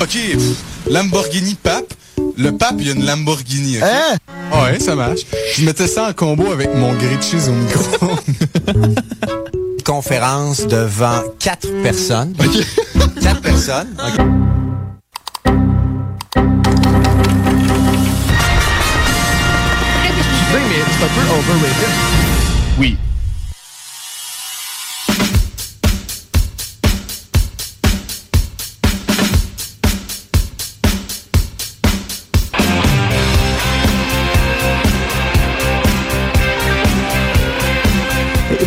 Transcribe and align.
OK, 0.00 0.10
pff, 0.10 0.40
Lamborghini 0.90 1.54
pape. 1.56 1.92
Le 2.36 2.52
pape, 2.52 2.76
il 2.78 2.86
y 2.86 2.90
a 2.90 2.94
une 2.94 3.04
Lamborghini. 3.04 3.78
Hein? 3.78 4.16
Ouais, 4.52 4.78
ça 4.78 4.94
marche. 4.94 5.20
Je 5.56 5.64
mettais 5.64 5.88
ça 5.88 6.08
en 6.08 6.12
combo 6.12 6.52
avec 6.52 6.72
mon 6.74 6.92
grilled 6.94 7.22
cheese 7.22 7.48
au 7.48 7.52
micro. 7.52 7.84
Conférence 9.84 10.66
devant 10.66 11.22
quatre 11.40 11.68
personnes. 11.82 12.34
Quatre 13.20 13.40
personnes. 13.40 13.96
OK. 13.98 14.24
mais 20.68 20.84
c'est 20.98 21.04
un 21.04 21.08
peu 21.08 21.22
overrated. 21.38 21.88
oui. 22.78 22.96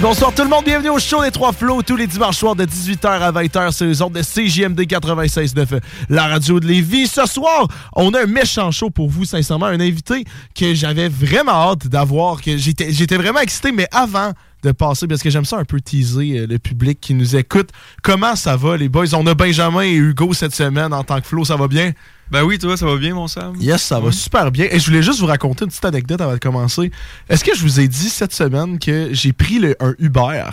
Bonsoir 0.01 0.33
tout 0.33 0.41
le 0.41 0.49
monde, 0.49 0.65
bienvenue 0.65 0.89
au 0.89 0.97
show 0.97 1.21
des 1.23 1.29
Trois 1.29 1.53
Flots 1.53 1.83
tous 1.83 1.95
les 1.95 2.07
dimanches 2.07 2.37
soirs 2.37 2.55
de 2.55 2.65
18h 2.65 3.05
à 3.05 3.31
20h 3.31 3.71
sur 3.71 3.85
les 3.85 4.01
ondes 4.01 4.13
de 4.13 4.21
CJMD 4.21 4.81
96.9, 4.81 5.79
la 6.09 6.27
radio 6.27 6.59
de 6.59 6.65
Lévis. 6.65 7.07
Ce 7.07 7.25
soir, 7.27 7.67
on 7.95 8.11
a 8.15 8.23
un 8.23 8.25
méchant 8.25 8.71
show 8.71 8.89
pour 8.89 9.09
vous, 9.09 9.25
sincèrement, 9.25 9.67
un 9.67 9.79
invité 9.79 10.25
que 10.55 10.73
j'avais 10.73 11.07
vraiment 11.07 11.71
hâte 11.71 11.87
d'avoir, 11.87 12.41
que 12.41 12.57
j'étais 12.57 13.17
vraiment 13.17 13.41
excité, 13.41 13.71
mais 13.71 13.87
avant 13.91 14.31
de 14.63 14.71
passer, 14.71 15.07
parce 15.07 15.21
que 15.21 15.29
j'aime 15.29 15.45
ça 15.45 15.57
un 15.57 15.65
peu 15.65 15.79
teaser 15.79 16.39
euh, 16.39 16.47
le 16.47 16.59
public 16.59 16.99
qui 16.99 17.13
nous 17.13 17.35
écoute. 17.35 17.69
Comment 18.03 18.35
ça 18.35 18.55
va 18.55 18.77
les 18.77 18.89
boys? 18.89 19.13
On 19.13 19.25
a 19.27 19.33
Benjamin 19.33 19.81
et 19.81 19.93
Hugo 19.93 20.33
cette 20.33 20.53
semaine 20.55 20.93
en 20.93 21.03
tant 21.03 21.19
que 21.19 21.27
Flo, 21.27 21.45
ça 21.45 21.55
va 21.55 21.67
bien? 21.67 21.93
Ben 22.31 22.43
oui, 22.43 22.57
toi, 22.57 22.77
ça 22.77 22.85
va 22.85 22.95
bien, 22.97 23.13
mon 23.13 23.27
Sam? 23.27 23.55
Yes, 23.59 23.81
ça 23.81 23.99
va 23.99 24.11
super 24.11 24.51
bien. 24.51 24.67
Et 24.71 24.79
je 24.79 24.85
voulais 24.85 25.03
juste 25.03 25.19
vous 25.19 25.25
raconter 25.25 25.65
une 25.65 25.69
petite 25.69 25.83
anecdote 25.85 26.21
avant 26.21 26.33
de 26.33 26.37
commencer. 26.39 26.89
Est-ce 27.29 27.43
que 27.43 27.53
je 27.55 27.61
vous 27.61 27.79
ai 27.79 27.87
dit 27.87 28.09
cette 28.09 28.33
semaine 28.33 28.79
que 28.79 29.09
j'ai 29.11 29.33
pris 29.33 29.59
le- 29.59 29.75
un 29.81 29.93
Uber 29.99 30.45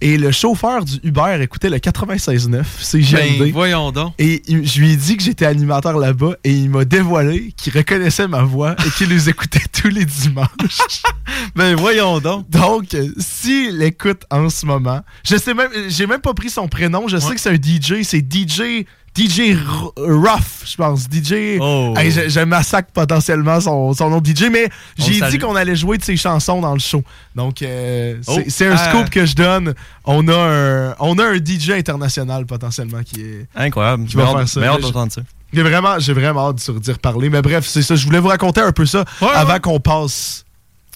et 0.00 0.16
le 0.16 0.30
chauffeur 0.30 0.84
du 0.84 0.94
Uber 1.02 1.36
écoutait 1.42 1.68
le 1.70 1.78
96.9, 1.78 2.64
c'est 2.80 3.00
Ben, 3.00 3.50
voyons 3.52 3.90
donc. 3.90 4.14
Et 4.18 4.42
il- 4.46 4.64
je 4.66 4.78
lui 4.80 4.92
ai 4.92 4.96
dit 4.96 5.16
que 5.16 5.22
j'étais 5.24 5.44
animateur 5.44 5.98
là-bas 5.98 6.34
et 6.44 6.52
il 6.52 6.70
m'a 6.70 6.84
dévoilé 6.84 7.52
qu'il 7.56 7.76
reconnaissait 7.76 8.28
ma 8.28 8.42
voix 8.42 8.76
et 8.86 8.90
qu'il 8.90 9.08
nous 9.08 9.28
écoutait 9.28 9.58
tous 9.72 9.88
les 9.88 10.04
dimanches. 10.04 10.48
Ben 11.56 11.74
voyons 11.74 12.20
donc. 12.20 12.48
Donc, 12.48 12.94
euh, 12.94 13.08
s'il 13.18 13.76
l'écoute 13.78 14.22
en 14.30 14.48
ce 14.50 14.64
moment, 14.66 15.02
je 15.28 15.36
sais 15.36 15.52
même, 15.52 15.70
j'ai 15.88 16.06
même 16.06 16.20
pas 16.20 16.32
pris 16.32 16.48
son 16.50 16.68
prénom. 16.68 17.06
Je 17.08 17.16
sais 17.18 17.34
que 17.34 17.40
c'est 17.40 17.50
un 17.50 17.54
DJ, 17.56 18.02
c'est 18.04 18.20
DJ. 18.32 18.86
DJ 19.18 19.56
Ruff, 19.96 20.62
je 20.64 20.76
pense. 20.76 21.04
DJ. 21.10 21.58
Oh. 21.60 21.94
Hey, 21.96 22.10
je, 22.10 22.28
je 22.28 22.40
massacre 22.40 22.90
potentiellement 22.92 23.60
son, 23.60 23.92
son 23.94 24.10
nom 24.10 24.20
de 24.20 24.28
DJ, 24.28 24.44
mais 24.52 24.68
j'ai 24.96 25.20
dit 25.30 25.38
qu'on 25.38 25.56
allait 25.56 25.74
jouer 25.76 25.98
de 25.98 26.04
ses 26.04 26.16
chansons 26.16 26.60
dans 26.60 26.72
le 26.72 26.78
show. 26.78 27.02
Donc, 27.34 27.62
euh, 27.62 28.16
c'est 28.22 28.32
Oh. 28.32 28.42
c'est 28.48 28.66
un 28.68 28.76
Ah. 28.78 28.88
scoop 28.88 29.10
que 29.10 29.26
je 29.26 29.34
donne. 29.34 29.74
On 30.04 30.26
a 30.28 30.34
un, 30.36 30.94
on 31.00 31.18
a 31.18 31.24
un 31.24 31.36
DJ 31.36 31.70
international 31.70 32.46
potentiellement 32.46 33.02
qui 33.04 33.20
est. 33.22 33.46
Incroyable. 33.56 34.04
Qui 34.06 34.16
va 34.16 34.24
hâte- 34.24 34.36
faire 34.36 34.48
ça. 34.48 34.60
j'ai 34.60 34.82
d'entendre 34.82 35.12
ça. 35.12 35.22
J'ai 35.52 35.62
vraiment, 35.62 35.96
vraiment 35.98 36.48
hâte 36.50 36.70
de 36.70 36.78
d'y 36.78 36.92
reparler. 36.92 37.30
Mais 37.30 37.40
bref, 37.42 37.66
c'est 37.66 37.82
ça. 37.82 37.96
Je 37.96 38.04
voulais 38.04 38.20
vous 38.20 38.28
raconter 38.28 38.60
un 38.60 38.72
peu 38.72 38.84
ça 38.86 39.04
Ouais, 39.22 39.28
avant 39.34 39.54
ouais. 39.54 39.60
qu'on 39.60 39.80
passe 39.80 40.44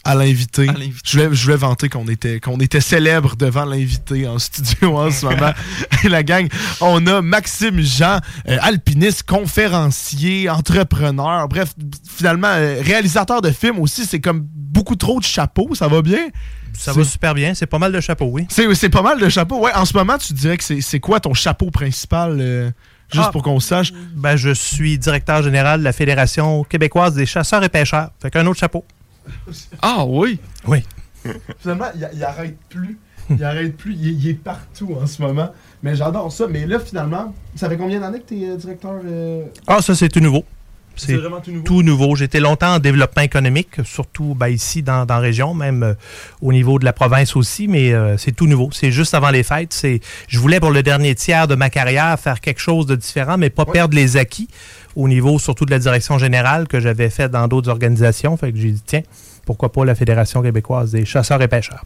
à 0.04 0.14
l'invité. 0.14 0.66
Je 1.04 1.18
voulais, 1.18 1.34
je 1.34 1.44
voulais 1.44 1.56
vanter 1.56 1.88
qu'on 1.88 2.08
était, 2.08 2.40
qu'on 2.40 2.58
était 2.58 2.80
célèbre 2.80 3.36
devant 3.36 3.64
l'invité 3.64 4.26
en 4.26 4.38
studio 4.38 4.96
en 4.98 5.10
ce 5.10 5.24
moment. 5.26 5.52
Et 6.04 6.08
la 6.08 6.22
gang, 6.22 6.48
on 6.80 7.06
a 7.06 7.22
Maxime 7.22 7.80
Jean, 7.80 8.18
euh, 8.48 8.58
alpiniste, 8.62 9.22
conférencier, 9.24 10.48
entrepreneur, 10.50 11.46
bref, 11.48 11.74
finalement, 12.16 12.48
euh, 12.48 12.80
réalisateur 12.82 13.41
de 13.42 13.50
films 13.50 13.78
aussi. 13.78 14.04
C'est 14.04 14.20
comme 14.20 14.41
beaucoup 14.52 14.96
trop 14.96 15.18
de 15.20 15.24
chapeaux. 15.24 15.74
Ça 15.74 15.88
va 15.88 16.02
bien? 16.02 16.28
Ça 16.76 16.92
va 16.92 17.04
super 17.04 17.34
bien. 17.34 17.54
C'est 17.54 17.66
pas 17.66 17.78
mal 17.78 17.92
de 17.92 18.00
chapeaux, 18.00 18.28
oui. 18.32 18.46
C'est 18.48 18.72
c'est 18.74 18.88
pas 18.88 19.02
mal 19.02 19.20
de 19.20 19.28
chapeaux. 19.28 19.60
Ouais, 19.60 19.72
en 19.74 19.84
ce 19.84 19.94
moment, 19.96 20.16
tu 20.18 20.32
dirais 20.32 20.56
que 20.56 20.64
c'est 20.64 20.80
c'est 20.80 21.00
quoi 21.00 21.20
ton 21.20 21.34
chapeau 21.34 21.70
principal? 21.70 22.38
euh, 22.41 22.70
juste 23.12 23.26
Ah. 23.28 23.30
pour 23.30 23.42
qu'on 23.42 23.60
sache? 23.60 23.92
Ben, 24.16 24.36
je 24.36 24.54
suis 24.54 24.98
directeur 24.98 25.42
général 25.42 25.80
de 25.80 25.84
la 25.84 25.92
Fédération 25.92 26.64
québécoise 26.64 27.14
des 27.14 27.26
chasseurs 27.26 27.62
et 27.62 27.68
pêcheurs. 27.68 28.10
Fait 28.22 28.30
qu'un 28.30 28.46
autre 28.46 28.58
chapeau. 28.58 28.84
Ah 29.83 30.05
oui. 30.06 30.38
Oui. 30.66 30.83
Finalement, 31.59 31.87
il, 31.94 32.09
il 32.15 32.25
arrête 32.25 32.56
plus. 32.69 32.99
Il 33.31 33.44
arrête 33.44 33.77
plus. 33.77 33.94
Il, 33.94 34.28
est 34.28 34.34
partout 34.34 34.97
en 35.00 35.06
ce 35.06 35.22
moment. 35.22 35.50
Mais 35.83 35.94
j'adore 35.94 36.33
ça. 36.33 36.47
Mais 36.49 36.66
là, 36.66 36.78
finalement, 36.78 37.34
ça 37.55 37.69
fait 37.69 37.77
combien 37.77 38.00
d'années 38.00 38.21
que 38.21 38.28
tu 38.28 38.43
es 38.43 38.56
directeur 38.56 39.00
euh, 39.05 39.44
Ah, 39.66 39.81
ça, 39.83 39.94
c'est 39.94 40.09
tout 40.09 40.21
nouveau. 40.21 40.44
C'est 40.94 41.16
vraiment 41.16 41.41
tout 41.41 41.50
nouveau. 41.50 41.65
Tout 41.65 41.83
nouveau. 41.83 42.16
J'étais 42.16 42.41
longtemps 42.41 42.75
en 42.75 42.78
développement 42.78 43.22
économique, 43.22 43.83
surtout 43.84 44.34
ben, 44.34 44.49
ici 44.49 44.83
dans, 44.83 45.06
dans 45.06 45.15
la 45.15 45.21
région, 45.21 45.54
même 45.54 45.83
euh, 45.83 45.94
au 46.43 46.53
niveau 46.53 46.78
de 46.78 46.84
la 46.84 46.93
province 46.93 47.34
aussi, 47.34 47.66
mais 47.66 47.94
euh, 47.94 48.19
c'est 48.19 48.33
tout 48.33 48.47
nouveau. 48.47 48.69
C'est 48.72 48.91
juste 48.91 49.15
avant 49.15 49.31
les 49.31 49.43
fêtes. 49.43 49.75
Je 50.28 50.39
voulais 50.39 50.60
pour 50.60 50.71
le 50.71 50.83
dernier 50.83 51.15
tiers 51.15 51.49
de 51.49 51.54
ma 51.54 51.71
carrière 51.71 52.19
faire 52.21 52.41
quelque 52.41 52.60
chose 52.60 52.84
de 52.84 52.94
différent, 52.94 53.39
mais 53.39 53.49
pas 53.49 53.65
perdre 53.65 53.97
les 53.97 54.19
acquis 54.19 54.49
au 54.97 55.08
niveau 55.08 55.38
surtout 55.38 55.64
de 55.64 55.70
la 55.70 55.78
direction 55.78 56.19
générale 56.19 56.69
que 56.69 56.80
j'avais 56.80 57.10
fait 57.10 57.28
dans 57.28 57.48
d'autres 57.48 57.70
organisations. 57.70 58.36
Fait 58.36 58.53
que 58.53 58.58
j'ai 58.58 58.70
dit, 58.72 58.82
tiens, 58.84 59.03
pourquoi 59.47 59.72
pas 59.72 59.84
la 59.84 59.94
Fédération 59.94 60.42
québécoise 60.42 60.92
des 60.92 61.04
chasseurs 61.04 61.41
et 61.42 61.48
pêcheurs. 61.48 61.84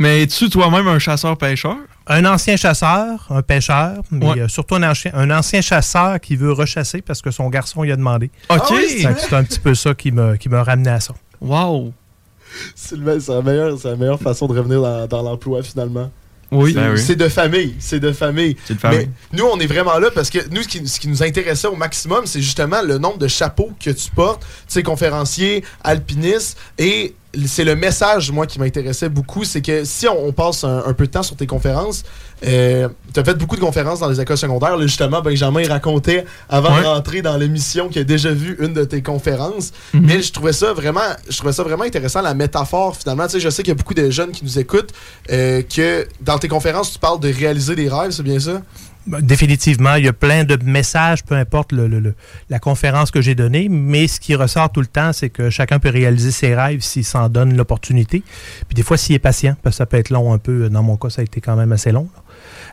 Mais 0.00 0.22
es-tu 0.22 0.48
toi-même 0.48 0.86
un 0.86 0.98
chasseur-pêcheur? 1.00 1.76
Un 2.06 2.24
ancien 2.24 2.56
chasseur, 2.56 3.26
un 3.30 3.42
pêcheur, 3.42 3.96
mais 4.12 4.26
Ouais. 4.30 4.40
euh, 4.42 4.48
surtout 4.48 4.76
un 4.76 4.88
ancien, 4.88 5.10
un 5.14 5.28
ancien 5.30 5.60
chasseur 5.60 6.20
qui 6.20 6.36
veut 6.36 6.52
rechasser 6.52 7.02
parce 7.02 7.20
que 7.20 7.30
son 7.32 7.48
garçon 7.48 7.82
lui 7.82 7.90
a 7.90 7.96
demandé. 7.96 8.30
OK. 8.48 8.58
Ah 8.60 8.64
oui, 8.70 9.04
C'est 9.26 9.34
un 9.34 9.42
petit 9.44 9.58
peu 9.58 9.74
ça 9.74 9.94
qui 9.94 10.12
me, 10.12 10.36
qui 10.36 10.48
me 10.48 10.60
ramenait 10.60 10.90
à 10.90 11.00
ça. 11.00 11.14
Wow. 11.40 11.92
C'est 12.76 12.96
la, 12.96 13.42
meilleure- 13.42 13.78
c'est 13.78 13.88
la 13.90 13.96
meilleure 13.96 14.20
façon 14.20 14.46
de 14.46 14.56
revenir 14.56 14.80
dans, 14.80 15.06
dans 15.06 15.22
l'emploi, 15.22 15.62
finalement. 15.62 16.10
Oui. 16.50 16.72
C'est- 16.72 16.80
Ben 16.80 16.92
oui. 16.94 17.00
C'est 17.06 17.16
de 17.16 17.28
famille. 17.28 17.74
C'est 17.78 18.00
de 18.00 18.12
famille. 18.12 18.56
C'est 18.64 18.74
de 18.74 18.78
famille. 18.80 19.08
Mais 19.32 19.38
nous, 19.38 19.44
on 19.44 19.58
est 19.58 19.66
vraiment 19.66 19.98
là 19.98 20.10
parce 20.14 20.30
que 20.30 20.38
nous, 20.50 20.62
ce 20.62 20.68
qui, 20.68 20.86
ce 20.88 20.98
qui 20.98 21.08
nous 21.08 21.22
intéressait 21.22 21.68
au 21.68 21.76
maximum, 21.76 22.26
c'est 22.26 22.40
justement 22.40 22.80
le 22.82 22.98
nombre 22.98 23.18
de 23.18 23.28
chapeaux 23.28 23.70
que 23.82 23.90
tu 23.90 24.10
portes. 24.10 24.42
Tu 24.42 24.46
sais, 24.68 24.82
conférencier, 24.82 25.62
alpiniste. 25.84 26.56
Et 26.78 27.14
c'est 27.46 27.64
le 27.64 27.76
message, 27.76 28.30
moi, 28.32 28.46
qui 28.46 28.58
m'intéressait 28.58 29.08
beaucoup. 29.08 29.44
C'est 29.44 29.60
que 29.62 29.84
si 29.84 30.08
on, 30.08 30.26
on 30.28 30.32
passe 30.32 30.64
un, 30.64 30.82
un 30.86 30.92
peu 30.94 31.06
de 31.06 31.10
temps 31.12 31.22
sur 31.22 31.36
tes 31.36 31.46
conférences, 31.46 32.02
euh, 32.46 32.88
tu 33.12 33.20
as 33.20 33.24
fait 33.24 33.34
beaucoup 33.34 33.56
de 33.56 33.60
conférences 33.60 34.00
dans 34.00 34.08
les 34.08 34.20
écoles 34.20 34.38
secondaires. 34.38 34.76
Là, 34.76 34.86
justement, 34.86 35.20
Benjamin 35.20 35.60
il 35.60 35.70
racontait 35.70 36.24
avant 36.48 36.74
Ouais. 36.74 36.82
de 36.82 36.86
rentrer 36.86 37.22
dans 37.22 37.36
l'émission 37.36 37.88
qu'il 37.88 38.00
a 38.00 38.04
déjà 38.04 38.30
vu 38.32 38.56
une 38.60 38.72
de 38.72 38.84
tes 38.84 39.02
conférences. 39.02 39.72
Mhm. 39.92 40.02
Mais 40.06 40.22
je 40.22 40.32
trouvais 40.32 40.52
ça 40.52 40.72
vraiment, 40.72 41.00
je 41.28 41.36
trouvais 41.36 41.52
ça 41.52 41.62
vraiment 41.64 41.84
intéressant, 41.84 42.22
la 42.22 42.34
métaphore 42.34 42.96
finalement. 42.96 43.26
Tu 43.26 43.32
sais, 43.32 43.40
je 43.40 43.50
sais 43.50 43.62
qu'il 43.62 43.70
y 43.72 43.76
a 43.76 43.78
beaucoup 43.78 43.94
de 43.94 44.08
jeunes 44.10 44.30
qui 44.30 44.44
nous 44.44 44.58
écoutent, 44.58 44.92
euh, 45.30 45.62
que 45.62 46.06
dans 46.20 46.38
tes 46.38 46.48
conférences, 46.48 46.92
tu 46.92 46.98
parles 46.98 47.20
de 47.20 47.32
réaliser 47.32 47.74
des 47.74 47.88
rêves, 47.88 48.12
c'est 48.12 48.22
bien 48.22 48.38
ça? 48.38 48.62
Ben, 49.06 49.20
Définitivement, 49.22 49.94
il 49.94 50.04
y 50.04 50.08
a 50.08 50.12
plein 50.12 50.44
de 50.44 50.58
messages, 50.64 51.24
peu 51.24 51.34
importe 51.34 51.72
le- 51.72 51.88
le- 51.88 52.00
le- 52.00 52.14
la 52.50 52.58
conférence 52.58 53.10
que 53.10 53.20
j'ai 53.22 53.34
donnée, 53.34 53.68
mais 53.70 54.06
ce 54.06 54.20
qui 54.20 54.34
ressort 54.34 54.70
tout 54.70 54.80
le 54.80 54.86
temps, 54.86 55.12
c'est 55.14 55.30
que 55.30 55.48
chacun 55.48 55.78
peut 55.78 55.88
réaliser 55.88 56.30
ses 56.30 56.54
rêves 56.54 56.80
s'il 56.80 57.04
s'en 57.04 57.28
donne 57.30 57.56
l'opportunité. 57.56 58.22
Puis 58.68 58.74
des 58.74 58.82
fois, 58.82 58.96
s'il 58.98 59.14
est 59.14 59.18
patient, 59.18 59.56
parce 59.62 59.76
que 59.76 59.78
ça 59.78 59.86
peut 59.86 59.96
être 59.96 60.10
long 60.10 60.32
un 60.34 60.38
peu. 60.38 60.68
Dans 60.68 60.82
mon 60.82 60.96
cas, 60.96 61.08
ça 61.10 61.22
a 61.22 61.24
été 61.24 61.40
quand 61.40 61.56
même 61.56 61.72
assez 61.72 61.90
long. 61.92 62.08
là. 62.14 62.22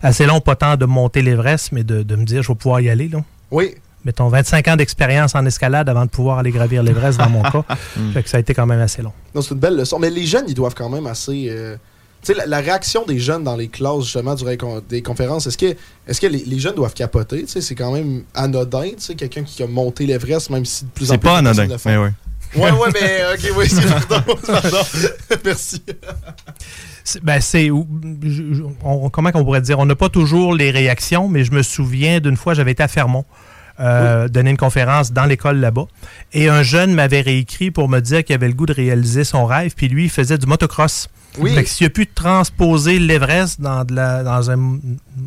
Assez 0.02 0.26
long, 0.26 0.42
pas 0.42 0.56
tant 0.56 0.76
de 0.76 0.86
monter 0.86 1.22
l'Everest, 1.22 1.72
mais 1.72 1.84
de, 1.84 2.04
de 2.04 2.16
me 2.16 2.26
dire, 2.26 2.44
je 2.44 2.50
vais 2.50 2.56
pouvoir 2.56 2.82
y 2.82 2.90
aller. 2.90 3.08
Là. 3.08 3.20
Oui. 3.52 3.76
Mettons 4.04 4.28
25 4.28 4.68
ans 4.68 4.76
d'expérience 4.76 5.34
en 5.36 5.46
escalade 5.46 5.88
avant 5.90 6.06
de 6.06 6.10
pouvoir 6.12 6.38
aller 6.40 6.52
gravir 6.52 6.84
l'Everest 6.84 7.18
dans 7.18 7.30
mon 7.30 7.42
cas. 7.50 7.64
Fait 8.14 8.22
que 8.24 8.30
ça 8.30 8.38
a 8.38 8.40
été 8.42 8.54
quand 8.54 8.66
même 8.68 8.82
assez 8.82 9.02
long. 9.02 9.14
Non, 9.34 9.42
c'est 9.42 9.54
une 9.56 9.60
belle 9.60 9.78
leçon. 9.78 9.98
Mais 10.00 10.10
les 10.10 10.26
jeunes, 10.28 10.46
ils 10.48 10.54
doivent 10.54 10.76
quand 10.76 10.90
même 10.90 11.08
assez. 11.08 11.48
euh, 11.50 11.78
sais, 12.26 12.34
la, 12.34 12.46
la 12.46 12.60
réaction 12.60 13.06
des 13.06 13.20
jeunes 13.20 13.44
dans 13.44 13.56
les 13.56 13.68
classes, 13.68 14.04
justement, 14.04 14.36
durant 14.36 14.80
des 14.88 15.02
conférences, 15.02 15.48
est-ce 15.48 15.58
que, 15.58 15.76
est 16.08 16.20
que 16.20 16.28
les, 16.28 16.44
les 16.46 16.60
jeunes 16.60 16.76
doivent 16.76 16.94
capoter? 16.94 17.42
Tu 17.44 17.48
sais, 17.48 17.62
c'est 17.62 17.76
quand 17.76 17.92
même 17.92 18.24
anodin, 18.34 18.90
tu 18.90 18.94
sais, 19.00 19.16
quelqu'un 19.16 19.44
qui 19.44 19.62
a 19.64 19.68
monté 19.68 20.06
l'Everest, 20.06 20.50
même 20.50 20.66
si 20.66 20.86
de 20.86 20.90
plus 20.90 21.10
en 21.10 21.14
C'est 21.14 21.18
plus. 21.18 21.28
pas 21.30 21.42
de 21.42 21.46
personnes 21.46 21.60
anodin, 21.62 21.74
le 21.74 21.78
font. 21.80 21.90
mais 21.90 21.98
ouais. 21.98 22.12
Ouais, 22.56 22.72
ouais, 22.72 22.90
mais 22.94 23.22
ok, 23.34 23.52
oui, 23.58 23.68
c'est 23.68 23.82
pardon, 24.08 24.36
pardon. 24.48 24.78
Merci. 25.46 25.82
C'est- 27.04 27.22
Ben, 27.24 27.42
c'est. 27.42 27.70
on- 27.70 29.10
comment 29.10 29.32
qu'on 29.32 29.44
pourrait 29.44 29.62
dire? 29.62 29.78
On 29.80 29.86
n'a 29.86 29.96
pas 29.96 30.10
toujours 30.10 30.54
les 30.54 30.72
réactions, 30.72 31.28
mais 31.28 31.44
je 31.44 31.52
me 31.52 31.64
souviens 31.64 32.20
d'une 32.22 32.38
fois, 32.38 32.54
j'avais 32.54 32.72
été 32.72 32.82
à 32.84 32.88
Fermont. 32.88 33.26
Euh, 33.80 34.28
donner 34.28 34.52
une 34.52 34.58
conférence 34.58 35.12
dans 35.12 35.26
l'école 35.26 35.58
là-bas. 35.58 35.86
Et 36.34 36.50
un 36.50 36.64
jeune 36.64 36.94
m'avait 36.94 37.22
réécrit 37.22 37.72
pour 37.72 37.90
me 37.90 38.00
dire 38.00 38.24
qu'il 38.24 38.36
avait 38.36 38.48
le 38.48 38.54
goût 38.54 38.66
de 38.66 38.74
réaliser 38.74 39.24
son 39.24 39.46
rêve, 39.46 39.74
puis 39.76 39.88
lui, 39.88 40.06
il 40.06 40.10
faisait 40.10 40.38
du 40.38 40.46
motocross. 40.46 41.10
Oui. 41.38 41.54
Fait 41.54 41.64
que 41.66 41.70
s'il 41.70 41.86
a 41.88 41.90
pu 41.90 42.08
transposer 42.08 42.98
l'Everest 42.98 43.60
dans, 43.60 43.84
de 43.84 43.94
la- 43.94 44.24
dans 44.24 44.50
un, 44.52 44.80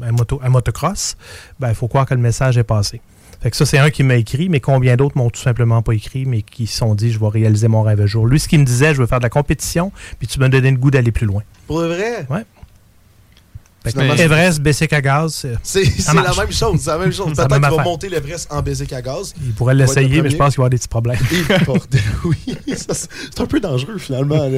un 0.03 0.13
moto, 0.13 0.41
un 0.43 0.49
motocross, 0.49 1.17
ben, 1.61 1.69
il 1.69 1.75
faut 1.75 1.87
croire 1.89 2.07
que 2.07 2.15
le 2.15 2.21
message 2.21 2.57
est 2.57 2.63
passé. 2.65 3.01
Fait 3.43 3.51
que 3.51 3.57
ça, 3.57 3.67
c'est 3.67 3.79
un 3.79 3.91
qui 3.91 4.03
m'a 4.03 4.17
écrit, 4.17 4.49
mais 4.49 4.59
combien 4.59 4.97
d'autres 4.97 5.17
m'ont 5.17 5.31
tout 5.31 5.41
simplement 5.41 5.81
pas 5.83 5.93
écrit, 5.93 6.25
mais 6.25 6.43
qui 6.43 6.67
se 6.67 6.79
sont 6.79 6.95
dit, 6.95 7.13
je 7.13 7.21
vais 7.21 7.29
réaliser 7.29 7.69
mon 7.69 7.83
rêve 7.83 8.01
un 8.01 8.07
jour. 8.07 8.27
Lui, 8.27 8.41
ce 8.41 8.49
qu'il 8.49 8.59
me 8.59 8.65
disait, 8.65 8.95
je 8.95 9.01
veux 9.01 9.07
faire 9.07 9.21
de 9.21 9.25
la 9.25 9.31
compétition, 9.31 9.93
puis 10.19 10.27
tu 10.27 10.41
m'as 10.41 10.49
donné 10.49 10.71
le 10.71 10.77
goût 10.79 10.91
d'aller 10.91 11.13
plus 11.13 11.27
loin. 11.27 11.43
Pour 11.67 11.81
vrai? 11.81 12.27
Ouais. 12.31 12.39
Fait 12.39 12.45
que 12.45 12.47
Finalement, 12.47 12.47
c'est- 13.57 13.67
Everest, 14.21 14.61
Bessic 14.61 14.93
à 14.93 15.01
gaz, 15.01 15.35
c'est- 15.63 16.13
la 16.15 16.35
même 16.35 16.53
chose. 16.53 16.81
C'est 16.81 16.91
la 16.91 16.99
même 16.99 17.13
chose. 17.13 17.27
Peut-être 17.35 17.49
qu'il 17.55 17.77
va 17.77 17.83
monter 17.85 18.09
l'Everest 18.09 18.49
en 18.51 18.61
baiser 18.61 18.87
à 18.93 19.01
gaz. 19.03 19.33
Il 19.43 19.53
pourrait 19.53 19.75
l'essayer, 19.75 20.21
mais 20.23 20.31
je 20.31 20.37
pense 20.37 20.55
qu'il 20.55 20.59
va 20.63 20.67
avoir 20.67 20.71
des 20.71 20.77
petits 20.79 20.89
problèmes. 20.89 21.19
Oui. 22.25 22.37
C'est 22.77 23.41
un 23.41 23.47
peu 23.47 23.61
dangereux, 23.61 23.99
finalement. 23.99 24.49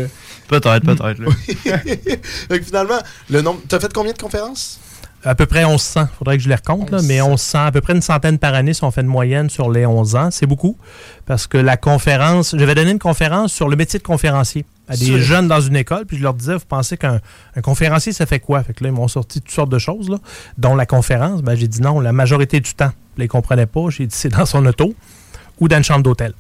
Peut-être, 0.49 0.81
peut-être. 0.81 1.23
finalement, 2.65 2.99
le 3.29 3.43
nombre. 3.43 3.61
T'as 3.69 3.79
fait 3.81 3.93
combien 3.93 4.13
de 4.13 4.19
conférences? 4.19 4.79
À 5.25 5.35
peu 5.35 5.45
près 5.47 5.67
1100. 5.67 6.03
Il 6.03 6.17
faudrait 6.17 6.37
que 6.39 6.43
je 6.43 6.49
les 6.49 6.55
recompte, 6.55 6.91
là, 6.91 7.01
mais 7.03 7.21
1100, 7.21 7.67
à 7.67 7.73
peu 7.73 7.81
près 7.81 7.93
une 7.93 8.01
centaine 8.01 8.39
par 8.39 8.55
année 8.55 8.73
si 8.73 8.85
on 8.85 8.91
fait 8.91 9.03
une 9.03 9.07
moyenne 9.07 9.51
sur 9.51 9.71
les 9.71 9.85
11 9.85 10.17
ans. 10.17 10.31
C'est 10.31 10.47
beaucoup. 10.47 10.77
Parce 11.27 11.47
que 11.47 11.59
la 11.59 11.77
conférence, 11.77 12.55
j'avais 12.57 12.75
donné 12.75 12.91
une 12.91 12.99
conférence 12.99 13.53
sur 13.53 13.69
le 13.69 13.77
métier 13.77 13.99
de 13.99 14.05
conférencier 14.05 14.65
à 14.89 14.97
des 14.97 15.21
jeunes 15.21 15.47
dans 15.47 15.61
une 15.61 15.77
école, 15.77 16.05
puis 16.05 16.17
je 16.17 16.23
leur 16.23 16.35
disais, 16.35 16.55
vous 16.55 16.65
pensez 16.69 16.97
qu'un 16.97 17.21
un 17.55 17.61
conférencier, 17.61 18.13
ça 18.13 18.27
fait 18.27 18.41
quoi? 18.41 18.63
Fait 18.65 18.73
que 18.73 18.83
là, 18.83 18.91
ils 18.91 18.95
m'ont 18.95 19.09
sorti 19.09 19.41
toutes 19.41 19.53
sortes 19.53 19.71
de 19.71 19.79
choses, 19.79 20.09
là, 20.09 20.17
dont 20.59 20.75
la 20.75 20.87
conférence. 20.87 21.43
Ben, 21.43 21.55
j'ai 21.55 21.69
dit 21.69 21.81
non, 21.81 22.01
la 22.01 22.13
majorité 22.13 22.59
du 22.61 22.75
temps. 22.75 22.91
Puis 23.15 23.25
ils 23.25 23.27
ne 23.27 23.29
comprenaient 23.29 23.67
pas. 23.67 23.83
J'ai 23.91 24.07
dit, 24.07 24.17
c'est 24.17 24.31
dans 24.31 24.47
son 24.47 24.65
auto 24.67 24.95
ou 25.61 25.69
dans 25.69 25.77
une 25.77 25.85
chambre 25.85 26.03
d'hôtel. 26.03 26.33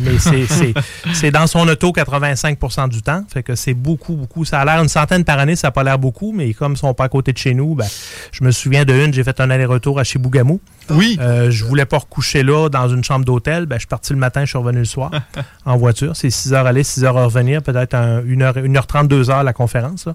Mais 0.00 0.18
c'est- 0.18 1.30
dans 1.30 1.46
son 1.46 1.66
auto 1.68 1.92
85% 1.92 2.88
du 2.88 3.02
temps. 3.02 3.24
Fait 3.28 3.42
que 3.42 3.54
c'est 3.54 3.74
beaucoup, 3.74 4.14
beaucoup. 4.14 4.44
Ça 4.44 4.60
a 4.60 4.64
l'air 4.64 4.80
une 4.82 4.88
centaine 4.88 5.24
par 5.24 5.38
année, 5.38 5.56
ça 5.56 5.68
n'a 5.68 5.72
pas 5.72 5.82
l'air 5.82 5.98
beaucoup, 5.98 6.32
mais 6.32 6.54
comme 6.54 6.72
ils 6.74 6.78
sont 6.78 6.94
pas 6.94 7.04
à 7.04 7.08
côté 7.08 7.32
de 7.32 7.38
chez 7.38 7.54
nous, 7.54 7.74
ben, 7.74 7.86
je 8.32 8.44
me 8.44 8.50
souviens 8.50 8.84
de 8.84 8.92
une, 8.94 9.12
j'ai 9.12 9.24
fait 9.24 9.40
un 9.40 9.50
aller-retour 9.50 9.98
à 9.98 10.04
Chibougamau. 10.04 10.60
Oui. 10.90 11.18
Euh, 11.20 11.50
je 11.50 11.64
voulais 11.64 11.84
pas 11.86 11.98
recoucher 11.98 12.42
là 12.42 12.68
dans 12.68 12.88
une 12.88 13.02
chambre 13.04 13.24
d'hôtel. 13.24 13.66
Ben, 13.66 13.76
je 13.76 13.80
suis 13.80 13.86
parti 13.88 14.12
le 14.12 14.18
matin, 14.18 14.42
je 14.44 14.50
suis 14.50 14.58
revenu 14.58 14.78
le 14.78 14.84
soir 14.84 15.10
en 15.64 15.76
voiture. 15.76 16.14
C'est 16.16 16.30
6 16.30 16.52
heures 16.54 16.66
aller, 16.66 16.84
6 16.84 17.04
heures 17.04 17.18
à 17.18 17.24
revenir, 17.24 17.62
peut-être 17.62 17.94
1h, 17.94 18.62
1h30, 18.64 19.08
2 19.08 19.30
heures 19.30 19.42
la 19.42 19.52
conférence. 19.52 20.06
là. 20.06 20.14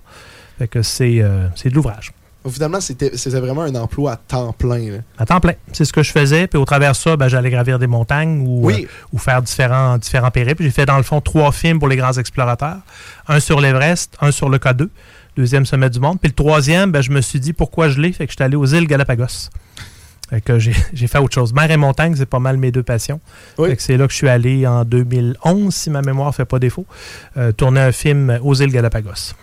Fait 0.59 0.67
que 0.67 0.81
c'est 0.83 1.19
euh, 1.21 1.47
c'est 1.55 1.69
de 1.69 1.75
l'ouvrage. 1.75 2.13
Finalement, 2.49 2.81
c'était 2.81 3.09
vraiment 3.39 3.61
un 3.61 3.73
emploi 3.75 4.11
à 4.13 4.15
temps 4.17 4.51
plein. 4.53 4.91
là. 4.91 4.97
À 5.17 5.25
temps 5.25 5.39
plein. 5.39 5.53
C'est 5.71 5.85
ce 5.85 5.93
que 5.93 6.03
je 6.03 6.11
faisais. 6.11 6.47
Puis 6.47 6.59
au 6.59 6.65
travers 6.65 6.91
de 6.91 6.95
ça, 6.97 7.15
ben, 7.15 7.27
j'allais 7.29 7.49
gravir 7.49 7.79
des 7.79 7.87
montagnes 7.87 8.43
ou, 8.45 8.65
Oui. 8.65 8.83
euh, 8.85 9.05
ou 9.13 9.17
faire 9.17 9.41
différents, 9.41 9.97
différents 9.97 10.31
périples. 10.31 10.63
J'ai 10.63 10.69
fait 10.71 10.85
dans 10.85 10.97
le 10.97 11.03
fond 11.03 11.21
trois 11.21 11.51
films 11.51 11.79
pour 11.79 11.87
les 11.87 11.95
grands 11.95 12.13
explorateurs. 12.13 12.77
Un 13.27 13.39
sur 13.39 13.61
l'Everest, 13.61 14.17
un 14.19 14.31
sur 14.31 14.49
le 14.49 14.57
K2, 14.57 14.89
deuxième 15.37 15.65
sommet 15.65 15.89
du 15.89 15.99
monde. 15.99 16.19
Puis 16.19 16.29
le 16.29 16.35
troisième, 16.35 16.91
ben, 16.91 17.01
je 17.01 17.11
me 17.11 17.21
suis 17.21 17.39
dit 17.39 17.53
pourquoi 17.53 17.87
je 17.89 18.01
l'ai. 18.01 18.11
Fait 18.11 18.25
que 18.25 18.31
j'étais 18.33 18.43
allé 18.43 18.55
aux 18.57 18.65
îles 18.65 18.87
Galapagos. 18.87 19.49
Fait 20.29 20.41
que 20.41 20.59
j'ai 20.59 20.73
fait 21.07 21.19
autre 21.19 21.33
chose. 21.33 21.53
Mer 21.53 21.71
et 21.71 21.77
montagne, 21.77 22.15
c'est 22.17 22.25
pas 22.25 22.39
mal 22.39 22.57
mes 22.57 22.71
deux 22.71 22.83
passions. 22.83 23.21
Oui. 23.57 23.69
C'est 23.77 23.95
là 23.97 24.05
que 24.05 24.11
je 24.11 24.17
suis 24.17 24.29
allé 24.29 24.67
en 24.67 24.83
2011, 24.83 25.73
si 25.73 25.89
ma 25.89 26.01
mémoire 26.01 26.33
fait 26.35 26.45
pas 26.45 26.59
défaut, 26.59 26.85
euh, 27.37 27.51
tourner 27.53 27.79
un 27.81 27.91
film 27.91 28.37
aux 28.43 28.53
îles 28.55 28.71
Galapagos. 28.71 29.33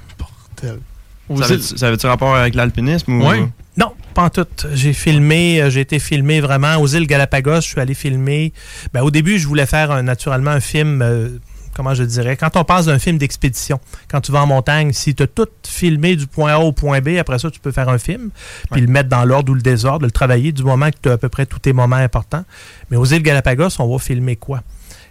Ça 1.76 1.86
avait-tu 1.86 2.02
ça 2.02 2.08
rapport 2.08 2.34
avec 2.34 2.54
l'alpinisme 2.54 3.12
ou? 3.12 3.28
Oui. 3.28 3.38
Non, 3.76 3.92
pas 4.14 4.24
en 4.24 4.30
tout. 4.30 4.46
J'ai 4.74 4.92
filmé, 4.92 5.62
euh, 5.62 5.70
j'ai 5.70 5.80
été 5.80 5.98
filmé 5.98 6.40
vraiment 6.40 6.76
aux 6.76 6.86
îles 6.88 7.06
Galapagos. 7.06 7.56
Je 7.62 7.68
suis 7.68 7.80
allé 7.80 7.94
filmer. 7.94 8.52
Ben, 8.92 9.02
au 9.02 9.10
début, 9.10 9.38
je 9.38 9.46
voulais 9.46 9.66
faire 9.66 9.90
un- 9.90 10.02
naturellement 10.02 10.50
un 10.50 10.60
film. 10.60 11.00
euh, 11.02 11.28
comment 11.72 11.94
je 11.94 12.02
dirais? 12.02 12.36
Quand 12.36 12.56
on 12.56 12.64
passe 12.64 12.86
d'un 12.86 12.98
film 12.98 13.16
d'expédition, 13.16 13.80
quand 14.10 14.20
tu 14.20 14.32
vas 14.32 14.42
en 14.42 14.46
montagne, 14.46 14.92
si 14.92 15.14
tu 15.14 15.22
as 15.22 15.26
tout 15.28 15.46
filmé 15.66 16.16
du 16.16 16.26
point 16.26 16.52
A 16.54 16.58
au 16.58 16.72
point 16.72 17.00
B, 17.00 17.16
après 17.18 17.38
ça, 17.38 17.50
tu 17.50 17.60
peux 17.60 17.70
faire 17.72 17.88
un 17.88 17.96
film, 17.96 18.30
puis 18.72 18.80
le 18.82 18.86
mettre 18.88 19.08
dans 19.08 19.24
l'ordre 19.24 19.52
ou 19.52 19.54
le 19.54 19.62
désordre, 19.62 20.04
le 20.04 20.10
travailler 20.10 20.52
du 20.52 20.62
moment 20.64 20.90
que 20.90 20.96
tu 21.00 21.08
as 21.08 21.12
à 21.12 21.16
peu 21.18 21.28
près 21.30 21.46
tous 21.46 21.60
tes 21.60 21.72
moments 21.72 21.96
importants. 21.96 22.44
Mais 22.90 22.96
aux 22.98 23.06
îles 23.06 23.22
Galapagos, 23.22 23.68
on 23.78 23.90
va 23.90 23.98
filmer 23.98 24.36
quoi? 24.36 24.62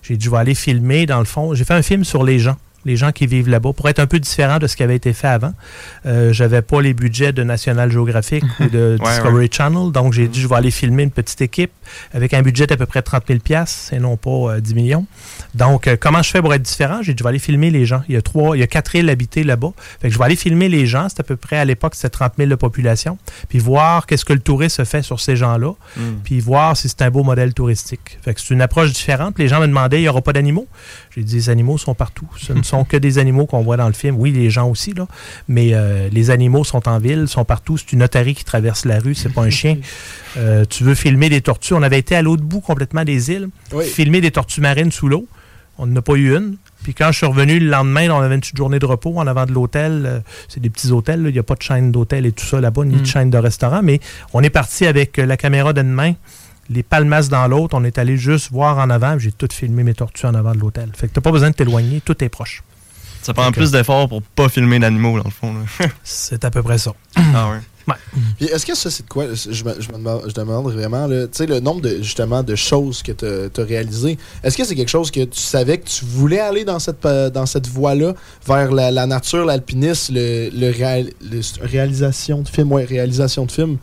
J'ai 0.03 0.15
dit, 0.17 0.25
je 0.25 0.29
vais 0.29 0.37
aller 0.37 0.53
filmer, 0.53 1.05
dans 1.05 1.19
le 1.19 1.25
fond. 1.25 1.55
J'ai 1.55 1.63
fait 1.63 1.73
un 1.73 1.81
film 1.81 2.03
sur 2.03 2.23
les 2.23 2.37
gens 2.39 2.57
les 2.89 2.95
gens 2.95 3.11
qui 3.11 3.27
vivent 3.27 3.49
là-bas, 3.49 3.73
pour 3.73 3.87
être 3.87 3.99
un 3.99 4.07
peu 4.07 4.19
différent 4.19 4.57
de 4.57 4.65
ce 4.65 4.75
qui 4.75 4.81
avait 4.81 4.95
été 4.95 5.13
fait 5.13 5.27
avant. 5.27 5.53
Euh, 6.07 6.33
J'avais 6.33 6.63
pas 6.63 6.81
les 6.81 6.95
budgets 6.95 7.31
de 7.31 7.43
National 7.43 7.91
Geographic 7.91 8.43
ou 8.59 8.65
de 8.65 8.97
Ouais, 8.99 9.09
Discovery 9.09 9.43
ouais. 9.43 9.49
Channel, 9.51 9.91
donc 9.91 10.13
j'ai 10.13 10.27
dit 10.27 10.41
je 10.41 10.47
vais 10.47 10.55
aller 10.55 10.71
filmer 10.71 11.03
une 11.03 11.11
petite 11.11 11.41
équipe 11.41 11.71
avec 12.13 12.33
un 12.33 12.41
budget 12.41 12.65
d'à 12.65 12.77
peu 12.77 12.85
près 12.87 13.01
30 13.01 13.25
000 13.27 13.39
et 13.91 13.99
non 13.99 14.17
pas 14.17 14.29
euh, 14.29 14.59
10 14.59 14.73
millions. 14.75 15.05
Donc, 15.55 15.87
euh, 15.87 15.97
comment 15.99 16.21
je 16.21 16.29
fais 16.29 16.41
pour 16.41 16.53
être 16.53 16.61
différent? 16.61 17.01
J'ai 17.01 17.13
dit, 17.13 17.19
je 17.19 17.23
vais 17.23 17.29
aller 17.29 17.39
filmer 17.39 17.69
les 17.69 17.85
gens. 17.85 18.01
Il 18.07 18.15
y 18.15 18.17
a 18.17 18.21
trois, 18.21 18.55
il 18.57 18.59
y 18.59 18.63
a 18.63 18.67
quatre 18.67 18.95
îles 18.95 19.09
habitées 19.09 19.43
là-bas. 19.43 19.71
Fait 20.01 20.07
que 20.07 20.13
je 20.13 20.19
vais 20.19 20.25
aller 20.25 20.35
filmer 20.35 20.69
les 20.69 20.85
gens. 20.85 21.07
C'est 21.09 21.19
à 21.19 21.23
peu 21.23 21.35
près, 21.35 21.57
à 21.57 21.65
l'époque, 21.65 21.95
c'était 21.95 22.09
30 22.09 22.33
000 22.37 22.49
de 22.49 22.55
population. 22.55 23.17
Puis 23.49 23.59
voir 23.59 24.05
qu'est-ce 24.05 24.25
que 24.25 24.33
le 24.33 24.39
touriste 24.39 24.83
fait 24.83 25.01
sur 25.01 25.19
ces 25.19 25.35
gens-là. 25.35 25.73
Mm. 25.97 26.01
Puis 26.23 26.39
voir 26.39 26.77
si 26.77 26.89
c'est 26.89 27.01
un 27.01 27.09
beau 27.09 27.23
modèle 27.23 27.53
touristique. 27.53 28.19
Fait 28.21 28.33
que 28.33 28.41
c'est 28.41 28.53
une 28.53 28.61
approche 28.61 28.93
différente. 28.93 29.37
Les 29.37 29.47
gens 29.47 29.59
me 29.59 29.67
demandaient, 29.67 29.99
il 29.99 30.03
n'y 30.03 30.09
aura 30.09 30.21
pas 30.21 30.33
d'animaux? 30.33 30.67
J'ai 31.15 31.23
dit, 31.23 31.35
les 31.35 31.49
animaux 31.49 31.77
sont 31.77 31.93
partout. 31.93 32.27
Ce 32.37 32.53
ne 32.53 32.63
sont 32.63 32.78
que 32.85 32.97
des 32.97 33.17
animaux 33.17 33.45
qu'on 33.45 33.61
voit 33.61 33.77
dans 33.77 33.87
le 33.87 33.93
film. 33.93 34.15
Oui, 34.17 34.31
les 34.31 34.49
gens 34.49 34.67
aussi, 34.69 34.93
là. 34.93 35.07
Mais 35.47 35.71
euh, 35.73 36.09
les 36.11 36.29
animaux 36.31 36.63
sont 36.63 36.87
en 36.87 36.99
ville, 36.99 37.27
sont 37.27 37.45
partout. 37.45 37.77
C'est 37.77 37.91
une 37.93 38.03
otarie 38.03 38.35
qui 38.35 38.43
traverse 38.45 38.85
la 38.85 38.99
rue, 38.99 39.15
c'est 39.15 39.33
pas 39.33 39.41
un 39.43 39.49
chien. 39.49 39.77
Euh, 40.37 40.63
tu 40.69 40.83
veux 40.83 40.93
filmer 40.93 41.27
des 41.29 41.41
tortues? 41.41 41.73
On 41.73 41.81
avait 41.81 41.97
été 41.97 42.15
à 42.15 42.21
l'autre 42.21 42.43
bout 42.43 42.59
complètement 42.61 43.03
des 43.03 43.31
îles, 43.31 43.49
Oui. 43.73 43.83
filmer 43.85 44.21
des 44.21 44.29
tortues 44.29 44.61
marines 44.61 44.91
sous 44.91 45.07
l'eau. 45.07 45.25
On 45.79 45.87
n'en 45.87 45.95
a 45.95 46.01
pas 46.03 46.13
eu 46.13 46.35
une. 46.37 46.57
Puis 46.83 46.93
quand 46.93 47.11
je 47.11 47.17
suis 47.17 47.25
revenu 47.25 47.57
le 47.59 47.67
lendemain, 47.67 48.09
on 48.11 48.19
avait 48.19 48.35
une 48.35 48.41
petite 48.41 48.55
journée 48.55 48.77
de 48.77 48.85
repos 48.85 49.17
en 49.17 49.25
avant 49.25 49.47
de 49.47 49.53
l'hôtel. 49.53 50.03
Euh, 50.05 50.19
C'est 50.47 50.59
des 50.59 50.69
petits 50.69 50.91
hôtels. 50.91 51.23
Il 51.25 51.33
n'y 51.33 51.39
a 51.39 51.43
pas 51.43 51.55
de 51.55 51.63
chaîne 51.63 51.91
d'hôtel 51.91 52.27
et 52.27 52.31
tout 52.31 52.45
ça 52.45 52.61
là-bas, 52.61 52.85
ni 52.85 52.97
de 53.01 53.05
chaîne 53.07 53.31
de 53.31 53.37
restaurant. 53.39 53.81
Mais 53.81 53.99
on 54.33 54.43
est 54.43 54.51
parti 54.51 54.85
avec 54.85 55.17
la 55.17 55.35
caméra 55.35 55.73
d'une 55.73 55.89
main, 55.91 56.13
les 56.69 56.83
palmasses 56.83 57.29
dans 57.29 57.47
l'autre. 57.47 57.75
On 57.75 57.83
est 57.83 57.97
allé 57.97 58.15
juste 58.15 58.51
voir 58.51 58.77
en 58.77 58.91
avant. 58.91 59.17
J'ai 59.17 59.31
tout 59.31 59.47
filmé 59.51 59.81
mes 59.83 59.95
tortues 59.95 60.27
en 60.27 60.35
avant 60.35 60.51
de 60.53 60.59
l'hôtel. 60.59 60.89
Fait 60.95 61.07
que 61.07 61.13
t'as 61.13 61.21
pas 61.21 61.31
besoin 61.31 61.49
de 61.49 61.55
t'éloigner. 61.55 62.01
Tout 62.05 62.23
est 62.23 62.29
proche. 62.29 62.61
Ça 63.21 63.33
prend 63.33 63.51
plus 63.51 63.71
d'efforts 63.71 64.07
pour 64.09 64.21
pas 64.21 64.49
filmer 64.49 64.79
d'animaux, 64.79 65.17
dans 65.17 65.25
le 65.25 65.29
fond. 65.31 65.53
C'est 66.03 66.43
à 66.45 66.51
peu 66.51 66.63
près 66.63 66.77
ça. 66.77 66.93
ah 67.15 67.51
ouais. 67.51 67.57
Puis 68.37 68.45
est-ce 68.45 68.67
que 68.67 68.75
ça, 68.75 68.91
c'est 68.91 69.01
de 69.01 69.09
quoi? 69.09 69.25
Je 69.33 69.63
me, 69.63 69.81
je 69.81 69.89
me 69.89 69.93
demande, 69.97 70.21
je 70.27 70.33
demande 70.35 70.71
vraiment, 70.71 71.07
tu 71.09 71.15
sais, 71.31 71.47
le 71.47 71.59
nombre 71.59 71.81
de, 71.81 72.03
justement, 72.03 72.43
de 72.43 72.53
choses 72.55 73.01
que 73.01 73.11
tu 73.11 73.25
as 73.25 73.63
réalisées. 73.65 74.19
Est-ce 74.43 74.55
que 74.55 74.63
c'est 74.63 74.75
quelque 74.75 74.89
chose 74.91 75.09
que 75.09 75.21
tu 75.25 75.39
savais 75.39 75.79
que 75.79 75.87
tu 75.89 76.05
voulais 76.05 76.39
aller 76.39 76.63
dans 76.65 76.77
cette, 76.77 76.99
pa- 76.99 77.31
dans 77.31 77.47
cette 77.47 77.65
voie-là, 77.67 78.13
vers 78.45 78.71
la, 78.71 78.91
la 78.91 79.07
nature, 79.07 79.43
l'alpinisme, 79.43 80.13
le, 80.13 80.49
le, 80.53 80.69
réal- 80.69 81.09
le- 81.31 81.41
réalisation 81.65 82.41
de 82.43 82.47
film, 82.49 82.71
ouais, 82.71 82.85
réalisation 82.85 83.45
de 83.47 83.51
film 83.51 83.77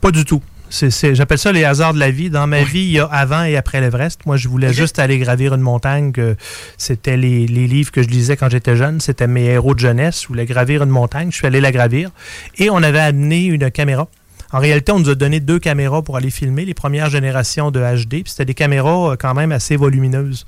Pas 0.00 0.10
du 0.12 0.24
tout. 0.24 0.40
J'appelle 0.70 1.38
ça 1.38 1.52
les 1.52 1.64
hasards 1.64 1.94
de 1.94 1.98
la 1.98 2.10
vie. 2.10 2.30
Dans 2.30 2.46
ma 2.46 2.62
vie, 2.62 2.80
il 2.80 2.92
y 2.92 2.98
a 2.98 3.04
avant 3.04 3.44
et 3.44 3.56
après 3.56 3.80
l'Everest. 3.80 4.26
Moi, 4.26 4.36
je 4.36 4.48
voulais 4.48 4.72
juste 4.72 4.98
aller 4.98 5.18
gravir 5.18 5.54
une 5.54 5.60
montagne. 5.60 6.12
que 6.12 6.36
C'était 6.76 7.16
les, 7.16 7.46
les 7.46 7.66
livres 7.66 7.92
que 7.92 8.02
je 8.02 8.08
lisais 8.08 8.36
quand 8.36 8.50
j'étais 8.50 8.76
jeune. 8.76 9.00
C'était 9.00 9.26
mes 9.26 9.44
héros 9.44 9.74
de 9.74 9.80
jeunesse. 9.80 10.22
Je 10.22 10.28
voulais 10.28 10.46
gravir 10.46 10.82
une 10.82 10.90
montagne. 10.90 11.30
Je 11.30 11.36
suis 11.36 11.46
allé 11.46 11.60
la 11.60 11.72
gravir. 11.72 12.10
Et 12.58 12.70
on 12.70 12.78
avait 12.78 13.00
amené 13.00 13.44
une 13.44 13.70
caméra. 13.70 14.08
En 14.52 14.58
réalité, 14.58 14.92
on 14.92 15.00
nous 15.00 15.10
a 15.10 15.14
donné 15.14 15.40
deux 15.40 15.58
caméras 15.58 16.02
pour 16.02 16.16
aller 16.16 16.30
filmer 16.30 16.64
les 16.64 16.74
premières 16.74 17.10
générations 17.10 17.70
de 17.70 17.80
HD. 17.80 18.22
C'était 18.26 18.44
des 18.44 18.54
caméras 18.54 19.12
euh, 19.12 19.16
quand 19.18 19.34
même 19.34 19.52
assez 19.52 19.76
volumineuses. 19.76 20.46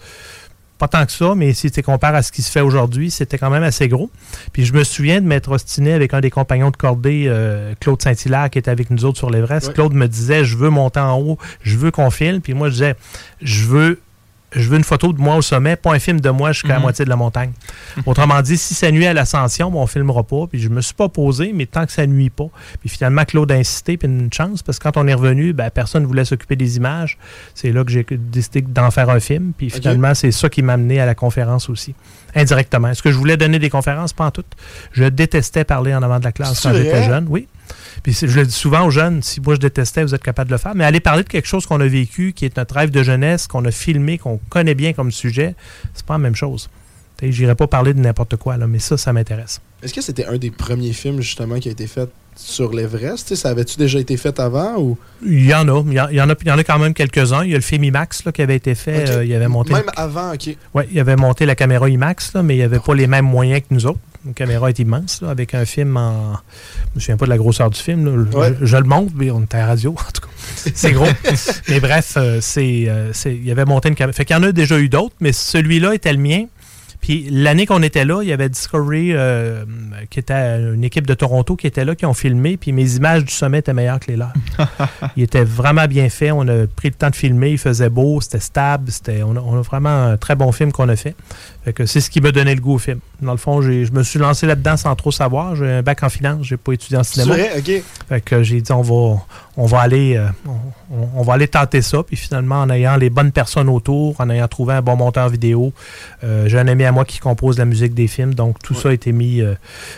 Pas 0.79 0.89
tant 0.89 1.05
que 1.05 1.13
ça, 1.13 1.35
mais 1.35 1.53
si 1.53 1.71
tu 1.71 1.83
compares 1.83 2.15
à 2.15 2.23
ce 2.23 2.31
qui 2.31 2.43
se 2.43 2.51
fait 2.51 2.61
aujourd'hui, 2.61 3.11
c'était 3.11 3.37
quand 3.37 3.51
même 3.51 3.65
assez 3.65 3.89
gros. 3.89 4.11
Puis 4.53 4.65
je 4.65 4.73
me 4.73 4.85
souviens 4.85 5.21
de 5.21 5.27
m'être 5.27 5.51
ostiné 5.51 5.93
avec 5.93 6.15
un 6.15 6.21
des 6.21 6.31
compagnons 6.31 6.71
de 6.71 6.77
cordée, 6.77 7.25
euh, 7.27 7.75
Claude 7.81 8.01
Saint-Hilaire, 8.01 8.49
qui 8.51 8.59
était 8.59 8.71
avec 8.71 8.91
nous 8.91 9.05
autres 9.05 9.19
sur 9.19 9.31
l'Everest. 9.31 9.73
Claude 9.73 9.93
me 9.93 10.07
disait, 10.07 10.45
je 10.45 10.57
veux 10.57 10.71
monter 10.71 11.01
en 11.01 11.19
haut, 11.19 11.39
je 11.63 11.77
veux 11.77 11.91
qu'on 11.91 12.11
filme. 12.11 12.41
Puis 12.41 12.55
moi, 12.55 12.69
je 12.69 12.75
disais, 12.75 12.95
je 13.43 13.65
veux 13.67 14.01
je 14.53 14.69
veux 14.69 14.77
une 14.79 14.85
photo 14.85 15.13
de 15.13 15.21
moi 15.21 15.37
au 15.37 15.43
sommet, 15.43 15.77
pas 15.77 15.93
un 15.93 15.99
film 15.99 16.21
de 16.21 16.31
moi 16.31 16.53
jusqu'à 16.53 16.69
la 16.69 16.75
Mhm. 16.77 16.83
moitié 16.83 17.05
de 17.05 17.11
la 17.11 17.17
montagne. 17.17 17.53
Autrement 18.07 18.41
dit, 18.41 18.57
si 18.57 18.75
ça 18.75 18.91
nuit 18.91 19.07
à 19.07 19.13
l'ascension, 19.13 19.71
ben, 19.71 19.79
on 19.79 19.87
filmera 19.87 20.23
pas. 20.23 20.47
Puis 20.51 20.61
je 20.61 20.69
me 20.69 20.81
suis 20.81 20.95
pas 20.95 21.09
posé, 21.09 21.53
mais 21.55 21.67
tant 21.67 21.85
que 21.85 21.93
ça 21.93 22.07
nuit 22.07 22.31
pas. 22.31 22.49
Puis 22.81 22.89
finalement, 22.89 23.25
Claude 23.25 23.53
a 23.53 23.57
insisté, 23.57 23.97
puis 23.97 24.09
une 24.09 24.33
chance, 24.33 24.63
parce 24.63 24.79
que 24.79 24.85
quand 24.85 24.97
on 24.97 25.07
est 25.07 25.15
revenu, 25.15 25.53
ben, 25.53 25.69
personne 25.71 26.03
ne 26.03 26.07
voulait 26.09 26.25
s'occuper 26.25 26.57
des 26.57 26.77
images. 26.79 27.19
C'est 27.55 27.73
là 27.73 27.85
que 27.85 27.91
j'ai 27.91 28.07
décidé 28.11 28.63
d'en 28.63 28.91
faire 28.91 29.11
un 29.11 29.21
film. 29.21 29.53
Puis 29.57 29.71
finalement, 29.71 30.15
c'est 30.15 30.33
ça 30.33 30.49
qui 30.49 30.63
m'a 30.63 30.75
amené 30.75 30.99
à 31.01 31.07
la 31.07 31.15
conférence 31.15 31.69
aussi. 31.69 31.95
Indirectement. 32.35 32.89
Est-ce 32.89 33.03
que 33.03 33.11
je 33.11 33.17
voulais 33.17 33.37
donner 33.37 33.59
des 33.59 33.71
conférences? 33.71 34.13
Pas 34.13 34.27
en 34.27 34.31
tout. 34.31 34.45
Je 34.93 35.05
détestais 35.05 35.65
parler 35.65 35.95
en 35.95 36.03
avant 36.03 36.19
de 36.19 36.25
la 36.25 36.33
classe 36.33 36.61
quand 36.61 36.73
j'étais 36.75 37.05
jeune. 37.05 37.27
Oui. 37.29 37.49
Puis 38.03 38.13
je 38.21 38.27
le 38.39 38.47
dis 38.47 38.53
souvent 38.53 38.87
aux 38.87 38.91
jeunes, 38.91 39.23
si 39.23 39.41
moi 39.41 39.55
je 39.55 39.61
détestais, 39.61 40.03
vous 40.05 40.15
êtes 40.15 40.23
capable 40.23 40.49
de 40.51 40.55
le 40.55 40.59
faire. 40.59 40.75
Mais 40.75 40.85
aller 40.85 41.01
parler 41.01 41.23
de 41.23 41.29
quelque 41.29 41.47
chose 41.49 41.67
qu'on 41.67 41.81
a 41.81 41.87
vécu, 41.87 42.33
qui 42.35 42.45
est 42.45 42.57
notre 42.57 42.75
rêve 42.75 42.91
de 42.91 43.03
jeunesse, 43.03 43.47
qu'on 43.47 43.65
a 43.65 43.71
filmé, 43.71 44.19
qu'on 44.19 44.39
connaît 44.49 44.75
bien 44.75 44.93
comme 44.93 45.11
sujet, 45.13 45.55
c'est 45.95 46.05
pas 46.07 46.15
la 46.15 46.19
même 46.19 46.35
chose. 46.37 46.69
J'irai 47.21 47.57
pas 47.57 47.67
parler 47.67 47.95
de 47.95 48.01
n'importe 48.01 48.37
quoi, 48.37 48.57
là, 48.57 48.69
mais 48.69 48.79
ça, 48.79 48.97
ça 48.97 49.13
m'intéresse. 49.13 49.61
Est-ce 49.83 49.93
que 49.93 50.01
c'était 50.01 50.27
un 50.27 50.39
des 50.39 50.51
premiers 50.53 50.93
films 50.93 51.21
justement 51.21 51.59
qui 51.59 51.69
a 51.69 51.73
été 51.73 51.89
fait 51.89 52.09
sur 52.37 52.73
l'Everest? 52.73 53.35
Ça 53.35 53.49
avait-tu 53.49 53.77
déjà 53.77 53.99
été 53.99 54.17
fait 54.17 54.39
avant 54.39 54.77
ou? 54.79 54.97
Il 55.27 55.45
y 55.45 55.53
en 55.53 55.69
a. 55.69 55.83
Il 55.85 55.93
y 55.95 56.01
en- 56.01 56.09
il 56.11 56.15
y 56.17 56.21
en 56.23 56.31
a, 56.31 56.35
il 56.41 56.47
y 56.47 56.51
en 56.53 56.59
a 56.59 56.63
quand 56.63 56.79
même 56.79 56.95
quelques-uns. 56.95 57.43
Il 57.45 57.51
y 57.51 57.55
a 57.55 57.57
le 57.57 57.63
film 57.63 57.83
IMAX 57.83 58.25
là, 58.25 58.31
qui 58.31 58.41
avait 58.43 58.55
été 58.55 58.77
fait. 58.77 59.11
Euh, 59.11 59.25
il 59.25 59.35
avait 59.35 59.49
monté. 59.49 59.73
même 59.73 59.91
avant, 59.97 60.33
ok. 60.33 60.57
Ouais, 60.75 60.89
il 60.93 61.01
avait 61.01 61.17
monté 61.17 61.45
la 61.45 61.57
caméra 61.57 61.89
IMAX, 61.89 62.35
là, 62.35 62.45
mais 62.45 62.55
il 62.55 62.59
n'y 62.59 62.63
avait 62.65 62.79
pas 62.79 62.95
les 62.95 63.09
mêmes 63.09 63.25
moyens 63.27 63.63
que 63.63 63.75
nous 63.75 63.87
autres. 63.87 63.99
La 64.27 64.33
caméra 64.33 64.69
est 64.69 64.79
immense, 64.79 65.23
là, 65.23 65.31
avec 65.31 65.55
un 65.55 65.65
film 65.65 65.97
en. 65.97 66.33
Je 66.33 66.97
me 66.97 67.01
souviens 67.01 67.17
pas 67.17 67.25
de 67.27 67.31
la 67.31 67.39
grosseur 67.39 67.71
du 67.71 67.79
film. 67.81 68.29
Je- 68.63 68.77
le 68.77 68.83
montre, 68.85 69.13
mais 69.15 69.31
on 69.31 69.43
était 69.43 69.57
à 69.57 69.61
la 69.61 69.67
radio, 69.69 69.93
en 69.93 70.11
tout 70.13 70.23
cas. 70.23 70.29
C'est 70.75 70.93
gros. 70.93 71.07
mais 71.69 71.79
bref, 71.81 72.15
euh, 72.17 72.39
c'est, 72.41 72.87
euh, 72.89 73.13
c'est- 73.13 73.35
il 73.37 73.51
avait 73.51 73.65
monté 73.65 73.89
une 73.89 73.95
caméra. 73.95 74.13
Fait 74.15 74.25
qu'il 74.25 74.35
y 74.37 74.39
en 74.39 74.43
a 74.43 74.51
déjà 74.53 74.79
eu 74.79 74.89
d'autres, 74.89 75.15
mais 75.21 75.33
celui-là 75.33 75.95
était 75.95 76.13
le 76.13 76.19
mien. 76.19 76.45
Puis 77.01 77.29
l'année 77.31 77.65
qu'on 77.65 77.83
était 77.83 78.05
là, 78.05 78.23
il 78.23 78.29
y 78.29 78.33
avait 78.33 78.49
Discovery, 78.49 79.13
euh, 79.13 79.65
qui 80.11 80.19
était 80.19 80.35
une 80.75 80.85
équipe 80.85 81.07
de 81.07 81.15
Toronto 81.15 81.57
qui 81.57 81.67
était 81.67 81.85
là, 81.85 81.95
qui 81.95 82.05
ont 82.07 82.15
filmé, 82.15 82.57
puis 82.57 82.73
mes 82.73 82.97
images 82.97 83.25
du 83.25 83.33
sommet 83.33 83.59
étaient 83.59 83.73
meilleures 83.73 84.01
que 84.01 84.11
les 84.11 84.17
leurs. 84.17 84.33
il 85.17 85.23
était 85.23 85.45
vraiment 85.45 85.87
bien 85.87 86.09
fait. 86.09 86.31
On 86.33 86.47
a 86.49 86.67
pris 86.67 86.89
le 86.89 86.95
temps 86.95 87.11
de 87.11 87.17
filmer, 87.17 87.51
il 87.53 87.59
faisait 87.59 87.89
beau, 87.89 88.21
c'était 88.21 88.41
stable. 88.41 88.91
C'était, 88.91 89.23
on, 89.23 89.37
a, 89.37 89.41
on 89.41 89.59
a 89.59 89.63
vraiment 89.63 90.07
un 90.07 90.17
très 90.17 90.35
bon 90.35 90.53
film 90.53 90.73
qu'on 90.73 90.89
a 90.89 90.97
fait. 90.97 91.15
Fait 91.65 91.73
que 91.73 91.87
c'est 91.87 92.01
ce 92.01 92.11
qui 92.11 92.21
m'a 92.21 92.33
donné 92.33 92.55
le 92.55 92.61
goût 92.61 92.75
au 92.75 92.79
film. 92.79 92.99
Dans 93.23 93.33
le 93.33 93.39
fond, 93.39 93.63
je 93.63 93.91
me 93.93 94.03
suis 94.03 94.19
lancé 94.19 94.47
là-dedans 94.47 94.77
sans 94.77 94.95
trop 94.95 95.11
savoir. 95.11 95.57
J'ai 95.57 95.71
un 95.71 95.83
bac 95.83 96.03
en 96.03 96.09
finance, 96.09 96.47
j'ai 96.47 96.57
pas 96.57 96.73
étudié 96.73 96.97
en 96.99 97.03
C'est 97.03 97.21
cinéma. 97.23 97.35
vrai, 97.35 97.51
ok. 97.59 97.83
Fait 98.09 98.21
que 98.21 98.43
j'ai 98.43 98.61
dit 98.61 98.73
on 98.73 98.83
va 98.83 99.19
on 99.59 99.67
va 99.67 99.81
aller 99.81 100.17
euh, 100.17 100.29
on, 101.17 101.23
va 101.23 101.35
aller 101.35 101.49
tenter 101.49 101.83
ça. 101.83 102.03
Puis 102.05 102.17
finalement 102.17 102.63
en 102.63 102.71
ayant 102.71 102.97
les 102.97 103.11
bonnes 103.11 103.33
personnes 103.33 103.69
autour, 103.69 104.15
en 104.21 104.31
ayant 104.31 104.47
trouvé 104.47 104.75
un 104.75 104.83
bon 104.83 104.97
monteur 104.97 105.29
vidéo, 105.29 105.73
euh, 106.23 106.49
j'ai 106.49 106.59
un 106.59 106.69
ami 106.69 106.85
à 106.85 106.93
moi 106.93 107.05
qui 107.05 107.19
compose 107.19 107.59
la 107.59 107.65
musique 107.65 107.93
des 107.93 108.07
films. 108.07 108.35
Donc 108.35 108.63
tout 108.63 108.75
ça 108.75 108.91
a 108.91 108.93
été 108.93 109.11
mis 109.11 109.43
euh, 109.43 109.55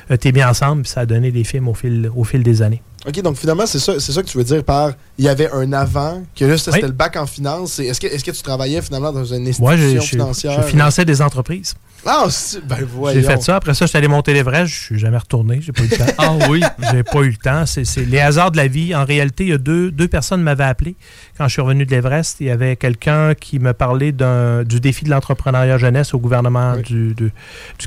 a 0.08 0.14
été 0.14 0.32
mis 0.32 0.42
ensemble. 0.42 0.82
Puis 0.82 0.90
ça 0.90 1.00
a 1.00 1.06
donné 1.06 1.30
des 1.30 1.44
films 1.44 1.68
au 1.68 1.74
fil 1.74 2.10
au 2.16 2.24
fil 2.24 2.42
des 2.42 2.62
années. 2.62 2.82
Ok, 3.06 3.22
donc 3.22 3.36
finalement, 3.36 3.64
c'est 3.64 3.78
ça, 3.78 3.98
c'est 3.98 4.12
ça 4.12 4.22
que 4.22 4.28
tu 4.28 4.36
veux 4.36 4.44
dire 4.44 4.62
par 4.62 4.90
il 5.16 5.24
y 5.24 5.28
avait 5.28 5.50
un 5.52 5.72
avant, 5.72 6.22
que 6.36 6.44
là, 6.44 6.52
Oui. 6.52 6.58
c'était 6.58 6.82
le 6.82 6.92
bac 6.92 7.16
en 7.16 7.26
finance. 7.26 7.78
Est-ce 7.78 7.98
que, 8.00 8.06
est-ce 8.06 8.22
que 8.24 8.30
tu 8.30 8.42
travaillais 8.42 8.82
finalement 8.82 9.10
dans 9.12 9.24
une 9.24 9.48
institution 9.48 9.76
j'ai- 10.00 10.00
financière? 10.00 10.62
je 10.62 10.66
finançais 10.68 11.04
des 11.06 11.22
entreprises. 11.22 11.74
Ah, 12.06 12.26
ben 12.64 12.78
voyons. 12.90 13.20
J'ai 13.20 13.26
fait 13.26 13.42
ça. 13.42 13.56
Après 13.56 13.74
ça, 13.74 13.84
je 13.84 13.90
suis 13.90 13.98
allé 13.98 14.08
monter 14.08 14.32
l'Everest. 14.32 14.72
Je 14.72 14.78
suis 14.80 14.98
jamais 14.98 15.18
retourné. 15.18 15.60
J'ai 15.60 15.72
pas 15.72 15.82
eu 15.82 15.88
le 15.88 15.96
temps. 15.98 16.04
Ah 16.18 16.32
oui? 16.48 16.62
J'ai 16.92 17.02
pas 17.02 17.20
eu 17.20 17.28
le 17.30 17.36
temps. 17.36 17.66
C'est 17.66 17.84
c'est 17.84 18.06
les 18.06 18.20
hasards 18.20 18.52
de 18.52 18.56
la 18.56 18.68
vie. 18.68 18.94
En 18.94 19.04
réalité, 19.04 19.44
il 19.44 19.50
y 19.50 19.52
a 19.52 19.58
deux, 19.58 19.90
deux 19.90 20.08
personnes 20.08 20.40
m'avaient 20.42 20.64
appelé 20.64 20.96
quand 21.36 21.46
je 21.46 21.52
suis 21.52 21.60
revenu 21.62 21.84
de 21.84 21.90
l'Everest. 21.90 22.38
Il 22.40 22.46
y 22.46 22.50
avait 22.50 22.76
quelqu'un 22.76 23.34
qui 23.34 23.58
me 23.58 23.72
parlait 23.74 24.12
du 24.12 24.80
défi 24.80 25.04
de 25.04 25.10
l'entrepreneuriat 25.10 25.76
jeunesse 25.76 26.14
au 26.14 26.18
gouvernement 26.18 26.76
du, 26.78 27.14
du 27.14 27.32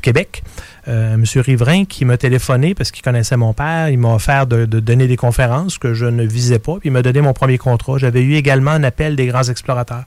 Québec. 0.00 0.44
Euh, 0.86 1.14
M. 1.14 1.24
Riverain 1.36 1.86
qui 1.86 2.04
m'a 2.04 2.18
téléphoné 2.18 2.74
parce 2.74 2.90
qu'il 2.90 3.02
connaissait 3.02 3.38
mon 3.38 3.54
père. 3.54 3.88
Il 3.88 3.98
m'a 3.98 4.14
offert 4.14 4.46
de, 4.46 4.66
donner 4.66 5.06
des 5.06 5.16
conférences 5.16 5.78
que 5.78 5.94
je 5.94 6.04
ne 6.04 6.26
visais 6.26 6.58
pas. 6.58 6.74
Puis 6.74 6.90
il 6.90 6.92
m'a 6.92 7.02
donné 7.02 7.22
mon 7.22 7.32
premier 7.32 7.56
contrat. 7.56 7.96
J'avais 7.96 8.20
eu 8.20 8.34
également 8.34 8.72
un 8.72 8.84
appel 8.84 9.16
des 9.16 9.26
grands 9.26 9.44
explorateurs. 9.44 10.04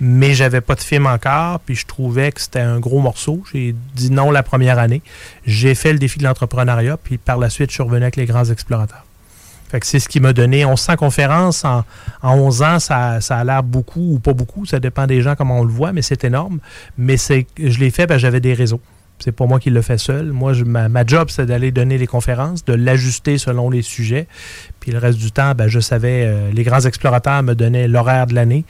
Mais 0.00 0.32
j'avais 0.32 0.62
pas 0.62 0.76
de 0.76 0.80
film 0.80 1.06
encore. 1.06 1.60
Puis 1.60 1.76
je 1.76 1.86
trouvais 1.86 2.32
que 2.32 2.40
c'était 2.40 2.60
un 2.60 2.80
gros 2.80 3.00
morceau. 3.00 3.42
J'ai 3.52 3.74
dit 3.94 4.10
non 4.10 4.30
la 4.30 4.42
première 4.42 4.78
année. 4.78 5.02
J'ai 5.44 5.74
fait 5.74 5.92
le 5.92 5.98
défi 5.98 6.18
de 6.18 6.24
l'entrepreneuriat. 6.24 6.96
Puis 6.96 7.18
par 7.18 7.36
la 7.36 7.50
suite, 7.50 7.70
je 7.70 7.74
suis 7.74 7.82
revenu 7.82 8.02
avec 8.02 8.16
les 8.16 8.26
grands 8.26 8.44
explorateurs. 8.44 9.04
C'est 9.82 9.98
ce 9.98 10.08
qui 10.08 10.20
m'a 10.20 10.32
donné 10.32 10.64
1100 10.64 10.96
conférences 10.96 11.64
en, 11.64 11.84
en 12.22 12.38
11 12.38 12.62
ans. 12.62 12.78
Ça, 12.78 13.20
ça 13.20 13.38
a 13.38 13.44
l'air 13.44 13.62
beaucoup 13.62 14.14
ou 14.14 14.18
pas 14.20 14.32
beaucoup. 14.32 14.64
Ça 14.64 14.78
dépend 14.78 15.06
des 15.06 15.20
gens 15.20 15.34
comment 15.34 15.58
on 15.58 15.64
le 15.64 15.72
voit, 15.72 15.92
mais 15.92 16.00
c'est 16.00 16.22
énorme. 16.24 16.60
Mais 16.96 17.16
je 17.18 17.78
l'ai 17.80 17.90
fait 17.90 18.06
parce 18.06 18.18
que 18.18 18.22
j'avais 18.22 18.40
des 18.40 18.54
réseaux. 18.54 18.80
C'est 19.20 19.32
pas 19.32 19.46
moi 19.46 19.58
qui 19.60 19.70
le 19.70 19.80
fais 19.80 19.96
seul. 19.96 20.32
Moi, 20.32 20.52
je- 20.52 20.64
ma, 20.64 20.88
ma 20.88 21.06
job, 21.06 21.28
c'est 21.30 21.46
d'aller 21.46 21.70
donner 21.70 21.96
les 21.98 22.06
conférences, 22.06 22.64
de 22.64 22.74
l'ajuster 22.74 23.38
selon 23.38 23.70
les 23.70 23.80
sujets. 23.80 24.26
Puis 24.80 24.90
le 24.92 24.98
reste 24.98 25.18
du 25.18 25.30
temps, 25.32 25.54
ben, 25.54 25.66
je 25.68 25.80
savais, 25.80 26.24
euh, 26.26 26.50
les 26.52 26.62
grands 26.64 26.80
explorateurs 26.80 27.42
me 27.42 27.54
donnaient 27.54 27.88
l'horaire 27.88 28.26
de 28.26 28.34
l'année. 28.34 28.64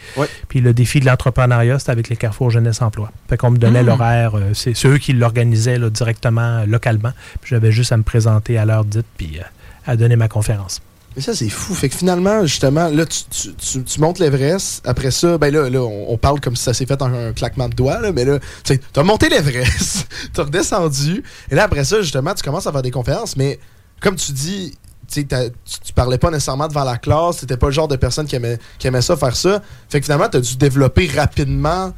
Puis 0.48 0.60
le 0.60 0.72
défi 0.74 1.00
de 1.00 1.06
l'entrepreneuriat, 1.06 1.78
c'était 1.78 1.90
avec 1.92 2.08
les 2.08 2.16
Carrefour 2.16 2.50
Jeunesse 2.50 2.82
Emploi. 2.82 3.10
Fait 3.28 3.36
qu'on 3.36 3.50
me 3.50 3.58
donnait 3.58 3.82
Mm. 3.82 3.86
l'horaire, 3.86 4.34
euh, 4.36 4.50
c'est, 4.54 4.74
eux 4.86 4.98
qui 4.98 5.12
l'organisaient 5.14 5.78
là, 5.78 5.90
directement, 5.90 6.58
euh, 6.60 6.66
localement. 6.66 7.12
Puis 7.40 7.50
j'avais 7.50 7.72
juste 7.72 7.90
à 7.92 7.96
me 7.96 8.02
présenter 8.04 8.56
à 8.58 8.64
l'heure 8.64 8.84
dite, 8.84 9.06
puis 9.16 9.38
euh, 9.40 9.42
à 9.86 9.96
donner 9.96 10.14
ma 10.16 10.28
conférence. 10.28 10.80
Mais 11.16 11.22
ça, 11.22 11.34
c'est 11.34 11.48
fou. 11.48 11.74
Fait 11.74 11.88
que 11.88 11.94
finalement, 11.94 12.44
justement, 12.44 12.88
là, 12.88 13.06
tu, 13.06 13.20
tu- 13.30 13.54
tu- 13.54 13.84
tu 13.84 14.00
montes 14.00 14.18
l'Everest. 14.18 14.82
Après 14.86 15.10
ça, 15.12 15.38
ben 15.38 15.52
là, 15.54 15.70
là 15.70 15.80
on, 15.80 16.16
parle 16.18 16.40
comme 16.40 16.56
si 16.56 16.64
ça 16.64 16.74
s'est 16.74 16.86
fait 16.86 17.00
en 17.02 17.12
un 17.14 17.32
claquement 17.32 17.68
de 17.68 17.74
doigts, 17.74 18.00
là, 18.00 18.10
mais 18.12 18.24
là, 18.24 18.38
tu 18.64 18.78
t'as 18.92 19.02
monté 19.04 19.28
l'Everest, 19.28 20.08
t'as 20.32 20.42
redescendu. 20.42 21.22
Et 21.50 21.54
là, 21.54 21.64
après 21.64 21.84
ça, 21.84 22.00
justement, 22.02 22.34
tu 22.34 22.42
commences 22.42 22.66
à 22.66 22.72
faire 22.72 22.82
des 22.82 22.90
conférences, 22.90 23.36
mais 23.36 23.60
comme 24.00 24.16
tu 24.16 24.32
dis, 24.32 24.76
tu, 25.06 25.24
tu, 25.26 25.36
tu 25.84 25.92
parlais 25.92 26.18
pas 26.18 26.30
nécessairement 26.32 26.66
devant 26.66 26.82
la 26.84 26.96
classe, 26.98 27.36
t'étais 27.38 27.56
pas 27.58 27.66
le 27.66 27.72
genre 27.72 27.86
de 27.88 27.96
personne 27.96 28.26
qui 28.26 28.34
aimait, 28.34 28.58
qui 28.78 28.86
aimait 28.88 29.02
ça, 29.02 29.16
faire 29.16 29.36
ça. 29.36 29.62
Fait 29.88 30.00
que 30.00 30.06
finalement, 30.06 30.28
t'as 30.28 30.40
dû 30.40 30.56
développer 30.56 31.06
rapidement 31.14 31.92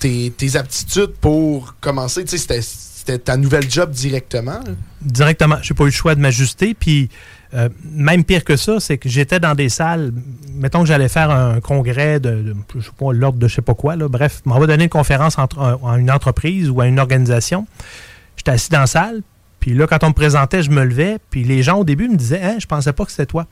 tes, 0.00 0.32
tes 0.36 0.56
aptitudes 0.56 1.14
pour 1.20 1.76
commencer. 1.80 2.24
Tu 2.24 2.30
sais, 2.32 2.38
c'était- 2.38 2.60
c'était 2.62 3.18
ta 3.18 3.36
nouvelle 3.38 3.70
job 3.70 3.90
directement. 3.90 4.60
directement. 5.00 5.56
J'ai 5.62 5.72
pas 5.74 5.84
eu 5.84 5.86
le 5.86 5.92
choix 5.92 6.14
de 6.14 6.20
m'ajuster. 6.20 6.74
Puis, 6.74 7.08
euh, 7.54 7.68
même 7.92 8.24
pire 8.24 8.44
que 8.44 8.56
ça, 8.56 8.78
c'est 8.80 8.98
que 8.98 9.08
j'étais 9.08 9.40
dans 9.40 9.54
des 9.54 9.68
salles. 9.68 10.12
Mettons 10.54 10.80
que 10.80 10.86
j'allais 10.86 11.08
faire 11.08 11.30
un 11.30 11.60
congrès 11.60 12.20
de, 12.20 12.30
de 12.30 12.56
je 12.76 12.80
sais 12.80 12.90
pas, 12.96 13.12
l'ordre 13.12 13.38
de 13.38 13.48
je 13.48 13.54
sais 13.56 13.62
pas 13.62 13.74
quoi. 13.74 13.96
Là. 13.96 14.08
Bref, 14.08 14.42
on 14.46 14.58
va 14.58 14.66
donner 14.66 14.84
une 14.84 14.90
conférence 14.90 15.38
entre, 15.38 15.58
à 15.60 15.98
une 15.98 16.10
entreprise 16.10 16.70
ou 16.70 16.80
à 16.80 16.86
une 16.86 17.00
organisation. 17.00 17.66
J'étais 18.36 18.52
assis 18.52 18.70
dans 18.70 18.80
la 18.80 18.86
salle. 18.86 19.22
Puis 19.58 19.74
là, 19.74 19.86
quand 19.86 20.02
on 20.04 20.08
me 20.08 20.14
présentait, 20.14 20.62
je 20.62 20.70
me 20.70 20.84
levais. 20.84 21.18
Puis 21.30 21.44
les 21.44 21.62
gens, 21.62 21.78
au 21.78 21.84
début, 21.84 22.08
me 22.08 22.16
disaient 22.16 22.40
hein, 22.42 22.56
Je 22.58 22.66
pensais 22.66 22.92
pas 22.92 23.04
que 23.04 23.10
c'était 23.10 23.26
toi. 23.26 23.46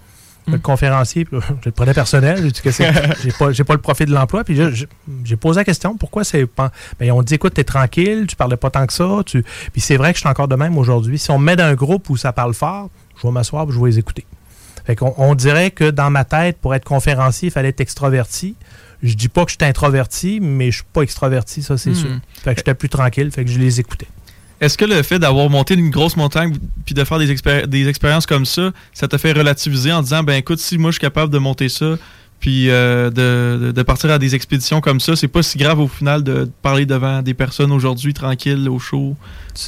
Le 0.46 0.56
conférencier, 0.56 1.26
puis 1.26 1.36
là, 1.36 1.42
je 1.46 1.66
le 1.66 1.72
prenais 1.72 1.92
personnel. 1.92 2.38
J'ai 2.42 2.50
dit 2.50 2.62
que 2.62 2.70
c'est- 2.70 2.90
j'ai 3.22 3.32
pas, 3.32 3.52
j'ai 3.52 3.64
pas 3.64 3.74
le 3.74 3.82
profit 3.82 4.06
de 4.06 4.12
l'emploi. 4.12 4.44
Puis 4.44 4.54
là, 4.54 4.70
j'ai 4.70 4.88
j'ai 5.22 5.36
posé 5.36 5.60
la 5.60 5.64
question 5.64 5.94
pourquoi 5.98 6.24
c'est 6.24 6.46
pas. 6.46 6.70
Ben, 6.98 7.10
on 7.12 7.22
dit 7.22 7.34
écoute, 7.34 7.52
t'es 7.52 7.64
tranquille, 7.64 8.24
tu 8.26 8.34
parlais 8.34 8.56
pas 8.56 8.70
tant 8.70 8.86
que 8.86 8.94
ça. 8.94 9.18
Tu... 9.26 9.42
Puis 9.72 9.82
c'est 9.82 9.98
vrai 9.98 10.12
que 10.12 10.16
je 10.16 10.20
suis 10.20 10.28
encore 10.30 10.48
de 10.48 10.56
même 10.56 10.78
aujourd'hui. 10.78 11.18
Si 11.18 11.30
on 11.30 11.38
me 11.38 11.44
met 11.44 11.56
dans 11.56 11.64
un 11.64 11.74
groupe 11.74 12.08
où 12.08 12.16
ça 12.16 12.32
parle 12.32 12.54
fort, 12.54 12.88
je 13.20 13.26
vais 13.26 13.32
m'asseoir 13.32 13.66
et 13.68 13.72
je 13.72 13.78
vais 13.78 13.86
les 13.90 13.98
écouter. 13.98 14.24
Fait 14.86 14.96
qu'on 14.96 15.12
on 15.18 15.34
dirait 15.34 15.70
que 15.70 15.90
dans 15.90 16.10
ma 16.10 16.24
tête, 16.24 16.58
pour 16.58 16.74
être 16.74 16.84
conférencier, 16.84 17.48
il 17.48 17.50
fallait 17.50 17.68
être 17.68 17.80
extraverti. 17.80 18.54
Je 19.02 19.14
dis 19.14 19.28
pas 19.28 19.44
que 19.44 19.50
je 19.52 19.56
suis 19.60 19.68
introverti, 19.68 20.40
mais 20.40 20.70
je 20.70 20.76
suis 20.76 20.86
pas 20.92 21.02
extraverti, 21.02 21.62
ça 21.62 21.76
c'est 21.78 21.90
Hmm. 21.90 21.94
sûr. 21.94 22.10
Fait 22.42 22.52
que 22.54 22.58
j'étais 22.60 22.74
plus 22.74 22.88
tranquille, 22.88 23.30
fait 23.30 23.44
que 23.44 23.50
je 23.50 23.58
les 23.58 23.78
écoutais. 23.80 24.08
Est-ce 24.60 24.76
que 24.76 24.84
le 24.84 25.02
fait 25.04 25.20
d'avoir 25.20 25.48
monté 25.50 25.74
une 25.74 25.90
grosse 25.90 26.16
montagne 26.16 26.52
puis 26.84 26.92
de 26.94 27.04
faire 27.04 27.18
des, 27.20 27.32
expéri- 27.32 27.66
des 27.66 27.86
expériences 27.86 28.26
comme 28.26 28.44
ça, 28.44 28.72
ça 28.92 29.06
te 29.06 29.16
fait 29.16 29.30
relativiser 29.32 29.92
en 29.92 30.02
disant 30.02 30.24
ben 30.24 30.34
écoute 30.34 30.58
si 30.58 30.78
moi 30.78 30.90
je 30.90 30.94
suis 30.94 31.00
capable 31.00 31.32
de 31.32 31.38
monter 31.38 31.68
ça 31.68 31.96
puis 32.40 32.68
euh, 32.70 33.10
de, 33.72 33.82
partir 33.82 34.10
à 34.10 34.18
des 34.18 34.34
expéditions 34.34 34.80
comme 34.80 34.98
ça, 35.00 35.14
c'est 35.16 35.28
pas 35.28 35.42
si 35.44 35.58
grave 35.58 35.78
au 35.80 35.86
final 35.88 36.24
de 36.24 36.50
parler 36.62 36.86
devant 36.86 37.20
des 37.22 37.34
personnes 37.34 37.70
aujourd'hui 37.72 38.14
tranquilles 38.14 38.68
au 38.68 38.78
chaud 38.80 39.16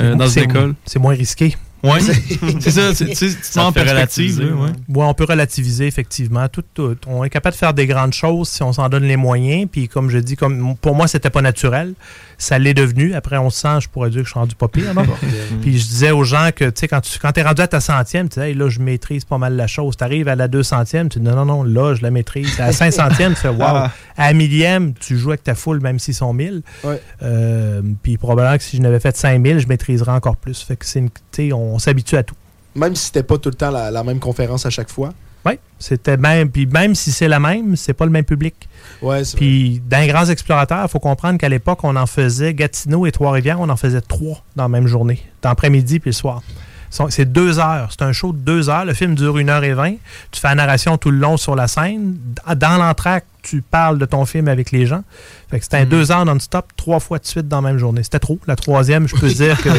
euh, 0.01 0.15
dans 0.17 0.29
une 0.29 0.43
école? 0.45 0.75
C'est 0.87 0.99
moins 0.99 1.15
risqué. 1.15 1.57
Ouais, 1.83 2.01
c'est 2.01 2.71
ça, 2.71 2.93
tu 2.95 3.15
sais, 3.15 3.29
tu 3.29 3.35
te 3.35 3.59
mets 3.59 3.65
en 3.65 3.73
perspective. 3.73 4.41
là, 4.41 4.53
ouais. 4.55 4.69
Ouais, 4.89 5.05
on 5.05 5.15
peut 5.15 5.25
relativiser, 5.25 5.87
effectivement. 5.87 6.47
Tout, 6.49 6.65
tout. 6.75 6.97
On 7.07 7.25
est 7.25 7.31
capable 7.31 7.55
de 7.55 7.59
faire 7.59 7.75
des 7.75 7.87
grandes 7.87 8.13
choses 8.13 8.49
si 8.49 8.63
on 8.63 8.73
s'en 8.73 8.89
donne 8.89 9.05
les 9.05 9.17
moyens. 9.17 9.69
Puis, 9.71 9.89
comme 9.89 10.11
je 10.11 10.19
dis, 10.19 10.37
comme 10.37 10.77
pour 10.77 10.95
moi, 10.95 11.09
c'était 11.09 11.31
pas 11.31 11.43
naturel. 11.43 11.95
Ça 12.37 12.59
l'est 12.59 12.75
devenu. 12.75 13.15
Après 13.15 13.37
11 13.37 13.65
ans, 13.65 13.81
je 13.81 13.89
pourrais 13.89 14.11
dire 14.11 14.21
que 14.21 14.27
je 14.27 14.31
suis 14.31 14.39
rendu 14.39 14.55
pas 14.55 14.69
pire. 14.69 14.93
Puis, 15.63 15.79
je 15.79 15.87
disais 15.87 16.11
aux 16.11 16.25
gens 16.25 16.51
que, 16.55 16.67
tu 16.67 16.81
sais, 16.81 16.89
quand 16.89 17.01
tu 17.01 17.19
quand 17.19 17.37
es 17.37 17.43
rendu 17.43 17.63
à 17.63 17.69
ta 17.69 17.81
centième, 17.81 18.29
tu 18.29 18.41
dis, 18.41 18.47
Hey, 18.47 18.55
là, 18.55 18.69
je 18.69 18.81
maîtrise 18.81 19.25
pas 19.25 19.39
mal 19.39 19.57
la 19.57 19.67
chose. 19.67 19.97
Tu 19.97 20.05
arrives 20.05 20.29
à 20.29 20.37
la 20.37 20.49
200e, 20.49 21.09
tu 21.09 21.19
dis, 21.19 21.25
non, 21.25 21.37
non, 21.37 21.45
non, 21.45 21.63
là, 21.63 21.95
je 21.95 22.03
la 22.03 22.11
maîtrise. 22.11 22.61
À 22.61 22.67
la 22.67 22.73
500e, 22.73 23.31
tu 23.31 23.37
fais, 23.37 23.49
wow. 23.49 23.63
À 23.63 23.91
la 24.19 24.33
millième, 24.35 24.93
tu 24.95 25.17
joues 25.17 25.31
avec 25.31 25.45
ta 25.45 25.55
foule, 25.55 25.81
même 25.81 25.99
s'ils 25.99 26.15
sont 26.15 26.33
1000. 26.33 26.63
Ouais. 26.85 27.01
Euh, 27.23 27.81
puis, 28.03 28.19
probablement 28.19 28.57
que 28.57 28.63
si 28.63 28.77
je 28.77 28.83
n'avais 28.83 29.01
fait 29.01 29.17
5000, 29.17 29.61
je 29.61 29.69
maîtriserais 29.69 30.13
encore 30.13 30.37
plus. 30.37 30.61
Fait 30.63 30.77
que 30.77 30.85
c'est 30.85 30.99
une, 30.99 31.09
tu 31.09 31.17
sais, 31.33 31.53
on 31.75 31.79
s'habitue 31.79 32.17
à 32.17 32.23
tout. 32.23 32.35
Même 32.75 32.95
si 32.95 33.07
c'était 33.07 33.23
pas 33.23 33.39
tout 33.39 33.49
le 33.49 33.55
temps 33.55 33.71
la, 33.71 33.91
la 33.91 34.05
même 34.05 34.21
conférence 34.21 34.67
à 34.67 34.71
chaque 34.71 34.91
fois. 34.91 35.13
Oui, 35.47 35.53
c'était 35.79 36.17
même. 36.17 36.51
Puis 36.51 36.67
même 36.67 36.95
si 36.95 37.13
c'est 37.13 37.29
la 37.29 37.41
même, 37.41 37.75
c'est 37.75 37.95
pas 37.95 38.05
le 38.05 38.11
même 38.11 38.25
public. 38.25 38.69
Ouais, 39.01 39.25
c'est 39.25 39.37
Puis 39.37 39.83
dans 39.89 39.99
les 40.01 40.07
grands 40.07 40.27
explorateurs, 40.27 40.85
il 40.85 40.89
faut 40.89 40.99
comprendre 40.99 41.39
qu'à 41.39 41.49
l'époque, 41.49 41.83
on 41.83 41.97
en 41.97 42.07
faisait 42.07 42.53
Gatineau 42.53 43.07
et 43.07 43.13
Trois-Rivières, 43.13 43.61
on 43.61 43.69
en 43.69 43.77
faisait 43.77 44.03
trois 44.03 44.45
dans 44.57 44.65
la 44.65 44.69
même 44.69 44.87
journée, 44.87 45.23
d'après-midi 45.43 45.99
puis 45.99 46.11
le 46.11 46.15
soir. 46.15 46.43
C'est 46.91 47.33
deux 47.33 47.59
heures. 47.59 47.89
C'est 47.91 48.03
un 48.03 48.13
show 48.13 48.33
de 48.33 48.39
deux 48.39 48.69
heures. 48.69 48.85
Le 48.85 48.95
film 48.95 49.15
dure 49.15 49.39
une 49.39 49.49
heure 49.49 49.63
et 49.63 49.75
vingt. 49.75 49.95
Tu 50.33 50.41
fais 50.41 50.49
la 50.49 50.57
narration 50.57 50.99
tout 50.99 51.11
le 51.11 51.19
long 51.19 51.37
sur 51.37 51.55
la 51.55 51.69
scène. 51.69 52.19
Dans 52.57 52.77
l'entraque, 52.77 53.25
tu 53.43 53.63
parles 53.63 53.99
de 53.99 54.05
ton 54.05 54.27
film 54.27 54.49
avec 54.49 54.71
les 54.71 54.87
gens. 54.87 55.03
Fait 55.51 55.59
que 55.59 55.65
c'était 55.65 55.79
un 55.79 55.87
deux 55.87 56.11
heures 56.11 56.25
non-stop, 56.25 56.67
trois 56.77 57.01
fois 57.01 57.19
de 57.19 57.27
suite 57.27 57.49
dans 57.49 57.61
la 57.61 57.71
même 57.71 57.79
journée. 57.79 58.03
C'était 58.03 58.19
trop. 58.19 58.39
La 58.47 58.57
troisième, 58.57 59.09
je 59.09 59.15
peux 59.15 59.29
dire 59.33 59.61
que 59.63 59.71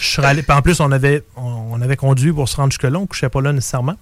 je 0.00 0.06
serais 0.08 0.28
allé. 0.28 0.42
puis 0.42 0.56
En 0.56 0.62
plus, 0.62 0.80
on 0.80 0.90
avait, 0.90 1.22
on, 1.36 1.80
avait 1.80 1.96
conduit 1.96 2.32
pour 2.32 2.48
se 2.48 2.56
rendre 2.56 2.72
jusque-là. 2.72 2.98
On 2.98 3.02
ne 3.02 3.06
couchait 3.06 3.28
pas 3.28 3.42
là 3.42 3.52
nécessairement. 3.52 3.96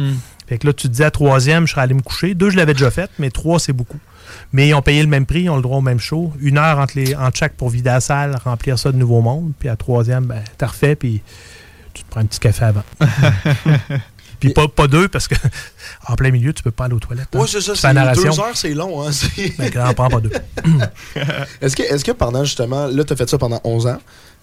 Fait 0.46 0.58
que 0.58 0.66
là, 0.66 0.72
tu 0.72 0.88
te 0.88 0.92
dis 0.92 1.04
à 1.04 1.10
troisième, 1.10 1.66
je 1.66 1.72
serais 1.72 1.82
allé 1.82 1.94
me 1.94 2.02
coucher. 2.02 2.34
Deux, 2.34 2.50
je 2.50 2.56
l'avais 2.56 2.72
déjà 2.72 2.90
fait, 2.90 3.10
mais 3.18 3.30
trois, 3.30 3.58
c'est 3.58 3.72
beaucoup. 3.72 3.98
Mais 4.52 4.68
ils 4.68 4.74
ont 4.74 4.82
payé 4.82 5.02
le 5.02 5.08
même 5.08 5.26
prix, 5.26 5.42
ils 5.42 5.50
ont 5.50 5.56
le 5.56 5.62
droit 5.62 5.78
au 5.78 5.82
même 5.82 6.00
show. 6.00 6.32
Une 6.40 6.58
heure 6.58 6.78
entre, 6.78 6.94
les, 6.96 7.14
entre 7.14 7.36
chaque 7.36 7.54
pour 7.54 7.70
vider 7.70 7.90
la 7.90 8.00
salle, 8.00 8.36
remplir 8.42 8.78
ça 8.78 8.92
de 8.92 8.96
nouveau 8.96 9.20
monde. 9.20 9.52
Puis 9.58 9.68
à 9.68 9.76
troisième, 9.76 10.24
ben, 10.24 10.42
t'as 10.56 10.68
refait, 10.68 10.96
puis 10.96 11.22
prends 12.10 12.20
un 12.20 12.26
petit 12.26 12.40
café 12.40 12.64
avant. 12.64 12.82
puis 14.40 14.50
pas, 14.52 14.68
pas 14.68 14.86
deux, 14.86 15.08
parce 15.08 15.26
que 15.28 15.34
en 16.06 16.14
plein 16.14 16.30
milieu, 16.30 16.52
tu 16.52 16.62
peux 16.62 16.70
pas 16.70 16.84
aller 16.84 16.94
aux 16.94 17.00
toilettes. 17.00 17.28
hein. 17.34 17.40
Ouais, 17.40 17.46
c'est 17.48 17.60
ça. 17.60 17.74
C'est-. 17.74 17.80
Deux 18.14 18.40
heures, 18.40 18.56
c'est 18.56 18.74
long. 18.74 19.02
Hein, 19.02 19.12
c'est- 19.12 19.56
Ben, 19.58 19.72
on 19.88 19.94
prend 19.94 20.08
pas 20.08 20.20
deux. 20.20 20.30
Est-ce 21.60 21.74
que, 21.76 21.82
est 21.82 22.02
que 22.04 22.12
pendant 22.12 22.44
justement, 22.44 22.86
là, 22.86 23.04
tu 23.04 23.12
as 23.12 23.16
fait 23.16 23.28
ça 23.28 23.38
pendant 23.38 23.60
11 23.64 23.86
ans, 23.88 23.98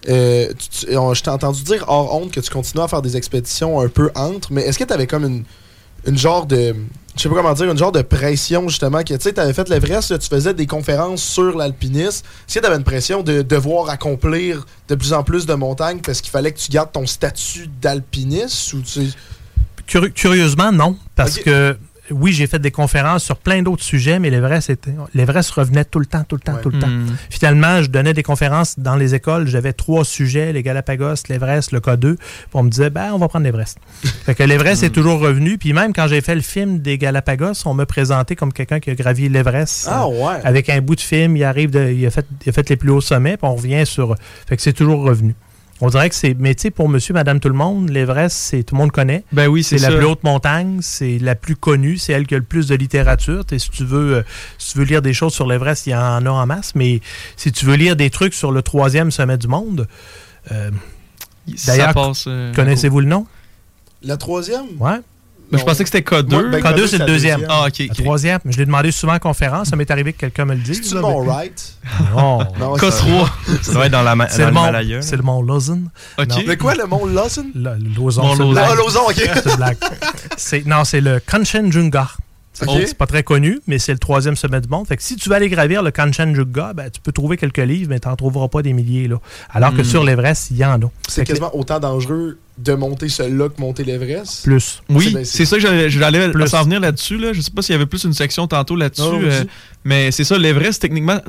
euh, 0.08 0.52
tu- 0.58 0.86
tu- 0.86 0.96
on- 0.96 1.14
je 1.14 1.22
t'ai 1.22 1.30
entendu 1.30 1.62
dire 1.62 1.84
hors 1.88 2.14
honte 2.14 2.30
que 2.32 2.40
tu 2.40 2.50
continuais 2.50 2.84
à 2.84 2.88
faire 2.88 3.02
des 3.02 3.16
expéditions 3.16 3.80
un 3.80 3.88
peu 3.88 4.10
entre, 4.14 4.52
mais 4.52 4.62
est-ce 4.62 4.78
que 4.78 4.84
tu 4.84 4.92
avais 4.92 5.06
comme 5.06 5.24
une, 5.24 5.44
une 6.06 6.18
genre 6.18 6.46
de. 6.46 6.74
Je 7.16 7.22
sais 7.22 7.28
pas 7.30 7.34
comment 7.36 7.54
dire, 7.54 7.70
une 7.70 7.78
genre 7.78 7.92
de 7.92 8.02
pression 8.02 8.68
justement, 8.68 8.98
que 9.02 9.14
tu 9.14 9.20
sais, 9.20 9.32
tu 9.32 9.40
avais 9.40 9.54
fait 9.54 9.68
l'Everest, 9.70 10.18
tu 10.18 10.28
faisais 10.28 10.52
des 10.52 10.66
conférences 10.66 11.22
sur 11.22 11.56
l'alpinisme. 11.56 12.26
Est-ce 12.46 12.54
que 12.56 12.60
tu 12.60 12.66
avais 12.66 12.76
une 12.76 12.84
pression 12.84 13.22
de 13.22 13.40
devoir 13.42 13.88
accomplir 13.88 14.66
de 14.88 14.94
plus 14.94 15.12
en 15.14 15.22
plus 15.22 15.46
de 15.46 15.54
montagnes 15.54 16.00
parce 16.04 16.20
qu'il 16.20 16.30
fallait 16.30 16.52
que 16.52 16.58
tu 16.58 16.70
gardes 16.70 16.92
ton 16.92 17.06
statut 17.06 17.68
d'alpiniste 17.80 18.72
ou 18.74 18.82
tu 18.82 19.00
Curi- 19.88 20.12
curieusement, 20.12 20.72
non. 20.72 20.96
Parce 21.14 21.38
que 21.38 21.76
oui, 22.10 22.32
j'ai 22.32 22.46
fait 22.46 22.58
des 22.58 22.70
conférences 22.70 23.24
sur 23.24 23.36
plein 23.36 23.62
d'autres 23.62 23.82
sujets, 23.82 24.18
mais 24.18 24.30
l'Everest 24.30 24.70
était- 24.70 24.94
l'Everest 25.14 25.50
revenait 25.50 25.84
tout 25.84 25.98
le 25.98 26.06
temps, 26.06 26.24
tout 26.28 26.36
le 26.36 26.40
temps, 26.40 26.56
tout 26.62 26.70
le 26.70 26.78
temps. 26.78 26.86
Hmm. 26.88 27.16
Finalement, 27.30 27.82
je 27.82 27.88
donnais 27.90 28.12
des 28.14 28.22
conférences 28.22 28.78
dans 28.78 28.96
les 28.96 29.14
écoles. 29.14 29.46
J'avais 29.46 29.72
trois 29.72 30.04
sujets, 30.04 30.52
les 30.52 30.62
Galapagos, 30.62 31.14
l'Everest, 31.28 31.72
le 31.72 31.80
K2. 31.80 32.16
Puis 32.16 32.20
on 32.54 32.62
me 32.62 32.70
disait, 32.70 32.90
ben, 32.90 33.10
on 33.12 33.18
va 33.18 33.28
prendre 33.28 33.44
l'Everest. 33.44 33.78
fait 34.24 34.34
que 34.34 34.42
l'Everest 34.42 34.82
est 34.82 34.90
toujours 34.90 35.20
revenu. 35.20 35.58
Puis 35.58 35.72
même 35.72 35.92
quand 35.92 36.06
j'ai 36.08 36.20
fait 36.20 36.34
le 36.34 36.40
film 36.42 36.78
des 36.78 36.98
Galapagos, 36.98 37.52
on 37.66 37.74
me 37.74 37.84
présentait 37.84 38.36
comme 38.36 38.52
quelqu'un 38.52 38.80
qui 38.80 38.90
a 38.90 38.94
gravi 38.94 39.28
l'Everest. 39.28 39.88
Ah 39.90 40.04
Euh, 40.04 40.06
ouais. 40.26 40.40
Avec 40.44 40.68
un 40.68 40.80
bout 40.80 40.94
de 40.96 41.00
film, 41.00 41.36
il 41.36 41.44
arrive, 41.44 41.70
de- 41.70 41.90
il, 41.92 42.06
a 42.06 42.10
fait, 42.10 42.26
il 42.44 42.48
a 42.48 42.52
fait 42.52 42.68
les 42.68 42.76
plus 42.76 42.90
hauts 42.90 43.00
sommets, 43.00 43.36
puis 43.36 43.48
on 43.48 43.54
revient 43.54 43.84
sur. 43.86 44.14
Fait 44.48 44.56
que 44.56 44.62
c'est 44.62 44.72
toujours 44.72 45.02
revenu. 45.02 45.34
On 45.82 45.88
dirait 45.88 46.08
que 46.08 46.14
c'est. 46.14 46.34
Mais 46.38 46.54
tu 46.54 46.62
sais, 46.62 46.70
pour 46.70 46.88
monsieur, 46.88 47.12
madame, 47.12 47.38
tout 47.38 47.48
le 47.48 47.54
monde, 47.54 47.90
l'Everest, 47.90 48.34
c'est 48.36 48.62
tout 48.62 48.74
le 48.74 48.80
monde 48.80 48.92
connaît. 48.92 49.24
Ben 49.32 49.46
oui, 49.46 49.62
C'est 49.62 49.76
c'est 49.76 49.84
la 49.86 49.92
ça. 49.92 49.96
plus 49.98 50.06
haute 50.06 50.24
montagne, 50.24 50.78
c'est 50.80 51.18
la 51.18 51.34
plus 51.34 51.54
connue, 51.54 51.98
c'est 51.98 52.12
elle 52.14 52.26
qui 52.26 52.34
a 52.34 52.38
le 52.38 52.44
plus 52.44 52.66
de 52.68 52.74
littérature. 52.74 53.44
Si 53.58 53.70
tu 53.70 53.84
veux, 53.84 54.16
euh, 54.16 54.22
si 54.56 54.72
tu 54.72 54.78
veux 54.78 54.84
lire 54.84 55.02
des 55.02 55.12
choses 55.12 55.34
sur 55.34 55.46
l'Everest, 55.46 55.86
il 55.86 55.90
y 55.90 55.94
en 55.94 56.24
a 56.24 56.30
en 56.30 56.46
masse. 56.46 56.74
Mais 56.74 57.00
si 57.36 57.52
tu 57.52 57.66
veux 57.66 57.74
lire 57.76 57.94
des 57.94 58.08
trucs 58.08 58.32
sur 58.34 58.52
le 58.52 58.62
troisième 58.62 59.10
sommet 59.10 59.36
du 59.36 59.48
monde, 59.48 59.86
euh, 60.52 60.70
d'ailleurs, 61.66 61.92
euh, 62.26 62.54
connaissez-vous 62.54 63.00
le 63.00 63.08
nom? 63.08 63.26
La 64.02 64.16
troisième? 64.16 64.66
Ouais. 64.78 65.00
Je 65.52 65.62
pensais 65.62 65.84
que 65.84 65.90
c'était 65.90 66.00
K2. 66.08 66.30
Moi, 66.30 66.42
ben, 66.50 66.60
K2, 66.62 66.86
c'est 66.88 66.98
le 66.98 67.06
deuxième. 67.06 67.44
Ah, 67.48 67.66
ok. 67.68 67.78
La 67.78 67.84
ok. 67.86 67.94
troisième, 68.02 68.38
je 68.46 68.58
l'ai 68.58 68.66
demandé 68.66 68.90
souvent 68.90 69.14
en 69.14 69.18
conférence, 69.18 69.68
ça 69.68 69.76
m'est 69.76 69.90
arrivé 69.90 70.12
que 70.12 70.18
quelqu'un 70.18 70.44
me 70.44 70.54
le 70.54 70.60
dise. 70.60 70.76
C'est-tu 70.82 70.94
là, 70.94 71.00
le 71.00 71.06
mont 71.06 71.22
mais- 71.22 71.28
Wright 71.28 71.74
Non. 72.14 72.38
Non, 72.60 72.76
K3. 72.76 73.28
Ça 73.62 73.72
doit 73.72 73.86
être 73.86 73.92
dans 73.92 74.02
la 74.02 74.28
C'est 74.28 74.44
le, 74.44 74.50
mont, 74.52 74.60
l'Himalaya. 74.60 75.02
c'est 75.02 75.16
le 75.16 75.22
mont 75.22 75.42
Lawson. 75.42 75.82
Ok. 76.18 76.26
Non. 76.28 76.36
Le 76.46 76.56
quoi, 76.56 76.74
le 76.74 76.86
mont 76.86 77.04
le 77.06 77.14
Lawson, 77.14 77.46
Mont 77.54 77.70
c'est 77.76 77.78
une 77.80 77.94
Lawson. 77.94 78.50
blague. 78.52 78.68
Ah, 78.70 78.74
Lawson, 78.74 79.00
ok. 79.08 79.30
C'est 79.44 79.56
blague. 79.56 79.76
C'est- 80.36 80.66
Non, 80.66 80.84
c'est 80.84 81.00
le 81.00 81.20
Kanchenjunga. 81.24 82.08
Oh, 82.66 82.72
C'est 82.86 82.96
pas 82.96 83.06
très 83.06 83.22
connu, 83.22 83.60
mais 83.66 83.78
c'est 83.78 83.92
le 83.92 83.98
troisième 83.98 84.36
sommet 84.36 84.60
du 84.60 84.68
monde. 84.68 84.86
Fait 84.86 84.96
que 84.96 85.02
si 85.02 85.16
tu 85.16 85.28
veux 85.28 85.34
aller 85.34 85.48
gravir 85.48 85.82
le 85.82 85.90
Kanchenjunga, 85.90 86.72
ben, 86.74 86.88
tu 86.90 87.00
peux 87.00 87.12
trouver 87.12 87.36
quelques 87.36 87.58
livres, 87.58 87.88
mais 87.90 88.00
tu 88.00 88.08
n'en 88.08 88.16
trouveras 88.16 88.48
pas 88.48 88.62
des 88.62 88.72
milliers. 88.72 89.08
Là. 89.08 89.16
Alors 89.50 89.74
que 89.74 89.82
Hmm. 89.82 89.84
sur 89.84 90.04
l'Everest, 90.04 90.50
il 90.50 90.56
y 90.56 90.64
en 90.64 90.80
a. 90.82 90.90
C'est 91.08 91.22
que 91.22 91.28
quasiment 91.28 91.54
autant 91.56 91.78
dangereux 91.80 92.38
de 92.58 92.72
monter 92.72 93.08
celui-là 93.10 93.50
que 93.50 93.60
monter 93.60 93.84
l'Everest? 93.84 94.44
Plus. 94.44 94.82
Oui, 94.88 95.10
C'est- 95.12 95.24
c'est 95.24 95.44
ça 95.44 95.56
que 95.56 95.62
j'allais- 95.62 96.46
s'en 96.46 96.64
venir 96.64 96.80
là-dessus. 96.80 97.18
Là. 97.18 97.32
Je 97.34 97.40
sais 97.42 97.50
pas 97.50 97.60
s'il 97.62 97.74
y 97.74 97.76
avait 97.76 97.86
plus 97.86 98.04
une 98.04 98.14
section 98.14 98.46
tantôt 98.46 98.76
là-dessus. 98.76 99.02
Euh, 99.02 99.44
mais 99.84 100.10
c'est 100.10 100.24
ça, 100.24 100.38
l'Everest, 100.38 100.80
techniquement, 100.80 101.20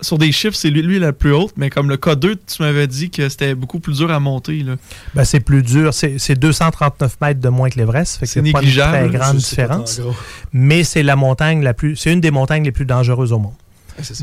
sur 0.00 0.18
des 0.18 0.32
chiffres, 0.32 0.56
c'est 0.56 0.70
lui, 0.70 0.82
lui 0.82 0.98
la 0.98 1.12
plus 1.12 1.32
haute. 1.32 1.52
Mais 1.56 1.70
comme 1.70 1.88
le 1.88 1.96
K2, 1.96 2.36
tu 2.46 2.62
m'avais 2.62 2.86
dit 2.86 3.10
que 3.10 3.28
c'était 3.28 3.54
beaucoup 3.54 3.80
plus 3.80 3.98
dur 3.98 4.10
à 4.10 4.20
monter. 4.20 4.62
Là. 4.62 4.76
Ben, 5.14 5.24
c'est 5.24 5.40
plus 5.40 5.62
dur. 5.62 5.94
C'est 5.94 6.18
c'est 6.18 6.34
239 6.34 7.16
mètres 7.20 7.40
de 7.40 7.48
moins 7.48 7.70
que 7.70 7.78
l'Everest. 7.78 8.20
C'est 8.24 8.40
pas 8.40 8.48
une 8.48 8.54
négligeable, 8.54 8.92
très 8.92 9.18
là. 9.18 9.18
grande 9.18 9.36
différence. 9.36 10.00
Mais 10.52 10.84
c'est 10.84 11.02
la 11.02 11.16
montagne 11.16 11.62
la 11.62 11.74
plus. 11.74 11.96
C'est 11.96 12.12
une 12.12 12.20
des 12.20 12.30
montagnes 12.30 12.64
les 12.64 12.72
plus 12.72 12.86
dangereuses 12.86 13.32
au 13.32 13.38
monde. 13.38 13.54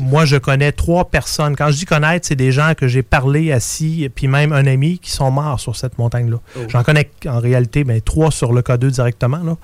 Moi, 0.02 0.24
je 0.24 0.36
connais 0.36 0.72
trois 0.72 1.06
personnes. 1.10 1.56
Quand 1.56 1.70
je 1.70 1.76
dis 1.78 1.84
connaître, 1.84 2.26
c'est 2.26 2.36
des 2.36 2.52
gens 2.52 2.72
que 2.76 2.86
j'ai 2.88 3.02
parlé 3.02 3.52
assis, 3.52 4.08
puis 4.14 4.28
même 4.28 4.52
un 4.52 4.66
ami 4.66 4.98
qui 4.98 5.10
sont 5.10 5.30
morts 5.30 5.58
sur 5.60 5.76
cette 5.76 5.98
montagne-là. 5.98 6.36
Oh. 6.56 6.60
J'en 6.68 6.82
connais 6.82 7.10
en 7.26 7.40
réalité 7.40 7.84
ben, 7.84 8.00
trois 8.00 8.30
sur 8.30 8.52
le 8.52 8.62
K2 8.62 8.90
directement 8.90 9.38
là, 9.44 9.56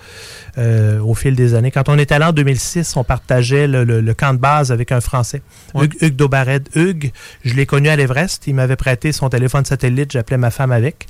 euh, 0.59 1.01
au 1.01 1.15
fil 1.15 1.35
des 1.37 1.55
années. 1.55 1.71
Quand 1.71 1.89
on 1.89 1.99
est 1.99 2.13
allé 2.13 2.25
en 2.25 2.33
2006, 2.33 2.97
on 2.97 3.05
partageait 3.05 3.67
le, 3.67 3.85
le- 3.85 4.01
le 4.01 4.15
camp 4.15 4.35
de 4.35 4.39
base 4.39 4.73
avec 4.73 4.93
un 4.93 5.01
Français. 5.01 5.43
Hugues, 5.75 5.97
Hugues 6.01 6.17
Daubared. 6.17 6.69
Hugues, 6.75 7.13
je 7.45 7.55
l'ai 7.55 7.67
connu 7.67 7.89
à 7.89 7.97
l'Everest. 7.97 8.47
Il 8.47 8.55
m'avait 8.55 8.77
prêté 8.77 9.13
son 9.13 9.29
téléphone 9.29 9.65
satellite. 9.65 10.13
J'appelais 10.13 10.39
ma 10.39 10.51
femme 10.51 10.73
avec. 10.73 11.07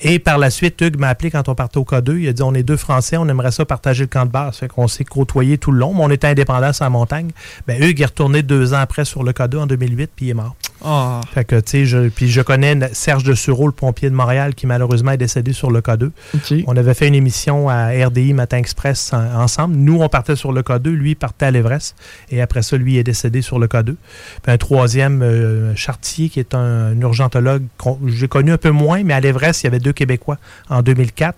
Et 0.00 0.18
par 0.18 0.38
la 0.38 0.50
suite, 0.50 0.80
Hugues 0.80 0.98
m'a 0.98 1.08
appelé 1.08 1.30
quand 1.30 1.48
on 1.48 1.54
partait 1.54 1.78
au 1.78 1.84
K2. 1.84 2.18
Il 2.18 2.28
a 2.28 2.32
dit 2.32 2.42
on 2.42 2.54
est 2.54 2.62
deux 2.62 2.76
Français, 2.76 3.16
on 3.16 3.28
aimerait 3.28 3.52
ça 3.52 3.64
partager 3.64 4.02
le 4.04 4.08
camp 4.08 4.26
de 4.26 4.30
base. 4.30 4.56
Fait 4.56 4.68
qu'on 4.68 4.88
s'est 4.88 5.04
côtoyé 5.04 5.58
tout 5.58 5.72
le 5.72 5.78
long, 5.78 5.94
mais 5.94 6.02
on 6.04 6.10
était 6.10 6.26
indépendants 6.28 6.72
sur 6.72 6.84
la 6.84 6.90
montagne. 6.90 7.30
Ben, 7.66 7.82
Hugues 7.82 8.00
est 8.00 8.06
retourné 8.06 8.41
deux 8.42 8.74
ans 8.74 8.78
après 8.78 9.04
sur 9.04 9.22
le 9.22 9.32
K2 9.32 9.58
en 9.58 9.66
2008, 9.66 10.10
puis 10.14 10.26
il 10.26 10.30
est 10.30 10.34
mort. 10.34 10.54
Ah. 10.84 11.20
Fait 11.32 11.44
que, 11.44 11.56
tu 11.60 11.70
sais, 11.70 11.86
je, 11.86 12.08
puis 12.08 12.28
je 12.28 12.40
connais 12.42 12.76
Serge 12.92 13.22
de 13.22 13.34
Sureau, 13.34 13.66
le 13.66 13.72
pompier 13.72 14.10
de 14.10 14.14
Montréal, 14.16 14.54
qui 14.54 14.66
malheureusement 14.66 15.12
est 15.12 15.16
décédé 15.16 15.52
sur 15.52 15.70
le 15.70 15.80
K2. 15.80 16.10
OK. 16.34 16.54
On 16.66 16.76
avait 16.76 16.94
fait 16.94 17.06
une 17.06 17.14
émission 17.14 17.68
à 17.68 17.86
RDI 18.06 18.32
Matin 18.34 18.56
Express 18.58 19.12
en- 19.12 19.42
ensemble. 19.42 19.76
Nous, 19.76 20.00
on 20.02 20.08
partait 20.08 20.34
sur 20.36 20.52
le 20.52 20.62
K2, 20.62 20.90
lui 20.90 21.10
il 21.10 21.14
partait 21.16 21.46
à 21.46 21.50
l'Everest. 21.52 21.94
Et 22.30 22.42
après 22.42 22.62
ça, 22.62 22.76
lui 22.76 22.96
est 22.98 23.04
décédé 23.04 23.42
sur 23.42 23.58
le 23.60 23.68
K2. 23.68 23.94
Puis 24.42 24.52
un 24.52 24.58
troisième, 24.58 25.22
euh, 25.22 25.74
Chartier, 25.76 26.28
qui 26.28 26.40
est 26.40 26.54
un, 26.54 26.58
un 26.92 27.00
urgentologue, 27.00 27.62
j'ai 28.06 28.26
connu 28.28 28.50
un 28.52 28.58
peu 28.58 28.70
moins, 28.70 29.02
mais 29.04 29.14
à 29.14 29.20
l'Everest, 29.20 29.62
il 29.62 29.66
y 29.66 29.68
avait 29.68 29.78
deux 29.78 29.92
Québécois 29.92 30.38
en 30.68 30.82
2004. 30.82 31.36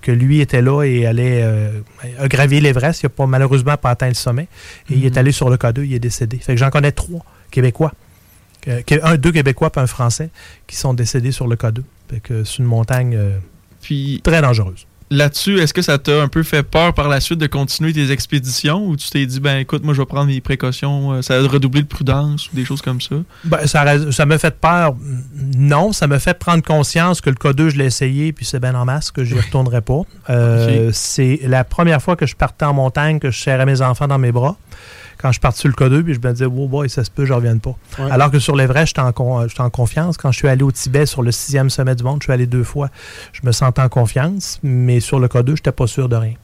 Que 0.00 0.12
lui 0.12 0.40
était 0.40 0.62
là 0.62 0.82
et 0.82 1.06
allait 1.06 1.42
euh, 1.42 1.80
a 2.18 2.28
gravi 2.28 2.60
l'Everest. 2.60 3.02
Il 3.02 3.06
n'a 3.06 3.10
pas, 3.10 3.26
malheureusement 3.26 3.76
pas 3.76 3.90
atteint 3.90 4.08
le 4.08 4.14
sommet. 4.14 4.48
Et 4.90 4.94
il 4.94 5.04
est 5.04 5.16
allé 5.16 5.32
sur 5.32 5.50
le 5.50 5.56
K2, 5.56 5.84
il 5.84 5.94
est 5.94 5.98
décédé. 5.98 6.38
Fait 6.38 6.54
que 6.54 6.58
j'en 6.58 6.70
connais 6.70 6.92
trois 6.92 7.24
Québécois. 7.50 7.92
Un, 8.66 9.16
deux 9.16 9.32
Québécois 9.32 9.70
puis 9.70 9.82
un 9.82 9.86
Français 9.86 10.30
qui 10.66 10.76
sont 10.76 10.94
décédés 10.94 11.32
sur 11.32 11.46
le 11.46 11.56
K2. 11.56 11.82
Fait 12.10 12.20
que 12.20 12.44
c'est 12.44 12.58
une 12.58 12.64
montagne 12.64 13.14
euh, 13.14 13.38
Puis 13.82 14.20
très 14.24 14.40
dangereuse. 14.40 14.86
Là-dessus, 15.14 15.58
est-ce 15.58 15.74
que 15.74 15.82
ça 15.82 15.98
t'a 15.98 16.22
un 16.22 16.28
peu 16.28 16.42
fait 16.42 16.62
peur 16.62 16.94
par 16.94 17.08
la 17.08 17.20
suite 17.20 17.38
de 17.38 17.46
continuer 17.46 17.92
tes 17.92 18.10
expéditions 18.10 18.86
ou 18.86 18.96
tu 18.96 19.08
t'es 19.10 19.24
dit, 19.26 19.40
ben 19.40 19.58
écoute, 19.58 19.84
moi 19.84 19.94
je 19.94 20.00
vais 20.00 20.06
prendre 20.06 20.26
mes 20.26 20.40
précautions, 20.40 21.12
euh, 21.12 21.22
ça 21.22 21.34
a 21.34 21.46
redoublé 21.46 21.82
de 21.82 21.86
prudence 21.86 22.50
ou 22.50 22.56
des 22.56 22.64
choses 22.64 22.82
comme 22.82 23.00
ça? 23.00 23.16
Ben, 23.44 23.66
ça, 23.66 24.26
me 24.26 24.38
fait 24.38 24.58
peur. 24.58 24.94
Non, 25.56 25.92
ça 25.92 26.06
me 26.06 26.18
fait 26.18 26.38
prendre 26.38 26.62
conscience 26.62 27.20
que 27.20 27.30
le 27.30 27.36
K2, 27.36 27.70
je 27.70 27.76
l'ai 27.76 27.86
essayé, 27.86 28.32
puis 28.32 28.44
c'est 28.44 28.60
bien 28.60 28.74
en 28.74 28.84
masse 28.84 29.10
que 29.10 29.24
je 29.24 29.34
n'y 29.34 29.40
retournerai 29.40 29.80
pas. 29.80 30.02
Euh, 30.30 30.90
C'est 30.92 31.40
la 31.44 31.64
première 31.64 32.02
fois 32.02 32.16
que 32.16 32.26
je 32.26 32.36
partais 32.36 32.64
en 32.64 32.74
montagne, 32.74 33.18
que 33.18 33.30
je 33.30 33.40
serrais 33.40 33.66
mes 33.66 33.82
enfants 33.82 34.08
dans 34.08 34.18
mes 34.18 34.32
bras. 34.32 34.56
Quand 35.24 35.32
je 35.32 35.40
pars 35.40 35.56
sur 35.56 35.68
le 35.70 35.74
K2, 35.74 36.02
puis 36.02 36.12
je 36.12 36.18
me 36.20 36.32
disais, 36.34 36.44
oh 36.44 36.68
boy, 36.68 36.90
ça 36.90 37.02
se 37.02 37.10
peut, 37.10 37.24
je 37.24 37.30
ne 37.30 37.36
revienne 37.36 37.58
pas. 37.58 37.74
Ouais. 37.98 38.10
Alors 38.10 38.30
que 38.30 38.38
sur 38.38 38.54
l'Everest, 38.56 38.88
j'étais 38.88 39.00
en, 39.00 39.12
con- 39.12 39.48
j'étais 39.48 39.62
en 39.62 39.70
confiance. 39.70 40.18
Quand 40.18 40.30
je 40.30 40.36
suis 40.36 40.48
allé 40.48 40.62
au 40.62 40.70
Tibet 40.70 41.06
sur 41.06 41.22
le 41.22 41.32
sixième 41.32 41.70
sommet 41.70 41.94
du 41.94 42.02
monde, 42.04 42.18
je 42.20 42.26
suis 42.26 42.32
allé 42.34 42.46
deux 42.46 42.62
fois, 42.62 42.90
je 43.32 43.40
me 43.42 43.50
sentais 43.50 43.80
en 43.80 43.88
confiance, 43.88 44.60
mais 44.62 45.00
sur 45.00 45.18
le 45.18 45.28
K2, 45.28 45.46
je 45.46 45.52
n'étais 45.52 45.72
pas 45.72 45.86
sûr 45.86 46.10
de 46.10 46.16
rien. 46.16 46.34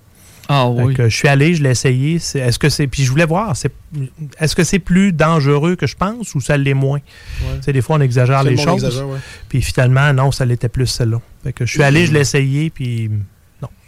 Ah 0.49 0.67
oui. 0.71 0.95
je 0.99 1.09
suis 1.15 1.29
allé, 1.29 1.55
je 1.55 1.63
l'ai 1.63 1.71
essayé. 1.71 2.15
Est-ce 2.17 2.59
que 2.59 2.71
c'est. 2.71 2.87
Puis 2.87 3.05
je 3.05 3.11
voulais 3.11 3.27
voir, 3.27 3.53
est-ce 4.41 4.57
que 4.57 4.65
c'est 4.65 4.79
plus 4.79 5.13
dangereux 5.13 5.77
que 5.77 5.87
je 5.87 5.95
pense 5.95 6.35
ou 6.35 6.41
ça 6.41 6.57
l'est 6.57 6.73
moins? 6.73 7.01
Tu 7.01 7.45
sais, 7.61 7.73
des 7.75 7.83
fois, 7.83 7.97
on 7.97 8.01
exagère 8.01 8.43
les 8.43 8.57
choses. 8.57 8.83
exagère, 8.83 9.09
ouais. 9.11 9.19
Puis 9.51 9.61
finalement, 9.61 10.11
non, 10.15 10.33
ça 10.33 10.47
l'était 10.47 10.71
plus 10.71 10.87
celle-là. 10.87 11.21
Fait 11.45 11.53
que 11.53 11.67
je 11.67 11.71
suis 11.71 11.83
allé, 11.83 12.07
je 12.07 12.13
l'ai 12.13 12.21
essayé, 12.21 12.71
puis. 12.71 13.11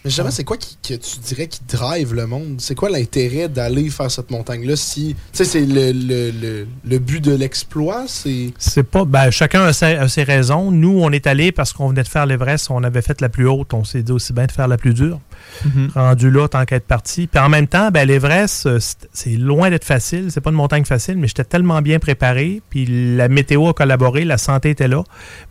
Mais 0.05 0.11
justement, 0.11 0.31
c'est 0.33 0.43
quoi 0.43 0.57
qui, 0.57 0.77
que 0.83 0.95
tu 0.95 1.19
dirais 1.21 1.47
qui 1.47 1.61
drive 1.69 2.13
le 2.13 2.27
monde? 2.27 2.57
C'est 2.59 2.75
quoi 2.75 2.91
l'intérêt 2.91 3.49
d'aller 3.49 3.89
faire 3.89 4.11
cette 4.11 4.31
montagne-là? 4.33 4.75
Si, 4.75 5.15
tu 5.15 5.21
sais, 5.33 5.45
c'est 5.45 5.61
le, 5.65 5.93
le, 5.93 6.31
le, 6.33 6.67
le 6.85 6.99
but 6.99 7.21
de 7.21 7.33
l'exploit, 7.35 8.07
c'est... 8.09 8.53
C'est 8.59 8.83
pas. 8.83 9.05
Ben, 9.05 9.31
chacun 9.31 9.63
a 9.63 9.73
ses, 9.73 9.95
a 9.95 10.09
ses 10.09 10.25
raisons. 10.25 10.73
Nous, 10.73 11.01
on 11.01 11.11
est 11.11 11.29
allé 11.29 11.53
parce 11.53 11.73
qu'on 11.73 11.89
venait 11.89 12.03
de 12.03 12.09
faire 12.09 12.27
l'Everest. 12.27 12.69
On 12.71 12.83
avait 12.83 13.03
fait 13.03 13.21
la 13.21 13.29
plus 13.29 13.47
haute. 13.49 13.75
On 13.75 13.85
s'est 13.85 14.03
dit 14.03 14.13
aussi 14.13 14.33
bien 14.33 14.47
de 14.47 14.53
faire 14.53 14.67
la 14.67 14.77
plus 14.77 14.93
dure. 14.93 15.21
Mhm. 15.65 15.91
Rendu 15.95 16.31
là, 16.31 16.49
tant 16.49 16.65
qu'être 16.65 16.87
parti. 16.87 17.27
Puis 17.27 17.41
en 17.41 17.49
même 17.49 17.67
temps, 17.67 17.91
ben, 17.91 18.07
l'Everest, 18.07 18.67
euh, 18.67 18.79
c'est- 19.13 19.37
loin 19.37 19.71
d'être 19.71 19.85
facile. 19.85 20.27
C'est 20.31 20.41
pas 20.41 20.51
une 20.51 20.57
montagne 20.57 20.85
facile, 20.85 21.17
mais 21.19 21.29
j'étais 21.29 21.45
tellement 21.45 21.81
bien 21.83 21.99
préparé. 21.99 22.63
Puis 22.71 23.17
la 23.17 23.29
météo 23.29 23.69
a 23.69 23.75
collaboré, 23.75 24.25
la 24.25 24.39
santé 24.39 24.71
était 24.71 24.89
là. 24.89 25.03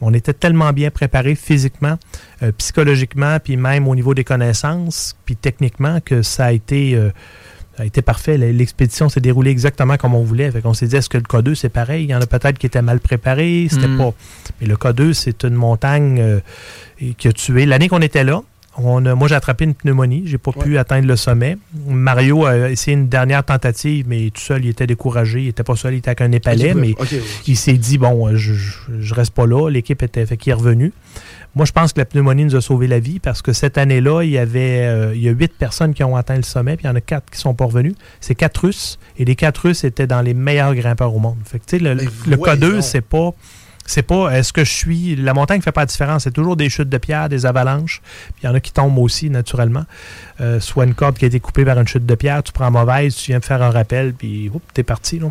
On 0.01 0.13
était 0.13 0.33
tellement 0.33 0.71
bien 0.73 0.91
préparé 0.91 1.35
physiquement, 1.35 1.97
euh, 2.43 2.51
psychologiquement, 2.57 3.37
puis 3.43 3.57
même 3.57 3.87
au 3.87 3.95
niveau 3.95 4.13
des 4.13 4.23
connaissances, 4.23 5.15
puis 5.25 5.35
techniquement, 5.35 5.99
que 6.03 6.21
ça 6.21 6.45
a 6.45 6.51
été. 6.51 6.95
euh, 6.95 7.09
ça 7.77 7.83
a 7.83 7.85
été 7.85 8.01
parfait. 8.01 8.37
L'expédition 8.37 9.07
s'est 9.07 9.21
déroulée 9.21 9.49
exactement 9.49 9.95
comme 9.95 10.13
on 10.13 10.23
voulait. 10.23 10.51
Fait 10.51 10.61
qu'on 10.61 10.73
s'est 10.73 10.87
dit, 10.87 10.97
est-ce 10.97 11.07
que 11.09 11.17
le 11.17 11.23
K2, 11.23 11.55
c'est 11.55 11.69
pareil? 11.69 12.03
Il 12.03 12.09
y 12.09 12.13
en 12.13 12.19
a 12.19 12.27
peut-être 12.27 12.57
qui 12.59 12.65
étaient 12.65 12.81
mal 12.81 12.99
préparés. 12.99 13.67
C'était 13.69 13.87
Mm. 13.87 13.97
pas. 13.97 14.13
Mais 14.59 14.67
le 14.67 14.75
K2, 14.75 15.13
c'est 15.13 15.43
une 15.45 15.53
montagne 15.55 16.19
euh, 16.19 16.39
qui 17.17 17.27
a 17.29 17.31
tué. 17.31 17.65
L'année 17.65 17.87
qu'on 17.87 18.01
était 18.01 18.25
là, 18.25 18.41
on 18.77 19.05
a- 19.05 19.15
moi, 19.15 19.27
j'ai 19.27 19.35
attrapé 19.35 19.65
une 19.65 19.73
pneumonie. 19.73 20.23
J'ai 20.25 20.37
pas 20.37 20.51
pu 20.51 20.77
atteindre 20.77 21.07
le 21.07 21.15
sommet. 21.15 21.57
Mario 21.87 22.45
a 22.45 22.69
essayé 22.69 22.95
une 22.95 23.09
dernière 23.09 23.43
tentative, 23.43 24.05
mais 24.07 24.29
tout 24.29 24.41
seul, 24.41 24.63
il 24.65 24.69
était 24.69 24.87
découragé. 24.87 25.41
Il 25.41 25.47
était 25.49 25.63
pas 25.63 25.75
seul, 25.75 25.93
il 25.93 25.97
était 25.97 26.09
avec 26.09 26.21
un 26.21 26.31
Ok, 26.33 26.75
mais 26.75 26.95
il 27.47 27.57
s'est 27.57 27.73
dit, 27.73 27.97
bon, 27.97 28.27
euh, 28.27 28.35
je, 28.35 28.53
je, 28.53 29.13
reste 29.13 29.33
pas 29.33 29.45
là. 29.45 29.69
L'équipe 29.69 30.01
était 30.03 30.25
fait 30.25 30.37
qu'il 30.37 30.51
est 30.51 30.55
revenu. 30.55 30.93
Moi, 31.53 31.65
je 31.65 31.73
pense 31.73 31.91
que 31.91 31.99
la 31.99 32.05
pneumonie 32.05 32.45
nous 32.45 32.55
a 32.55 32.61
sauvé 32.61 32.87
la 32.87 32.99
vie 32.99 33.19
parce 33.19 33.41
que 33.41 33.51
cette 33.51 33.77
année-là, 33.77 34.23
il 34.23 34.29
y 34.29 34.37
avait 34.37 34.85
euh, 34.85 35.13
il 35.13 35.21
y 35.21 35.27
a 35.27 35.31
huit 35.31 35.51
personnes 35.51 35.93
qui 35.93 36.01
ont 36.03 36.15
atteint 36.15 36.37
le 36.37 36.43
sommet, 36.43 36.77
puis 36.77 36.85
il 36.85 36.87
y 36.87 36.91
en 36.91 36.95
a 36.95 37.01
quatre 37.01 37.29
qui 37.29 37.39
sont 37.39 37.53
pas 37.53 37.65
revenus. 37.65 37.93
C'est 38.21 38.35
quatre 38.35 38.59
Russes, 38.65 38.99
et 39.17 39.25
les 39.25 39.35
quatre 39.35 39.57
Russes 39.63 39.83
étaient 39.83 40.07
dans 40.07 40.21
les 40.21 40.33
meilleurs 40.33 40.73
grimpeurs 40.75 41.13
au 41.13 41.19
monde. 41.19 41.35
Fait 41.43 41.59
que, 41.59 41.65
tu 41.65 41.77
sais, 41.77 41.83
le, 41.83 41.95
le 41.95 42.35
voyons. 42.37 42.55
K2, 42.55 42.81
c'est 42.81 43.01
pas. 43.01 43.31
C'est 43.91 44.03
pas 44.03 44.29
est-ce 44.29 44.53
que 44.53 44.63
je 44.63 44.71
suis. 44.71 45.17
La 45.17 45.33
montagne 45.33 45.57
ne 45.57 45.63
fait 45.63 45.73
pas 45.73 45.81
la 45.81 45.85
différence. 45.85 46.23
C'est 46.23 46.31
toujours 46.31 46.55
des 46.55 46.69
chutes 46.69 46.87
de 46.87 46.97
pierre, 46.97 47.27
des 47.27 47.45
avalanches. 47.45 48.01
Il 48.41 48.45
y 48.45 48.49
en 48.49 48.55
a 48.55 48.61
qui 48.61 48.71
tombent 48.71 48.97
aussi, 48.99 49.29
naturellement. 49.29 49.83
Euh, 50.39 50.61
soit 50.61 50.85
une 50.85 50.93
corde 50.93 51.17
qui 51.17 51.25
a 51.25 51.27
été 51.27 51.41
coupée 51.41 51.65
par 51.65 51.77
une 51.77 51.89
chute 51.89 52.05
de 52.05 52.15
pierre, 52.15 52.41
tu 52.41 52.53
prends 52.53 52.71
mauvaise, 52.71 53.13
tu 53.13 53.31
viens 53.31 53.39
me 53.39 53.43
faire 53.43 53.61
un 53.61 53.69
rappel, 53.69 54.13
puis 54.13 54.49
t'es 54.73 54.83
parti. 54.83 55.19
Là. 55.19 55.29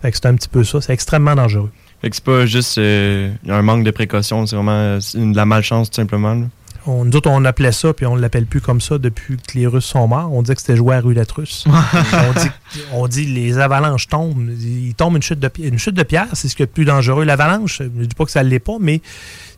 Fait 0.00 0.10
que 0.10 0.16
c'est 0.16 0.24
un 0.24 0.34
petit 0.36 0.48
peu 0.48 0.64
ça. 0.64 0.80
C'est 0.80 0.94
extrêmement 0.94 1.34
dangereux. 1.34 1.70
Fait 2.00 2.08
que 2.08 2.16
c'est 2.16 2.24
pas 2.24 2.46
juste 2.46 2.78
euh, 2.78 3.30
un 3.46 3.60
manque 3.60 3.84
de 3.84 3.90
précaution, 3.90 4.46
c'est 4.46 4.56
vraiment 4.56 4.72
euh, 4.72 5.00
de 5.14 5.36
la 5.36 5.44
malchance 5.44 5.90
tout 5.90 5.96
simplement. 5.96 6.32
là. 6.32 6.46
On, 6.88 7.04
nous 7.04 7.14
autres, 7.16 7.28
on 7.30 7.44
appelait 7.44 7.70
ça, 7.72 7.92
puis 7.92 8.06
on 8.06 8.16
ne 8.16 8.20
l'appelle 8.20 8.46
plus 8.46 8.60
comme 8.60 8.80
ça 8.80 8.96
depuis 8.98 9.36
que 9.36 9.58
les 9.58 9.66
Russes 9.66 9.84
sont 9.84 10.08
morts. 10.08 10.32
On 10.32 10.42
dit 10.42 10.54
que 10.54 10.60
c'était 10.60 10.74
jouer 10.76 10.96
à 10.96 11.00
roulette 11.00 11.30
russe. 11.32 11.64
on, 11.68 12.40
dit, 12.40 12.50
on 12.92 13.06
dit 13.08 13.26
les 13.26 13.58
avalanches 13.58 14.08
tombent. 14.08 14.50
Il 14.58 14.94
tombe 14.94 15.14
une 15.16 15.22
chute 15.22 15.38
de, 15.38 15.50
une 15.58 15.78
chute 15.78 15.94
de 15.94 16.02
pierre, 16.02 16.28
c'est 16.32 16.48
ce 16.48 16.56
qui 16.56 16.62
est 16.62 16.66
le 16.66 16.72
plus 16.72 16.84
dangereux. 16.86 17.24
L'avalanche, 17.24 17.78
je 17.78 17.82
ne 17.84 18.04
dis 18.06 18.14
pas 18.16 18.24
que 18.24 18.30
ça 18.30 18.42
ne 18.42 18.48
l'est 18.48 18.58
pas, 18.58 18.76
mais 18.80 19.02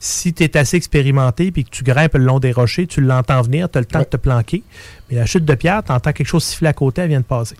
si 0.00 0.34
tu 0.34 0.42
es 0.42 0.56
assez 0.56 0.76
expérimenté 0.76 1.52
et 1.54 1.62
que 1.64 1.70
tu 1.70 1.84
grimpes 1.84 2.14
le 2.14 2.24
long 2.24 2.40
des 2.40 2.52
rochers, 2.52 2.86
tu 2.86 3.00
l'entends 3.00 3.42
venir, 3.42 3.70
tu 3.70 3.78
as 3.78 3.80
le 3.80 3.86
temps 3.86 4.00
de 4.00 4.04
te 4.04 4.16
planquer. 4.16 4.62
Mais 5.08 5.16
la 5.16 5.24
chute 5.26 5.44
de 5.44 5.54
pierre, 5.54 5.82
tu 5.84 5.92
entends 5.92 6.12
quelque 6.12 6.26
chose 6.28 6.42
siffler 6.44 6.68
à 6.68 6.72
côté, 6.72 7.02
elle 7.02 7.08
vient 7.10 7.20
de 7.20 7.24
passer. 7.24 7.56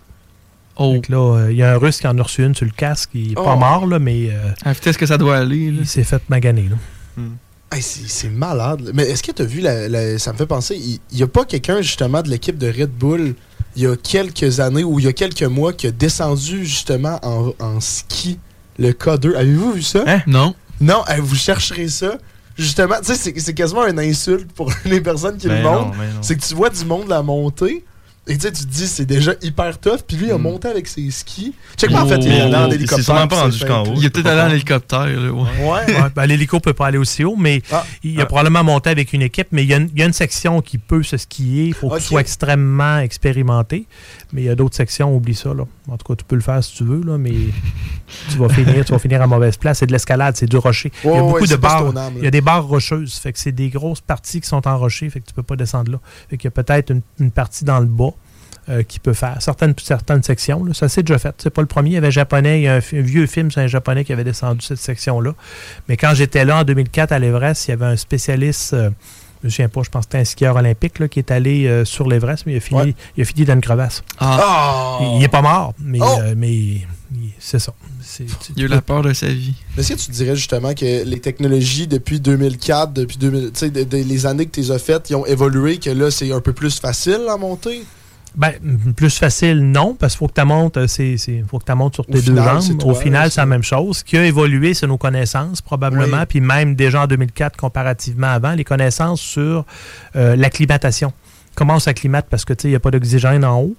Oh. 0.77 0.95
Euh, 1.11 1.47
il 1.51 1.57
y 1.57 1.63
a 1.63 1.73
un 1.73 1.77
Russe 1.77 1.99
qui 1.99 2.07
en 2.07 2.17
a 2.17 2.23
reçu 2.23 2.43
une 2.43 2.55
sur 2.55 2.65
le 2.65 2.71
casque. 2.71 3.11
Il 3.13 3.29
n'est 3.29 3.35
pas 3.35 3.53
Oh. 3.53 3.57
mort, 3.57 3.85
là, 3.85 3.99
mais 3.99 4.29
euh, 4.31 4.51
À 4.63 4.69
la 4.69 4.73
vitesse 4.73 4.97
que 4.97 5.05
ça 5.05 5.17
doit 5.17 5.37
aller. 5.37 5.69
là. 5.71 5.77
il 5.81 5.87
s'est 5.87 6.03
fait 6.03 6.21
maganer. 6.29 6.69
Là. 6.69 7.23
Hey, 7.71 7.81
c'est 7.81 8.29
malade. 8.29 8.91
Mais 8.93 9.03
est-ce 9.03 9.23
que 9.23 9.31
tu 9.31 9.41
as 9.41 9.45
vu, 9.45 9.61
la, 9.61 9.87
la- 9.87 10.19
ça 10.19 10.33
me 10.33 10.37
fait 10.37 10.45
penser, 10.45 10.75
il 10.77 10.99
n'y 11.15 11.23
a 11.23 11.27
pas 11.27 11.45
quelqu'un 11.45 11.81
justement 11.81 12.21
de 12.21 12.29
l'équipe 12.29 12.57
de 12.57 12.67
Red 12.67 12.91
Bull 12.91 13.35
il 13.77 13.83
y 13.83 13.87
a 13.87 13.95
quelques 13.95 14.59
années 14.59 14.83
ou 14.83 14.99
il 14.99 15.05
y 15.05 15.07
a 15.07 15.13
quelques 15.13 15.43
mois 15.43 15.71
qui 15.71 15.87
a 15.87 15.91
descendu 15.91 16.65
justement 16.65 17.17
en, 17.23 17.53
en 17.59 17.79
ski 17.79 18.37
le 18.77 18.91
K2. 18.91 19.35
Avez-vous 19.35 19.71
vu 19.73 19.81
ça? 19.81 20.03
Hein? 20.05 20.21
Non. 20.27 20.53
Non, 20.81 21.03
hey, 21.07 21.21
vous 21.21 21.35
chercherez 21.35 21.87
ça. 21.87 22.17
Justement, 22.57 22.95
tu 22.99 23.15
sais, 23.15 23.31
c'est- 23.39 23.53
quasiment 23.53 23.87
une 23.87 23.99
insulte 23.99 24.51
pour 24.51 24.69
les 24.85 24.99
personnes 24.99 25.37
qui 25.37 25.47
Ben 25.47 25.59
le 25.59 25.63
non, 25.63 25.85
montent. 25.85 25.97
ben. 25.97 26.09
C'est 26.21 26.35
que 26.35 26.43
tu 26.45 26.53
vois 26.53 26.69
du 26.69 26.83
monde 26.83 27.07
la 27.07 27.21
monter. 27.23 27.85
Et 28.27 28.35
tu 28.37 28.41
sais, 28.41 28.51
tu 28.51 28.63
te 28.65 28.69
dis, 28.71 28.85
c'est 28.87 29.05
déjà 29.07 29.33
hyper 29.41 29.79
tough. 29.79 30.01
Puis 30.07 30.15
lui, 30.15 30.27
il 30.27 30.31
a 30.31 30.37
Mm. 30.37 30.41
monté 30.43 30.67
avec 30.67 30.87
ses 30.87 31.09
skis. 31.09 31.53
Check 31.75 31.89
moi 31.89 32.01
en 32.03 32.07
fait, 32.07 32.17
il 32.19 32.31
est 32.31 32.41
Oh, 32.41 32.45
allé 32.45 32.55
en 32.55 32.67
il 32.67 32.73
hélicoptère. 32.75 32.97
s'est 32.99 33.03
sûrement 33.03 33.27
pas 33.27 33.41
rendu 33.41 33.51
jusqu'en 33.53 33.83
fait. 33.83 33.91
haut. 33.91 33.95
Il 33.97 34.05
est 34.05 34.09
peut-être 34.11 34.27
allé 34.27 34.41
en 34.41 34.49
hélicoptère. 34.53 35.05
Là, 35.07 35.31
ouais. 35.31 35.41
Ouais. 35.59 35.67
Ouais, 36.01 36.09
ben, 36.15 36.25
L'hélico 36.27 36.59
peut 36.59 36.73
pas 36.73 36.87
aller 36.87 36.99
aussi 36.99 37.23
haut, 37.23 37.35
mais 37.35 37.63
Ah. 37.71 37.83
il 38.03 38.19
a 38.19 38.23
Ah. 38.23 38.25
probablement 38.27 38.63
monté 38.63 38.91
avec 38.91 39.11
une 39.13 39.23
équipe. 39.23 39.47
Mais 39.51 39.63
il 39.63 39.69
y, 39.69 39.73
a 39.73 39.77
une, 39.77 39.89
il 39.93 39.99
y 39.99 40.03
a 40.03 40.05
une 40.05 40.13
section 40.13 40.61
qui 40.61 40.77
peut 40.77 41.01
se 41.01 41.17
skier. 41.17 41.65
Il 41.65 41.73
faut 41.73 41.91
tu 41.97 42.03
sois 42.03 42.21
extrêmement 42.21 42.99
expérimenté. 42.99 43.87
Mais 44.33 44.43
il 44.43 44.45
y 44.45 44.49
a 44.49 44.55
d'autres 44.55 44.75
sections, 44.75 45.15
oublie 45.15 45.35
ça. 45.35 45.53
Là. 45.55 45.63
En 45.89 45.97
tout 45.97 46.05
cas, 46.07 46.15
tu 46.15 46.25
peux 46.25 46.35
le 46.35 46.41
faire 46.41 46.63
si 46.63 46.75
tu 46.75 46.83
veux, 46.83 47.01
là, 47.03 47.17
mais 47.17 47.33
tu 48.29 48.37
vas 48.37 48.49
finir, 48.49 48.85
tu 48.85 48.91
vas 48.91 48.99
finir 48.99 49.21
à 49.21 49.27
mauvaise 49.27 49.57
place. 49.57 49.79
C'est 49.79 49.87
de 49.87 49.91
l'escalade, 49.91 50.35
c'est 50.37 50.45
du 50.45 50.57
rocher. 50.57 50.91
il 51.03 51.09
y 51.09 51.13
a 51.13 51.21
beaucoup 51.21 51.39
ouais, 51.41 51.47
de 51.47 51.55
barres. 51.55 51.91
Il 52.17 52.23
y 52.23 52.27
a 52.27 52.31
des 52.31 52.41
barres 52.41 52.65
rocheuses. 52.65 53.15
Fait 53.15 53.33
que 53.33 53.39
c'est 53.39 53.51
des 53.51 53.69
grosses 53.69 54.01
parties 54.01 54.41
qui 54.41 54.47
sont 54.47 54.67
en 54.67 54.77
rocher. 54.77 55.09
Fait 55.09 55.19
que 55.19 55.25
tu 55.25 55.33
peux 55.33 55.43
pas 55.43 55.55
descendre 55.55 55.91
là. 55.91 55.99
Fait 56.29 56.37
qu'il 56.37 56.45
y 56.45 56.49
a 56.49 56.51
peut-être 56.51 56.91
une, 56.91 57.01
une 57.19 57.31
partie 57.31 57.65
dans 57.65 57.79
le 57.79 57.87
bas. 57.87 58.13
euh, 58.69 58.83
qui 58.83 58.99
peut 58.99 59.13
faire 59.13 59.41
certaines, 59.41 59.73
certaines 59.81 60.21
sections. 60.21 60.63
là. 60.63 60.73
Ça 60.73 60.87
s'est 60.87 61.01
déjà 61.01 61.17
fait. 61.17 61.33
C'est 61.39 61.49
pas 61.49 61.61
le 61.61 61.67
premier. 61.67 61.89
Il 61.89 61.93
y 61.93 61.97
avait 61.97 62.07
un 62.07 62.11
japonais, 62.11 62.59
il 62.61 62.63
y 62.63 62.67
a 62.67 62.75
un, 62.75 62.79
vieux 62.79 63.25
film 63.25 63.49
sur 63.49 63.59
un 63.59 63.67
japonais 63.67 64.05
qui 64.05 64.13
avait 64.13 64.23
descendu 64.23 64.63
cette 64.63 64.77
section-là. 64.77 65.33
Mais 65.89 65.97
quand 65.97 66.13
j'étais 66.13 66.45
là 66.45 66.57
en 66.59 66.63
2004 66.63 67.11
à 67.11 67.17
l'Everest, 67.17 67.67
il 67.67 67.71
y 67.71 67.73
avait 67.73 67.85
un 67.85 67.97
spécialiste, 67.97 68.73
euh, 68.73 68.91
me 69.43 69.49
souviens 69.49 69.69
pas, 69.69 69.81
je 69.83 69.89
pense 69.89 70.05
que 70.05 70.11
c'était 70.11 70.21
un 70.21 70.25
skieur 70.25 70.55
olympique 70.55 70.99
là, 70.99 71.07
qui 71.07 71.19
est 71.19 71.31
allé 71.31 71.65
euh, 71.67 71.85
sur 71.85 72.07
l'Everest, 72.07 72.45
mais 72.45 72.53
il 72.53 72.57
a 72.57 72.59
fini, 72.59 72.79
Ouais. 72.81 72.95
il 73.17 73.21
a 73.21 73.25
fini 73.25 73.45
dans 73.45 73.53
une 73.53 73.61
crevasse. 73.61 74.03
Ah, 74.19 74.97
Oh! 75.01 75.03
Il, 75.15 75.21
il 75.21 75.23
est 75.23 75.27
pas 75.29 75.41
mort, 75.41 75.73
mais, 75.79 75.99
Oh! 76.01 76.05
euh, 76.21 76.33
mais 76.37 76.81
c'est 77.39 77.59
ça. 77.59 77.73
C'est- 78.01 78.25
tu- 78.25 78.53
il 78.55 78.63
a 78.63 78.65
eu 78.65 78.69
la 78.69 78.81
peur 78.81 79.01
de 79.01 79.13
sa 79.13 79.27
vie. 79.27 79.53
Est-ce 79.77 79.93
que 79.93 79.99
tu 79.99 80.11
dirais 80.11 80.35
justement 80.35 80.73
que 80.73 81.03
les 81.03 81.19
technologies 81.19 81.87
depuis 81.87 82.19
2004, 82.19 82.93
depuis 82.93 83.17
2000, 83.17 83.51
tu 83.51 83.59
sais, 83.59 83.69
de- 83.69 83.83
de- 83.83 83.97
les 83.97 84.25
années 84.25 84.45
que 84.45 84.51
tu 84.51 84.61
les 84.61 84.71
as 84.71 84.79
faites, 84.79 85.09
ils 85.09 85.15
ont 85.15 85.25
évolué, 85.25 85.77
que 85.77 85.89
là, 85.89 86.11
c'est 86.11 86.31
un 86.31 86.41
peu 86.41 86.53
plus 86.53 86.79
facile 86.79 87.21
à 87.29 87.37
monter? 87.37 87.83
Ben, 88.35 88.53
plus 88.95 89.17
facile, 89.17 89.59
non, 89.59 89.93
parce 89.93 90.13
qu'il 90.13 90.19
faut 90.19 90.27
que 90.27 90.39
tu 90.39 90.45
montes, 90.47 90.77
euh, 90.77 90.87
c'est, 90.87 91.17
c'est- 91.17 91.43
faut 91.49 91.59
que 91.59 91.65
tu 91.65 91.73
montes 91.75 91.95
sur 91.95 92.03
Au 92.07 92.11
tes 92.13 92.21
deux 92.21 92.33
final, 92.33 92.61
jambes. 92.61 92.77
toi, 92.77 92.91
Au 92.91 92.95
final, 92.95 93.29
c'est 93.29 93.41
la 93.41 93.45
même 93.45 93.63
chose. 93.63 93.97
Ce 93.97 94.03
qui 94.05 94.17
a 94.17 94.23
évolué, 94.25 94.73
c'est 94.73 94.87
nos 94.87 94.97
connaissances, 94.97 95.61
probablement, 95.61 96.19
Oui. 96.19 96.25
puis 96.29 96.39
même 96.41 96.75
déjà 96.75 97.01
en 97.03 97.07
2004, 97.07 97.57
comparativement 97.57 98.27
avant, 98.27 98.53
les 98.53 98.63
connaissances 98.63 99.19
sur 99.19 99.65
euh, 100.15 100.35
l'acclimatation. 100.37 101.11
Comment 101.55 101.75
on 101.75 101.79
s'acclimate 101.79 102.27
parce 102.29 102.45
que 102.45 102.53
il 102.63 102.69
n'y 102.69 102.75
a 102.75 102.79
pas 102.79 102.91
d'oxygène 102.91 103.43
en 103.43 103.59
haut. 103.59 103.75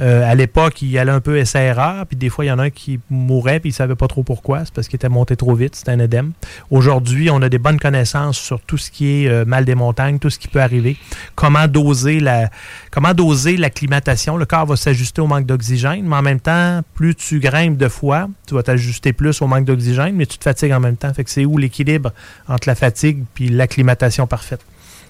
Euh, 0.00 0.30
à 0.30 0.34
l'époque, 0.34 0.82
il 0.82 0.90
y 0.90 0.98
allait 0.98 1.12
un 1.12 1.20
peu 1.20 1.38
essai-erreur, 1.38 2.06
puis 2.06 2.16
des 2.16 2.28
fois, 2.28 2.44
il 2.44 2.48
y 2.48 2.50
en 2.50 2.58
a 2.58 2.64
un 2.64 2.70
qui 2.70 3.00
mourait, 3.10 3.60
puis 3.60 3.70
il 3.70 3.72
ne 3.72 3.76
savait 3.76 3.94
pas 3.94 4.08
trop 4.08 4.22
pourquoi. 4.22 4.64
C'est 4.64 4.74
parce 4.74 4.88
qu'il 4.88 4.96
était 4.96 5.08
monté 5.08 5.36
trop 5.36 5.54
vite, 5.54 5.74
c'était 5.74 5.92
un 5.92 5.98
édème. 5.98 6.32
Aujourd'hui, 6.70 7.30
on 7.30 7.40
a 7.42 7.48
des 7.48 7.58
bonnes 7.58 7.78
connaissances 7.78 8.36
sur 8.36 8.60
tout 8.60 8.76
ce 8.76 8.90
qui 8.90 9.24
est 9.24 9.28
euh, 9.28 9.44
mal 9.44 9.64
des 9.64 9.74
montagnes, 9.74 10.18
tout 10.18 10.30
ce 10.30 10.38
qui 10.38 10.48
peut 10.48 10.60
arriver. 10.60 10.96
Comment 11.34 11.66
doser 11.66 12.20
la, 12.20 12.50
comment 12.90 13.14
doser 13.14 13.56
l'acclimatation. 13.56 14.36
Le 14.36 14.44
corps 14.44 14.66
va 14.66 14.76
s'ajuster 14.76 15.22
au 15.22 15.26
manque 15.26 15.46
d'oxygène, 15.46 16.04
mais 16.06 16.16
en 16.16 16.22
même 16.22 16.40
temps, 16.40 16.82
plus 16.94 17.14
tu 17.14 17.40
grimpes 17.40 17.78
de 17.78 17.88
fois, 17.88 18.28
tu 18.46 18.54
vas 18.54 18.62
t'ajuster 18.62 19.12
plus 19.12 19.40
au 19.40 19.46
manque 19.46 19.64
d'oxygène, 19.64 20.14
mais 20.14 20.26
tu 20.26 20.38
te 20.38 20.44
fatigues 20.44 20.72
en 20.72 20.80
même 20.80 20.96
temps. 20.96 21.12
Fait 21.14 21.24
que 21.24 21.30
c'est 21.30 21.44
où 21.44 21.56
l'équilibre 21.56 22.12
entre 22.48 22.68
la 22.68 22.74
fatigue 22.74 23.24
puis 23.34 23.48
l'acclimatation 23.48 24.26
parfaite. 24.26 24.60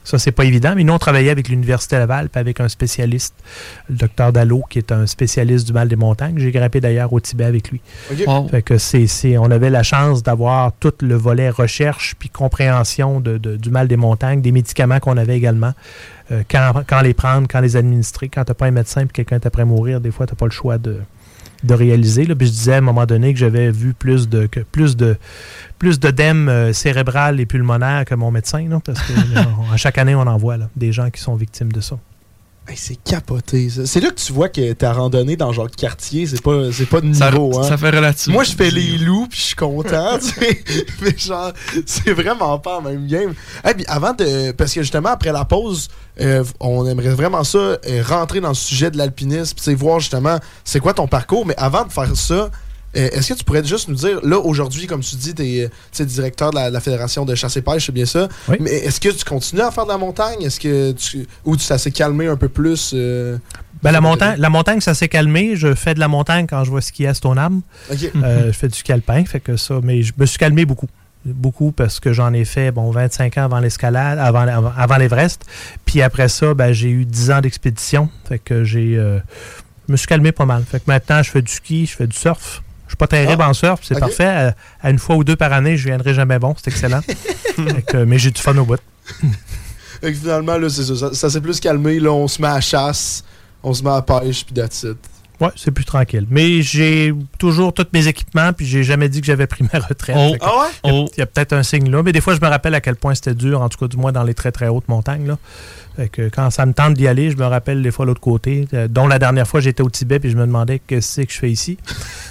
Ça, 0.05 0.19
c'est 0.19 0.33
pas 0.33 0.45
évident, 0.45 0.75
mais 0.77 0.85
nous, 0.85 0.93
on 0.93 0.99
travaillait 0.99 1.31
avec 1.31 1.49
l'Université 1.49 1.97
Laval 1.97 2.29
puis 2.29 2.39
avec 2.39 2.61
un 2.61 2.69
spécialiste, 2.69 3.35
le 3.89 3.97
docteur 3.97 4.33
Dallot, 4.33 4.63
qui 4.69 4.79
est 4.79 4.93
un 4.93 5.07
spécialiste 5.07 5.67
du 5.67 5.73
mal 5.73 5.89
des 5.89 5.97
montagnes. 5.97 6.35
J'ai 6.39 6.51
grimpé 6.53 6.81
d'ailleurs 6.81 7.13
au 7.13 7.21
Tibet 7.21 7.45
avec 7.45 7.71
lui. 7.71 7.81
OK. 8.13 8.19
Wow. 8.27 8.49
Fait 8.49 8.63
que 8.63 8.77
c'est, 8.79 9.07
c'est- 9.07 9.39
on 9.39 9.51
avait 9.51 9.71
la 9.71 9.83
chance 9.83 10.23
d'avoir 10.23 10.73
tout 10.79 10.93
le 11.01 11.15
volet 11.15 11.49
recherche 11.51 12.15
puis 12.19 12.29
compréhension 12.29 13.19
de- 13.21 13.39
de- 13.39 13.57
du 13.57 13.71
mal 13.71 13.89
des 13.89 13.97
montagnes, 13.97 14.43
des 14.43 14.53
médicaments 14.53 15.01
qu'on 15.01 15.17
avait 15.17 15.37
également. 15.37 15.73
Euh, 16.33 16.43
quand, 16.51 16.83
quand 16.87 17.01
les 17.01 17.15
prendre, 17.15 17.47
quand 17.51 17.61
les 17.61 17.77
administrer. 17.77 18.29
Quand 18.29 18.45
tu 18.45 18.51
n'as 18.51 18.55
pas 18.55 18.67
un 18.67 18.71
médecin 18.71 19.03
et 19.03 19.07
quelqu'un 19.07 19.37
est 19.37 19.47
après 19.47 19.65
mourir, 19.65 20.01
des 20.01 20.11
fois, 20.11 20.27
tu 20.27 20.33
n'as 20.33 20.37
pas 20.37 20.47
le 20.47 20.51
choix 20.51 20.79
de, 20.79 20.99
de 21.65 21.75
réaliser. 21.75 22.25
Là. 22.25 22.35
Puis 22.35 22.47
je 22.47 22.53
disais 22.53 22.75
à 22.75 22.79
un 22.79 22.83
moment 22.83 23.07
donné 23.07 23.33
que 23.33 23.39
j'avais 23.39 23.71
vu 23.71 23.95
plus 23.95 24.29
de 24.29 24.47
que 24.47 24.61
plus 24.61 24.97
de 24.97 25.17
plus 25.79 25.99
d'œdèmes 25.99 26.49
euh, 26.49 26.73
cérébrales 26.73 27.41
et 27.41 27.47
pulmonaires 27.47 28.05
que 28.05 28.15
mon 28.15 28.31
médecin, 28.31 28.67
là, 28.69 28.81
parce 28.85 29.01
que 29.01 29.13
à 29.73 29.77
chaque 29.77 29.99
année, 29.99 30.15
on 30.15 30.21
en 30.21 30.37
voit 30.37 30.57
là, 30.57 30.69
des 30.77 30.93
gens 30.93 31.11
qui 31.11 31.21
sont 31.21 31.35
victimes 31.35 31.73
de 31.73 31.81
ça. 31.81 31.99
Hey, 32.67 32.79
c'est 32.79 32.97
capoté, 32.97 33.69
ça. 33.69 33.85
C'est 33.85 34.01
là 34.01 34.09
que 34.11 34.15
tu 34.19 34.33
vois 34.33 34.49
que 34.49 34.73
ta 34.73 34.95
randonnée 34.95 35.37
dans 35.37 35.53
genre 35.53 35.71
quartier, 35.71 36.27
c'est 36.27 36.41
pas, 36.41 36.73
c'est 36.73 36.87
pas 36.87 37.03
de 37.03 37.13
Ça- 37.13 37.31
niveau. 37.31 37.59
hein. 37.59 37.63
ça 37.69 37.77
fait 37.77 37.91
relativement- 37.91 38.35
Moi, 38.37 38.45
je 38.45 38.53
fais 38.55 38.71
les 38.71 38.97
loups, 38.97 39.27
puis 39.29 39.39
je 39.39 39.45
suis 39.45 39.55
content, 39.55 40.19
tu 40.19 40.29
sais. 40.31 40.65
Mais 41.03 41.15
genre, 41.17 41.53
c'est 41.85 42.13
vraiment 42.15 42.59
pas 42.59 42.81
la 42.83 42.91
même 42.91 43.07
game. 43.07 43.35
Hey, 43.63 43.75
puis 43.75 43.85
avant 43.87 44.15
de. 44.15 44.53
Parce 44.53 44.73
que 44.73 44.81
justement, 44.81 45.11
après 45.11 45.31
la 45.31 45.45
pause, 45.45 45.89
euh, 46.23 46.43
on 46.59 46.87
aimerait 46.87 47.11
vraiment 47.15 47.45
ça, 47.45 47.59
euh, 47.59 47.79
rentrer 48.03 48.41
dans 48.41 48.49
le 48.49 48.55
sujet 48.55 48.91
de 48.91 48.97
l'alpinisme, 48.97 49.55
puis 49.55 49.65
tu 49.65 49.71
sais, 49.71 49.75
voir 49.75 50.01
justement 50.01 50.39
c'est 50.65 50.81
quoi 50.81 50.95
ton 50.95 51.07
parcours. 51.07 51.45
Mais 51.45 51.55
avant 51.59 51.85
de 51.85 51.93
faire 51.93 52.17
ça, 52.17 52.51
est-ce 52.95 53.33
que 53.33 53.39
tu 53.39 53.45
pourrais 53.45 53.65
juste 53.65 53.89
nous 53.89 53.95
dire, 53.95 54.21
là, 54.23 54.39
aujourd'hui, 54.39 54.87
comme 54.87 55.01
tu 55.01 55.17
dis, 55.17 55.35
tu 55.35 55.43
es 55.43 56.05
directeur 56.05 56.51
de 56.51 56.57
la, 56.57 56.81
Fédération 56.81 57.25
de 57.25 57.35
chasse 57.35 57.57
et 57.57 57.63
pêche, 57.63 57.87
c'est 57.87 57.93
bien 57.93 58.07
ça. 58.07 58.29
Mais 58.61 58.71
est-ce 58.71 59.01
que 59.01 59.09
tu 59.09 59.25
continues 59.25 59.63
à 59.63 59.71
faire 59.71 59.85
de 59.85 59.91
la 59.91 59.99
montagne? 59.99 60.43
Est-ce 60.43 60.61
que 60.61 60.93
tu. 60.93 61.27
Ou 61.45 61.57
tu- 61.57 61.65
ça 61.65 61.79
s'est 61.79 61.91
calmé 61.91 62.27
un 62.27 62.37
peu 62.37 62.49
plus? 62.49 62.93
euh, 62.95 63.39
Ben, 63.83 63.93
la, 63.93 64.01
montagne, 64.01 64.37
la 64.39 64.49
montagne, 64.51 64.81
ça 64.81 64.95
s'est 64.95 65.09
calmé. 65.09 65.57
Je 65.57 65.75
fais 65.75 65.95
de 65.95 66.01
la 66.01 66.09
montagne 66.09 66.47
quand 66.49 66.65
je 66.65 66.73
vais 66.75 66.81
skier 66.81 67.09
à 67.09 67.15
Stoneham. 67.15 67.61
Ok. 67.91 68.11
Euh, 68.17 68.47
je 68.47 68.53
fais 68.53 68.69
du 68.69 68.79
ski 68.79 68.93
alpin, 68.93 69.25
fait 69.25 69.41
que 69.41 69.57
ça. 69.57 69.81
Mais 69.83 70.03
je 70.03 70.13
me 70.17 70.25
suis 70.27 70.39
calmé 70.39 70.65
beaucoup. 70.65 70.89
Beaucoup 71.27 71.73
parce 71.73 72.01
que 72.01 72.13
j'en 72.13 72.35
ai 72.35 72.45
fait 72.45 72.71
bon 72.71 72.91
25 72.91 73.39
ans 73.39 73.45
avant 73.45 73.59
l'escalade, 73.59 74.19
avant, 74.19 74.41
avant, 74.47 74.73
avant 74.77 74.97
l'Everest. 74.99 75.43
Puis 75.87 76.03
après 76.03 76.29
ça, 76.29 76.53
ben, 76.53 76.73
j'ai 76.73 76.91
eu 76.91 77.07
10 77.07 77.31
ans 77.31 77.41
d'expédition. 77.41 78.11
Fait 78.29 78.39
que 78.39 78.63
j'ai. 78.65 78.97
euh, 78.99 79.19
je 79.89 79.93
me 79.93 79.97
suis 79.97 80.07
calmé 80.07 80.33
pas 80.33 80.45
mal. 80.47 80.65
Fait 80.71 80.79
que 80.81 80.85
maintenant, 80.87 81.23
je 81.23 81.31
fais 81.31 81.41
du 81.43 81.51
ski, 81.53 81.87
je 81.87 81.97
fais 81.97 82.07
du 82.07 82.17
surf. 82.17 82.63
Je 82.87 82.91
suis 82.93 82.97
pas 82.97 83.07
terrible 83.07 83.43
Ah. 83.45 83.49
en 83.51 83.55
surf, 83.55 83.81
c'est 83.83 83.99
parfait. 83.99 84.25
À, 84.25 84.55
à 84.83 84.91
une 84.91 84.99
fois 84.99 85.17
ou 85.17 85.25
deux 85.25 85.37
par 85.37 85.53
année, 85.53 85.77
je 85.77 85.87
viendrai 85.89 86.15
jamais 86.15 86.39
bon, 86.39 86.55
c'est 86.57 86.71
excellent. 86.71 87.01
Mais 88.07 88.19
j'ai 88.19 88.31
du 88.31 88.41
fun 88.41 88.57
au 88.57 88.65
bout. 88.65 88.79
Finalement, 90.03 90.59
là, 90.59 90.69
c'est 90.69 90.85
ça. 90.85 90.97
Ça, 90.97 91.15
ça 91.15 91.31
s'est 91.31 91.41
plus 91.41 91.61
calmé. 91.61 91.99
Là, 91.99 92.13
on 92.13 92.29
se 92.29 92.41
met 92.43 92.49
à 92.49 92.61
chasse, 92.61 93.25
on 93.63 93.73
se 93.73 93.83
met 93.83 93.91
à 93.91 94.03
pêche, 94.03 94.45
puis 94.45 94.55
that's 94.55 94.83
it. 94.83 94.99
Ouais, 95.41 95.49
c'est 95.57 95.71
plus 95.73 95.85
tranquille. 95.85 96.27
Mais 96.31 96.63
j'ai 96.63 97.13
toujours 97.39 97.73
tous 97.73 97.87
mes 97.93 98.07
équipements, 98.07 98.53
puis 98.53 98.67
j'ai 98.67 98.85
jamais 98.85 99.09
dit 99.09 99.21
que 99.21 99.27
j'avais 99.27 99.47
pris 99.47 99.65
ma 99.73 99.81
retraite. 99.81 100.17
Oh. 100.19 100.37
Ah 100.41 100.51
ouais? 100.61 100.67
Il 100.85 100.91
y 100.91 100.93
a, 100.93 100.95
Oh. 101.01 101.09
il 101.17 101.19
y 101.21 101.23
a 101.23 101.27
peut-être 101.27 101.55
un 101.55 101.63
signe 101.63 101.91
là. 101.91 102.03
Mais 102.03 102.13
des 102.13 102.21
fois, 102.21 102.35
je 102.37 102.41
me 102.41 102.47
rappelle 102.49 102.75
à 102.75 102.81
quel 102.81 102.97
point 102.97 103.15
c'était 103.15 103.35
dur, 103.35 103.61
en 103.63 103.69
tout 103.69 103.79
cas, 103.79 103.89
du 103.89 103.97
moins 103.97 104.13
dans 104.13 104.23
les 104.23 104.35
très 104.35 104.53
très 104.53 104.69
hautes 104.69 104.89
montagnes. 104.89 105.27
Là. 105.27 105.39
Fait 105.97 106.09
que 106.09 106.29
quand 106.29 106.51
ça 106.51 106.67
me 106.67 106.73
tente 106.73 106.95
d'y 106.95 107.07
aller, 107.07 107.31
je 107.31 107.37
me 107.37 107.45
rappelle 107.45 107.83
des 107.83 107.91
fois 107.91 108.05
l'autre 108.07 108.21
côté. 108.21 108.67
euh, 108.75 108.89
dont 108.89 109.07
la 109.07 109.19
dernière 109.19 109.47
fois, 109.47 109.61
j'étais 109.61 109.83
au 109.83 109.91
Tibet, 109.91 110.19
puis 110.19 110.31
je 110.31 110.37
me 110.37 110.47
demandais 110.47 110.81
qu'est-ce 110.85 111.21
que 111.21 111.33
je 111.33 111.39
fais 111.39 111.51
ici. 111.51 111.79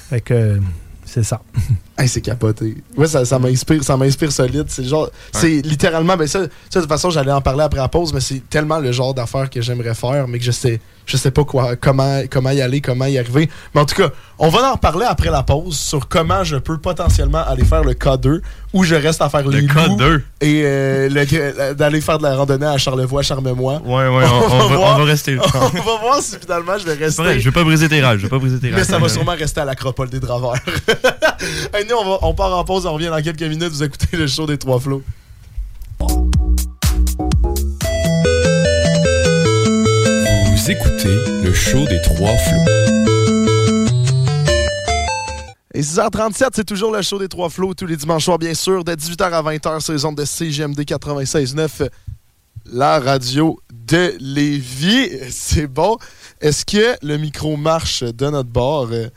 Fait 0.10 0.22
que 0.22 0.34
euh, 0.34 0.60
c'est 1.06 1.24
ça. 1.24 1.42
Hey, 1.96 2.08
c'est 2.08 2.22
capoté. 2.22 2.76
Ouais, 2.98 3.08
ça, 3.08 3.24
ça 3.24 3.38
m'inspire, 3.38 3.84
ça 3.84 3.96
m'inspire 3.96 4.32
solide. 4.32 4.66
C'est 4.68 4.82
le 4.82 4.88
genre, 4.88 5.10
c'est 5.32 5.62
littéralement, 5.62 6.18
ben 6.18 6.26
ça, 6.28 6.40
ça, 6.70 6.80
de 6.80 6.86
toute 6.86 6.90
façon, 6.90 7.12
j'allais 7.12 7.32
en 7.32 7.42
parler 7.42 7.62
après 7.64 7.80
la 7.80 7.88
pause, 7.88 8.12
mais 8.14 8.20
c'est 8.20 8.42
tellement 8.50 8.80
le 8.80 8.92
genre 8.92 9.14
d'affaires 9.14 9.48
que 9.50 9.62
j'aimerais 9.62 9.94
faire, 9.94 10.28
mais 10.28 10.40
que 10.40 10.44
je 10.44 10.50
sais, 10.52 10.80
je 11.06 11.18
sais 11.18 11.30
pas 11.30 11.44
quoi, 11.44 11.76
comment, 11.76 12.22
comment 12.32 12.50
y 12.50 12.62
aller, 12.62 12.82
comment 12.82 13.06
y 13.06 13.20
arriver. 13.20 13.48
Mais 13.76 13.82
en 13.82 13.86
tout 13.86 13.94
cas, 13.96 14.10
on 14.40 14.50
va 14.50 14.70
en 14.70 14.74
reparler 14.74 15.06
après 15.08 15.30
la 15.30 15.44
pause 15.44 15.78
sur 15.78 16.08
comment 16.08 16.44
je 16.44 16.56
peux 16.56 16.80
potentiellement 16.80 17.46
aller 17.46 17.64
faire 17.64 17.84
le 17.84 17.94
K2 17.94 18.42
ou 18.74 18.84
je 18.84 18.96
reste 18.96 19.22
à 19.22 19.30
faire 19.30 19.48
les 19.48 19.62
loups 19.62 19.68
K2. 19.76 20.22
et 20.42 20.62
euh, 20.66 21.10
le- 21.10 21.74
d'aller 21.76 22.02
faire 22.02 22.18
de 22.18 22.24
la 22.24 22.36
randonnée 22.36 22.66
à 22.66 22.80
Charlevoix, 22.80 23.22
Charmemois. 23.22 23.82
Ouais, 23.86 24.08
ouais, 24.08 24.24
on, 24.50 24.52
on 24.52 24.68
va, 24.68 24.76
voir. 24.76 24.96
on 24.96 25.00
va 25.00 25.06
rester. 25.06 25.38
on 25.54 25.68
va 25.68 25.98
voir 26.02 26.20
si 26.22 26.38
finalement 26.42 26.76
je 26.80 26.86
vais 26.88 26.96
rester. 26.96 27.40
je 27.40 27.46
vais 27.50 27.52
pas 27.54 27.64
briser 27.64 27.88
tes 27.88 28.02
rêves, 28.02 28.18
je 28.18 28.24
vais 28.24 28.30
pas 28.30 28.40
briser 28.40 28.58
tes 28.60 28.70
rêves. 28.70 28.78
Mais 28.78 28.84
ça 28.84 28.98
va 28.98 29.08
sûrement 29.10 29.36
rester 29.36 29.62
à 29.62 29.66
l'acropole 29.66 30.10
des 30.10 30.20
Draveurs. 30.20 30.56
Hey, 31.74 31.83
on, 31.92 32.06
va- 32.06 32.20
on 32.22 32.34
part 32.34 32.56
en 32.58 32.64
pause, 32.64 32.86
on 32.86 32.94
revient 32.94 33.08
dans 33.08 33.22
quelques 33.22 33.42
minutes. 33.42 33.64
Vous 33.72 33.84
écoutez 33.84 34.16
le 34.18 34.28
show 34.28 34.46
des 34.46 34.58
Trois 34.58 34.80
Flots. 34.80 35.02
Vous 40.56 40.72
écoutez 40.72 41.16
le 41.44 41.54
show 41.54 41.86
des 41.88 42.02
trois 42.02 42.36
flots. 42.38 42.66
Et 45.74 45.82
6h37, 45.82 46.50
c'est 46.56 46.64
toujours 46.66 46.92
le 46.96 47.02
show 47.02 47.18
des 47.20 47.28
Trois 47.28 47.50
Flots, 47.50 47.74
tous 47.74 47.88
les 47.88 47.98
dimanches 47.98 48.26
soirs, 48.26 48.38
bien 48.38 48.54
sûr, 48.54 48.84
de 48.84 48.94
18h 48.94 49.24
à 49.32 49.42
20h 49.42 49.80
sur 49.80 49.94
les 49.94 50.06
ondes 50.06 50.16
de 50.18 50.24
CGMD 50.26 50.80
96.9, 50.82 51.90
la 52.72 53.00
radio 53.00 53.60
de 53.72 54.14
Lévis. 54.20 55.10
C'est 55.32 55.68
bon. 55.68 55.98
Est-ce 56.42 56.64
que 56.66 56.96
le 57.06 57.18
micro 57.18 57.58
marche 57.58 58.04
de 58.04 58.30
notre 58.30 58.50
bord? 58.50 58.90
Euh, 58.92 59.10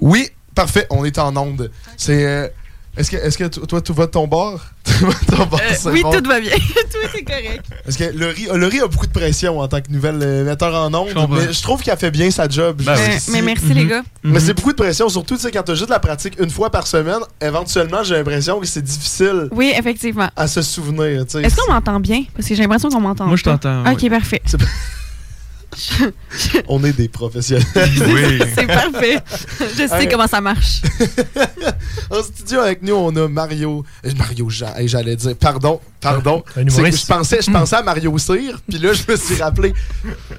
Oui, 0.00 0.30
parfait, 0.54 0.86
on 0.90 1.04
est 1.04 1.18
en 1.18 1.36
onde. 1.36 1.70
C'est... 1.96 2.26
euh, 2.26 2.48
Est-ce 2.96 3.10
que, 3.10 3.16
est 3.16 3.36
que 3.36 3.44
to- 3.44 3.64
toi, 3.66 3.80
tout 3.80 3.94
va 3.94 4.06
de 4.06 4.10
ton 4.10 4.26
bord? 4.26 4.60
Ton 5.26 5.42
Euh, 5.42 5.90
oui, 5.92 6.02
bon? 6.02 6.12
tout 6.12 6.28
va 6.28 6.38
bien. 6.40 6.50
tout 6.56 7.16
est 7.18 7.22
correct. 7.24 7.64
Parce 7.84 7.96
que 7.96 8.04
Laurie, 8.16 8.46
Laurie 8.52 8.80
a 8.80 8.86
beaucoup 8.86 9.06
de 9.06 9.12
pression 9.12 9.58
en 9.60 9.66
tant 9.66 9.80
que 9.80 9.90
nouvelle 9.90 10.18
euh, 10.22 10.44
metteur 10.44 10.74
en 10.74 10.92
ondes, 10.92 11.08
mais 11.30 11.52
je 11.52 11.62
trouve 11.62 11.82
qu'elle 11.82 11.96
fait 11.96 12.10
bien 12.10 12.30
sa 12.30 12.48
job. 12.48 12.82
Ben. 12.84 12.94
Mais 13.32 13.40
merci, 13.42 13.72
les 13.72 13.86
gars. 13.86 14.02
Mais 14.22 14.38
c'est 14.40 14.52
beaucoup 14.54 14.72
de 14.72 14.76
pression, 14.76 15.08
surtout 15.08 15.36
tu 15.36 15.42
sais, 15.42 15.50
quand 15.50 15.62
tu 15.62 15.72
as 15.72 15.74
juste 15.74 15.88
la 15.90 15.98
pratique 16.00 16.34
une 16.38 16.50
fois 16.50 16.70
par 16.70 16.86
semaine. 16.86 17.20
Éventuellement, 17.40 18.04
j'ai 18.04 18.14
l'impression 18.16 18.60
que 18.60 18.66
c'est 18.66 18.82
difficile 18.82 19.48
Oui, 19.52 19.72
effectivement. 19.76 20.28
à 20.36 20.46
se 20.46 20.60
souvenir. 20.62 21.22
Est-ce 21.22 21.56
qu'on 21.56 21.72
m'entend 21.72 21.98
bien? 21.98 22.24
Parce 22.36 22.46
que 22.48 22.54
j'ai 22.54 22.62
l'impression 22.62 22.90
qu'on 22.90 23.00
m'entend. 23.00 23.26
Moi, 23.26 23.36
je 23.36 23.44
t'entends, 23.44 23.82
Ok, 23.90 23.98
oui. 24.02 24.10
parfait. 24.10 24.42
On 26.68 26.82
est 26.84 26.92
des 26.92 27.08
professionnels. 27.08 27.64
Oui. 27.74 28.42
C'est 28.54 28.66
parfait. 28.66 29.18
Je 29.60 29.86
sais 29.86 30.02
Hey. 30.02 30.08
comment 30.08 30.26
ça 30.26 30.40
marche. 30.40 30.82
en 32.10 32.22
studio 32.22 32.60
avec 32.60 32.82
nous, 32.82 32.94
on 32.94 33.14
a 33.16 33.28
Mario. 33.28 33.84
euh, 34.04 34.10
Mario 34.16 34.48
Jean, 34.50 34.74
hey, 34.76 34.88
j'allais 34.88 35.16
dire. 35.16 35.34
Pardon, 35.36 35.80
pardon. 36.00 36.42
Un 36.56 36.60
C'est 36.60 36.64
que 36.66 36.70
humoriste. 36.78 37.00
Je 37.02 37.06
pensais, 37.06 37.38
je 37.42 37.50
pensais 37.50 37.76
à 37.76 37.82
Mario 37.82 38.16
Cyr, 38.18 38.60
puis 38.68 38.78
là, 38.78 38.92
je 38.92 39.10
me 39.10 39.16
suis 39.16 39.36
rappelé. 39.36 39.72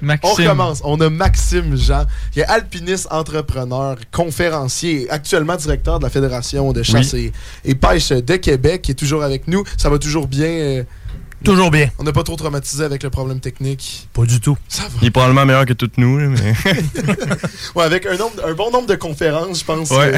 Maxime. 0.02 0.30
On 0.30 0.34
recommence. 0.34 0.80
On 0.84 1.00
a 1.00 1.10
Maxime 1.10 1.76
Jean, 1.76 2.04
qui 2.32 2.40
est 2.40 2.44
alpiniste, 2.44 3.08
entrepreneur, 3.10 3.96
conférencier, 4.12 5.08
actuellement 5.10 5.56
directeur 5.56 5.98
de 5.98 6.04
la 6.04 6.10
Fédération 6.10 6.72
de 6.72 6.82
chasse 6.82 7.14
et, 7.14 7.32
et 7.64 7.74
pêche 7.74 8.10
de 8.10 8.36
Québec, 8.36 8.82
qui 8.82 8.92
est 8.92 8.94
toujours 8.94 9.22
avec 9.24 9.48
nous. 9.48 9.64
Ça 9.76 9.88
va 9.90 9.98
toujours 9.98 10.26
bien. 10.28 10.46
euh, 10.48 10.82
Toujours 11.44 11.70
bien. 11.70 11.88
on 11.98 12.04
n'a 12.04 12.12
pas 12.12 12.22
trop 12.22 12.36
traumatisé 12.36 12.84
avec 12.84 13.02
le 13.02 13.10
problème 13.10 13.40
technique. 13.40 14.08
Pas 14.12 14.24
du 14.24 14.40
tout. 14.40 14.56
Ça 14.68 14.82
va. 14.84 14.88
Il 15.02 15.08
est 15.08 15.10
probablement 15.10 15.44
meilleur 15.46 15.66
que 15.66 15.72
toutes 15.74 15.98
nous, 15.98 16.18
là, 16.18 16.28
mais. 16.28 16.54
Ouais, 17.74 17.84
avec 17.84 18.06
un, 18.06 18.16
nombre, 18.16 18.34
un 18.44 18.52
bon 18.54 18.70
nombre 18.70 18.86
de 18.86 18.94
conférences, 18.94 19.60
je 19.60 19.64
pense 19.64 19.90
Ouais. 19.90 20.12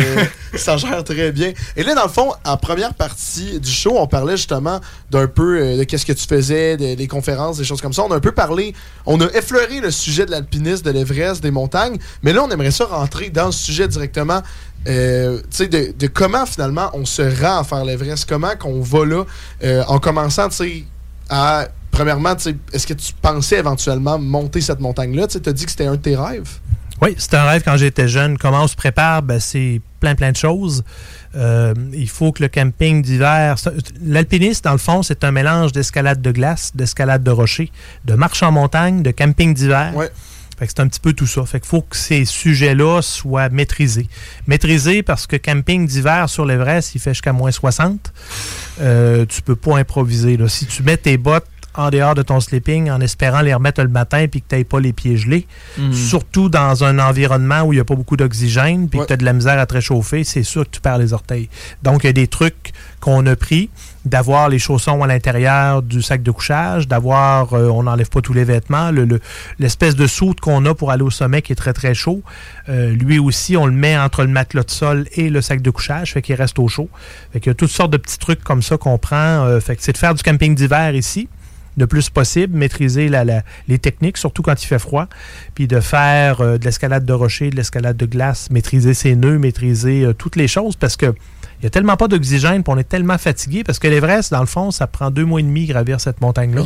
que 0.53 0.59
ça 0.59 0.77
gère 0.77 1.03
très 1.05 1.33
bien. 1.33 1.53
Et 1.77 1.83
là, 1.83 1.95
dans 1.95 2.05
le 2.05 2.09
fond, 2.11 2.33
en 2.45 2.57
première 2.57 2.95
partie 2.95 3.59
du 3.61 3.71
show, 3.71 3.97
on 3.99 4.07
parlait 4.07 4.37
justement 4.37 4.81
d'un 5.11 5.27
peu 5.27 5.59
euh, 5.61 5.77
de 5.79 5.85
qu'est-ce 5.85 6.07
que 6.07 6.13
tu 6.13 6.27
faisais, 6.27 6.77
de- 6.77 6.95
des 6.95 7.09
conférences, 7.09 7.59
des 7.59 7.65
choses 7.65 7.81
comme 7.81 7.93
ça. 7.93 8.03
On 8.03 8.11
a 8.13 8.17
un 8.17 8.21
peu 8.21 8.33
parlé, 8.33 8.75
on 9.07 9.21
a 9.21 9.27
effleuré 9.33 9.81
le 9.81 9.91
sujet 9.91 10.27
de 10.27 10.31
l'alpinisme, 10.31 10.83
de 10.85 10.91
l'Everest, 10.91 11.43
des 11.43 11.51
montagnes, 11.51 11.97
mais 12.23 12.33
là, 12.33 12.43
on 12.45 12.51
aimerait 12.51 12.71
ça 12.71 12.85
rentrer 12.87 13.31
dans 13.31 13.47
le 13.47 13.53
sujet 13.53 13.89
directement. 13.89 14.43
euh, 14.87 15.39
tu 15.41 15.45
sais, 15.51 15.69
de, 15.69 15.93
de 15.99 16.07
comment 16.07 16.47
finalement 16.47 16.91
on 16.93 17.05
se 17.05 17.23
rend 17.43 17.59
à 17.61 17.65
faire 17.65 17.85
l'Everest, 17.85 18.27
comment 18.29 18.55
qu'on 18.59 18.81
va 18.81 19.05
là, 19.05 19.25
euh, 19.65 19.83
en 19.89 19.99
commençant, 19.99 20.49
tu 20.49 20.57
sais, 20.57 20.85
à. 21.29 21.69
Premièrement, 21.91 22.37
est-ce 22.73 22.87
que 22.87 22.93
tu 22.93 23.15
pensais 23.23 23.59
éventuellement 23.59 24.19
monter 24.19 24.61
cette 24.61 24.81
montagne-là? 24.81 25.29
Tu 25.29 25.39
as 25.49 25.53
dit 25.53 25.65
que 25.65 25.71
c'était 25.71 25.87
un 25.87 25.93
de 25.93 26.01
tes 26.01 26.15
rêves? 26.15 26.59
Oui, 27.01 27.15
c'était 27.17 27.39
un 27.39 27.45
rêve 27.45 27.63
quand 27.65 27.77
j'étais 27.79 28.07
jeune. 28.07 28.37
Comment 28.37 28.65
on 28.65 28.67
se 28.67 28.77
prépare? 28.77 29.23
Ben, 29.23 29.41
c'est 29.41 29.81
plein, 30.01 30.15
plein 30.15 30.31
de 30.31 30.37
choses. 30.37 30.85
Euh, 31.35 31.75
il 31.93 32.09
faut 32.09 32.33
que 32.33 32.43
le 32.43 32.49
camping 32.49 33.03
d'hiver. 33.03 33.57
L'alpinisme, 34.05 34.63
dans 34.65 34.73
le 34.73 34.79
fond, 34.79 35.03
c'est 35.03 35.25
un 35.25 35.31
mélange 35.31 35.73
d'escalade 35.73 36.21
de 36.21 36.33
glace, 36.33 36.73
d'escalade 36.75 37.23
de 37.23 37.31
rocher, 37.31 37.71
de 38.05 38.15
marche 38.15 38.43
en 38.43 38.53
montagne, 38.53 39.03
de 39.03 39.11
camping 39.11 39.55
d'hiver. 39.55 39.93
Ouais. 39.95 40.11
Fait 40.59 40.67
que 40.67 40.73
c'est 40.75 40.81
un 40.83 40.89
petit 40.89 41.01
peu 41.01 41.13
tout 41.13 41.27
ça. 41.27 41.45
Fait 41.45 41.61
qu'il 41.61 41.69
faut 41.69 41.83
que 41.83 41.97
ces 41.97 42.25
sujets-là 42.25 43.03
soient 43.03 43.49
maîtrisés. 43.51 44.09
Maîtrisés 44.47 45.03
parce 45.03 45.27
que 45.27 45.37
camping 45.37 45.87
d'hiver 45.87 46.29
sur 46.31 46.47
l'Everest, 46.47 46.95
il 46.95 47.01
fait 47.01 47.13
jusqu'à 47.13 47.33
moins 47.33 47.51
60. 47.51 48.13
Euh, 48.81 49.25
tu 49.27 49.43
peux 49.43 49.57
pas 49.57 49.77
improviser. 49.79 50.37
Là. 50.37 50.49
Si 50.49 50.67
tu 50.67 50.83
mets 50.83 50.97
tes 50.97 51.17
bottes 51.19 51.47
en 51.75 51.91
dehors 51.91 52.15
de 52.15 52.23
ton 52.23 52.41
sleeping 52.41 52.91
en 52.91 53.03
espérant 53.03 53.43
les 53.43 53.53
remettre 53.53 53.83
le 53.83 53.89
matin 53.89 54.27
puis 54.31 54.41
que 54.41 54.47
tu 54.49 54.55
n'aies 54.57 54.65
pas 54.65 54.81
les 54.81 54.95
pieds 54.95 55.19
gelés, 55.19 55.47
Mhm. 55.77 55.93
surtout 55.93 56.49
dans 56.49 56.85
un 56.85 56.99
environnement 56.99 57.63
où 57.65 57.73
il 57.75 57.77
n'y 57.77 57.81
a 57.81 57.85
pas 57.85 57.95
beaucoup 57.95 58.17
d'oxygène 58.17 58.89
puis 58.89 58.99
Ouais. 58.99 59.05
que 59.05 59.09
tu 59.09 59.13
as 59.13 59.17
de 59.19 59.25
la 59.27 59.35
misère 59.35 59.59
à 59.59 59.67
te 59.67 59.75
réchauffer, 59.75 60.25
c'est 60.25 60.43
sûr 60.43 60.65
que 60.65 60.71
tu 60.71 60.81
perds 60.81 60.97
les 60.97 61.13
orteils. 61.13 61.51
Donc, 61.83 62.05
il 62.05 62.07
y 62.07 62.11
a 62.11 62.15
des 62.15 62.29
trucs 62.29 62.73
qu'on 63.01 63.27
a 63.27 63.37
pris, 63.37 63.69
d'avoir 64.07 64.49
les 64.49 64.59
chaussons 64.59 65.03
à 65.03 65.07
l'intérieur 65.07 65.83
du 65.83 66.01
sac 66.01 66.23
de 66.23 66.31
couchage, 66.31 66.87
d'avoir, 66.89 67.53
euh, 67.53 67.69
on 67.69 67.83
n'enlève 67.83 68.09
pas 68.09 68.21
tous 68.23 68.33
les 68.33 68.45
vêtements, 68.45 68.91
le- 68.93 69.05
le- 69.05 69.21
l'espèce 69.59 69.97
de 69.97 70.07
soute 70.07 70.41
qu'on 70.41 70.65
a 70.65 70.75
pour 70.75 70.91
aller 70.93 71.03
au 71.03 71.11
sommet 71.11 71.43
qui 71.43 71.53
est 71.53 71.57
très 71.57 71.73
très 71.73 71.93
chaud, 71.93 72.23
euh, 72.69 72.93
lui 72.93 73.19
aussi, 73.19 73.57
on 73.57 73.67
le 73.67 73.73
met 73.73 73.99
entre 73.99 74.23
le 74.23 74.29
matelas 74.31 74.63
de 74.63 74.71
sol 74.71 75.07
et 75.13 75.29
le 75.29 75.41
sac 75.43 75.61
de 75.61 75.71
couchage, 75.71 76.13
fait 76.13 76.23
qu'il 76.23 76.37
reste 76.37 76.59
au 76.59 76.69
chaud. 76.69 76.89
Fait 77.33 77.41
qu'il 77.41 77.51
y 77.51 77.53
a 77.53 77.55
toutes 77.55 77.71
sortes 77.71 77.91
de 77.91 77.97
petits 77.97 78.19
trucs 78.19 78.43
comme 78.43 78.63
ça 78.63 78.79
qu'on 78.79 78.97
prend. 78.97 79.17
euh, 79.17 79.61
fait 79.61 79.77
que 79.77 79.83
c'est 79.83 79.93
de 79.93 79.99
faire 79.99 80.15
du 80.15 80.23
camping 80.23 80.55
d'hiver 80.55 80.95
ici, 80.95 81.29
le 81.77 81.87
plus 81.87 82.09
possible, 82.09 82.57
maîtriser 82.57 83.09
la- 83.09 83.25
la- 83.25 83.43
les 83.69 83.79
techniques, 83.79 84.17
surtout 84.17 84.41
quand 84.43 84.63
il 84.63 84.67
fait 84.67 84.79
froid, 84.79 85.09
puis 85.55 85.67
de 85.67 85.81
faire 85.81 86.39
de 86.59 86.65
l'escalade 86.65 87.05
de 87.05 87.13
rocher, 87.13 87.51
de 87.51 87.57
l'escalade 87.57 87.97
de 87.97 88.07
glace, 88.07 88.49
maîtriser 88.51 88.95
ses 88.95 89.15
nœuds, 89.17 89.39
maîtriser 89.39 90.07
toutes 90.17 90.37
les 90.37 90.49
choses, 90.49 90.77
parce 90.77 90.97
que 90.97 91.13
Il 91.59 91.63
n'y 91.63 91.67
a 91.67 91.71
tellement 91.71 91.97
pas 91.97 92.09
d'oxygène, 92.09 92.63
puis 92.63 92.73
on 92.75 92.79
est 92.79 92.89
tellement 92.89 93.19
fatigué, 93.19 93.65
parce 93.65 93.79
que 93.79 93.89
l'Everest, 93.89 94.31
dans 94.31 94.41
le 94.41 94.47
fond, 94.47 94.71
ça 94.71 94.87
prend 94.87 95.11
deux 95.11 95.25
mois 95.25 95.41
et 95.41 95.43
demi 95.43 95.67
gravir 95.67 96.01
cette 96.01 96.21
montagne-là. 96.21 96.63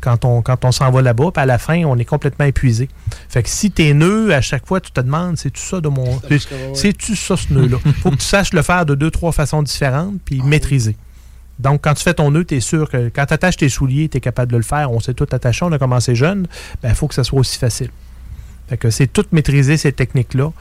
Quand 0.00 0.24
on, 0.24 0.42
quand 0.42 0.64
on 0.64 0.72
s'en 0.72 0.90
va 0.90 1.02
là-bas, 1.02 1.30
puis 1.32 1.42
à 1.42 1.46
la 1.46 1.58
fin, 1.58 1.82
on 1.84 1.98
est 1.98 2.04
complètement 2.04 2.44
épuisé. 2.44 2.88
Fait 3.28 3.42
que 3.42 3.48
si 3.48 3.70
tes 3.70 3.94
nœuds, 3.94 4.32
à 4.32 4.40
chaque 4.40 4.66
fois, 4.66 4.80
tu 4.80 4.92
te 4.92 5.00
demandes, 5.00 5.36
c'est-tu 5.36 5.60
ça 5.60 5.80
de 5.80 5.88
mon. 5.88 6.20
C'est-tu 6.74 7.16
ça, 7.16 7.36
ce 7.36 7.52
nœud-là? 7.52 7.78
faut 8.02 8.10
que 8.10 8.16
tu 8.16 8.26
saches 8.26 8.52
le 8.52 8.62
faire 8.62 8.86
de 8.86 8.94
deux, 8.94 9.10
trois 9.10 9.32
façons 9.32 9.62
différentes, 9.62 10.14
Ah 10.16 10.22
puis 10.24 10.42
maîtriser. 10.42 10.96
Donc, 11.58 11.80
quand 11.82 11.94
tu 11.94 12.04
fais 12.04 12.14
ton 12.14 12.30
nœud, 12.30 12.44
tu 12.44 12.56
es 12.56 12.60
sûr 12.60 12.88
que 12.88 13.08
quand 13.08 13.26
tu 13.26 13.34
attaches 13.34 13.56
tes 13.56 13.68
souliers, 13.68 14.08
tu 14.08 14.18
es 14.18 14.20
capable 14.20 14.52
de 14.52 14.56
le 14.56 14.62
faire. 14.62 14.92
On 14.92 15.00
s'est 15.00 15.14
tout 15.14 15.26
attaché, 15.32 15.64
on 15.64 15.72
a 15.72 15.78
commencé 15.78 16.14
jeune. 16.14 16.46
Il 16.84 16.94
faut 16.94 17.08
que 17.08 17.14
ça 17.14 17.24
soit 17.24 17.40
aussi 17.40 17.58
facile. 17.58 17.90
Fait 18.68 18.76
que 18.76 18.90
c'est 18.90 19.06
tout 19.06 19.24
maîtriser 19.32 19.76
ces 19.76 19.92
techniques-là 19.92 20.52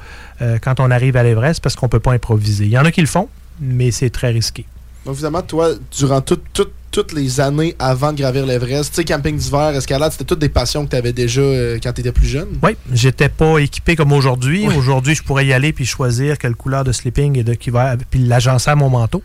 euh, 0.42 0.58
quand 0.62 0.80
on 0.80 0.90
arrive 0.90 1.18
à 1.18 1.24
l'Everest 1.24 1.62
parce 1.62 1.76
qu'on 1.76 1.88
ne 1.88 1.92
peut 1.92 2.00
pas 2.00 2.14
improviser. 2.14 2.66
Il 2.66 2.72
y 2.72 2.78
en 2.78 2.86
a 2.86 2.92
qui 2.92 3.02
le 3.02 3.08
font, 3.08 3.28
mais 3.60 3.92
c'est 3.92 4.10
très 4.10 4.32
risqué. 4.32 4.66
Donc, 5.06 5.16
évidemment, 5.16 5.42
toi, 5.42 5.70
durant 5.98 6.22
tout- 6.22 6.40
tout- 6.54 6.68
toutes 6.90 7.14
les 7.14 7.40
années 7.40 7.76
avant 7.80 8.12
de 8.12 8.18
gravir 8.18 8.46
l'Everest, 8.46 8.90
tu 8.92 8.96
sais, 8.96 9.06
camping 9.06 9.38
d'hiver, 9.38 9.70
escalade, 9.76 10.12
c'était 10.12 10.24
toutes 10.24 10.40
des 10.40 10.50
passions 10.50 10.86
que 10.86 10.90
tu 10.92 10.96
avais 10.96 11.14
déjà 11.14 11.42
euh, 11.42 11.78
quand 11.84 11.94
tu 11.94 12.02
étais 12.02 12.12
plus 12.12 12.28
jeune? 12.28 12.48
Oui, 12.64 12.72
j'étais 12.92 13.30
pas 13.30 13.60
équipé 13.60 13.96
comme 13.96 14.12
aujourd'hui. 14.14 14.66
Aujourd'hui, 14.68 15.14
je 15.14 15.22
pourrais 15.22 15.46
y 15.46 15.54
aller 15.54 15.74
puis 15.74 15.86
choisir 15.86 16.38
quelle 16.38 16.56
couleur 16.56 16.84
de 16.84 16.92
sleeping 16.92 17.38
et 17.38 17.44
de 17.44 17.54
qui 17.54 17.70
va 17.70 17.96
puis 18.10 18.20
l'agencer 18.22 18.70
à 18.72 18.76
mon 18.76 18.90
manteau. 18.90 19.22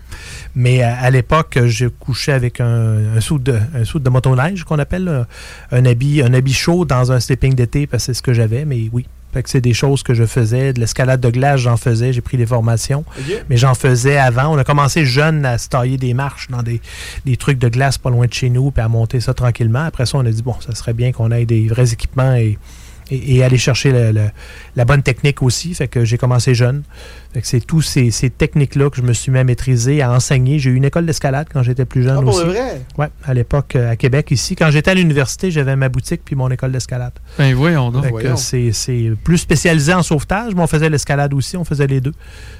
Mais 0.54 0.82
à, 0.82 0.96
à 0.98 1.10
l'époque, 1.10 1.58
je 1.66 1.86
couchais 1.86 2.32
avec 2.32 2.60
un, 2.60 3.16
un 3.16 3.20
soude 3.20 3.44
de 3.44 3.58
un 3.74 3.84
soude 3.84 4.02
de 4.02 4.10
motoneige 4.10 4.64
qu'on 4.64 4.78
appelle 4.78 5.04
là. 5.04 5.26
un 5.70 5.84
habit 5.86 6.20
un 6.22 6.34
habit 6.34 6.52
chaud 6.54 6.84
dans 6.84 7.10
un 7.12 7.20
sleeping 7.20 7.54
d'été 7.54 7.86
parce 7.86 8.02
que 8.02 8.06
c'est 8.06 8.14
ce 8.18 8.22
que 8.22 8.32
j'avais. 8.34 8.64
Mais 8.64 8.88
oui. 8.92 9.06
Fait 9.32 9.42
que 9.42 9.50
c'est 9.50 9.60
des 9.60 9.72
choses 9.72 10.02
que 10.02 10.14
je 10.14 10.24
faisais. 10.24 10.72
De 10.72 10.80
l'escalade 10.80 11.20
de 11.20 11.30
glace, 11.30 11.60
j'en 11.60 11.76
faisais. 11.76 12.12
J'ai 12.12 12.20
pris 12.20 12.36
des 12.36 12.46
formations. 12.46 13.04
Mais 13.48 13.56
j'en 13.56 13.74
faisais 13.74 14.18
avant. 14.18 14.54
On 14.54 14.58
a 14.58 14.64
commencé 14.64 15.04
jeune 15.04 15.44
à 15.46 15.58
se 15.58 15.68
tailler 15.68 15.96
des 15.96 16.14
marches 16.14 16.48
dans 16.50 16.62
des, 16.62 16.80
des 17.24 17.36
trucs 17.36 17.58
de 17.58 17.68
glace 17.68 17.98
pas 17.98 18.10
loin 18.10 18.26
de 18.26 18.32
chez 18.32 18.50
nous, 18.50 18.70
puis 18.70 18.82
à 18.82 18.88
monter 18.88 19.20
ça 19.20 19.34
tranquillement. 19.34 19.84
Après 19.84 20.06
ça, 20.06 20.18
on 20.18 20.26
a 20.26 20.30
dit, 20.30 20.42
bon, 20.42 20.54
ça 20.60 20.74
serait 20.74 20.92
bien 20.92 21.12
qu'on 21.12 21.30
ait 21.30 21.46
des 21.46 21.68
vrais 21.68 21.92
équipements 21.92 22.34
et, 22.34 22.58
et, 23.12 23.36
et 23.36 23.44
aller 23.44 23.58
chercher 23.58 23.92
la 24.76 24.84
bonne 24.84 25.02
technique 25.02 25.42
aussi. 25.42 25.74
Fait 25.74 25.88
que 25.88 26.04
j'ai 26.04 26.18
commencé 26.18 26.54
jeune. 26.54 26.82
Fait 27.34 27.40
que 27.40 27.46
c'est 27.46 27.60
tous 27.60 27.80
ces, 27.82 28.10
ces 28.10 28.28
techniques-là 28.30 28.90
que 28.90 28.96
je 28.96 29.02
me 29.02 29.12
suis 29.12 29.32
mis 29.32 29.38
à 29.38 29.44
maîtriser, 29.44 30.02
à 30.02 30.12
enseigner. 30.12 30.58
J'ai 30.58 30.70
eu 30.70 30.74
une 30.74 30.84
école 30.84 31.06
d'escalade 31.06 31.46
quand 31.52 31.62
j'étais 31.62 31.84
plus 31.84 32.02
jeune 32.02 32.16
Ah, 32.18 32.22
pour 32.22 32.34
aussi. 32.34 32.44
vrai? 32.44 32.82
Ouais, 32.98 33.08
à 33.24 33.32
l'époque, 33.34 33.74
euh, 33.76 33.90
à 33.90 33.96
Québec, 33.96 34.30
ici. 34.30 34.54
Quand 34.56 34.70
j'étais 34.70 34.90
à 34.90 34.94
l'université, 34.94 35.50
j'avais 35.50 35.76
ma 35.76 35.88
boutique 35.88 36.22
puis 36.24 36.36
mon 36.36 36.50
école 36.50 36.72
d'escalade. 36.72 37.12
Ben 37.38 37.54
voyons 37.54 37.90
donc. 37.90 38.02
Fait 38.04 38.08
que 38.08 38.12
Voyons. 38.12 38.36
c'est 38.36 38.72
c'est 38.72 39.12
plus 39.24 39.38
spécialisé 39.38 39.94
en 39.94 40.02
sauvetage, 40.02 40.54
mais 40.54 40.62
on 40.62 40.66
faisait 40.66 40.90
l'escalade 40.90 41.32
aussi, 41.34 41.56
on 41.56 41.64
faisait 41.64 41.86
les 41.86 42.00
deux. 42.00 42.12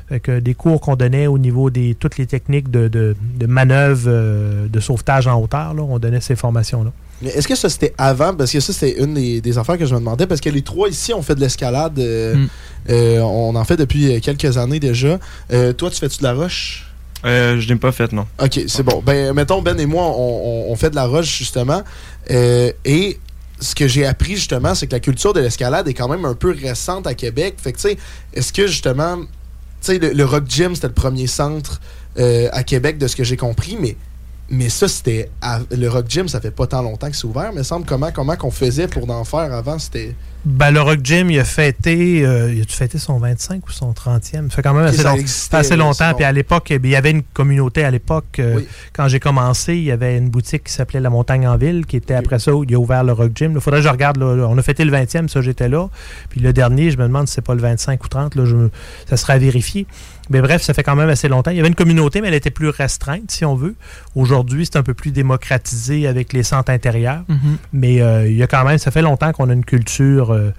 Fait 0.09 0.21
que 0.21 0.39
des 0.41 0.55
cours 0.55 0.81
qu'on 0.81 0.97
donnait 0.97 1.27
au 1.27 1.39
niveau 1.39 1.71
des 1.71 1.95
toutes 1.95 2.17
les 2.19 2.27
techniques 2.27 2.71
de, 2.71 2.89
de, 2.89 3.15
de 3.39 3.47
manœuvre 3.47 4.05
euh, 4.09 4.69
de 4.69 4.81
sauvetage 4.81 5.27
en 5.27 5.41
hauteur, 5.41 5.75
là, 5.75 5.83
on 5.83 5.99
donnait 5.99 6.21
ces 6.21 6.37
formations-là. 6.37 6.93
Mais 7.23 7.31
est-ce 7.31 7.47
que 7.49 7.55
ça 7.55 7.69
c'était 7.69 7.95
avant? 7.99 8.35
Parce 8.35 8.53
que 8.53 8.61
ça 8.61 8.73
c'était 8.73 9.01
une 9.03 9.15
des, 9.15 9.41
des 9.41 9.59
affaires 9.59 9.79
que 9.79 9.87
je 9.87 9.95
me 9.95 9.99
demandais. 10.01 10.27
Parce 10.27 10.41
que 10.41 10.49
les 10.51 10.63
trois 10.63 10.89
ici 10.89 11.13
on 11.15 11.23
fait 11.23 11.35
de 11.35 11.41
l'escalade. 11.41 11.99
euh, 11.99 12.35
Mm. 12.35 12.49
euh, 12.91 13.21
on 13.21 13.55
en 13.55 13.65
fait 13.65 13.77
depuis 13.77 14.13
euh, 14.15 14.21
quelques 14.21 14.57
années 14.59 14.81
déjà. 14.81 15.19
Euh, 15.53 15.73
toi, 15.73 15.91
tu 15.91 15.99
fais-tu 15.99 16.19
de 16.19 16.25
la 16.25 16.33
roche? 16.35 16.89
Euh, 17.25 17.61
je 17.61 17.69
n'ai 17.73 17.77
pas 17.79 17.93
fait, 17.93 18.11
non. 18.13 18.27
Ok, 18.43 18.61
c'est 18.67 18.83
bon. 18.83 19.01
Ben, 19.05 19.33
mettons, 19.33 19.63
Ben 19.63 19.79
et 19.79 19.87
moi, 19.87 20.05
on, 20.17 20.75
fait 20.75 20.91
de 20.91 20.97
la 20.97 21.07
roche, 21.07 21.39
justement. 21.39 21.83
Et 22.29 23.19
ce 23.61 23.75
que 23.77 23.87
j'ai 23.87 24.05
appris, 24.07 24.35
justement, 24.35 24.75
c'est 24.75 24.89
que 24.89 24.93
la 24.93 25.01
culture 25.01 25.33
de 25.33 25.39
l'escalade 25.41 25.87
est 25.87 25.95
quand 25.95 26.09
même 26.09 26.25
un 26.25 26.35
peu 26.35 26.51
récente 26.61 27.07
à 27.07 27.15
Québec. 27.15 27.55
Fait 27.63 27.73
que, 27.73 27.77
tu 27.79 27.89
sais, 27.91 27.99
est-ce 28.35 28.53
que, 28.53 28.67
justement, 28.67 29.19
tu 29.19 29.27
sais, 29.83 29.99
le, 30.01 30.11
le 30.13 30.25
Rock 30.25 30.45
Gym, 30.49 30.75
c'était 30.75 30.89
le 30.89 30.95
premier 30.95 31.29
centre 31.29 31.81
à 32.17 32.63
Québec, 32.65 32.99
de 32.99 33.07
ce 33.07 33.15
que 33.15 33.23
j'ai 33.25 33.37
compris, 33.37 33.77
mais. 33.81 33.97
Mais 34.49 34.69
ça, 34.69 34.89
c'était. 34.89 35.31
Le 35.71 35.89
Rock 35.89 36.07
Gym, 36.09 36.29
ça 36.29 36.41
fait 36.41 36.51
pas 36.51 36.67
tant 36.67 36.83
longtemps 36.83 37.11
que 37.11 37.17
c'est 37.17 37.27
ouvert, 37.27 37.53
mais 37.53 37.63
il 37.63 37.65
semble 37.65 37.87
comment 37.87 38.11
comment 38.13 38.37
qu'on 38.37 38.51
faisait 38.51 38.89
pour 38.89 39.09
en 39.11 39.25
faire 39.25 39.53
avant, 39.53 39.79
c'était. 39.79 40.15
Ben, 40.45 40.73
le 40.73 40.81
Rock 40.81 40.99
Gym, 41.05 41.31
il 41.31 41.39
a 41.39 41.45
fêté, 41.45 42.27
euh, 42.27 42.53
il 42.53 42.63
a 42.63 42.65
fêté 42.67 42.99
son 42.99 43.19
25 43.19 43.65
ou 43.69 43.71
son 43.71 43.93
30e. 43.93 44.51
Ça 44.51 44.57
fait 44.57 44.63
quand 44.63 44.75
même 44.75 44.87
assez, 44.87 45.05
long- 45.05 45.15
existait, 45.15 45.57
assez 45.59 45.77
longtemps. 45.77 46.11
bon. 46.11 46.17
Puis 46.17 46.25
à 46.25 46.33
l'époque, 46.33 46.71
il 46.71 46.85
y 46.87 46.97
avait 46.97 47.13
une 47.13 47.23
communauté 47.23 47.85
à 47.85 47.91
l'époque. 47.93 48.41
euh, 48.41 48.55
Oui. 48.57 48.67
Quand 48.93 49.07
j'ai 49.07 49.21
commencé, 49.21 49.75
il 49.77 49.85
y 49.85 49.93
avait 49.93 50.19
une 50.19 50.31
boutique 50.31 50.65
qui 50.65 50.73
s'appelait 50.73 50.99
La 50.99 51.11
Montagne 51.11 51.47
en 51.47 51.57
Ville, 51.57 51.87
qui 51.87 51.97
était 51.97 52.15
après 52.15 52.41
ça, 52.41 52.53
où 52.55 52.65
il 52.65 52.75
a 52.75 52.79
ouvert 52.79 53.05
le 53.05 53.13
Rock 53.13 53.31
Gym. 53.37 53.53
Il 53.55 53.61
faudrait 53.61 53.81
que 53.81 53.87
je 53.87 53.93
regarde. 53.93 54.17
là, 54.19 54.47
on 54.49 54.59
a 54.59 54.63
fêté 54.63 54.85
le 54.85 54.91
20e, 54.91 55.29
ça, 55.29 55.41
j'étais 55.43 55.69
là. 55.69 55.89
Puis 56.29 56.41
le 56.41 56.53
dernier, 56.53 56.91
je 56.91 56.99
me 56.99 57.05
demande 57.05 57.29
si 57.29 57.35
c'est 57.35 57.41
pas 57.41 57.55
le 57.55 57.61
25 57.63 58.03
ou 58.05 58.09
30. 58.09 58.35
Là, 58.35 58.45
je- 58.45 58.69
ça 59.09 59.17
sera 59.17 59.35
à 59.35 59.39
vérifier. 59.39 59.87
Mais 60.31 60.41
bref, 60.41 60.63
ça 60.63 60.73
fait 60.73 60.83
quand 60.85 60.95
même 60.97 61.09
assez 61.09 61.29
longtemps. 61.29 61.51
Il 61.51 61.57
y 61.57 61.61
avait 61.61 61.69
une 61.69 61.75
communauté, 61.75 62.21
mais 62.21 62.29
elle 62.29 62.35
était 62.35 62.51
plus 62.51 62.69
restreinte, 62.69 63.31
si 63.31 63.45
on 63.45 63.55
veut. 63.57 63.75
Aujourd'hui, 64.15 64.65
c'est 64.67 64.77
un 64.79 64.83
peu 64.83 64.95
plus 64.95 65.11
démocratisé 65.11 66.07
avec 66.07 66.33
les 66.33 66.43
centres 66.43 66.71
intérieurs. 66.71 67.23
Mhm. 67.29 67.57
Mais 67.73 68.01
euh, 68.01 68.27
il 68.29 68.37
y 68.37 68.43
a 68.43 68.47
quand 68.47 68.65
même, 68.65 68.79
ça 68.79 68.91
fait 68.91 69.03
longtemps 69.03 69.33
qu'on 69.33 69.51
a 69.51 69.53
une 69.53 69.65
culture 69.65 70.32
euh, 70.33 70.51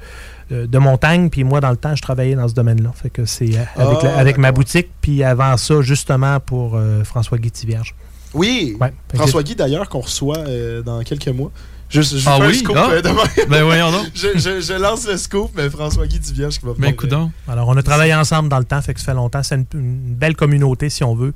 euh, 0.52 0.68
de 0.68 0.78
montagne. 0.78 1.30
Puis 1.30 1.44
moi, 1.44 1.60
dans 1.62 1.72
le 1.72 1.78
temps, 1.78 1.96
je 1.96 2.02
travaillais 2.02 2.36
dans 2.36 2.48
ce 2.48 2.54
domaine-là. 2.54 2.92
Fait 2.96 3.10
que 3.10 3.26
c'est 3.26 3.56
euh, 3.58 3.64
avec, 3.76 3.98
Ah, 4.02 4.06
la- 4.06 4.18
avec 4.18 4.38
ma 4.38 4.52
boutique. 4.52 4.90
Puis 5.02 5.24
avant 5.24 5.56
ça, 5.58 5.82
justement, 5.82 6.40
pour 6.40 6.76
euh, 6.76 7.04
François 7.04 7.38
Guy 7.38 7.52
Tivierge. 7.52 7.96
Oui! 8.34 8.76
Ouais. 8.82 8.92
François 9.14 9.44
Guy, 9.44 9.56
d'ailleurs, 9.56 9.88
qu'on 9.90 10.00
reçoit 10.02 10.40
euh, 10.40 10.82
dans 10.82 11.02
quelques 11.04 11.28
mois. 11.30 11.52
Je, 11.90 12.02
je 12.02 12.28
Ah 12.28 12.38
fais 12.38 12.42
un 12.44 12.48
oui? 12.48 12.56
scoop 12.56 12.76
Ah. 12.76 13.02
demain. 13.04 13.22
Ben 13.50 13.64
voyons 13.64 13.92
donc. 13.92 14.08
je, 14.16 14.30
je- 14.36 14.62
je 14.62 14.74
lance 14.82 15.08
le 15.08 15.16
scoop, 15.16 15.52
mais 15.56 15.70
François 15.70 16.08
Guy 16.08 16.18
Duvierge 16.18 16.58
qui 16.58 16.66
va 16.66 16.72
Ben 16.74 16.82
venir, 16.86 16.96
coudonc. 16.96 17.32
Alors, 17.48 17.68
on 17.70 17.78
a 17.78 17.84
travaillé 17.84 18.16
ensemble 18.16 18.50
dans 18.50 18.58
le 18.58 18.64
temps, 18.66 18.82
fait 18.82 18.96
que 18.96 19.00
ça 19.00 19.08
fait 19.08 19.14
longtemps. 19.14 19.44
C'est 19.44 19.54
une, 19.54 19.66
une 19.76 20.16
belle 20.16 20.36
communauté, 20.36 20.90
si 20.90 21.04
on 21.04 21.14
veut, 21.14 21.36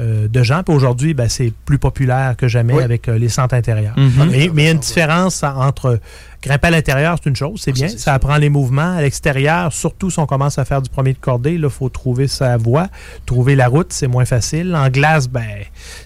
euh, 0.00 0.26
de 0.26 0.42
gens. 0.42 0.64
Puis 0.64 0.74
aujourd'hui, 0.74 1.14
ben, 1.14 1.28
c'est 1.28 1.52
plus 1.64 1.78
populaire 1.78 2.34
que 2.36 2.48
jamais 2.48 2.74
Oui. 2.74 2.82
avec 2.82 3.06
euh, 3.08 3.16
les 3.16 3.28
centres 3.28 3.54
intérieurs. 3.54 3.96
Mhm. 3.96 4.12
mais, 4.28 4.50
mais 4.52 4.62
il 4.62 4.64
y 4.64 4.68
a 4.68 4.72
une 4.72 4.78
différence 4.80 5.44
entre 5.44 6.00
grimper 6.42 6.66
à 6.66 6.70
l'intérieur, 6.72 7.16
c'est 7.22 7.28
une 7.30 7.36
chose, 7.36 7.60
c'est 7.62 7.72
bien. 7.72 7.86
Ah, 7.86 7.90
c'est 7.92 7.98
Ça 7.98 8.14
apprend 8.14 8.36
les 8.36 8.48
mouvements. 8.48 8.96
À 8.96 9.00
l'extérieur, 9.02 9.72
surtout 9.72 10.10
si 10.10 10.18
on 10.18 10.26
commence 10.26 10.58
à 10.58 10.64
faire 10.64 10.82
du 10.82 10.90
premier 10.90 11.12
de 11.12 11.18
cordée, 11.18 11.52
il 11.54 11.70
faut 11.70 11.88
trouver 11.88 12.26
sa 12.28 12.56
voie, 12.56 12.88
trouver 13.26 13.54
la 13.54 13.68
route, 13.68 13.92
c'est 13.92 14.08
moins 14.08 14.24
facile. 14.24 14.74
En 14.74 14.88
glace, 14.88 15.28
ben, 15.28 15.46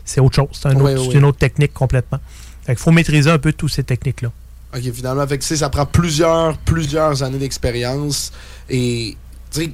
c'est 0.04 0.20
autre 0.20 0.36
chose. 0.36 0.48
C'est 0.52 0.68
un 0.68 0.74
Oui, 0.76 0.92
autre- 0.92 1.02
oui. 1.02 1.08
c'est 1.12 1.18
une 1.18 1.24
autre 1.24 1.38
technique 1.38 1.72
complètement. 1.72 2.18
Fait 2.64 2.74
qu'il 2.74 2.82
faut 2.82 2.90
maîtriser 2.90 3.30
un 3.30 3.38
peu 3.38 3.52
toutes 3.52 3.70
ces 3.72 3.82
techniques-là. 3.84 4.30
OK, 4.74 4.82
finalement, 4.92 5.26
fait 5.26 5.38
que, 5.38 5.44
ça 5.44 5.70
prend 5.70 5.86
plusieurs, 5.86 6.58
plusieurs 6.58 7.22
années 7.22 7.38
d'expérience. 7.38 8.32
Et, 8.68 9.16
tu 9.52 9.60
sais, 9.62 9.72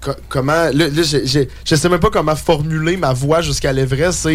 co- 0.00 0.12
comment... 0.28 0.52
Là, 0.52 0.70
là, 0.72 1.02
je 1.02 1.74
sais 1.74 1.88
même 1.88 1.98
pas 2.00 2.10
comment 2.10 2.36
formuler 2.36 2.96
ma 2.96 3.12
voix 3.12 3.40
jusqu'à 3.40 3.72
l'Everest. 3.72 4.28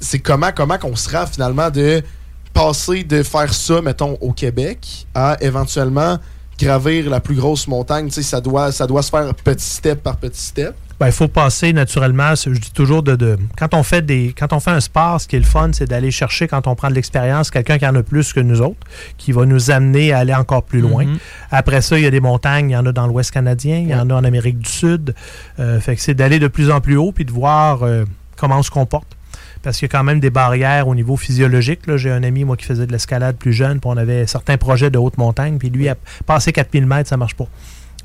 C'est, 0.00 0.18
comment, 0.18 0.50
comment 0.56 0.78
qu'on 0.78 0.96
sera, 0.96 1.26
finalement, 1.26 1.68
de 1.70 2.02
passer 2.52 3.04
de 3.04 3.22
faire 3.22 3.52
ça, 3.54 3.80
mettons, 3.82 4.16
au 4.20 4.32
Québec, 4.32 5.06
à 5.14 5.36
éventuellement 5.40 6.18
gravir 6.58 7.08
la 7.08 7.20
plus 7.20 7.34
grosse 7.36 7.66
montagne. 7.66 8.08
Tu 8.08 8.14
sais, 8.14 8.22
ça 8.22 8.40
doit, 8.40 8.70
ça 8.72 8.86
doit 8.86 9.02
se 9.02 9.10
faire 9.10 9.32
petit 9.34 9.64
step 9.64 10.02
par 10.02 10.16
petit 10.18 10.40
step. 10.42 10.74
Ben, 10.98 11.06
il 11.06 11.12
faut 11.12 11.28
passer 11.28 11.72
naturellement, 11.72 12.34
je 12.34 12.50
dis 12.50 12.72
toujours 12.72 13.02
de, 13.02 13.16
de- 13.16 13.38
quand 13.56 13.72
on 13.72 13.82
fait 13.82 14.04
des 14.04 14.34
quand 14.38 14.52
on 14.52 14.60
fait 14.60 14.70
un 14.72 14.80
sport, 14.80 15.18
ce 15.18 15.26
qui 15.26 15.36
est 15.36 15.38
le 15.38 15.46
fun, 15.46 15.70
c'est 15.72 15.86
d'aller 15.88 16.10
chercher 16.10 16.46
quand 16.46 16.66
on 16.66 16.74
prend 16.74 16.90
de 16.90 16.94
l'expérience 16.94 17.50
quelqu'un 17.50 17.78
qui 17.78 17.86
en 17.86 17.94
a 17.94 18.02
plus 18.02 18.34
que 18.34 18.40
nous 18.40 18.60
autres, 18.60 18.76
qui 19.16 19.32
va 19.32 19.46
nous 19.46 19.70
amener 19.70 20.12
à 20.12 20.18
aller 20.18 20.34
encore 20.34 20.62
plus 20.62 20.82
loin. 20.82 21.06
Mhm. 21.06 21.16
Après 21.50 21.80
ça, 21.80 21.96
il 21.98 22.04
y 22.04 22.06
a 22.06 22.10
des 22.10 22.20
montagnes, 22.20 22.68
il 22.68 22.72
y 22.74 22.76
en 22.76 22.84
a 22.84 22.92
dans 22.92 23.06
l'Ouest 23.06 23.30
canadien, 23.30 23.78
il 23.78 23.88
y 23.88 23.94
en 23.94 24.10
a 24.10 24.14
en 24.14 24.24
Amérique 24.24 24.58
du 24.58 24.68
Sud. 24.68 25.14
Euh, 25.58 25.80
fait 25.80 25.96
que 25.96 26.02
c'est 26.02 26.12
d'aller 26.12 26.38
de 26.38 26.48
plus 26.48 26.70
en 26.70 26.82
plus 26.82 26.96
haut 26.98 27.12
puis 27.12 27.24
de 27.24 27.32
voir 27.32 27.82
euh, 27.82 28.04
comment 28.36 28.58
on 28.58 28.62
se 28.62 28.70
comporte. 28.70 29.16
Parce 29.62 29.76
qu'il 29.78 29.86
y 29.86 29.90
a 29.90 29.92
quand 29.98 30.04
même 30.04 30.20
des 30.20 30.30
barrières 30.30 30.88
au 30.88 30.94
niveau 30.94 31.16
physiologique. 31.16 31.86
là. 31.86 31.96
J'ai 31.96 32.10
un 32.10 32.22
ami, 32.22 32.44
moi, 32.44 32.56
qui 32.56 32.64
faisait 32.64 32.86
de 32.86 32.92
l'escalade 32.92 33.36
plus 33.36 33.52
jeune, 33.52 33.80
puis 33.80 33.90
on 33.92 33.96
avait 33.96 34.26
certains 34.26 34.56
projets 34.56 34.90
de 34.90 34.98
haute 34.98 35.18
montagne, 35.18 35.58
puis 35.58 35.68
lui, 35.70 35.88
a 35.88 35.96
passé 36.26 36.52
4000 36.52 36.86
mètres, 36.86 37.08
ça 37.08 37.16
marche 37.16 37.34
pas. 37.34 37.46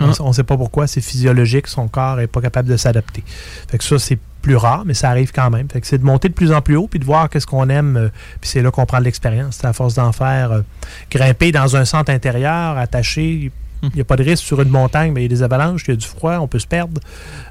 On 0.02 0.12
Ah. 0.20 0.28
ne 0.28 0.34
sait 0.34 0.44
pas 0.44 0.58
pourquoi, 0.58 0.88
c'est 0.88 1.00
physiologique, 1.00 1.68
son 1.68 1.88
corps 1.88 2.18
n'est 2.18 2.28
pas 2.28 2.42
capable 2.42 2.68
de 2.68 2.76
s'adapter. 2.76 3.24
Fait 3.70 3.78
que 3.78 3.84
ça, 3.86 3.98
c'est 3.98 4.20
plus 4.42 4.58
rare, 4.58 4.84
mais 4.86 4.94
ça 4.94 5.10
arrive 5.10 5.32
quand 5.32 5.50
même. 5.50 5.70
Fait 5.70 5.80
que 5.80 5.88
c'est 5.88 5.98
de 5.98 6.04
monter 6.04 6.28
de 6.28 6.34
plus 6.34 6.52
en 6.52 6.62
plus 6.62 6.76
haut, 6.76 6.88
puis 6.90 7.00
de 7.00 7.06
voir 7.06 7.30
qu'est-ce 7.30 7.48
qu'on 7.48 7.70
aime, 7.70 7.96
euh, 7.96 8.10
puis 8.42 8.50
c'est 8.50 8.62
là 8.62 8.70
qu'on 8.72 8.86
prend 8.86 9.00
de 9.00 9.06
l'expérience. 9.06 9.58
C'est 9.62 9.68
à 9.68 9.72
force 9.74 9.94
d'en 9.96 10.12
faire. 10.12 10.52
euh, 10.52 10.62
grimper 11.10 11.54
dans 11.54 11.78
un 11.78 11.86
centre 11.86 12.12
intérieur, 12.12 12.78
attaché, 12.78 13.50
il 13.84 13.90
n'y 13.96 14.02
a 14.02 14.04
pas 14.04 14.16
de 14.18 14.24
risque 14.24 14.44
sur 14.44 14.62
une 14.62 14.70
montagne, 14.70 15.12
mais 15.14 15.22
il 15.22 15.24
y 15.24 15.26
a 15.28 15.30
des 15.30 15.44
avalanches, 15.44 15.84
il 15.88 15.92
y 15.92 15.94
a 15.94 15.98
du 15.98 16.06
froid, 16.06 16.38
on 16.40 16.48
peut 16.48 16.60
se 16.60 16.68
perdre. 16.68 17.00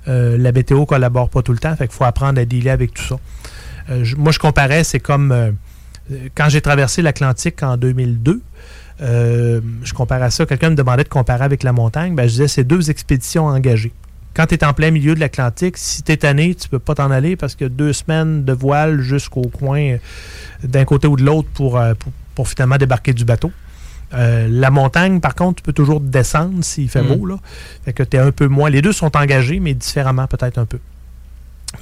Euh, 0.09 0.37
la 0.37 0.53
météo 0.53 0.85
collabore 0.85 1.31
pas 1.31 1.43
tout 1.43 1.53
le 1.53 1.59
temps, 1.59 1.75
fait 1.77 1.87
qu'il 1.89 1.97
faut 1.97 2.05
apprendre 2.05 2.39
à 2.41 2.45
dealer 2.45 2.71
avec 2.71 2.93
tout 2.93 3.03
ça. 3.05 3.17
Euh, 3.91 4.05
je- 4.05 4.17
moi, 4.17 4.33
je 4.33 4.39
comparais, 4.39 4.85
c'est 4.85 5.01
comme 5.01 5.33
euh, 5.33 5.51
quand 6.35 6.49
j'ai 6.49 6.61
traversé 6.61 7.03
l'Atlantique 7.03 7.63
en 7.63 7.77
2002. 7.77 8.41
euh, 9.01 9.61
je 9.83 9.93
comparais 9.93 10.31
ça, 10.31 10.47
quelqu'un 10.47 10.71
me 10.71 10.77
demandait 10.77 11.03
de 11.05 11.09
comparer 11.09 11.45
avec 11.45 11.63
la 11.65 11.73
montagne. 11.73 12.15
Ben, 12.15 12.25
je 12.25 12.31
disais, 12.33 12.49
c'est 12.49 12.65
deux 12.65 12.91
expéditions 12.91 13.47
engagées. 13.47 13.93
Quand 14.35 14.47
tu 14.47 14.55
es 14.55 14.65
en 14.65 14.73
plein 14.73 14.91
milieu 14.93 15.15
de 15.15 15.21
l'Atlantique, 15.21 15.77
si 15.77 16.03
tu 16.03 16.13
es 16.13 16.17
tanné, 16.17 16.55
tu 16.55 16.69
peux 16.69 16.79
pas 16.79 16.95
t'en 16.95 17.11
aller 17.11 17.35
parce 17.37 17.55
qu'il 17.55 17.65
y 17.65 17.71
a 17.71 17.75
deux 17.75 17.93
semaines 17.93 18.45
de 18.45 18.53
voile 18.53 19.01
jusqu'au 19.01 19.43
coin 19.43 19.97
d'un 20.63 20.85
côté 20.85 21.07
ou 21.09 21.17
de 21.17 21.23
l'autre 21.25 21.49
pour, 21.55 21.73
pour, 21.99 22.13
pour 22.35 22.49
finalement 22.49 22.77
débarquer 22.77 23.13
du 23.13 23.25
bateau. 23.25 23.51
Euh, 24.13 24.47
la 24.49 24.71
montagne, 24.71 25.19
par 25.21 25.35
contre, 25.35 25.57
tu 25.57 25.63
peux 25.65 25.73
toujours 25.73 26.01
descendre 26.01 26.63
s'il 26.65 26.89
fait 26.89 27.03
Mm. 27.03 27.15
beau. 27.17 27.27
Là. 27.27 27.37
Fait 27.85 27.93
que 27.93 28.03
tu 28.05 28.17
es 28.17 28.21
un 28.21 28.31
peu 28.31 28.47
moins. 28.47 28.71
Les 28.71 28.81
deux 28.83 28.93
sont 28.93 29.17
engagés, 29.17 29.59
mais 29.61 29.75
différemment 29.75 30.27
peut-être 30.29 30.59
un 30.59 30.67
peu. 30.67 30.79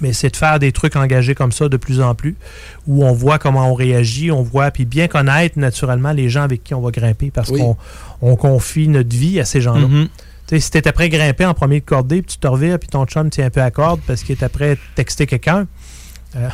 Mais 0.01 0.13
c'est 0.13 0.31
de 0.31 0.37
faire 0.37 0.59
des 0.59 0.73
trucs 0.73 0.97
engagés 0.97 1.35
comme 1.35 1.53
ça 1.53 1.69
de 1.69 1.77
plus 1.77 2.01
en 2.01 2.15
plus, 2.15 2.37
où 2.87 3.05
on 3.05 3.13
voit 3.13 3.39
comment 3.39 3.71
on 3.71 3.75
réagit, 3.75 4.31
on 4.31 4.43
voit, 4.43 4.71
puis 4.71 4.85
bien 4.85 5.07
connaître 5.09 5.59
naturellement 5.59 6.13
les 6.13 6.29
gens 6.29 6.43
avec 6.43 6.65
qui 6.65 6.75
on 6.75 6.81
va 6.81 6.91
grimper, 6.91 7.31
parce 7.31 7.51
Oui. 7.51 7.61
qu'on 7.61 7.77
on 8.21 8.37
confie 8.37 8.89
notre 8.89 9.15
vie 9.15 9.39
à 9.41 9.45
ces 9.45 9.61
gens-là. 9.61 9.87
Mhm. 9.87 10.09
Tu 10.49 10.57
sais, 10.57 10.61
si 10.61 10.71
t'es 10.71 10.89
après 10.89 11.09
grimper 11.09 11.45
en 11.47 11.55
premier 11.55 11.81
de 11.81 11.85
cordée, 11.85 12.23
puis 12.23 12.33
tu 12.33 12.39
te 12.39 12.47
revires, 12.47 12.79
puis 12.79 12.89
ton 12.89 13.05
chum 13.07 13.31
tient 13.31 13.47
un 13.47 13.51
peu 13.51 13.63
à 13.63 13.71
corde 13.71 14.01
parce 14.07 14.23
qu'il 14.23 14.37
est 14.37 14.43
après 14.43 14.77
texter 14.97 15.27
quelqu'un. 15.27 15.67
Euh, 16.37 16.49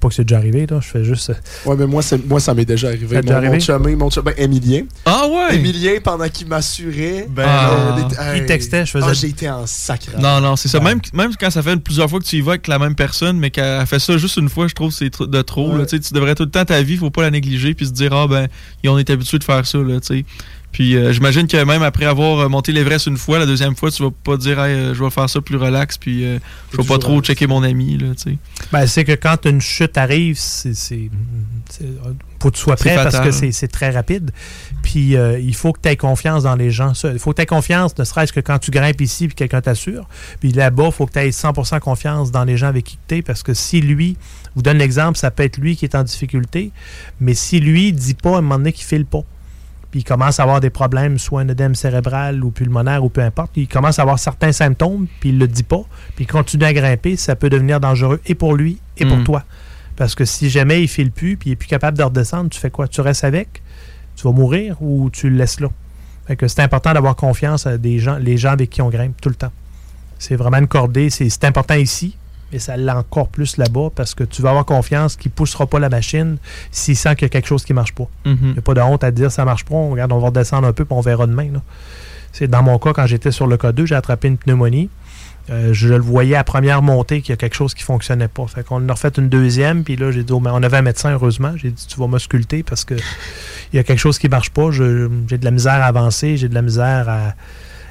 pas 0.00 0.08
que 0.08 0.14
c'est 0.14 0.24
déjà 0.24 0.38
arrivé, 0.38 0.66
là. 0.66 0.80
Je 0.80 0.88
fais 0.88 1.04
juste. 1.04 1.30
euh, 1.30 1.34
Ouais, 1.66 1.76
mais 1.76 1.86
moi, 1.86 2.02
c'est- 2.02 2.24
moi 2.26 2.40
ça 2.40 2.54
m'est 2.54 2.64
déjà 2.64 2.88
arrivé. 2.88 3.20
Mon, 3.22 3.30
arrivé? 3.32 3.52
mon 3.52 3.60
chumé, 3.60 3.96
mon 3.96 4.10
chumé, 4.10 4.32
Emilien. 4.36 4.82
Ah 5.04 5.26
ouais? 5.28 5.56
Emilien, 5.56 5.92
pendant 6.02 6.28
qu'il 6.28 6.46
m'assurait, 6.46 7.26
Ben 7.30 7.42
euh, 7.46 8.32
des- 8.32 8.38
Il 8.40 8.46
textait, 8.46 8.84
je 8.86 8.90
faisais- 8.92 9.04
Ah, 9.08 9.12
j'ai 9.12 9.28
été 9.28 9.48
en 9.50 9.66
sacre. 9.66 10.18
Non, 10.18 10.40
non, 10.40 10.56
c'est 10.56 10.68
ça. 10.68 10.80
Même, 10.80 11.00
même 11.12 11.32
quand 11.38 11.50
ça 11.50 11.62
fait 11.62 11.76
plusieurs 11.76 12.08
fois 12.08 12.18
que 12.20 12.24
tu 12.24 12.36
y 12.36 12.40
vas 12.40 12.52
avec 12.52 12.66
la 12.68 12.78
même 12.78 12.94
personne, 12.94 13.38
mais 13.38 13.50
qu'elle 13.50 13.84
fait 13.86 13.98
ça 13.98 14.16
juste 14.18 14.36
une 14.36 14.48
fois, 14.48 14.66
je 14.68 14.74
trouve 14.74 14.90
que 14.90 14.96
c'est 14.96 15.10
de 15.20 15.42
trop. 15.42 15.72
Ouais. 15.72 15.78
là. 15.78 15.86
Tu 15.86 15.98
devrais 16.12 16.34
tout 16.34 16.44
le 16.44 16.50
temps 16.50 16.64
ta 16.64 16.82
vie, 16.82 16.96
faut 16.96 17.10
pas 17.10 17.22
la 17.22 17.30
négliger, 17.30 17.74
puis 17.74 17.86
se 17.86 17.92
dire, 17.92 18.12
ah 18.12 18.26
ben, 18.26 18.48
on 18.86 18.98
est 18.98 19.08
habitué 19.10 19.38
de 19.38 19.44
faire 19.44 19.66
ça. 19.66 19.78
Là, 19.78 20.00
tu 20.00 20.06
sais. 20.18 20.24
Puis 20.74 20.96
euh, 20.96 21.12
j'imagine 21.12 21.46
que 21.46 21.56
même 21.64 21.82
après 21.82 22.04
avoir 22.04 22.40
euh, 22.40 22.48
monté 22.48 22.72
l'Everest 22.72 23.06
une 23.06 23.16
fois, 23.16 23.38
la 23.38 23.46
deuxième 23.46 23.74
fois, 23.76 23.90
tu 23.90 24.02
vas 24.02 24.10
pas 24.10 24.36
dire, 24.36 24.60
Hey, 24.62 24.74
euh, 24.74 24.94
je 24.94 25.02
vais 25.02 25.08
faire 25.10 25.30
ça 25.30 25.40
plus 25.40 25.56
relax, 25.56 25.96
puis 25.96 26.24
euh, 26.26 26.38
je 26.72 26.76
vais 26.76 26.82
pas 26.84 26.98
trop 26.98 27.12
relax. 27.12 27.28
checker 27.28 27.46
mon 27.46 27.62
ami. 27.62 27.96
Là, 27.96 28.08
tu 28.16 28.32
sais. 28.32 28.36
Ben, 28.72 28.86
c'est 28.86 29.04
que 29.04 29.12
quand 29.12 29.46
une 29.46 29.60
chute 29.62 29.96
arrive, 29.96 30.36
c'est. 30.36 30.74
c'est- 30.74 31.08
c'est- 31.70 31.84
faut 32.42 32.50
que 32.50 32.56
tu 32.56 32.62
sois 32.62 32.76
prêt 32.76 32.94
parce 33.04 33.14
que 33.20 33.30
c'est 33.30 33.52
c'est 33.52 33.68
très 33.68 33.88
rapide. 33.88 34.30
Puis 34.82 35.16
euh, 35.16 35.38
il 35.38 35.54
faut 35.54 35.72
que 35.72 35.80
tu 35.80 35.88
aies 35.88 35.96
confiance 35.96 36.42
dans 36.42 36.56
les 36.56 36.70
gens. 36.70 36.92
Il 37.04 37.18
faut 37.18 37.30
que 37.30 37.36
tu 37.36 37.42
aies 37.42 37.46
confiance, 37.46 37.96
ne 37.96 38.04
serait-ce 38.04 38.34
que 38.34 38.40
quand 38.40 38.58
tu 38.58 38.70
grimpes 38.70 39.00
ici 39.00 39.28
puis 39.28 39.34
quelqu'un 39.34 39.62
t'assure. 39.62 40.06
Puis 40.40 40.52
là-bas, 40.52 40.86
il 40.86 40.92
faut 40.92 41.06
que 41.06 41.12
tu 41.12 41.20
aies 41.20 41.30
100% 41.30 41.80
confiance 41.80 42.30
dans 42.32 42.44
les 42.44 42.58
gens 42.58 42.66
avec 42.66 42.84
qui 42.84 42.98
tu 43.08 43.14
es 43.16 43.22
parce 43.22 43.42
que 43.42 43.54
si 43.54 43.80
lui, 43.80 44.16
je 44.46 44.50
vous 44.56 44.62
donne 44.62 44.76
l'exemple, 44.76 45.16
ça 45.16 45.30
peut 45.30 45.42
être 45.44 45.56
lui 45.56 45.74
qui 45.76 45.86
est 45.86 45.94
en 45.94 46.02
difficulté, 46.02 46.70
mais 47.20 47.32
si 47.32 47.60
lui 47.60 47.92
dit 47.94 48.12
pas 48.14 48.34
à 48.34 48.38
un 48.38 48.40
moment 48.42 48.58
donné 48.58 48.72
qu'il 48.72 48.84
file 48.84 49.06
pas, 49.06 49.22
puis 49.94 50.00
il 50.00 50.04
commence 50.04 50.40
à 50.40 50.42
avoir 50.42 50.60
des 50.60 50.70
problèmes, 50.70 51.18
soit 51.18 51.42
un 51.42 51.48
œdème 51.50 51.76
cérébral 51.76 52.42
ou 52.42 52.50
pulmonaire 52.50 53.04
ou 53.04 53.10
peu 53.10 53.20
importe, 53.20 53.52
il 53.54 53.68
commence 53.68 54.00
à 54.00 54.02
avoir 54.02 54.18
certains 54.18 54.50
symptômes, 54.50 55.06
puis 55.20 55.28
il 55.28 55.38
le 55.38 55.46
dit 55.46 55.62
pas, 55.62 55.82
puis 56.16 56.24
il 56.24 56.26
continue 56.26 56.64
à 56.64 56.72
grimper, 56.72 57.14
ça 57.16 57.36
peut 57.36 57.48
devenir 57.48 57.78
dangereux 57.78 58.20
et 58.26 58.34
pour 58.34 58.56
lui 58.56 58.80
et 58.98 59.06
pour 59.06 59.18
Mm. 59.18 59.22
toi. 59.22 59.44
Parce 59.94 60.16
que 60.16 60.24
si 60.24 60.50
jamais 60.50 60.82
il 60.82 60.88
file 60.88 61.12
plus, 61.12 61.36
puis 61.36 61.50
il 61.50 61.52
est 61.52 61.56
plus 61.56 61.68
capable 61.68 61.96
de 61.96 62.02
redescendre, 62.02 62.50
tu 62.50 62.58
fais 62.58 62.70
quoi? 62.70 62.88
Tu 62.88 63.02
restes 63.02 63.22
avec? 63.22 63.62
Tu 64.16 64.24
vas 64.24 64.32
mourir 64.32 64.82
ou 64.82 65.10
tu 65.10 65.30
le 65.30 65.36
laisses 65.36 65.60
là? 65.60 65.68
Fait 66.26 66.34
que 66.34 66.48
c'est 66.48 66.62
important 66.62 66.92
d'avoir 66.92 67.14
confiance 67.14 67.64
à 67.64 67.78
des 67.78 68.00
gens, 68.00 68.16
les 68.16 68.36
gens 68.36 68.50
avec 68.50 68.70
qui 68.70 68.82
on 68.82 68.88
grimpe 68.90 69.20
tout 69.20 69.28
le 69.28 69.36
temps. 69.36 69.52
C'est 70.18 70.34
vraiment 70.34 70.58
une 70.58 70.66
cordée, 70.66 71.08
c'est 71.08 71.44
important 71.44 71.74
ici, 71.74 72.16
mais 72.54 72.60
ça 72.60 72.76
l'est 72.76 72.92
encore 72.92 73.30
plus 73.30 73.56
là-bas 73.56 73.88
parce 73.96 74.14
que 74.14 74.22
tu 74.22 74.40
vas 74.40 74.50
avoir 74.50 74.64
confiance 74.64 75.16
qu'il 75.16 75.32
ne 75.32 75.34
poussera 75.34 75.66
pas 75.66 75.80
la 75.80 75.88
machine 75.88 76.36
s'il 76.70 76.96
sent 76.96 77.16
qu'il 77.16 77.22
y 77.22 77.26
a 77.26 77.28
quelque 77.28 77.48
chose 77.48 77.64
qui 77.64 77.72
ne 77.72 77.74
marche 77.74 77.92
pas. 77.92 78.06
Mhm. 78.24 78.38
Il 78.40 78.52
n'y 78.52 78.58
a 78.58 78.62
pas 78.62 78.74
de 78.74 78.80
honte 78.80 79.02
à 79.02 79.10
dire 79.10 79.32
ça 79.32 79.44
marche 79.44 79.64
pas. 79.64 79.74
On, 79.74 79.90
regarde, 79.90 80.12
on 80.12 80.20
va 80.20 80.28
redescendre 80.28 80.68
un 80.68 80.72
peu 80.72 80.84
puis 80.84 80.94
on 80.96 81.00
verra 81.00 81.26
demain. 81.26 81.48
C'est 82.30 82.46
dans 82.46 82.62
mon 82.62 82.78
cas, 82.78 82.92
quand 82.92 83.06
j'étais 83.06 83.32
sur 83.32 83.48
le 83.48 83.56
K2, 83.56 83.86
j'ai 83.86 83.96
attrapé 83.96 84.28
une 84.28 84.38
pneumonie. 84.38 84.88
Euh, 85.50 85.70
je 85.72 85.88
le 85.88 85.98
voyais 85.98 86.36
à 86.36 86.44
première 86.44 86.80
montée 86.80 87.22
qu'il 87.22 87.30
y 87.30 87.32
a 87.32 87.36
quelque 87.36 87.56
chose 87.56 87.74
qui 87.74 87.82
ne 87.82 87.86
fonctionnait 87.86 88.28
pas. 88.28 88.46
Fait 88.46 88.64
qu'on 88.64 88.76
en 88.76 88.88
a 88.88 88.92
refait 88.92 89.10
une 89.18 89.28
deuxième, 89.28 89.82
puis 89.82 89.96
là, 89.96 90.12
j'ai 90.12 90.22
dit, 90.22 90.32
oh, 90.32 90.38
mais 90.38 90.50
on 90.52 90.62
avait 90.62 90.76
un 90.76 90.82
médecin, 90.82 91.10
heureusement. 91.10 91.54
J'ai 91.56 91.70
dit, 91.70 91.86
tu 91.88 91.98
vas 91.98 92.06
m'ausculter 92.06 92.62
parce 92.62 92.84
que 92.84 92.94
il 93.72 93.76
y 93.76 93.78
a 93.80 93.82
quelque 93.82 93.98
chose 93.98 94.20
qui 94.20 94.26
ne 94.26 94.30
marche 94.30 94.50
pas. 94.50 94.70
J'ai 94.70 94.84
de 95.38 95.44
la 95.44 95.50
misère 95.50 95.82
à 95.82 95.86
avancer, 95.86 96.36
j'ai 96.36 96.48
de 96.48 96.54
la 96.54 96.62
misère 96.62 97.08
à, 97.08 97.34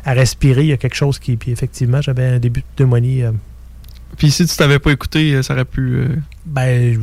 à 0.05 0.13
respirer. 0.13 0.61
Il 0.61 0.67
y 0.67 0.73
a 0.73 0.77
quelque 0.77 0.95
chose 0.95 1.19
qui. 1.19 1.35
Puis 1.35 1.51
effectivement, 1.51 2.01
j'avais 2.01 2.25
un 2.25 2.39
début 2.39 2.61
de 2.61 2.65
pneumonie. 2.77 3.23
euh, 3.23 3.31
Puis 4.17 4.31
si 4.31 4.45
tu 4.45 4.55
t'avais 4.55 4.79
pas 4.79 4.91
écouté, 4.91 5.33
euh, 5.33 5.43
ça 5.43 5.53
aurait 5.53 5.65
pu. 5.65 5.95
euh, 5.95 6.07
ben, 6.45 6.97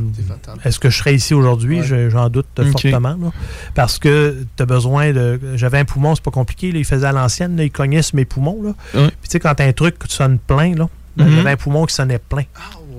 est-ce 0.63 0.79
que 0.79 0.89
je 0.89 0.97
serais 0.97 1.15
ici 1.15 1.33
aujourd'hui? 1.33 1.81
Je- 1.83 2.09
J'en 2.09 2.29
doute 2.29 2.47
fortement. 2.71 3.17
là. 3.21 3.31
parce 3.75 3.99
que 3.99 4.45
tu 4.55 4.63
as 4.63 4.65
besoin 4.65 5.11
de. 5.11 5.39
J'avais 5.55 5.79
un 5.79 5.85
poumon, 5.85 6.15
c'est 6.15 6.23
pas 6.23 6.31
compliqué. 6.31 6.71
là, 6.71 6.79
il 6.79 6.85
faisait 6.85 7.07
à 7.07 7.11
l'ancienne, 7.11 7.57
il 7.59 7.71
cognait 7.71 8.01
sur 8.01 8.15
mes 8.15 8.25
poumons. 8.25 8.61
Là. 8.63 8.69
Ouais. 8.99 9.07
Puis 9.09 9.15
tu 9.23 9.31
sais, 9.31 9.39
quand 9.39 9.53
t'as 9.55 9.65
un 9.65 9.73
truc 9.73 9.97
qui 9.99 10.13
sonne 10.15 10.37
plein, 10.39 10.73
là, 10.75 10.87
ben, 11.17 11.25
Mhm. 11.25 11.35
j'avais 11.37 11.51
un 11.51 11.57
poumon 11.57 11.85
qui 11.85 11.93
sonnait 11.95 12.19
plein. 12.19 12.43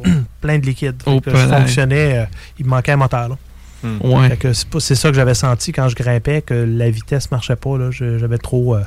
plein 0.41 0.59
de 0.59 0.67
liquide. 0.67 0.97
Oh, 1.07 1.21
que 1.21 1.31
je 1.31 1.37
fonctionnais, 1.47 2.19
euh, 2.19 2.25
il 2.59 2.65
me 2.67 2.71
manquait 2.71 2.93
un 2.93 2.97
moteur. 2.97 3.29
Là. 3.29 3.37
Ouais. 4.05 4.37
Que 4.37 4.53
c'est 4.53 4.95
ça 4.95 5.09
que 5.09 5.15
j'avais 5.15 5.35
senti 5.35 5.73
quand 5.73 5.89
je 5.89 5.97
grimpais, 5.97 6.43
que 6.43 6.55
la 6.55 6.89
vitesse 6.91 7.31
marchait 7.31 7.57
pas. 7.57 7.71
J'avais 7.91 8.39
trop. 8.39 8.77
euh, 8.77 8.83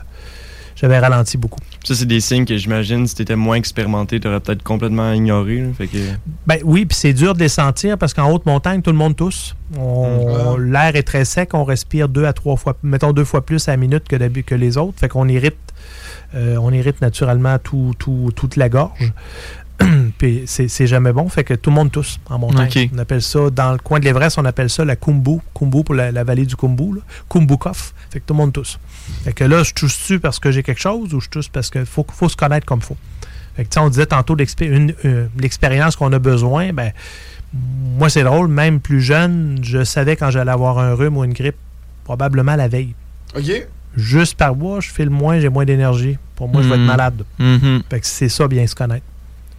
j'avais 0.76 1.00
ralenti 1.00 1.38
beaucoup. 1.38 1.60
Ça, 1.84 1.96
c'est 1.96 2.06
des 2.06 2.20
signes 2.20 2.46
que 2.46 2.58
j'imagine, 2.58 3.08
si 3.08 3.16
t'étais 3.16 3.36
moins 3.36 3.56
expérimenté, 3.56 4.20
t'aurais 4.20 4.40
peut-être 4.40 4.64
complètement 4.64 5.12
ignoré. 5.14 5.62
là. 5.62 5.68
Fait 5.78 5.88
que... 5.88 5.98
Ben 6.48 6.58
oui, 6.64 6.86
puis 6.86 6.98
c'est 6.98 7.14
dur 7.14 7.34
de 7.34 7.40
les 7.40 7.48
sentir 7.50 7.98
parce 7.98 8.14
qu'en 8.14 8.32
haute 8.32 8.46
montagne, 8.46 8.82
tout 8.82 8.92
le 8.92 8.98
monde 8.98 9.16
tousse. 9.16 9.56
On- 9.78 10.58
Mm. 10.58 10.72
L'air 10.72 10.96
est 10.96 11.04
très 11.04 11.26
sec, 11.26 11.50
on 11.54 11.64
respire 11.64 12.10
deux 12.10 12.26
à 12.26 12.34
trois 12.34 12.56
fois, 12.56 12.78
mettons 12.84 13.12
deux 13.14 13.26
fois 13.26 13.46
plus 13.46 13.68
à 13.68 13.72
la 13.72 13.78
minute 13.78 14.08
que, 14.08 14.16
les 14.56 14.78
autres. 14.78 15.00
Fait 15.00 15.08
qu'on 15.10 15.28
irrite, 15.28 15.58
euh, 16.34 16.58
on 16.62 16.72
irrite 16.72 17.02
naturellement 17.02 17.58
tout, 17.60 17.94
tout- 17.98 18.32
toute 18.36 18.56
la 18.56 18.70
gorge. 18.70 19.14
puis 20.18 20.44
c'est 20.46 20.68
c'est 20.68 20.88
jamais 20.88 21.12
bon, 21.12 21.28
fait 21.28 21.44
que 21.44 21.54
tout 21.54 21.70
le 21.70 21.76
monde 21.76 21.92
tousse 21.92 22.20
en 22.28 22.40
montagne. 22.40 22.90
On 22.94 22.98
appelle 22.98 23.22
ça, 23.22 23.50
dans 23.50 23.72
le 23.74 23.78
coin 23.78 24.00
de 24.00 24.06
l'Everest, 24.06 24.38
on 24.40 24.46
appelle 24.46 24.70
ça 24.70 24.86
la 24.86 24.96
Kumbu. 24.96 25.40
Kumbu 25.54 25.84
pour 25.84 25.96
la, 25.96 26.12
la 26.12 26.24
vallée 26.24 26.46
du 26.46 26.56
Kumbu. 26.56 26.96
Là. 26.96 27.02
Kumbukov. 27.30 27.92
Fait 28.10 28.20
que 28.20 28.26
tout 28.26 28.34
le 28.34 28.38
monde 28.38 28.54
tousse. 28.54 28.80
Fait 29.24 29.34
que 29.34 29.44
là, 29.44 29.64
je 29.64 29.74
tousse-tu 29.74 30.20
parce 30.20 30.40
que 30.40 30.52
j'ai 30.52 30.64
quelque 30.64 30.80
chose 30.82 31.14
ou 31.14 31.20
je 31.20 31.30
tousse 31.30 31.48
parce 31.50 31.70
qu'il 31.70 31.86
faut, 31.86 32.06
faut 32.10 32.30
se 32.30 32.38
connaître 32.38 32.66
comme 32.66 32.82
faut? 32.82 32.98
Fait 33.56 33.64
que, 33.64 33.70
tu 33.70 33.74
sais, 33.76 33.80
on 33.80 33.90
disait 33.90 34.06
tantôt 34.06 34.36
l'expé- 34.36 34.68
une- 34.68 34.94
euh, 35.06 35.28
l'expérience 35.40 35.96
qu'on 35.96 36.12
a 36.14 36.20
besoin. 36.20 36.74
Ben, 36.74 36.92
moi, 37.54 38.10
c'est 38.10 38.24
drôle, 38.24 38.48
même 38.48 38.80
plus 38.80 39.02
jeune, 39.02 39.60
je 39.62 39.84
savais 39.84 40.16
quand 40.16 40.30
j'allais 40.32 40.52
avoir 40.52 40.80
un 40.80 40.94
rhume 40.94 41.18
ou 41.18 41.24
une 41.24 41.34
grippe, 41.34 41.56
probablement 42.04 42.56
la 42.56 42.68
veille. 42.68 42.94
OK. 43.36 43.68
Juste 43.96 44.36
par 44.38 44.56
moi, 44.56 44.82
je 44.82 44.92
file 44.92 45.10
moins, 45.10 45.40
j'ai 45.40 45.48
moins 45.50 45.64
d'énergie. 45.64 46.18
Pour 46.36 46.50
moi, 46.50 46.62
je 46.62 46.68
vais 46.68 46.76
être 46.76 46.82
Mhm. 46.82 46.86
malade. 46.88 47.24
Mhm. 47.40 47.82
Fait 47.90 48.00
que 48.02 48.08
c'est 48.08 48.28
ça, 48.30 48.48
bien 48.50 48.68
se 48.68 48.76
connaître. 48.76 49.06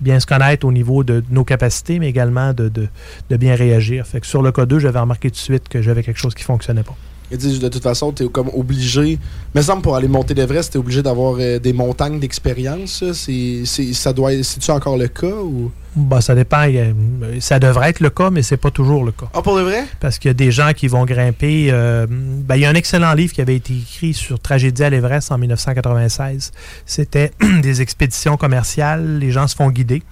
Bien 0.00 0.20
se 0.20 0.26
connaître 0.26 0.66
au 0.66 0.72
niveau 0.72 1.04
de 1.04 1.24
nos 1.30 1.44
capacités, 1.44 1.98
mais 1.98 2.08
également 2.08 2.52
de, 2.52 2.88
bien 3.30 3.54
réagir. 3.54 4.06
Fait 4.06 4.24
sur 4.24 4.42
le 4.42 4.50
K2, 4.50 4.78
j'avais 4.78 4.98
remarqué 4.98 5.30
tout 5.30 5.36
de 5.36 5.40
suite 5.40 5.68
que 5.68 5.80
j'avais 5.80 6.02
quelque 6.02 6.18
chose 6.18 6.34
qui 6.34 6.44
fonctionnait 6.44 6.82
pas. 6.82 6.96
Et 7.30 7.36
dis, 7.36 7.58
de 7.58 7.68
toute 7.68 7.82
façon, 7.82 8.12
t'es 8.12 8.26
comme 8.28 8.50
obligé. 8.54 9.18
Mais 9.54 9.62
semble 9.62 9.82
pour 9.82 9.96
aller 9.96 10.06
monter 10.06 10.32
l'Everest, 10.34 10.72
t'es 10.72 10.78
obligé 10.78 11.02
d'avoir 11.02 11.36
euh, 11.40 11.58
des 11.58 11.72
montagnes 11.72 12.20
d'expérience. 12.20 13.00
ça. 13.00 13.14
C'est, 13.14 13.62
c'est, 13.64 13.92
ça 13.94 14.12
doit, 14.12 14.30
c'est-tu 14.42 14.70
encore 14.70 14.96
le 14.96 15.08
cas 15.08 15.26
ou? 15.26 15.72
Bah, 15.96 16.20
ça 16.20 16.34
dépend. 16.34 16.58
a- 16.58 17.40
Ça 17.40 17.58
devrait 17.58 17.88
être 17.90 18.00
le 18.00 18.10
cas, 18.10 18.30
mais 18.30 18.42
c'est 18.42 18.56
pas 18.58 18.70
toujours 18.70 19.02
le 19.04 19.10
cas. 19.12 19.26
Ah, 19.34 19.42
pour 19.42 19.56
de 19.56 19.62
vrai? 19.62 19.84
Parce 19.98 20.18
qu'il 20.18 20.28
y 20.28 20.30
a 20.30 20.34
des 20.34 20.52
gens 20.52 20.72
qui 20.74 20.86
vont 20.88 21.04
grimper. 21.04 21.68
euh, 21.72 22.06
ben, 22.08 22.54
il 22.56 22.60
y 22.60 22.64
a 22.64 22.70
un 22.70 22.74
excellent 22.74 23.12
livre 23.14 23.32
qui 23.32 23.40
avait 23.40 23.56
été 23.56 23.72
écrit 23.74 24.14
sur 24.14 24.38
Tragédie 24.38 24.84
à 24.84 24.90
l'Everest 24.90 25.32
en 25.32 25.38
1996. 25.38 26.52
C'était 26.84 27.32
des 27.62 27.80
expéditions 27.82 28.36
commerciales. 28.36 29.18
Les 29.18 29.32
gens 29.32 29.48
se 29.48 29.56
font 29.56 29.70
guider. 29.70 30.02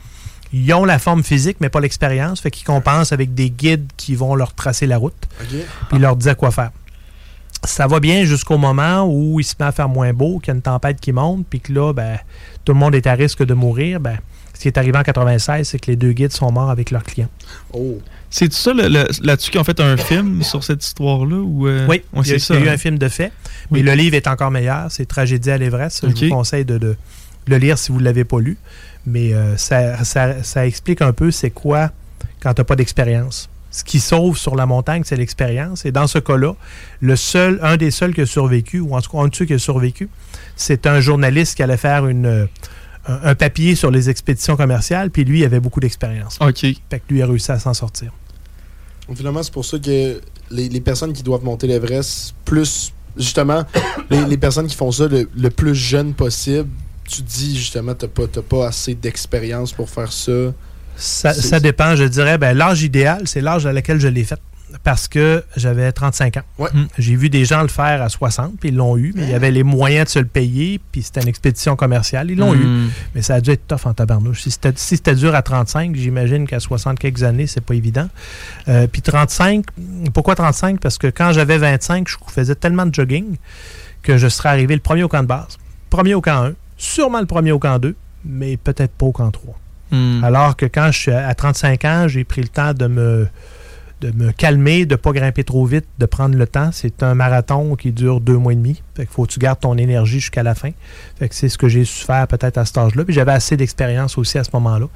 Ils 0.52 0.72
ont 0.72 0.84
la 0.84 0.98
forme 0.98 1.22
physique, 1.22 1.58
mais 1.60 1.68
pas 1.68 1.80
l'expérience. 1.80 2.40
Fait 2.40 2.50
qu'ils 2.50 2.66
compensent 2.66 3.12
avec 3.12 3.34
des 3.34 3.50
guides 3.50 3.86
qui 3.96 4.14
vont 4.14 4.34
leur 4.34 4.54
tracer 4.54 4.86
la 4.86 4.96
route. 4.98 5.14
Puis 5.48 5.58
ils 5.94 6.00
leur 6.00 6.16
disent 6.16 6.34
quoi 6.38 6.50
faire. 6.50 6.70
Ça 7.66 7.86
va 7.86 8.00
bien 8.00 8.24
jusqu'au 8.24 8.58
moment 8.58 9.04
où 9.06 9.40
il 9.40 9.44
se 9.44 9.54
met 9.58 9.66
à 9.66 9.72
faire 9.72 9.88
moins 9.88 10.12
beau, 10.12 10.38
qu'il 10.38 10.48
y 10.48 10.50
a 10.52 10.54
une 10.56 10.62
tempête 10.62 11.00
qui 11.00 11.12
monte, 11.12 11.46
puis 11.48 11.60
que 11.60 11.72
là, 11.72 11.92
ben, 11.92 12.18
tout 12.64 12.72
le 12.72 12.78
monde 12.78 12.94
est 12.94 13.06
à 13.06 13.14
risque 13.14 13.44
de 13.44 13.54
mourir. 13.54 14.00
Ben, 14.00 14.18
ce 14.52 14.60
qui 14.60 14.68
est 14.68 14.78
arrivé 14.78 14.96
en 14.98 15.02
96, 15.02 15.68
c'est 15.68 15.78
que 15.78 15.90
les 15.90 15.96
deux 15.96 16.12
guides 16.12 16.32
sont 16.32 16.52
morts 16.52 16.70
avec 16.70 16.90
leurs 16.90 17.02
clients. 17.02 17.28
Oh. 17.72 17.98
C'est 18.30 18.52
ça 18.52 18.72
là-dessus 18.72 19.50
qu'ils 19.50 19.60
ont 19.60 19.64
fait 19.64 19.78
un 19.80 19.96
film 19.96 20.42
sur 20.42 20.62
cette 20.64 20.84
histoire-là 20.84 21.36
ou 21.36 21.66
euh, 21.68 21.86
Oui, 21.88 22.02
ouais, 22.12 22.22
il 22.24 22.28
y 22.28 22.34
a, 22.34 22.38
c'est 22.38 22.38
ça. 22.40 22.54
il 22.54 22.60
y 22.60 22.62
a 22.62 22.66
eu 22.66 22.68
hein? 22.68 22.72
un 22.74 22.78
film 22.78 22.98
de 22.98 23.08
fait, 23.08 23.32
mais 23.70 23.78
Oui. 23.78 23.82
le 23.82 23.92
livre 23.94 24.16
est 24.16 24.26
encore 24.26 24.50
meilleur. 24.50 24.86
C'est 24.90 25.06
Tragédie 25.06 25.50
à 25.50 25.58
l'Everest. 25.58 26.04
Je 26.08 26.26
vous 26.26 26.30
conseille 26.34 26.64
de, 26.64 26.78
de 26.78 26.96
le 27.46 27.56
lire 27.58 27.78
si 27.78 27.92
vous 27.92 27.98
ne 28.00 28.04
l'avez 28.04 28.24
pas 28.24 28.40
lu. 28.40 28.56
Mais 29.06 29.32
euh, 29.34 29.56
ça, 29.56 30.02
ça- 30.04 30.42
ça 30.42 30.66
explique 30.66 31.00
un 31.02 31.12
peu 31.12 31.30
c'est 31.30 31.50
quoi 31.50 31.90
quand 32.40 32.54
tu 32.54 32.60
n'as 32.60 32.64
pas 32.64 32.74
d'expérience. 32.76 33.48
Ce 33.74 33.82
qui 33.82 33.98
sauve 33.98 34.38
sur 34.38 34.54
la 34.54 34.66
montagne, 34.66 35.02
c'est 35.04 35.16
l'expérience. 35.16 35.84
Et 35.84 35.90
dans 35.90 36.06
ce 36.06 36.20
cas-là, 36.20 36.54
le 37.00 37.16
seul, 37.16 37.58
un 37.60 37.76
des 37.76 37.90
seuls 37.90 38.14
qui 38.14 38.20
a 38.20 38.26
survécu, 38.26 38.78
ou 38.78 38.94
en 38.94 39.00
tout 39.00 39.10
cas 39.10 39.18
un 39.18 39.26
de 39.26 39.34
ceux 39.34 39.46
qui 39.46 39.54
a 39.54 39.58
survécu, 39.58 40.08
c'est 40.54 40.86
un 40.86 41.00
journaliste 41.00 41.56
qui 41.56 41.64
allait 41.64 41.76
faire 41.76 42.06
une, 42.06 42.26
euh, 42.26 42.46
un, 43.08 43.18
un 43.24 43.34
papier 43.34 43.74
sur 43.74 43.90
les 43.90 44.10
expéditions 44.10 44.56
commerciales, 44.56 45.10
puis 45.10 45.24
lui, 45.24 45.40
il 45.40 45.44
avait 45.44 45.58
beaucoup 45.58 45.80
d'expérience. 45.80 46.38
OK. 46.40 46.60
Fait 46.60 46.78
que 47.00 47.02
lui 47.08 47.20
a 47.20 47.26
réussi 47.26 47.50
à 47.50 47.58
s'en 47.58 47.74
sortir. 47.74 48.12
Finalement, 49.12 49.42
c'est 49.42 49.52
pour 49.52 49.64
ça 49.64 49.76
que 49.80 50.20
les, 50.52 50.68
les 50.68 50.80
personnes 50.80 51.12
qui 51.12 51.24
doivent 51.24 51.44
monter 51.44 51.66
l'Everest, 51.66 52.36
plus 52.44 52.92
justement, 53.16 53.64
les, 54.10 54.24
les 54.24 54.38
personnes 54.38 54.68
qui 54.68 54.76
font 54.76 54.92
ça 54.92 55.08
le, 55.08 55.28
le 55.36 55.50
plus 55.50 55.74
jeune 55.74 56.14
possible, 56.14 56.68
tu 57.08 57.22
dis 57.22 57.56
justement, 57.56 57.94
pas, 57.94 58.28
t'as 58.28 58.40
pas 58.40 58.68
assez 58.68 58.94
d'expérience 58.94 59.72
pour 59.72 59.90
faire 59.90 60.12
ça. 60.12 60.52
Ça, 60.96 61.34
ça 61.34 61.60
dépend, 61.60 61.96
je 61.96 62.04
dirais. 62.04 62.38
Ben, 62.38 62.56
l'âge 62.56 62.82
idéal, 62.82 63.22
c'est 63.26 63.40
l'âge 63.40 63.66
à 63.66 63.72
laquelle 63.72 64.00
je 64.00 64.08
l'ai 64.08 64.24
fait. 64.24 64.40
parce 64.82 65.06
que 65.06 65.44
j'avais 65.56 65.92
35 65.92 66.36
ans. 66.38 66.42
Ouais. 66.58 66.68
J'ai 66.98 67.14
vu 67.14 67.30
des 67.30 67.44
gens 67.44 67.62
le 67.62 67.68
faire 67.68 68.02
à 68.02 68.08
60, 68.08 68.54
puis 68.58 68.70
ils 68.70 68.74
l'ont 68.74 68.96
eu, 68.96 69.12
mais 69.14 69.22
il 69.22 69.30
y 69.30 69.34
avait 69.34 69.52
les 69.52 69.62
moyens 69.62 70.06
de 70.06 70.10
se 70.10 70.18
le 70.18 70.24
payer, 70.24 70.80
puis 70.90 71.02
c'était 71.02 71.20
une 71.20 71.28
expédition 71.28 71.76
commerciale, 71.76 72.30
ils 72.30 72.36
l'ont 72.38 72.54
eu. 72.54 72.66
Mais 73.14 73.22
ça 73.22 73.36
a 73.36 73.40
dû 73.40 73.50
être 73.50 73.66
tough 73.68 73.86
en 73.86 73.94
tabarnouche. 73.94 74.42
Si 74.42 74.50
c'était 74.50 74.72
si 74.74 74.96
c'était 74.96 75.14
dur 75.14 75.34
à 75.34 75.42
35, 75.42 75.94
j'imagine 75.94 76.46
qu'à 76.46 76.58
60 76.58 76.98
quelques 76.98 77.22
années, 77.22 77.46
c'est 77.46 77.60
pas 77.60 77.74
évident. 77.74 78.08
Euh, 78.68 78.86
puis 78.88 79.00
35, 79.00 79.64
pourquoi 80.12 80.34
35? 80.34 80.80
Parce 80.80 80.98
que 80.98 81.06
quand 81.06 81.32
j'avais 81.32 81.58
25, 81.58 82.08
je 82.08 82.16
faisais 82.32 82.54
tellement 82.56 82.86
de 82.86 82.94
jogging 82.94 83.36
que 84.02 84.16
je 84.18 84.28
serais 84.28 84.48
arrivé 84.48 84.74
le 84.74 84.80
premier 84.80 85.04
au 85.04 85.08
camp 85.08 85.22
de 85.22 85.28
base, 85.28 85.56
premier 85.88 86.14
au 86.14 86.20
camp 86.20 86.46
1, 86.46 86.52
sûrement 86.76 87.20
le 87.20 87.26
premier 87.26 87.52
au 87.52 87.58
camp 87.60 87.78
2, 87.78 87.94
mais 88.24 88.56
peut-être 88.56 88.92
pas 88.92 89.06
au 89.06 89.12
camp 89.12 89.30
3. 89.30 89.58
Hmm. 89.90 90.24
Alors 90.24 90.56
que 90.56 90.66
quand 90.66 90.90
je 90.90 90.98
suis 90.98 91.12
à 91.12 91.34
35 91.34 91.84
ans, 91.84 92.08
j'ai 92.08 92.24
pris 92.24 92.42
le 92.42 92.48
temps 92.48 92.72
de 92.74 92.86
me, 92.86 93.28
de 94.00 94.10
me 94.12 94.32
calmer, 94.32 94.86
de 94.86 94.94
ne 94.94 94.96
pas 94.96 95.12
grimper 95.12 95.44
trop 95.44 95.64
vite, 95.64 95.86
de 95.98 96.06
prendre 96.06 96.36
le 96.36 96.46
temps. 96.46 96.70
C'est 96.72 97.02
un 97.02 97.14
marathon 97.14 97.74
qui 97.76 97.92
dure 97.92 98.20
deux 98.20 98.36
mois 98.36 98.52
et 98.52 98.56
demi. 98.56 98.82
Fait 98.94 99.06
qu'il 99.06 99.14
faut 99.14 99.24
que 99.24 99.32
tu 99.32 99.38
gardes 99.38 99.60
ton 99.60 99.76
énergie 99.76 100.20
jusqu'à 100.20 100.42
la 100.42 100.54
fin. 100.54 100.70
Fait 101.18 101.28
que 101.28 101.34
c'est 101.34 101.48
ce 101.48 101.58
que 101.58 101.68
j'ai 101.68 101.84
su 101.84 102.04
faire 102.04 102.26
peut-être 102.26 102.58
à 102.58 102.64
cet 102.64 102.78
âge-là. 102.78 103.04
Puis 103.04 103.14
j'avais 103.14 103.32
assez 103.32 103.56
d'expérience 103.56 104.18
aussi 104.18 104.38
à 104.38 104.44
ce 104.44 104.50
moment-là. 104.54 104.86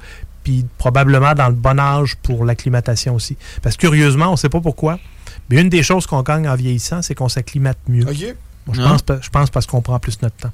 Puis 0.43 0.65
probablement 0.77 1.33
dans 1.33 1.47
le 1.47 1.55
bon 1.55 1.79
âge 1.79 2.15
pour 2.17 2.45
l'acclimatation 2.45 3.15
aussi. 3.15 3.37
Parce 3.61 3.75
que 3.75 3.81
curieusement, 3.81 4.27
on 4.27 4.33
ne 4.33 4.37
sait 4.37 4.49
pas 4.49 4.61
pourquoi, 4.61 4.99
mais 5.49 5.61
une 5.61 5.69
des 5.69 5.83
choses 5.83 6.05
qu'on 6.05 6.21
gagne 6.21 6.47
en 6.47 6.55
vieillissant, 6.55 7.01
c'est 7.01 7.15
qu'on 7.15 7.29
s'acclimate 7.29 7.77
mieux. 7.87 8.05
Je, 8.71 8.81
pense, 8.81 9.01
je 9.21 9.29
pense 9.29 9.49
parce 9.49 9.65
qu'on 9.65 9.81
prend 9.81 9.99
plus 9.99 10.21
notre 10.21 10.35
temps. 10.35 10.51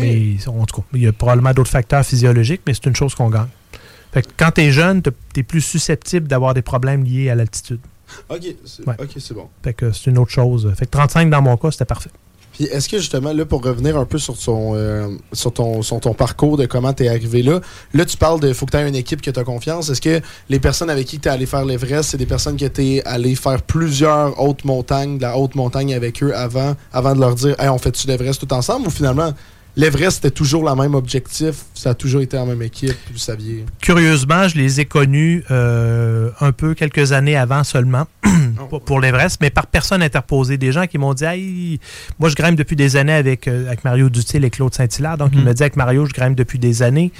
Mais 0.00 0.36
en 0.46 0.64
tout 0.66 0.80
cas, 0.80 0.86
il 0.94 1.02
y 1.02 1.06
a 1.06 1.12
probablement 1.12 1.52
d'autres 1.52 1.70
facteurs 1.70 2.04
physiologiques, 2.04 2.62
mais 2.66 2.74
c'est 2.74 2.86
une 2.86 2.96
chose 2.96 3.14
qu'on 3.14 3.30
gagne. 3.30 3.48
Fait 4.12 4.22
que 4.22 4.28
quand 4.36 4.50
tu 4.52 4.62
es 4.62 4.70
jeune, 4.72 5.02
tu 5.02 5.10
es 5.36 5.42
plus 5.42 5.60
susceptible 5.60 6.26
d'avoir 6.28 6.54
des 6.54 6.62
problèmes 6.62 7.04
liés 7.04 7.30
à 7.30 7.34
l'altitude. 7.34 7.80
OK, 8.30 8.40
c'est 8.64 8.86
Ouais. 8.88 8.94
ok, 8.98 9.10
c'est 9.18 9.34
bon. 9.34 9.48
Fait 9.62 9.74
que 9.74 9.92
c'est 9.92 10.10
une 10.10 10.18
autre 10.18 10.30
chose. 10.30 10.72
Fait 10.78 10.86
que 10.86 10.90
35 10.90 11.28
dans 11.28 11.42
mon 11.42 11.56
cas, 11.58 11.70
c'était 11.70 11.84
parfait. 11.84 12.10
Puis 12.54 12.64
est-ce 12.64 12.88
que 12.88 12.96
justement, 12.96 13.32
là, 13.34 13.44
pour 13.44 13.62
revenir 13.62 13.96
un 13.98 14.06
peu 14.06 14.18
sur 14.18 14.36
ton, 14.36 14.74
euh, 14.74 15.08
sur 15.32 15.52
ton, 15.52 15.82
sur 15.82 16.00
ton 16.00 16.14
parcours 16.14 16.56
de 16.56 16.64
comment 16.66 16.92
tu 16.94 17.04
es 17.04 17.08
arrivé 17.08 17.42
là, 17.42 17.60
là, 17.92 18.04
tu 18.06 18.16
parles 18.16 18.40
de 18.40 18.52
faut 18.54 18.64
que 18.66 18.72
tu 18.72 18.76
aies 18.78 18.88
une 18.88 18.96
équipe 18.96 19.20
que 19.20 19.30
tu 19.30 19.38
as 19.38 19.44
confiance. 19.44 19.90
Est-ce 19.90 20.00
que 20.00 20.20
les 20.48 20.58
personnes 20.58 20.90
avec 20.90 21.06
qui 21.06 21.20
tu 21.20 21.28
es 21.28 21.30
allé 21.30 21.44
faire 21.46 21.64
l'Everest, 21.66 22.10
c'est 22.10 22.16
des 22.16 22.26
personnes 22.26 22.56
que 22.56 22.64
tu 22.66 22.82
es 22.82 23.04
allé 23.04 23.34
faire 23.36 23.60
plusieurs 23.62 24.40
hautes 24.40 24.64
montagnes, 24.64 25.18
de 25.18 25.22
la 25.22 25.36
haute 25.36 25.54
montagne 25.54 25.94
avec 25.94 26.20
eux 26.22 26.34
avant, 26.34 26.74
avant 26.92 27.14
de 27.14 27.20
leur 27.20 27.34
dire, 27.34 27.54
hey, 27.60 27.68
on 27.68 27.78
fait-tu 27.78 28.06
l'Everest 28.08 28.40
tout 28.40 28.52
ensemble? 28.54 28.86
Ou 28.88 28.90
finalement, 28.90 29.32
l'Everest 29.78 30.16
c'était 30.16 30.30
toujours 30.34 30.68
le 30.68 30.74
même 30.74 30.94
objectif, 30.94 31.64
ça 31.72 31.90
a 31.90 31.94
toujours 31.94 32.20
été 32.20 32.36
en 32.36 32.44
même 32.44 32.60
équipe, 32.62 32.96
vous 33.10 33.16
saviez. 33.18 33.64
Curieusement, 33.80 34.46
je 34.48 34.56
les 34.56 34.80
ai 34.80 34.84
connus 34.84 35.44
euh, 35.50 36.30
un 36.40 36.52
peu 36.52 36.74
quelques 36.74 37.12
années 37.12 37.36
avant 37.36 37.64
seulement 37.64 38.06
pour- 38.68 38.82
pour 38.82 39.00
l'Everest, 39.00 39.38
mais 39.40 39.50
par 39.50 39.66
personne 39.68 40.02
interposée. 40.02 40.58
Des 40.58 40.72
gens 40.72 40.86
qui 40.86 40.98
m'ont 40.98 41.14
dit 41.14 41.24
Hey, 41.24 41.80
Moi, 42.18 42.28
je 42.28 42.34
grimpe 42.34 42.56
depuis 42.56 42.76
des 42.76 42.96
années 42.96 43.12
avec, 43.14 43.46
euh, 43.48 43.66
avec 43.68 43.84
Mario 43.84 44.10
Dutil 44.10 44.44
et 44.44 44.50
Claude 44.50 44.74
Saint-Hilaire. 44.74 45.16
Donc, 45.16 45.30
il 45.32 45.38
Mhm. 45.40 45.46
me 45.46 45.54
dit 45.54 45.62
Avec 45.62 45.76
Mario, 45.76 46.04
je 46.06 46.12
grimpe 46.12 46.34
depuis 46.36 46.58
des 46.58 46.82
années. 46.82 47.12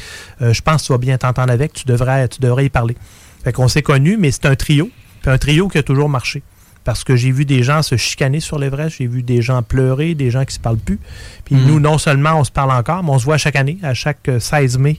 Euh, 0.43 0.53
je 0.53 0.61
pense 0.61 0.83
que 0.83 0.87
tu 0.89 0.93
vas 0.93 0.99
bien 0.99 1.17
t'entendre 1.17 1.53
avec. 1.53 1.73
Tu 1.73 1.85
devrais, 1.87 2.29
tu 2.29 2.41
devrais 2.41 2.67
y 2.67 2.69
parler. 2.69 2.97
Fait 3.45 3.53
qu'on 3.53 3.69
s'est 3.69 3.83
connus, 3.83 4.17
mais 4.19 4.31
c'est 4.33 4.47
un 4.47 4.57
trio. 4.57 4.91
Puis 5.23 5.31
un 5.31 5.39
trio 5.39 5.69
qui 5.69 5.79
a 5.79 5.83
toujours 5.85 6.09
marché. 6.09 6.43
Parce 6.89 7.05
que 7.05 7.17
j'ai 7.17 7.33
vu 7.33 7.45
des 7.45 7.63
gens 7.63 7.83
se 7.83 7.99
chicaner 7.99 8.41
sur 8.41 8.59
l'Everest, 8.59 8.97
j'ai 8.97 9.07
vu 9.07 9.23
des 9.23 9.43
gens 9.43 9.63
pleurer, 9.63 10.15
des 10.15 10.31
gens 10.31 10.47
qui 10.47 10.55
se 10.55 10.59
parlent 10.59 10.79
plus. 10.79 10.99
Puis 11.45 11.55
Mhm. 11.55 11.67
nous, 11.67 11.81
non 11.81 11.99
seulement 11.99 12.33
on 12.41 12.45
se 12.45 12.51
parle 12.51 12.71
encore, 12.71 13.03
mais 13.05 13.11
on 13.11 13.19
se 13.19 13.27
voit 13.27 13.37
chaque 13.37 13.57
année. 13.57 13.77
À 13.83 13.93
chaque 13.93 14.27
euh, 14.31 14.41
16 14.41 14.79
mai, 14.79 14.99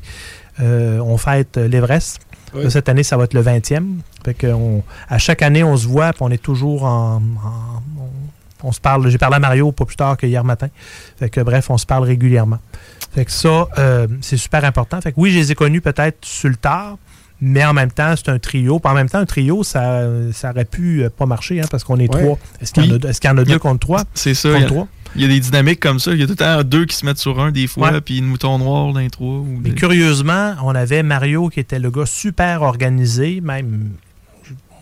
euh, 0.60 1.00
on 1.00 1.18
fête 1.18 1.58
euh, 1.58 1.68
l'Everest. 1.68 2.20
Oui. 2.54 2.70
Cette 2.70 2.90
année, 2.90 3.02
ça 3.02 3.18
va 3.18 3.24
être 3.24 3.34
le 3.34 3.42
20e. 3.42 4.02
Fait 4.24 4.36
que 4.36 4.46
on- 4.46 4.84
à 5.10 5.18
chaque 5.18 5.42
année, 5.42 5.64
on 5.64 5.76
se 5.78 5.88
voit, 5.88 6.14
puis 6.14 6.22
on 6.22 6.30
est 6.30 6.38
toujours 6.44 6.84
en. 6.84 7.16
en- 7.16 7.82
on, 8.64 8.68
on 8.68 8.72
se 8.72 8.80
parle. 8.80 9.10
J'ai 9.10 9.18
parlé 9.18 9.38
à 9.38 9.40
Mario 9.40 9.72
pas 9.72 9.86
plus 9.86 9.96
tard 9.96 10.16
que 10.16 10.28
hier 10.28 10.44
matin. 10.44 10.68
Fait 11.18 11.32
que 11.32 11.42
bref, 11.42 11.72
on 11.72 11.80
se 11.80 11.88
parle 11.88 12.04
régulièrement. 12.04 12.60
Fait 13.16 13.26
que 13.26 13.32
ça, 13.32 13.68
euh, 13.80 14.08
c'est 14.22 14.38
super 14.38 14.64
important. 14.64 15.02
Fait 15.02 15.12
que 15.12 15.20
oui, 15.20 15.32
je 15.32 15.40
les 15.40 15.52
ai 15.54 15.56
connus 15.56 15.82
peut-être 15.82 16.20
sur 16.24 16.50
le 16.50 16.56
tard, 16.56 17.00
mais 17.42 17.64
en 17.66 17.74
même 17.74 17.92
temps, 17.92 18.14
c'est 18.16 18.30
un 18.30 18.40
trio. 18.40 18.80
Puis 18.80 18.92
en 18.92 18.96
même 18.96 19.10
temps, 19.10 19.20
un 19.20 19.26
trio, 19.26 19.64
ça, 19.64 20.04
ça 20.34 20.52
aurait 20.52 20.66
pu 20.66 21.04
euh, 21.04 21.10
pas 21.10 21.26
marcher, 21.26 21.62
hein, 21.62 21.66
parce 21.72 21.84
qu'on 21.84 21.98
est 21.98 22.14
Ouais. 22.14 22.22
trois. 22.22 22.40
Est-ce 22.62 22.74
qu'il 22.74 22.86
y, 22.86 22.92
en 22.92 22.96
a- 22.96 23.36
y 23.36 23.40
en 23.42 23.44
deux 23.44 23.60
contre 23.60 23.80
trois? 23.80 24.04
C'est 24.14 24.34
ça. 24.34 24.50
Contre 24.50 24.60
Il 24.60 24.62
y, 24.62 24.66
a, 24.66 24.68
trois? 24.68 24.88
il 25.16 25.22
y 25.22 25.26
a 25.26 25.28
des 25.28 25.40
dynamiques 25.40 25.80
comme 25.80 26.00
ça. 26.00 26.12
Il 26.14 26.20
y 26.20 26.24
a 26.24 26.26
tout 26.26 26.32
le 26.34 26.36
temps 26.38 26.64
deux 26.64 26.86
qui 26.86 26.96
se 26.96 27.06
mettent 27.06 27.18
sur 27.18 27.40
un 27.40 27.52
des 27.52 27.68
fois, 27.68 27.92
Ouais. 27.92 28.02
puis 28.02 28.18
une 28.20 28.26
mouton 28.26 28.58
noir 28.60 28.94
dans 28.94 29.00
les 29.00 29.10
trois. 29.10 29.28
ou 29.40 29.46
Mais 29.64 29.70
des- 29.70 29.76
curieusement, 29.76 30.56
on 30.64 30.76
avait 30.76 31.04
Mario 31.04 31.50
qui 31.50 31.60
était 31.60 31.80
le 31.80 31.90
gars 31.92 32.06
super 32.06 32.62
organisé, 32.62 33.42
même. 33.42 33.90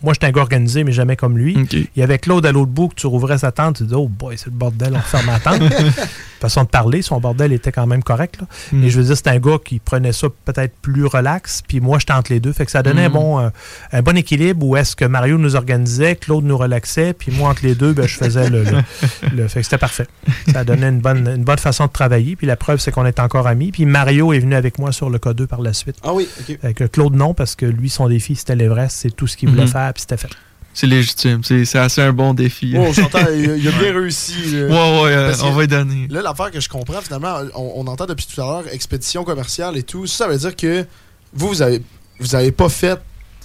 Moi, 0.02 0.14
j'étais 0.14 0.26
un 0.26 0.30
gars 0.32 0.42
organisé, 0.42 0.84
mais 0.84 0.92
jamais 0.92 1.16
comme 1.16 1.36
lui. 1.38 1.56
Il 1.72 1.86
y 1.96 2.02
avait 2.02 2.18
Claude 2.18 2.44
à 2.46 2.52
l'autre 2.52 2.70
bout 2.70 2.88
que 2.88 2.94
tu 2.94 3.06
rouvrais 3.06 3.38
sa 3.38 3.52
tente, 3.52 3.76
tu 3.78 3.84
dis 3.84 3.94
Oh 3.94 4.08
boy, 4.08 4.36
c'est 4.38 4.46
le 4.46 4.52
bordel, 4.52 4.92
on 4.94 5.00
ferme 5.00 5.26
la 5.26 5.38
tente. 5.40 5.60
Façon 6.40 6.62
de 6.62 6.68
parler, 6.68 7.02
son 7.02 7.18
bordel 7.18 7.52
était 7.52 7.72
quand 7.72 7.86
même 7.88 8.02
correct. 8.04 8.36
Là. 8.40 8.46
Mm. 8.72 8.78
Mais 8.80 8.90
je 8.90 8.98
veux 9.00 9.06
dire, 9.06 9.16
c'était 9.16 9.30
un 9.30 9.40
gars 9.40 9.56
qui 9.64 9.80
prenait 9.80 10.12
ça 10.12 10.28
peut-être 10.44 10.72
plus 10.80 11.04
relax, 11.04 11.62
puis 11.66 11.80
moi, 11.80 11.98
j'étais 11.98 12.12
entre 12.12 12.32
les 12.32 12.38
deux. 12.38 12.52
Fait 12.52 12.64
que 12.64 12.70
ça 12.70 12.82
donnait 12.82 13.06
un, 13.06 13.08
Mm. 13.08 13.12
bon, 13.12 13.50
un 13.92 14.02
bon 14.02 14.16
équilibre 14.16 14.64
où 14.64 14.76
est-ce 14.76 14.94
que 14.94 15.04
Mario 15.04 15.36
nous 15.36 15.56
organisait, 15.56 16.14
Claude 16.14 16.44
nous 16.44 16.56
relaxait, 16.56 17.12
puis 17.12 17.32
moi, 17.32 17.50
entre 17.50 17.64
les 17.64 17.74
deux, 17.74 17.92
ben, 17.92 18.06
je 18.06 18.14
faisais 18.16 18.48
le, 18.50 18.62
le- 18.62 18.70
le- 19.36 19.48
Fait 19.48 19.60
que 19.60 19.64
c'était 19.64 19.78
parfait. 19.78 20.06
Ça 20.52 20.62
donnait 20.64 20.88
une 20.90 21.00
bonne, 21.00 21.26
une 21.26 21.42
bonne 21.44 21.58
façon 21.58 21.86
de 21.86 21.90
travailler. 21.92 22.36
Puis 22.36 22.46
la 22.46 22.54
preuve, 22.56 22.78
c'est 22.78 22.92
qu'on 22.92 23.04
est 23.06 23.18
encore 23.18 23.48
amis. 23.48 23.72
Puis 23.72 23.84
Mario 23.84 24.32
est 24.32 24.38
venu 24.38 24.54
avec 24.54 24.78
moi 24.78 24.92
sur 24.92 25.10
le 25.10 25.18
K2 25.18 25.46
par 25.48 25.60
la 25.60 25.72
suite. 25.72 25.96
Ah 26.04 26.12
oui, 26.14 26.28
OK. 26.40 26.58
Fait 26.60 26.74
que 26.74 26.84
Claude, 26.84 27.16
non, 27.16 27.34
parce 27.34 27.56
que 27.56 27.66
lui, 27.66 27.88
son 27.88 28.08
défi, 28.08 28.36
c'était 28.36 28.54
l'Everest. 28.54 28.96
C'est 28.96 29.10
tout 29.10 29.26
ce 29.26 29.36
qu'il 29.36 29.48
voulait 29.48 29.62
Mhm. 29.62 29.68
faire, 29.68 29.87
puis 29.92 30.02
c'était 30.02 30.16
fait. 30.16 30.28
C'est 30.74 30.86
légitime. 30.86 31.42
C'est 31.42 31.74
assez 31.78 32.00
un 32.02 32.12
bon 32.12 32.34
défi. 32.34 32.74
Oh, 32.78 32.86
il, 32.94 33.00
a- 33.16 33.56
il 33.56 33.68
a 33.68 33.70
bien 33.80 33.92
réussi. 33.94 34.32
là. 34.52 34.66
Ouais, 34.66 35.02
ouais, 35.02 35.12
euh, 35.12 35.34
on 35.42 35.50
va 35.50 35.64
y 35.64 35.68
donner. 35.68 36.06
Là, 36.08 36.22
l'affaire 36.22 36.50
que 36.52 36.60
je 36.60 36.68
comprends, 36.68 37.00
finalement, 37.00 37.36
on, 37.56 37.72
on 37.76 37.86
entend 37.88 38.06
depuis 38.06 38.26
tout 38.32 38.40
à 38.40 38.44
l'heure 38.44 38.72
expédition 38.72 39.24
commerciale 39.24 39.76
et 39.76 39.82
tout. 39.82 40.06
Ça, 40.06 40.26
ça 40.26 40.28
veut 40.30 40.38
dire 40.38 40.54
que 40.54 40.86
vous, 41.32 41.48
vous 41.48 41.62
avez, 41.62 41.82
vous 42.20 42.34
avez 42.36 42.52
pas 42.52 42.68
fait 42.68 42.98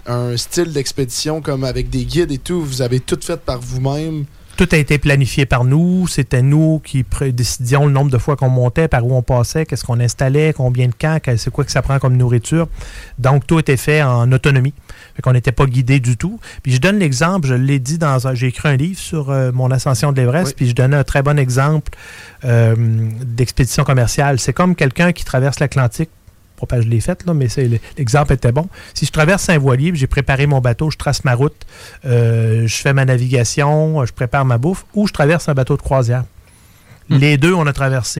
un 0.06 0.38
style 0.38 0.72
d'expédition 0.74 1.42
comme 1.42 1.64
avec 1.64 1.90
des 1.90 2.06
guides 2.06 2.32
et 2.32 2.38
tout. 2.38 2.62
Vous 2.62 2.82
avez 2.84 3.00
tout 3.00 3.18
fait 3.22 3.40
par 3.40 3.60
vous-même. 3.60 4.26
Tout 4.56 4.68
a 4.72 4.78
été 4.78 5.00
planifié 5.00 5.48
par 5.48 5.64
nous. 5.64 6.08
C'était 6.08 6.44
nous 6.44 6.80
qui 6.86 7.04
décidions 7.32 7.88
le 7.88 7.92
nombre 7.92 8.12
de 8.12 8.20
fois 8.20 8.36
qu'on 8.36 8.50
montait, 8.50 8.88
par 8.88 9.04
où 9.04 9.16
on 9.16 9.24
passait, 9.24 9.66
qu'est-ce 9.66 9.84
qu'on 9.84 10.00
installait, 10.00 10.54
combien 10.56 10.88
de 10.88 10.94
camps, 10.94 11.18
c'est 11.38 11.50
quoi 11.50 11.64
que 11.64 11.72
ça 11.72 11.82
prend 11.82 11.98
comme 11.98 12.16
nourriture. 12.18 12.68
Donc, 13.18 13.48
tout 13.48 13.58
était 13.58 13.78
fait 13.78 14.04
en 14.04 14.32
autonomie. 14.32 14.76
Fait 15.16 15.22
qu'on 15.22 15.34
n'était 15.34 15.52
pas 15.52 15.66
guidé 15.66 16.00
du 16.00 16.18
tout. 16.18 16.40
Puis 16.64 16.72
je 16.74 16.80
donne 16.82 16.98
l'exemple, 17.00 17.48
je 17.48 17.54
l'ai 17.54 17.80
dit 17.80 17.98
dans 17.98 18.28
un... 18.28 18.34
J'ai 18.34 18.48
écrit 18.48 18.70
un 18.70 18.76
livre 18.76 19.00
sur 19.00 19.30
euh, 19.30 19.52
mon 19.52 19.70
ascension 19.72 20.12
de 20.12 20.20
l'Everest, 20.20 20.48
Oui. 20.48 20.54
puis 20.56 20.70
je 20.70 20.76
donnais 20.76 20.96
un 20.98 21.04
très 21.04 21.22
bon 21.22 21.38
exemple 21.38 21.92
euh, 22.46 22.76
d'expédition 23.22 23.84
commerciale. 23.84 24.40
C'est 24.40 24.54
comme 24.54 24.76
quelqu'un 24.76 25.12
qui 25.12 25.24
traverse 25.26 25.60
l'Atlantique 25.60 26.10
pas 26.66 26.80
je 26.80 26.88
l'ai 26.88 27.02
fait, 27.02 27.26
là, 27.26 27.34
mais 27.34 27.50
c'est- 27.50 27.70
l'exemple 27.98 28.32
était 28.32 28.54
bon. 28.54 28.70
Si 28.94 29.06
je 29.06 29.12
traverse 29.12 29.44
Saint-Voilier, 29.44 29.92
j'ai 29.96 30.08
préparé 30.08 30.48
mon 30.48 30.62
bateau, 30.62 30.90
je 30.90 30.96
trace 30.98 31.26
ma 31.26 31.36
route, 31.36 31.66
euh, 32.06 32.66
je 32.68 32.76
fais 32.78 32.94
ma 32.94 33.04
navigation, 33.04 34.06
je 34.06 34.14
prépare 34.14 34.46
ma 34.46 34.58
bouffe, 34.58 34.86
ou 34.94 35.06
je 35.06 35.12
traverse 35.12 35.50
un 35.50 35.54
bateau 35.56 35.76
de 35.76 35.82
croisière. 35.82 36.24
Les 37.10 37.36
deux, 37.38 37.54
on 37.54 37.68
a 37.68 37.74
traversé. 37.74 38.20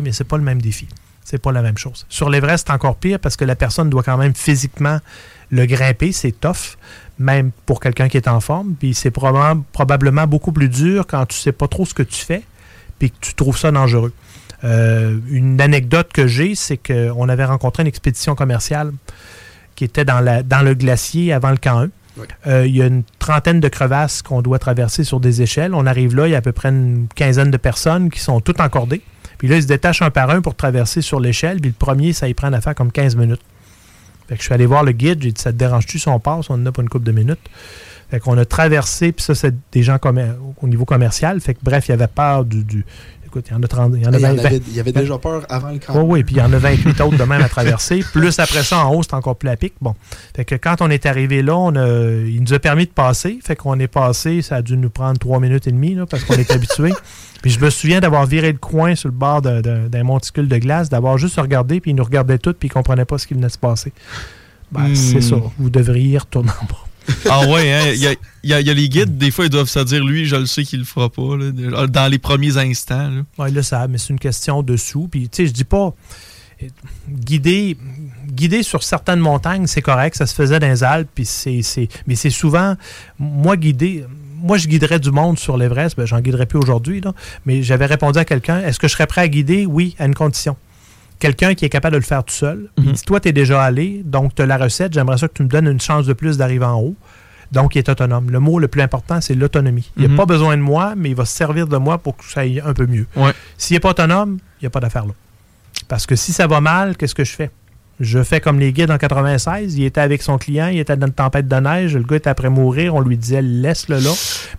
Mais 0.00 0.12
c'est 0.12 0.24
pas 0.24 0.36
le 0.36 0.42
même 0.42 0.60
défi. 0.60 0.88
C'est 1.24 1.38
pas 1.38 1.50
la 1.50 1.62
même 1.62 1.76
chose. 1.76 2.06
Sur 2.08 2.30
l'Everest, 2.30 2.66
c'est 2.68 2.72
encore 2.72 2.96
pire 2.96 3.18
parce 3.18 3.36
que 3.36 3.44
la 3.44 3.56
personne 3.56 3.90
doit 3.90 4.04
quand 4.04 4.16
même 4.16 4.34
physiquement 4.34 5.00
le 5.50 5.66
grimper. 5.66 6.12
C'est 6.12 6.32
tough, 6.32 6.78
même 7.18 7.50
pour 7.66 7.80
quelqu'un 7.80 8.08
qui 8.08 8.16
est 8.16 8.28
en 8.28 8.40
forme. 8.40 8.74
Puis 8.78 8.94
c'est 8.94 9.10
probablement, 9.10 9.64
probablement 9.72 10.26
beaucoup 10.26 10.52
plus 10.52 10.68
dur 10.68 11.06
quand 11.06 11.26
tu 11.26 11.36
sais 11.36 11.52
pas 11.52 11.66
trop 11.66 11.84
ce 11.84 11.94
que 11.94 12.04
tu 12.04 12.24
fais 12.24 12.42
puis 12.98 13.10
que 13.10 13.16
tu 13.20 13.34
trouves 13.34 13.58
ça 13.58 13.70
dangereux. 13.72 14.12
Euh, 14.64 15.18
une 15.30 15.60
anecdote 15.60 16.12
que 16.12 16.26
j'ai, 16.26 16.54
c'est 16.54 16.78
qu'on 16.78 17.28
avait 17.28 17.44
rencontré 17.44 17.82
une 17.82 17.88
expédition 17.88 18.34
commerciale 18.34 18.92
qui 19.74 19.84
était 19.84 20.04
dans, 20.04 20.20
la, 20.20 20.42
dans 20.42 20.62
le 20.62 20.74
glacier 20.74 21.32
avant 21.32 21.50
le 21.50 21.58
camp 21.58 21.80
1. 21.80 21.88
Oui. 22.18 22.26
Euh, 22.46 22.66
il 22.66 22.74
y 22.74 22.82
a 22.82 22.86
une 22.86 23.02
trentaine 23.18 23.60
de 23.60 23.68
crevasses 23.68 24.22
qu'on 24.22 24.40
doit 24.40 24.58
traverser 24.58 25.04
sur 25.04 25.20
des 25.20 25.42
échelles. 25.42 25.74
On 25.74 25.86
arrive 25.86 26.16
là, 26.16 26.26
il 26.26 26.30
y 26.30 26.34
a 26.34 26.38
à 26.38 26.42
peu 26.42 26.52
près 26.52 26.70
une 26.70 27.08
quinzaine 27.14 27.50
de 27.50 27.56
personnes 27.58 28.10
qui 28.10 28.20
sont 28.20 28.40
toutes 28.40 28.60
encordées. 28.60 29.02
Puis 29.38 29.48
là, 29.48 29.56
ils 29.56 29.62
se 29.62 29.66
détachent 29.68 30.02
un 30.02 30.10
par 30.10 30.30
un 30.30 30.40
pour 30.40 30.54
traverser 30.54 31.02
sur 31.02 31.20
l'échelle. 31.20 31.60
Puis 31.60 31.70
le 31.70 31.76
premier, 31.78 32.12
ça 32.12 32.28
y 32.28 32.34
prend 32.34 32.52
à 32.52 32.60
faire 32.60 32.74
comme 32.74 32.92
15 32.92 33.16
minutes. 33.16 33.40
Fait 34.28 34.34
que 34.34 34.40
je 34.40 34.46
suis 34.46 34.54
allé 34.54 34.66
voir 34.66 34.82
le 34.82 34.92
guide, 34.92 35.22
j'ai 35.22 35.30
dit 35.32 35.40
ça 35.40 35.52
te 35.52 35.56
dérange-tu 35.58 35.98
si 36.00 36.08
on 36.08 36.18
passe, 36.18 36.50
on 36.50 36.54
en 36.54 36.66
a 36.66 36.72
pas 36.72 36.82
une 36.82 36.88
couple 36.88 37.04
de 37.04 37.12
minutes. 37.12 37.38
Fait 38.10 38.20
qu'on 38.20 38.36
a 38.38 38.44
traversé, 38.44 39.12
puis 39.12 39.24
ça, 39.24 39.34
c'est 39.34 39.54
des 39.72 39.82
gens 39.82 39.98
au 40.62 40.66
niveau 40.68 40.84
commercial. 40.84 41.40
Fait 41.40 41.54
que 41.54 41.60
bref, 41.62 41.88
il 41.88 41.90
y 41.90 41.94
avait 41.94 42.06
peur 42.06 42.44
du- 42.44 42.84
écoute, 43.38 43.46
il 43.50 43.54
y 43.54 43.56
en 43.56 43.62
a 43.62 43.68
30. 43.68 43.92
Il 43.96 44.02
y 44.02 44.06
en 44.06 44.12
a 44.12 44.16
Il 44.18 44.22
y, 44.22 44.26
en 44.26 44.34
20 44.34 44.44
avait, 44.44 44.56
il 44.68 44.74
y 44.74 44.80
avait 44.80 44.92
déjà 44.92 45.18
peur 45.18 45.44
avant 45.48 45.70
le 45.70 45.78
camp. 45.78 45.94
oui, 45.96 46.04
oui, 46.08 46.24
puis 46.24 46.34
il 46.36 46.38
y 46.38 46.42
en 46.42 46.52
a 46.52 46.58
28 46.58 47.00
autres 47.02 47.16
de 47.16 47.24
même 47.24 47.42
à 47.42 47.48
traverser. 47.48 48.00
Plus 48.12 48.38
après 48.38 48.62
ça, 48.62 48.86
en 48.86 48.94
haut, 48.94 49.02
c'est 49.02 49.14
encore 49.14 49.36
plus 49.36 49.48
à 49.48 49.56
pic. 49.56 49.74
Bon. 49.80 49.94
Fait 50.34 50.44
que 50.44 50.54
quand 50.54 50.80
on 50.80 50.90
est 50.90 51.06
arrivé 51.06 51.42
là, 51.42 51.56
on 51.56 51.74
a- 51.76 51.86
il 52.26 52.42
nous 52.42 52.54
a 52.54 52.58
permis 52.58 52.86
de 52.86 52.90
passer. 52.90 53.38
Fait 53.44 53.56
qu'on 53.56 53.78
est 53.78 53.88
passé, 53.88 54.42
ça 54.42 54.56
a 54.56 54.62
dû 54.62 54.76
nous 54.76 54.90
prendre 54.90 55.18
trois 55.18 55.40
minutes 55.40 55.66
et 55.66 55.72
demie, 55.72 55.94
là, 55.94 56.06
parce 56.06 56.24
qu'on 56.24 56.34
est 56.34 56.50
habitué. 56.50 56.92
Puis 57.42 57.50
je 57.50 57.60
me 57.60 57.70
souviens 57.70 58.00
d'avoir 58.00 58.26
viré 58.26 58.50
le 58.52 58.58
coin 58.58 58.94
sur 58.94 59.08
le 59.08 59.14
bord 59.14 59.42
d'un- 59.42 60.02
monticule 60.04 60.48
de 60.48 60.56
glace, 60.58 60.88
d'avoir 60.88 61.18
juste 61.18 61.38
regardé, 61.38 61.80
puis 61.80 61.90
ils 61.92 61.94
nous 61.94 62.04
regardaient 62.04 62.38
tous, 62.38 62.54
puis 62.54 62.68
ils 62.68 62.72
comprenaient 62.72 63.04
pas 63.04 63.18
ce 63.18 63.26
qui 63.26 63.34
venait 63.34 63.46
de 63.48 63.52
se 63.52 63.58
passer. 63.58 63.92
Ben, 64.72 64.88
Hmm. 64.88 64.94
c'est 64.96 65.20
ça. 65.20 65.36
Vous 65.58 65.70
devriez 65.70 66.10
y 66.14 66.18
retourner 66.18 66.50
en 66.60 66.64
bas. 66.64 66.85
Ah 67.30 67.46
ouais, 67.48 67.72
hein, 67.72 67.92
il 67.94 68.00
y, 68.00 68.06
a, 68.06 68.14
il 68.42 68.50
y 68.66 68.70
a- 68.70 68.74
les 68.74 68.88
guides, 68.88 69.16
des 69.18 69.30
fois, 69.30 69.44
ils 69.46 69.50
doivent 69.50 69.68
se 69.68 69.80
dire, 69.80 70.04
lui, 70.04 70.26
je 70.26 70.36
le 70.36 70.46
sais 70.46 70.64
qu'il 70.64 70.80
le 70.80 70.84
fera 70.84 71.08
pas, 71.08 71.22
dans 71.88 72.10
les 72.10 72.18
premiers 72.18 72.56
instants. 72.58 73.10
Oui, 73.38 73.50
là, 73.52 73.62
ça, 73.62 73.86
mais 73.88 73.98
c'est 73.98 74.10
une 74.10 74.18
question 74.18 74.62
de 74.62 74.76
sous. 74.76 75.08
Puis, 75.08 75.28
tu 75.28 75.36
sais, 75.36 75.46
je 75.46 75.52
dis 75.52 75.64
pas. 75.64 75.92
Guider, 77.08 77.76
sur 78.62 78.82
certaines 78.82 79.20
montagnes, 79.20 79.66
c'est 79.66 79.82
correct, 79.82 80.16
ça 80.16 80.26
se 80.26 80.34
faisait 80.34 80.58
dans 80.58 80.68
les 80.68 80.82
Alpes, 80.84 81.10
puis 81.14 81.24
c'est, 81.26 81.60
mais 82.06 82.14
c'est 82.14 82.30
souvent, 82.30 82.76
moi, 83.18 83.56
guider, 83.56 84.04
moi, 84.36 84.56
je 84.56 84.66
guiderais 84.66 84.98
du 84.98 85.10
monde 85.10 85.38
sur 85.38 85.56
l'Everest, 85.56 85.96
ben, 85.96 86.06
j'en 86.06 86.20
guiderais 86.20 86.46
plus 86.46 86.58
aujourd'hui, 86.58 87.02
mais 87.44 87.62
j'avais 87.62 87.86
répondu 87.86 88.18
à 88.18 88.24
quelqu'un, 88.24 88.60
est-ce 88.60 88.78
que 88.78 88.88
je 88.88 88.92
serais 88.92 89.06
prêt 89.06 89.20
à 89.22 89.28
guider? 89.28 89.66
Oui, 89.66 89.94
à 89.98 90.06
une 90.06 90.14
condition. 90.14 90.56
Quelqu'un 91.18 91.54
qui 91.54 91.64
est 91.64 91.68
capable 91.70 91.94
de 91.94 91.98
le 92.00 92.04
faire 92.04 92.22
tout 92.24 92.34
seul. 92.34 92.68
Si 92.94 93.04
toi, 93.04 93.20
tu 93.20 93.28
es 93.28 93.32
déjà 93.32 93.62
allé, 93.62 94.02
donc 94.04 94.34
tu 94.34 94.42
as 94.42 94.46
la 94.46 94.58
recette, 94.58 94.92
j'aimerais 94.92 95.16
ça 95.18 95.28
que 95.28 95.34
tu 95.34 95.42
me 95.42 95.48
donnes 95.48 95.66
une 95.66 95.80
chance 95.80 96.06
de 96.06 96.12
plus 96.12 96.36
d'arriver 96.36 96.66
en 96.66 96.78
haut. 96.80 96.94
Donc, 97.52 97.74
il 97.74 97.78
est 97.78 97.88
autonome. 97.88 98.30
Le 98.30 98.40
mot 98.40 98.58
le 98.58 98.68
plus 98.68 98.82
important, 98.82 99.20
c'est 99.20 99.34
l'autonomie. 99.34 99.90
Il 99.96 100.02
n'a 100.02 100.08
Mhm. 100.08 100.16
pas 100.16 100.26
besoin 100.26 100.56
de 100.56 100.62
moi, 100.62 100.94
mais 100.96 101.10
il 101.10 101.14
va 101.16 101.24
se 101.24 101.34
servir 101.36 101.68
de 101.68 101.76
moi 101.76 101.96
pour 101.98 102.16
que 102.16 102.24
ça 102.24 102.40
aille 102.40 102.60
un 102.64 102.74
peu 102.74 102.86
mieux. 102.86 103.06
Ouais. 103.16 103.30
S'il 103.56 103.74
n'est 103.76 103.80
pas 103.80 103.90
autonome, 103.90 104.38
il 104.60 104.64
n'y 104.64 104.66
a 104.66 104.70
pas 104.70 104.80
d'affaire 104.80 105.06
là. 105.06 105.12
Parce 105.88 106.06
que 106.06 106.16
si 106.16 106.32
ça 106.32 106.46
va 106.46 106.60
mal, 106.60 106.96
qu'est-ce 106.96 107.14
que 107.14 107.24
je 107.24 107.32
fais? 107.32 107.50
Je 108.00 108.22
fais 108.22 108.40
comme 108.40 108.58
les 108.58 108.72
guides 108.74 108.90
en 108.90 108.98
96. 108.98 109.76
Il 109.78 109.84
était 109.84 110.00
avec 110.02 110.22
son 110.22 110.36
client, 110.36 110.66
il 110.68 110.78
était 110.80 110.96
dans 110.98 111.06
une 111.06 111.12
tempête 111.14 111.48
de 111.48 111.56
neige. 111.56 111.94
Le 111.96 112.02
gars 112.02 112.16
était 112.16 112.28
après 112.28 112.50
mourir. 112.50 112.94
On 112.94 113.00
lui 113.00 113.16
disait 113.16 113.40
laisse-le 113.40 113.96
là. 114.00 114.10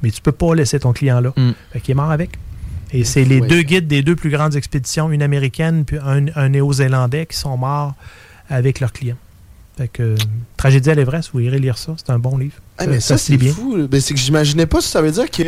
Mais 0.01 0.09
tu 0.09 0.21
peux 0.21 0.31
pas 0.31 0.55
laisser 0.55 0.79
ton 0.79 0.91
client 0.93 1.19
là. 1.19 1.33
Fait 1.71 1.79
qu'il 1.81 1.91
est 1.91 1.95
mort 1.95 2.09
avec. 2.09 2.31
Et 2.93 3.03
c'est 3.03 3.23
les 3.25 3.41
Oui. 3.41 3.47
deux 3.47 3.61
guides 3.63 3.87
des 3.87 4.01
deux 4.01 4.15
plus 4.15 4.29
grandes 4.29 4.55
expéditions, 4.55 5.11
une 5.11 5.21
américaine 5.21 5.83
puis 5.85 5.97
un, 6.01 6.25
un 6.35 6.49
néo-zélandais, 6.49 7.25
qui 7.25 7.37
sont 7.37 7.57
morts 7.57 7.93
avec 8.49 8.79
leur 8.79 8.93
client. 8.93 9.17
Fait 9.77 9.87
que, 9.89 10.01
euh, 10.03 10.15
Tragédie 10.55 10.89
à 10.89 10.95
l'Everest, 10.95 11.31
vous 11.33 11.41
irez 11.41 11.59
lire 11.59 11.77
ça. 11.77 11.93
C'est 11.97 12.09
un 12.11 12.17
bon 12.17 12.37
livre. 12.37 12.55
Ah, 12.77 12.87
mais 12.87 12.99
ça, 12.99 13.15
lit 13.15 13.19
c'est 13.19 13.37
fou. 13.49 13.87
Ben, 13.87 13.99
c'est 14.01 14.13
que 14.13 14.19
j'imaginais 14.19 14.65
pas 14.65 14.81
si 14.81 14.89
ça 14.89 15.01
veut 15.01 15.11
dire 15.11 15.29
que. 15.29 15.43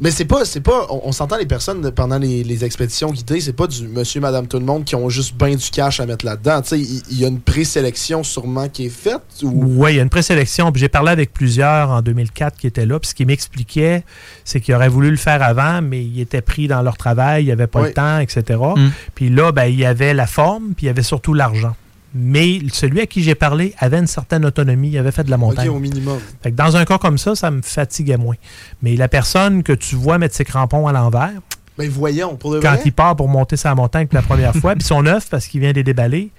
Mais 0.00 0.10
c'est 0.10 0.24
pas, 0.24 0.44
c'est 0.44 0.60
pas. 0.60 0.86
On, 0.88 1.02
on 1.04 1.12
s'entend 1.12 1.36
les 1.36 1.46
personnes 1.46 1.90
pendant 1.90 2.18
les, 2.18 2.44
les 2.44 2.64
expéditions 2.64 3.10
guidées, 3.10 3.40
c'est 3.40 3.52
pas 3.52 3.66
du 3.66 3.86
monsieur, 3.88 4.20
madame, 4.20 4.46
tout 4.46 4.58
le 4.58 4.64
monde 4.64 4.84
qui 4.84 4.94
ont 4.94 5.08
juste 5.08 5.36
bien 5.36 5.54
du 5.54 5.70
cash 5.70 6.00
à 6.00 6.06
mettre 6.06 6.24
là-dedans. 6.24 6.62
Tu 6.62 6.68
sais, 6.68 6.80
il 7.10 7.18
y, 7.18 7.24
a 7.24 7.28
une 7.28 7.40
présélection 7.40 8.22
sûrement 8.24 8.68
qui 8.68 8.86
est 8.86 8.88
faite. 8.88 9.22
Ou... 9.42 9.82
Oui, 9.82 9.92
il 9.92 9.96
y 9.96 10.00
a 10.00 10.02
une 10.02 10.08
présélection. 10.08 10.72
Puis 10.72 10.80
J'ai 10.80 10.88
parlé 10.88 11.10
avec 11.10 11.32
plusieurs 11.32 11.90
en 11.90 12.00
2004 12.02 12.56
qui 12.58 12.66
étaient 12.66 12.86
là. 12.86 12.98
Puis 12.98 13.10
ce 13.10 13.14
qu'ils 13.14 13.26
m'expliquaient, 13.26 14.04
c'est 14.44 14.60
qu'ils 14.60 14.74
auraient 14.74 14.88
voulu 14.88 15.10
le 15.10 15.16
faire 15.16 15.42
avant, 15.42 15.82
mais 15.82 16.02
ils 16.02 16.20
étaient 16.20 16.42
pris 16.42 16.68
dans 16.68 16.82
leur 16.82 16.96
travail, 16.96 17.42
il 17.42 17.46
n'y 17.46 17.52
avait 17.52 17.66
pas 17.66 17.82
Oui. 17.82 17.88
le 17.88 17.94
temps, 17.94 18.18
etc. 18.18 18.58
Mm. 18.76 18.88
Puis 19.14 19.28
là, 19.28 19.52
ben, 19.52 19.66
il 19.66 19.78
y 19.78 19.84
avait 19.84 20.14
la 20.14 20.26
forme, 20.26 20.72
puis 20.74 20.84
il 20.84 20.88
y 20.88 20.90
avait 20.90 21.02
surtout 21.02 21.34
l'argent. 21.34 21.74
Mais 22.14 22.60
celui 22.72 23.00
à 23.00 23.06
qui 23.06 23.22
j'ai 23.22 23.34
parlé 23.34 23.74
avait 23.78 23.98
une 23.98 24.06
certaine 24.06 24.44
autonomie, 24.44 24.90
il 24.90 24.98
avait 24.98 25.12
fait 25.12 25.24
de 25.24 25.30
la 25.30 25.38
montagne. 25.38 25.68
Ok, 25.70 25.76
au 25.76 25.78
minimum. 25.78 26.18
Fait 26.42 26.50
que 26.50 26.56
dans 26.56 26.76
un 26.76 26.84
cas 26.84 26.98
comme 26.98 27.16
ça, 27.18 27.34
ça 27.34 27.50
me 27.50 27.62
fatiguait 27.62 28.18
moins. 28.18 28.36
Mais 28.82 28.96
la 28.96 29.08
personne 29.08 29.62
que 29.62 29.72
tu 29.72 29.96
vois 29.96 30.18
mettre 30.18 30.34
ses 30.34 30.44
crampons 30.44 30.86
à 30.86 30.92
l'envers, 30.92 31.32
Ben 31.78 31.88
voyons, 31.88 32.36
pour 32.36 32.52
de 32.52 32.60
quand 32.60 32.72
vrai? 32.72 32.82
il 32.84 32.92
part 32.92 33.16
pour 33.16 33.28
monter 33.28 33.56
sa 33.56 33.74
montagne 33.74 34.06
pour 34.08 34.16
la 34.16 34.22
première 34.22 34.54
fois, 34.54 34.74
puis 34.74 34.84
sont 34.84 35.02
neufs 35.02 35.30
parce 35.30 35.46
qu'il 35.46 35.60
vient 35.62 35.72
les 35.72 35.82
déballer, 35.84 36.30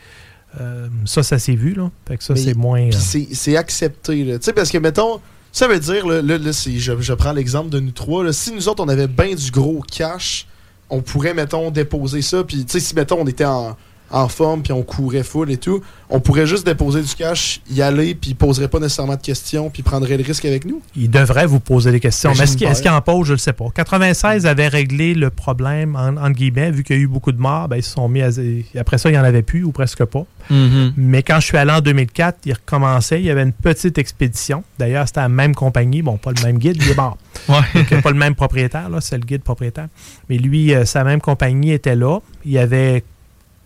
euh, 0.62 0.88
ça, 1.06 1.24
ça 1.24 1.40
s'est 1.40 1.56
vu. 1.56 1.74
Là. 1.74 1.90
Fait 2.08 2.18
que 2.18 2.24
ça, 2.24 2.36
c'est 2.36 2.56
moins. 2.56 2.90
Euh, 2.90 2.92
c'est- 2.92 3.58
accepté. 3.58 4.24
Tu 4.26 4.38
sais, 4.42 4.54
parce 4.54 4.70
que, 4.70 4.78
mettons, 4.78 5.20
ça 5.52 5.68
veut 5.68 5.80
dire, 5.80 6.06
là, 6.06 6.22
là, 6.22 6.38
là, 6.38 6.54
c'est- 6.54 6.78
je, 6.78 6.94
je 7.02 7.14
prends 7.14 7.32
l'exemple 7.34 7.70
de 7.72 7.80
nous 7.80 7.90
trois, 7.92 8.24
là, 8.24 8.32
si 8.32 8.52
nous 8.54 8.70
autres, 8.70 8.84
on 8.84 8.90
avait 8.90 9.08
bien 9.08 9.34
du 9.34 9.50
gros 9.50 9.82
cash, 9.92 10.46
on 10.92 11.02
pourrait, 11.02 11.34
mettons, 11.34 11.72
déposer 11.72 12.22
ça. 12.22 12.44
Puis, 12.44 12.64
tu 12.66 12.74
sais, 12.74 12.80
si, 12.80 12.94
mettons, 12.94 13.22
on 13.22 13.26
était 13.26 13.46
en, 13.46 13.76
en 14.14 14.28
forme, 14.28 14.62
puis 14.62 14.72
on 14.72 14.84
courait 14.84 15.24
full 15.24 15.50
et 15.52 15.58
tout, 15.58 15.82
on 16.10 16.20
pourrait 16.20 16.46
juste 16.46 16.66
déposer 16.68 17.02
du 17.02 17.14
cash, 17.16 17.62
y 17.70 17.82
aller, 17.82 18.14
puis 18.14 18.30
il 18.32 18.36
poserait 18.36 18.68
pas 18.68 18.80
nécessairement 18.80 19.16
de 19.16 19.22
questions, 19.22 19.72
puis 19.72 19.82
prendrait 19.82 20.18
le 20.18 20.24
risque 20.24 20.46
avec 20.46 20.66
nous. 20.66 20.82
Il 20.96 21.10
devrait 21.10 21.48
vous 21.48 21.60
poser 21.60 21.92
des 21.92 22.00
questions. 22.00 22.30
Ben, 22.30 22.38
Mais 22.38 22.44
est-ce 22.44 22.52
qu'il 22.52 22.60
j'espère. 22.68 22.72
est-ce 22.72 22.82
qu'il 22.84 22.92
en 22.92 23.02
pose, 23.02 23.26
je 23.26 23.32
ne 23.32 23.38
le 23.38 23.40
sais 23.40 23.54
pas. 23.54 23.66
96 23.74 24.46
avait 24.46 24.68
réglé 24.68 25.16
le 25.16 25.32
problème, 25.32 25.96
en, 25.96 26.16
entre 26.18 26.36
guillemets, 26.38 26.70
vu 26.70 26.84
qu'il 26.84 26.96
y 26.96 27.00
a 27.00 27.02
eu 27.02 27.08
beaucoup 27.08 27.32
de 27.32 27.42
morts, 27.42 27.68
ben, 27.68 27.78
ils 27.78 27.84
se 27.84 27.94
sont 27.94 28.08
mis 28.08 28.22
à. 28.22 28.30
Après 28.78 29.00
ça, 29.00 29.10
il 29.10 29.14
n'y 29.14 29.18
en 29.18 29.24
avait 29.24 29.42
plus, 29.42 29.64
ou 29.64 29.72
presque 29.72 30.06
pas. 30.06 30.26
Mhm. 30.52 30.94
Mais 30.96 31.24
quand 31.24 31.40
je 31.40 31.48
suis 31.48 31.58
allé 31.58 31.72
en 31.72 31.82
2004, 31.82 32.40
il 32.46 32.54
recommençait. 32.54 33.20
Il 33.20 33.26
y 33.26 33.32
avait 33.32 33.44
une 33.44 33.52
petite 33.54 33.98
expédition. 33.98 34.64
D'ailleurs, 34.78 35.08
c'était 35.08 35.22
la 35.22 35.30
même 35.30 35.56
compagnie. 35.56 36.04
Bon, 36.04 36.18
pas 36.18 36.32
le 36.38 36.44
même 36.46 36.60
guide, 36.60 36.78
il 36.80 36.92
est 36.92 36.96
mort. 36.96 37.18
Ouais. 37.50 37.58
Donc, 37.74 38.02
pas 38.02 38.12
le 38.12 38.16
même 38.16 38.36
propriétaire, 38.36 38.90
là, 38.90 39.02
c'est 39.02 39.18
le 39.18 39.26
guide 39.26 39.42
propriétaire. 39.42 39.88
Mais 40.30 40.38
lui, 40.38 40.74
euh, 40.74 40.86
sa 40.86 41.04
même 41.04 41.20
compagnie 41.20 41.72
était 41.72 41.96
là. 41.96 42.20
Il 42.46 42.52
y 42.52 42.58
avait 42.60 43.04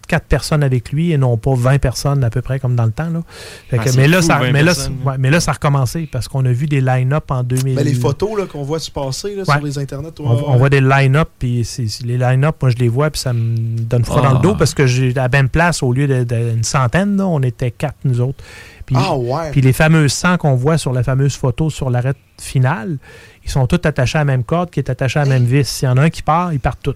quatre 0.07 0.25
personnes 0.25 0.63
avec 0.63 0.91
lui 0.91 1.11
et 1.11 1.17
non 1.17 1.37
pas 1.37 1.53
20 1.53 1.77
personnes 1.79 2.23
à 2.23 2.29
peu 2.29 2.41
près 2.41 2.59
comme 2.59 2.75
dans 2.75 2.85
le 2.85 2.91
temps. 2.91 3.09
Là. 3.09 3.21
Fait 3.69 3.77
Ah, 3.79 3.83
que- 3.83 3.89
c'est 3.91 3.97
mais, 3.97 4.07
là, 4.07 4.21
fou, 4.21 4.27
ça, 4.27 4.37
20 4.39 4.51
mais, 4.51 4.63
là, 4.63 4.73
personnes, 4.73 4.95
c'est- 5.03 5.09
ouais, 5.09 5.15
mais 5.19 5.29
là, 5.29 5.39
ça 5.39 5.51
a 5.51 5.53
recommencé 5.55 6.07
parce 6.11 6.27
qu'on 6.27 6.43
a 6.45 6.51
vu 6.51 6.65
des 6.65 6.81
line-up 6.81 7.29
en 7.29 7.43
2000. 7.43 7.75
Ben, 7.75 7.83
les 7.85 7.93
photos 7.93 8.37
là, 8.39 8.45
qu'on 8.45 8.63
voit 8.63 8.79
se 8.79 8.89
passer 8.89 9.35
là, 9.35 9.43
Ouais. 9.47 9.55
sur 9.57 9.61
les 9.65 9.77
internets, 9.79 10.09
On, 10.19 10.23
on 10.29 10.57
voit 10.57 10.69
des 10.69 10.81
line-up, 10.81 11.29
puis 11.37 11.63
c'est- 11.65 11.87
c'est- 11.87 12.05
les 12.05 12.17
line-up, 12.17 12.55
moi 12.61 12.71
je 12.71 12.77
les 12.77 12.89
vois, 12.89 13.09
puis 13.11 13.19
ça 13.21 13.33
me 13.33 13.57
donne 13.57 14.05
froid 14.05 14.21
dans 14.21 14.31
le 14.31 14.37
Ah. 14.37 14.41
dos 14.41 14.55
parce 14.55 14.73
que 14.73 14.87
j'ai 14.87 15.11
à 15.11 15.23
la 15.23 15.29
même 15.29 15.49
place, 15.49 15.83
au 15.83 15.91
lieu 15.93 16.07
d'une 16.25 16.63
centaine, 16.63 17.17
là, 17.17 17.27
on 17.27 17.41
était 17.41 17.71
quatre 17.71 17.97
nous 18.05 18.21
autres. 18.21 18.43
Puis, 18.85 18.95
Ah 18.97 19.17
ouais. 19.17 19.51
puis 19.51 19.59
les 19.59 19.73
fameux 19.73 20.07
100 20.07 20.37
qu'on 20.37 20.55
voit 20.55 20.77
sur 20.77 20.93
la 20.93 21.03
fameuse 21.03 21.35
photo 21.35 21.69
sur 21.69 21.89
l'arrêt 21.89 22.13
finale, 22.39 22.97
ils 23.43 23.51
sont 23.51 23.67
tous 23.67 23.81
attachés 23.85 24.17
à 24.17 24.21
la 24.21 24.25
même 24.25 24.43
corde 24.45 24.69
qui 24.69 24.79
est 24.79 24.89
attachée 24.89 25.19
à 25.19 25.23
la 25.23 25.29
même 25.29 25.43
vis. 25.43 25.67
S'il 25.67 25.89
y 25.89 25.91
en 25.91 25.97
a 25.97 26.03
un 26.03 26.09
qui 26.09 26.21
part, 26.21 26.53
ils 26.53 26.59
partent 26.59 26.79
tous. 26.83 26.95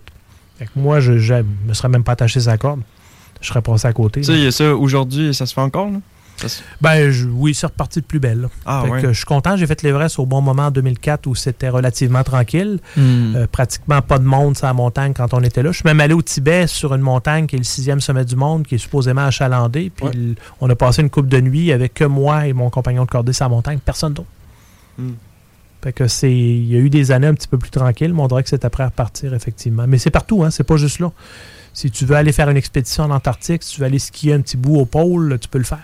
Fait 0.58 0.66
que 0.66 0.72
moi, 0.76 1.00
je 1.02 1.12
ne 1.14 1.44
me 1.68 1.74
serais 1.74 1.90
même 1.90 2.04
pas 2.04 2.14
attaché 2.14 2.40
à 2.40 2.44
sa 2.44 2.58
corde. 2.58 2.82
Je 3.42 3.48
serais 3.48 3.62
passé 3.62 3.88
à 3.88 3.94
côté. 3.94 4.22
Tu 4.22 4.28
sais, 4.28 4.34
il 4.34 4.44
y 4.44 4.48
a 4.48 4.52
ça 4.52 4.76
aujourd'hui, 4.76 5.34
ça 5.34 5.46
se 5.46 5.54
fait 5.54 5.62
encore, 5.62 5.90
là? 5.90 5.98
Se- 6.48 6.62
Ben 6.82 7.12
je- 7.12 7.28
oui, 7.28 7.54
c'est 7.54 7.68
reparti 7.68 8.02
de 8.02 8.06
plus 8.06 8.20
belle. 8.20 8.50
Ah, 8.66 8.82
Fait 8.84 8.90
ouais. 8.92 9.02
que 9.04 9.08
je 9.10 9.18
suis 9.18 9.26
content, 9.26 9.56
j'ai 9.58 9.68
fait 9.68 9.84
l'Everest 9.84 10.18
au 10.18 10.26
bon 10.26 10.42
moment 10.42 10.68
en 10.68 10.72
2004 10.72 11.28
où 11.28 11.36
c'était 11.36 11.70
relativement 11.70 12.24
tranquille. 12.24 12.80
Hmm. 12.98 13.36
Euh, 13.36 13.48
pratiquement 13.52 14.02
pas 14.02 14.18
de 14.18 14.24
monde 14.24 14.58
sur 14.58 14.66
la 14.66 14.74
montagne 14.74 15.14
quand 15.14 15.36
on 15.36 15.42
était 15.44 15.62
là. 15.62 15.72
Je 15.72 15.78
suis 15.78 15.86
même 15.86 16.00
allé 16.00 16.16
au 16.16 16.22
Tibet 16.24 16.66
sur 16.66 16.96
une 16.96 17.02
montagne 17.02 17.46
qui 17.46 17.58
est 17.58 17.60
le 17.60 17.64
sixième 17.64 18.00
sommet 18.02 18.26
du 18.26 18.36
monde, 18.36 18.66
qui 18.66 18.74
est 18.76 18.80
supposément 18.80 19.22
achalandé. 19.26 19.92
Puis 19.96 20.06
Ouais. 20.06 20.14
on 20.62 20.70
a 20.70 20.76
passé 20.76 21.04
une 21.04 21.12
coupe 21.12 21.28
de 21.28 21.40
nuit 21.42 21.72
avec 21.72 21.94
que 21.94 22.06
moi 22.06 22.48
et 22.48 22.54
mon 22.54 22.72
compagnon 22.72 23.06
de 23.06 23.10
cordée 23.10 23.34
sur 23.34 23.46
la 23.46 23.50
montagne, 23.50 23.78
personne 23.84 24.14
d'autre. 24.14 24.30
Hmm. 24.98 25.12
Fait 25.84 25.94
que 25.94 26.08
c'est. 26.08 26.32
Il 26.34 26.66
y 26.72 26.76
a 26.76 26.80
eu 26.80 26.90
des 26.90 27.12
années 27.12 27.28
un 27.28 27.34
petit 27.36 27.48
peu 27.48 27.58
plus 27.60 27.72
tranquilles, 27.72 28.14
mais 28.14 28.22
on 28.22 28.28
dirait 28.28 28.42
que 28.42 28.50
c'est 28.50 28.66
après 28.66 28.82
à 28.84 28.88
repartir, 28.88 29.34
effectivement. 29.36 29.86
Mais 29.88 30.00
c'est 30.00 30.12
partout, 30.12 30.44
hein, 30.44 30.50
c'est 30.50 30.64
pas 30.64 30.78
juste 30.78 31.00
là. 31.00 31.12
Si 31.82 31.90
tu 31.90 32.06
veux 32.06 32.16
aller 32.16 32.32
faire 32.32 32.48
une 32.48 32.58
expédition 32.58 33.06
en 33.06 33.10
Antarctique, 33.10 33.64
si 33.64 33.74
tu 33.74 33.80
veux 33.80 33.88
aller 33.88 33.98
skier 33.98 34.34
un 34.34 34.42
petit 34.42 34.56
bout 34.56 34.76
au 34.78 34.86
pôle, 34.86 35.40
tu 35.42 35.48
peux 35.48 35.58
le 35.58 35.64
faire. 35.64 35.82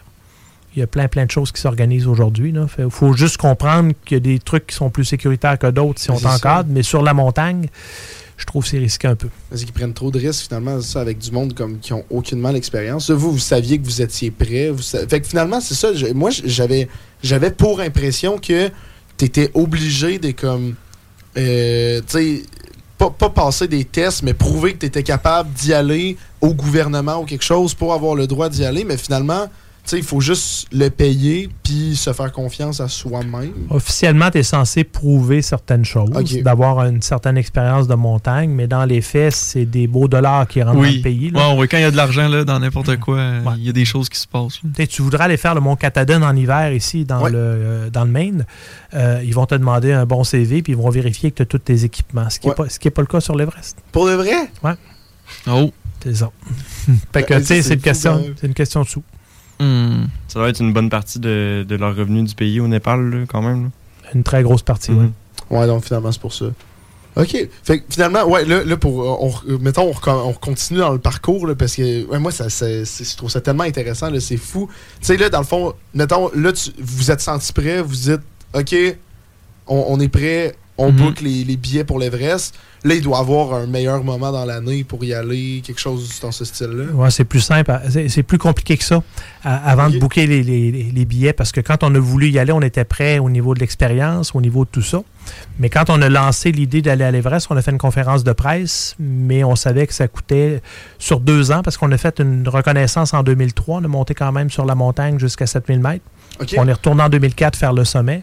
Il 0.75 0.79
y 0.79 0.83
a 0.83 0.85
plein, 0.85 1.07
plein 1.07 1.25
de 1.25 1.31
choses 1.31 1.51
qui 1.51 1.59
s'organisent 1.59 2.05
aujourd'hui. 2.05 2.53
Il 2.77 2.89
faut 2.91 3.13
juste 3.13 3.37
comprendre 3.37 3.93
qu'il 4.05 4.15
y 4.15 4.17
a 4.17 4.19
des 4.19 4.37
trucs 4.37 4.67
qui 4.67 4.75
sont 4.75 4.91
plus 4.91 5.05
sécuritaires 5.05 5.57
que 5.57 5.65
d'autres 5.71 5.99
si 5.99 6.11
on 6.11 6.19
t'encadre, 6.19 6.69
mais 6.71 6.83
sur 6.83 7.01
la 7.01 7.15
montagne, 7.15 7.65
je 8.37 8.45
trouve 8.45 8.63
que 8.63 8.69
c'est 8.69 8.77
risqué 8.77 9.07
un 9.07 9.15
peu. 9.15 9.29
Parce 9.49 9.63
qu'ils 9.63 9.73
prennent 9.73 9.95
trop 9.95 10.11
de 10.11 10.19
risques 10.19 10.45
finalement 10.49 10.79
ça 10.81 11.01
avec 11.01 11.17
du 11.17 11.31
monde 11.31 11.55
comme 11.55 11.79
qui 11.79 11.93
ont 11.93 12.05
aucunement 12.11 12.51
l'expérience. 12.51 13.09
Vous, 13.09 13.31
vous 13.31 13.39
saviez 13.39 13.79
que 13.79 13.85
vous 13.85 13.99
étiez 14.03 14.29
prêt. 14.29 14.69
Vous 14.69 14.83
sa- 14.83 15.07
Fait 15.07 15.19
que 15.19 15.25
finalement, 15.27 15.59
c'est 15.61 15.73
ça. 15.73 15.95
je- 15.95 16.13
moi, 16.13 16.29
j'avais 16.45 16.87
j'avais 17.23 17.49
pour 17.49 17.79
impression 17.79 18.37
que 18.37 18.69
tu 19.17 19.25
étais 19.25 19.49
obligé 19.55 20.19
de 20.19 20.29
comme 20.29 20.75
euh, 21.37 22.01
tu 22.01 22.05
sais 22.07 22.43
pas, 23.09 23.29
pas 23.29 23.29
passer 23.29 23.67
des 23.67 23.85
tests, 23.85 24.23
mais 24.23 24.33
prouver 24.33 24.73
que 24.73 24.79
tu 24.79 24.85
étais 24.85 25.03
capable 25.03 25.51
d'y 25.53 25.73
aller 25.73 26.17
au 26.41 26.53
gouvernement 26.53 27.21
ou 27.21 27.25
quelque 27.25 27.43
chose 27.43 27.73
pour 27.73 27.93
avoir 27.93 28.15
le 28.15 28.27
droit 28.27 28.49
d'y 28.49 28.65
aller. 28.65 28.83
Mais 28.83 28.97
finalement, 28.97 29.47
il 29.93 30.03
faut 30.03 30.19
juste 30.21 30.67
le 30.73 30.89
payer 30.89 31.49
puis 31.63 31.95
se 31.95 32.11
faire 32.13 32.31
confiance 32.31 32.81
à 32.81 32.87
soi-même. 32.87 33.53
Officiellement, 33.69 34.29
tu 34.31 34.39
es 34.39 34.43
censé 34.43 34.83
prouver 34.83 35.41
certaines 35.41 35.85
choses, 35.85 36.09
d'avoir 36.43 36.85
une 36.85 37.01
certaine 37.01 37.37
expérience 37.37 37.87
de 37.87 37.95
montagne, 37.95 38.49
mais 38.49 38.67
dans 38.67 38.85
les 38.85 39.01
faits, 39.01 39.33
c'est 39.33 39.65
des 39.65 39.87
beaux 39.87 40.07
dollars 40.07 40.47
qui 40.47 40.61
rentrent 40.61 40.75
dans 40.75 40.81
Oui. 40.81 40.97
le 40.97 41.01
pays. 41.01 41.29
là. 41.31 41.51
Ouais, 41.53 41.59
ouais, 41.59 41.67
quand 41.67 41.77
il 41.77 41.81
y 41.81 41.85
a 41.85 41.91
de 41.91 41.95
l'argent 41.97 42.27
là, 42.27 42.43
dans 42.43 42.59
n'importe 42.59 42.97
quoi, 42.97 43.17
euh, 43.17 43.41
il 43.57 43.63
y 43.65 43.69
a 43.69 43.73
des 43.73 43.85
choses 43.85 44.09
qui 44.09 44.19
se 44.19 44.27
passent. 44.27 44.59
Tu 44.89 45.01
voudrais 45.01 45.23
aller 45.25 45.37
faire 45.37 45.55
le 45.55 45.61
Mont 45.61 45.75
Katahdin 45.75 46.21
en 46.23 46.35
hiver 46.35 46.73
ici, 46.73 47.05
dans, 47.05 47.21
Ouais. 47.21 47.31
le, 47.31 47.37
euh, 47.39 47.89
dans 47.89 48.03
le 48.05 48.11
Maine. 48.11 48.45
euh, 48.93 49.21
ils 49.23 49.33
vont 49.33 49.45
te 49.45 49.55
demander 49.55 49.91
un 49.91 50.05
bon 50.05 50.23
CV, 50.23 50.61
puis 50.61 50.73
ils 50.73 50.77
vont 50.77 50.89
vérifier 50.89 51.31
que 51.31 51.35
tu 51.37 51.41
as 51.43 51.45
tous 51.45 51.57
tes 51.59 51.83
équipements, 51.83 52.29
ce 52.29 52.39
qui 52.39 52.47
n'est 52.47 52.51
Ouais. 52.51 52.55
pas, 52.55 52.69
ce 52.69 52.79
qui 52.79 52.87
est 52.87 52.91
pas 52.91 53.01
le 53.01 53.07
cas 53.07 53.19
sur 53.19 53.35
l'Everest. 53.35 53.77
Pour 53.91 54.07
de 54.07 54.13
vrai? 54.13 54.49
Oh. 55.47 55.71
C'est 56.03 56.15
ça. 56.15 56.31
fait 57.11 57.23
que, 57.23 57.33
Ben, 57.33 57.39
tu 57.41 57.47
sais, 57.47 57.55
ça, 57.57 57.61
c'est 57.61 57.61
c'est 57.63 57.73
une, 57.73 57.81
question- 57.81 58.23
c'est 58.39 58.47
une 58.47 58.53
question 58.53 58.81
de 58.83 58.87
sous. 58.87 59.03
Hmm. 59.59 60.05
Ça 60.27 60.39
doit 60.39 60.49
être 60.49 60.61
une 60.61 60.73
bonne 60.73 60.89
partie 60.89 61.19
de, 61.19 61.65
de 61.67 61.75
leur 61.75 61.95
revenu 61.95 62.23
du 62.23 62.35
pays 62.35 62.59
au 62.59 62.67
Népal, 62.67 63.09
là, 63.09 63.25
quand 63.27 63.41
même. 63.41 63.63
là. 63.65 63.69
Une 64.13 64.23
très 64.23 64.43
grosse 64.43 64.61
partie, 64.61 64.91
oui. 64.91 65.07
Ouais, 65.49 65.65
donc 65.67 65.83
finalement, 65.83 66.11
c'est 66.11 66.21
pour 66.21 66.33
ça. 66.33 66.45
OK. 67.15 67.35
Fait 67.63 67.79
que 67.79 67.85
finalement, 67.89 68.23
ouais, 68.25 68.45
là, 68.45 68.63
là 68.63 68.77
pour. 68.77 69.01
euh, 69.01 69.15
On, 69.19 69.51
euh, 69.51 69.57
mettons, 69.59 69.91
on, 70.05 70.33
continue 70.33 70.79
dans 70.79 70.91
le 70.91 70.99
parcours, 70.99 71.47
là, 71.47 71.55
parce 71.55 71.75
que 71.75 72.05
ouais, 72.05 72.19
moi, 72.19 72.31
ça, 72.31 72.47
je 72.47 73.15
trouve 73.17 73.29
ça 73.29 73.41
tellement 73.41 73.63
intéressant, 73.63 74.09
là, 74.09 74.19
c'est 74.19 74.37
fou. 74.37 74.69
Tu 74.99 75.07
sais, 75.07 75.17
là, 75.17 75.29
dans 75.29 75.39
le 75.39 75.45
fond, 75.45 75.73
mettons, 75.93 76.29
là, 76.35 76.53
tu, 76.53 76.69
vous 76.79 77.09
êtes 77.09 77.21
senti 77.21 77.51
prêt, 77.53 77.81
vous 77.81 77.95
dites, 77.95 78.21
OK, 78.53 78.75
on, 79.65 79.85
on 79.89 79.99
est 79.99 80.09
prêt, 80.09 80.55
on 80.77 80.91
Mhm. 80.91 80.97
book 80.97 81.21
les, 81.21 81.43
les 81.43 81.57
billets 81.57 81.83
pour 81.83 81.99
l'Everest. 81.99 82.55
Là, 82.83 82.93
il 82.93 83.01
doit 83.01 83.17
avoir 83.17 83.53
un 83.55 83.65
meilleur 83.65 84.03
moment 84.03 84.31
dans 84.31 84.45
l'année 84.45 84.83
pour 84.83 85.03
y 85.03 85.11
aller, 85.13 85.61
quelque 85.65 85.79
chose 85.79 86.19
dans 86.21 86.31
ce 86.31 86.45
style-là. 86.45 86.85
Ouais, 86.93 87.09
c'est 87.09 87.23
plus 87.25 87.39
simple. 87.41 87.71
C'est 88.07 88.21
plus 88.23 88.37
compliqué 88.37 88.77
que 88.77 88.83
ça 88.83 89.01
à- 89.43 89.71
avant 89.71 89.89
de 89.89 89.97
booker 89.97 90.27
les, 90.27 90.43
les- 90.43 90.71
les 90.71 91.05
billets 91.05 91.33
parce 91.33 91.51
que 91.51 91.59
quand 91.59 91.83
on 91.83 91.93
a 91.95 91.99
voulu 91.99 92.29
y 92.29 92.37
aller, 92.37 92.51
on 92.51 92.61
était 92.61 92.85
prêt 92.85 93.17
au 93.17 93.29
niveau 93.31 93.55
de 93.55 93.59
l'expérience, 93.59 94.31
au 94.35 94.41
niveau 94.41 94.63
de 94.63 94.69
tout 94.69 94.83
ça. 94.83 95.01
Mais 95.59 95.69
quand 95.69 95.89
on 95.89 96.01
a 96.03 96.07
lancé 96.09 96.51
l'idée 96.51 96.81
d'aller 96.83 97.03
à 97.03 97.11
l'Everest, 97.11 97.47
on 97.49 97.57
a 97.57 97.61
fait 97.63 97.71
une 97.71 97.77
conférence 97.79 98.23
de 98.23 98.31
presse, 98.31 98.95
mais 98.99 99.43
on 99.43 99.55
savait 99.55 99.87
que 99.87 99.93
ça 99.93 100.07
coûtait 100.07 100.61
sur 100.99 101.19
deux 101.19 101.51
ans 101.51 101.63
parce 101.63 101.77
qu'on 101.77 101.91
a 101.91 101.97
fait 101.97 102.19
une 102.19 102.47
reconnaissance 102.47 103.13
en 103.13 103.23
2003. 103.23 103.79
On 103.81 103.83
a 103.83 103.87
monté 103.87 104.13
quand 104.13 104.31
même 104.31 104.51
sur 104.51 104.65
la 104.65 104.75
montagne 104.75 105.19
jusqu'à 105.19 105.47
7000 105.47 105.79
mètres. 105.79 106.05
On 106.57 106.67
est 106.67 106.73
retourné 106.73 107.01
en 107.01 107.09
2004 107.09 107.57
faire 107.57 107.73
le 107.73 107.83
sommet. 107.83 108.21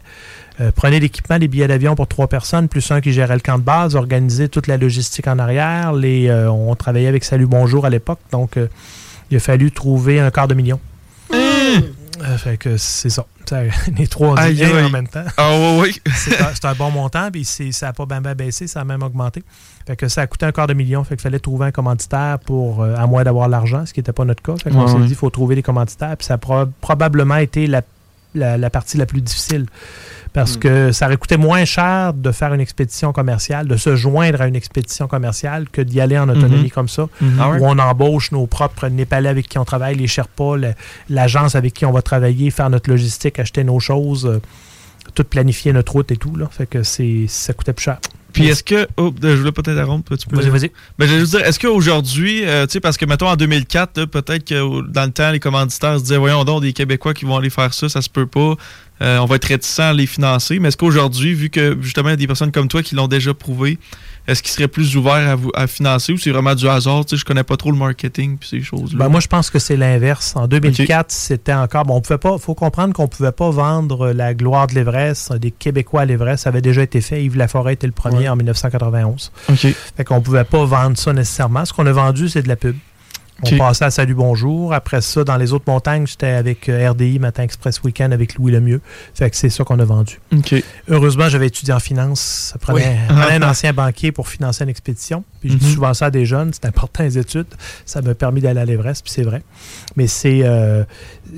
Euh, 0.61 0.71
prenez 0.75 1.01
l'équipement, 1.01 1.37
les 1.37 1.49
billets 1.49 1.67
d'avion 1.67 1.95
pour 1.97 2.07
trois 2.07 2.29
personnes, 2.29 2.69
plus 2.69 2.89
un 2.93 3.01
qui 3.01 3.13
gérait 3.13 3.35
le 3.35 3.41
camp 3.41 3.59
de 3.59 3.65
base, 3.65 3.97
organiser 3.97 4.49
toute 4.49 4.67
la 4.69 4.77
logistique 4.77 5.27
en 5.27 5.39
arrière. 5.39 5.93
Les, 5.93 6.29
euh, 6.29 6.51
on 6.51 6.75
travaillait 6.77 7.09
avec 7.09 7.25
Salut 7.25 7.47
Bonjour 7.47 7.87
à 7.87 7.91
l'époque, 7.91 8.21
donc 8.31 8.57
euh, 8.57 8.69
il 9.31 9.37
a 9.37 9.41
fallu 9.41 9.73
trouver 9.73 10.21
un 10.21 10.31
quart 10.31 10.47
de 10.47 10.55
million. 10.55 10.79
Euh, 11.33 12.39
fait 12.39 12.57
que 12.57 12.77
c'est 12.77 13.11
ça. 13.11 13.27
Les 13.99 14.07
trois 14.07 14.39
aïe. 14.39 14.65
en 14.65 14.89
même 14.89 15.09
temps. 15.09 15.25
Ah 15.37 15.51
ouais, 15.51 15.81
oui. 15.83 16.01
c'est 16.15 16.65
un, 16.65 16.75
bon 16.75 16.91
montant, 16.91 17.31
puis 17.31 17.45
ça 17.45 17.87
n'a 17.87 17.93
pas 17.93 18.07
bien 18.07 18.21
baissé, 18.21 18.67
ça 18.67 18.81
a 18.81 18.85
même 18.85 19.03
augmenté. 19.03 19.43
Fait 19.87 19.97
que 19.97 20.09
ça 20.09 20.23
a 20.23 20.27
coûté 20.27 20.47
un 20.47 20.53
quart 20.53 20.67
de 20.67 20.75
million, 20.75 21.05
fait 21.05 21.17
qu'il 21.17 21.23
fallait 21.23 21.39
trouver 21.41 21.67
un 21.67 21.71
commanditaire 21.71 22.39
pour, 22.39 22.83
euh, 22.83 22.95
à 22.97 23.07
moins 23.07 23.23
d'avoir 23.25 23.49
l'argent, 23.49 23.85
ce 23.85 23.93
qui 23.93 24.01
n'était 24.01 24.13
pas 24.13 24.25
notre 24.25 24.43
cas. 24.43 24.55
Fait 24.63 24.71
qu'on 24.71 24.87
Ouais, 24.87 24.93
s'est 24.93 24.99
dit, 25.01 25.11
il 25.11 25.15
faut 25.17 25.29
trouver 25.31 25.57
des 25.57 25.63
commanditaires, 25.63 26.17
puis 26.17 26.25
ça 26.27 26.35
a 26.35 26.39
pro- 26.39 26.67
probablement 26.81 27.37
été 27.37 27.67
la, 27.67 27.83
la- 28.35 28.59
la 28.59 28.71
partie 28.71 28.97
la 28.97 29.07
plus 29.07 29.21
difficile. 29.21 29.67
Parce 30.33 30.57
Mm. 30.57 30.59
que 30.61 30.93
ça 30.93 31.07
aurait 31.07 31.17
coûté 31.17 31.37
moins 31.37 31.65
cher 31.65 32.13
de 32.13 32.33
faire 32.33 32.53
une 32.55 32.61
expédition 32.61 33.13
commerciale, 33.13 33.69
de 33.69 33.77
se 33.77 33.95
joindre 33.95 34.41
à 34.41 34.49
une 34.49 34.57
expédition 34.57 35.07
commerciale 35.07 35.69
que 35.71 35.81
d'y 35.81 36.01
aller 36.01 36.19
en 36.19 36.29
autonomie 36.29 36.65
Mhm. 36.65 36.71
comme 36.71 36.89
ça, 36.89 37.07
Mhm. 37.21 37.39
Ah 37.41 37.51
où 37.51 37.65
on 37.65 37.79
embauche 37.79 38.33
nos 38.33 38.47
propres 38.49 38.89
Népalais 38.89 39.29
avec 39.29 39.49
qui 39.49 39.59
on 39.59 39.65
travaille, 39.65 39.95
les 39.95 40.09
Sherpas, 40.09 40.57
l'agence 41.09 41.55
avec 41.55 41.73
qui 41.75 41.87
on 41.87 41.93
va 41.93 42.03
travailler, 42.03 42.51
faire 42.51 42.69
notre 42.69 42.91
logistique, 42.91 43.39
acheter 43.39 43.63
nos 43.63 43.79
choses, 43.79 44.27
euh, 44.27 44.41
tout 45.15 45.23
planifier 45.25 45.73
notre 45.73 45.93
route 45.93 46.11
et 46.11 46.17
tout. 46.17 46.35
Là. 46.35 46.49
Fait 46.51 46.67
que 46.67 46.83
c'est 46.83 47.27
ça 47.29 47.53
coûtait 47.53 47.73
plus 47.73 47.85
cher. 47.85 47.99
Puis 48.35 48.49
est-ce 48.49 48.63
que. 48.63 48.87
Oh, 48.97 49.15
je 49.23 49.29
voulais 49.29 49.53
peut-être 49.53 49.69
interrompre. 49.69 50.17
Tu 50.17 50.27
peux 50.27 50.37
Vas-y, 50.37 50.51
vas-y. 50.51 50.71
Ben, 50.99 51.07
je 51.07 51.15
veux 51.15 51.21
juste 51.21 51.37
dire, 51.37 51.47
est-ce 51.47 51.59
qu'aujourd'hui, 51.59 52.45
euh, 52.45 52.67
tu 52.67 52.73
sais, 52.73 52.81
parce 52.81 52.97
que 52.99 53.07
mettons 53.07 53.29
en 53.29 53.37
2004, 53.37 53.99
là, 53.99 54.07
peut-être 54.07 54.45
que 54.45 54.83
dans 54.91 55.05
le 55.05 55.13
temps, 55.13 55.31
les 55.31 55.41
commanditaires 55.41 55.99
se 55.99 56.03
disaient, 56.03 56.19
voyons 56.19 56.45
donc, 56.45 56.63
des 56.63 56.73
Québécois 56.73 57.15
qui 57.15 57.25
vont 57.25 57.37
aller 57.37 57.51
faire 57.51 57.73
ça, 57.73 57.89
ça 57.89 58.03
se 58.03 58.11
peut 58.11 58.27
pas. 58.27 58.57
Euh, 59.03 59.19
on 59.19 59.27
va 59.27 59.37
être 59.37 59.47
réticents 59.47 59.91
à 59.91 59.93
les 59.93 60.07
financer. 60.07 60.59
Mais 60.59 60.69
est-ce 60.69 60.77
qu'aujourd'hui, 60.77 61.35
vu 61.35 61.51
que 61.51 61.77
justement, 61.81 62.11
il 62.11 62.13
y 62.13 62.15
a 62.15 62.17
des 62.17 62.27
personnes 62.27 62.53
comme 62.53 62.69
toi 62.69 62.83
qui 62.83 62.95
l'ont 62.95 63.09
déjà 63.09 63.35
prouvé, 63.35 63.79
est-ce 64.27 64.43
qu'ils 64.43 64.53
seraient 64.53 64.69
plus 64.69 64.97
ouverts 64.97 65.29
à, 65.29 65.35
vous, 65.35 65.51
à 65.55 65.67
financer 65.67 66.13
ou 66.13 66.17
c'est 66.17 66.31
vraiment 66.31 66.55
du 66.55 66.67
hasard? 66.69 67.05
Tu 67.05 67.11
sais, 67.11 67.21
je 67.21 67.25
connais 67.25 67.43
pas 67.43 67.57
trop 67.57 67.71
le 67.73 67.77
marketing 67.77 68.39
puis 68.39 68.49
ces 68.49 68.61
choses-là. 68.63 68.99
Ben, 68.99 69.09
moi, 69.09 69.21
je 69.21 69.27
pense 69.27 69.51
que 69.51 69.59
c'est 69.59 69.77
l'inverse. 69.77 70.35
En 70.37 70.47
2004, 70.47 71.11
c'était 71.11 71.53
encore. 71.53 71.85
Bon, 71.85 71.97
on 71.97 72.01
pouvait 72.01 72.19
pas. 72.19 72.39
faut 72.39 72.55
comprendre 72.55 72.95
qu'on 72.95 73.09
pouvait 73.09 73.33
pas 73.33 73.51
vendre 73.51 74.13
la 74.13 74.33
gloire 74.33 74.67
de 74.69 74.75
l'Everest, 74.75 75.35
des 75.35 75.51
Québécois 75.51 76.03
à 76.03 76.05
l'Everest. 76.05 76.45
Ça 76.45 76.51
avait 76.51 76.63
déjà 76.63 76.83
été 76.83 77.01
fait. 77.01 77.23
Yves 77.23 77.37
Laforêt 77.37 77.75
était 77.75 77.87
le 77.87 77.93
premier 77.93 78.15
Ouais. 78.15 78.24
En 78.29 78.37
1991. 78.37 79.33
OK. 79.49 79.57
Fait 79.97 80.05
qu'on 80.05 80.21
pouvait 80.21 80.45
pas 80.45 80.65
vendre 80.65 80.97
ça 80.97 81.13
nécessairement. 81.13 81.65
Ce 81.65 81.73
qu'on 81.73 81.87
a 81.87 81.93
vendu, 81.93 82.29
c'est 82.29 82.43
de 82.43 82.49
la 82.49 82.57
pub. 82.57 82.77
On 83.43 83.59
passait 83.59 83.85
à 83.85 83.91
Salut 83.91 84.15
Bonjour. 84.15 84.73
Après 84.73 85.01
ça, 85.01 85.25
dans 85.25 85.37
les 85.37 85.53
autres 85.53 85.65
montagnes, 85.67 86.07
j'étais 86.07 86.29
avec 86.29 86.69
euh, 86.69 86.91
RDI 86.93 87.19
Matin 87.19 87.43
Express 87.43 87.83
Weekend 87.83 88.13
avec 88.13 88.37
Louis 88.37 88.53
Lemieux. 88.53 88.81
Fait 89.13 89.29
que 89.29 89.37
c'est 89.37 89.51
ça 89.51 89.65
qu'on 89.65 89.79
a 89.81 89.85
vendu. 89.85 90.21
Heureusement, 90.89 91.29
j'avais 91.29 91.49
étudié 91.49 91.75
en 91.75 91.81
finance. 91.81 92.21
Ça 92.53 92.59
prenait, 92.59 92.87
Oui. 92.87 92.97
ça 93.09 93.15
prenait 93.15 93.45
un 93.45 93.49
ancien 93.51 93.73
banquier 93.73 94.13
pour 94.13 94.29
financer 94.29 94.63
une 94.65 94.71
expédition. 94.71 95.25
Puis 95.41 95.51
je 95.51 95.57
dis 95.57 95.67
Mhm. 95.67 95.73
souvent 95.75 95.95
ça 95.95 96.07
à 96.07 96.11
des 96.11 96.25
jeunes, 96.25 96.53
c'est 96.55 96.65
important 96.65 97.03
les 97.03 97.19
études. 97.19 97.47
Ça 97.85 98.01
m'a 98.03 98.15
permis 98.15 98.41
d'aller 98.41 98.61
à 98.61 98.65
l'Everest, 98.65 99.03
puis 99.03 99.13
c'est 99.13 99.25
vrai. 99.25 99.43
Mais 99.97 100.07
c'est 100.07 100.41
euh, 100.45 100.85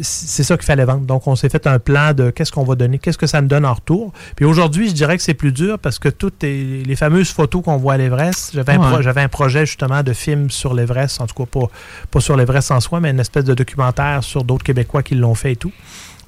c'est 0.02 0.42
ça 0.44 0.56
qu'il 0.56 0.66
fallait 0.66 0.84
vendre. 0.84 1.06
Donc, 1.06 1.26
on 1.26 1.34
s'est 1.34 1.48
fait 1.48 1.66
un 1.66 1.78
plan 1.78 2.12
de 2.12 2.30
qu'est-ce 2.30 2.52
qu'on 2.52 2.64
va 2.64 2.74
donner, 2.74 2.98
qu'est-ce 2.98 3.18
que 3.18 3.26
ça 3.26 3.40
me 3.40 3.48
donne 3.48 3.64
en 3.64 3.72
retour. 3.74 4.12
Puis 4.36 4.44
aujourd'hui, 4.44 4.88
je 4.88 4.94
dirais 4.94 5.16
que 5.16 5.22
c'est 5.22 5.34
plus 5.34 5.52
dur 5.52 5.78
parce 5.78 5.98
que 5.98 6.08
toutes 6.10 6.42
les, 6.42 6.84
les 6.84 6.96
fameuses 6.96 7.30
photos 7.30 7.64
qu'on 7.64 7.78
voit 7.78 7.94
à 7.94 7.96
l'Everest, 7.96 8.50
j'avais 8.54 8.74
un, 8.74 8.78
pro- 8.78 9.18
un 9.18 9.28
projet 9.28 9.64
justement 9.66 10.02
de 10.02 10.12
film 10.12 10.50
sur 10.50 10.74
l'Everest, 10.74 11.20
en 11.20 11.26
tout 11.26 11.34
cas 11.34 11.46
pas, 11.50 11.66
pas 12.10 12.20
sur 12.20 12.36
l'Everest 12.36 12.70
en 12.70 12.80
soi, 12.80 13.00
mais 13.00 13.10
une 13.10 13.20
espèce 13.20 13.44
de 13.44 13.54
documentaire 13.54 14.22
sur 14.24 14.44
d'autres 14.44 14.64
Québécois 14.64 15.02
qui 15.02 15.14
l'ont 15.14 15.34
fait 15.34 15.52
et 15.52 15.56
tout. 15.56 15.72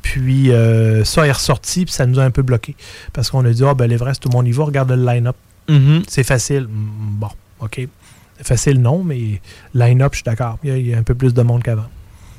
Puis 0.02 0.52
euh, 0.52 1.04
ça 1.04 1.26
est 1.26 1.32
ressorti, 1.32 1.84
puis 1.84 1.92
ça 1.92 2.06
nous 2.06 2.18
a 2.18 2.22
un 2.22 2.30
peu 2.30 2.42
bloqué. 2.42 2.74
Parce 3.12 3.30
qu'on 3.30 3.44
a 3.44 3.50
dit, 3.50 3.64
ah 3.64 3.74
ben 3.74 3.86
l'Everest, 3.88 4.22
tout 4.22 4.28
le 4.28 4.34
monde 4.36 4.46
y 4.48 4.52
va, 4.52 4.64
regarde 4.64 4.90
le 4.90 5.04
line-up. 5.04 5.36
Mhm. 5.68 6.02
C'est 6.08 6.22
facile. 6.24 6.62
Mm, 6.62 7.18
Bon, 7.20 7.28
OK. 7.60 7.86
Facile, 8.40 8.80
non, 8.80 9.02
mais 9.02 9.40
line-up, 9.74 10.12
je 10.12 10.18
suis 10.18 10.24
d'accord. 10.24 10.58
Il 10.62 10.70
y 10.70 10.72
a- 10.72 10.76
il 10.76 10.86
y, 10.86 10.94
a 10.94 10.98
un 10.98 11.02
peu 11.02 11.14
plus 11.14 11.34
de 11.34 11.42
monde 11.42 11.62
qu'avant. 11.62 11.86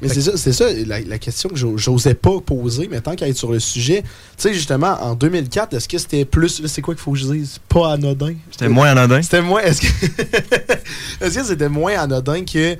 Mais 0.01 0.07
c'est 0.07 0.21
ça, 0.21 0.37
c'est 0.37 0.53
ça 0.53 0.63
la, 0.87 1.01
la 1.01 1.17
question 1.19 1.49
que 1.49 1.57
j'o- 1.57 1.77
j'osais 1.77 2.13
pas 2.13 2.39
poser, 2.39 2.87
mais 2.89 3.01
tant 3.01 3.17
qu'à 3.17 3.27
être 3.27 3.35
sur 3.35 3.51
le 3.51 3.59
sujet, 3.59 4.01
tu 4.03 4.07
sais, 4.37 4.53
justement, 4.53 4.97
en 5.01 5.13
2004, 5.13 5.73
est-ce 5.73 5.89
que 5.89 5.97
c'était 5.97 6.23
plus. 6.23 6.65
C'est 6.67 6.81
quoi 6.81 6.93
qu'il 6.95 7.03
faut 7.03 7.11
que 7.11 7.17
je 7.17 7.25
dise? 7.33 7.59
Pas 7.67 7.91
anodin? 7.91 8.33
C'était 8.49 8.69
moins 8.69 8.87
anodin. 8.91 9.21
C'était 9.21 9.41
moins. 9.41 9.59
Est-ce 9.59 9.81
que 9.81 9.87
est-ce 11.21 11.37
que 11.37 11.43
c'était 11.43 11.67
moins 11.67 11.97
anodin 11.99 12.45
que. 12.45 12.77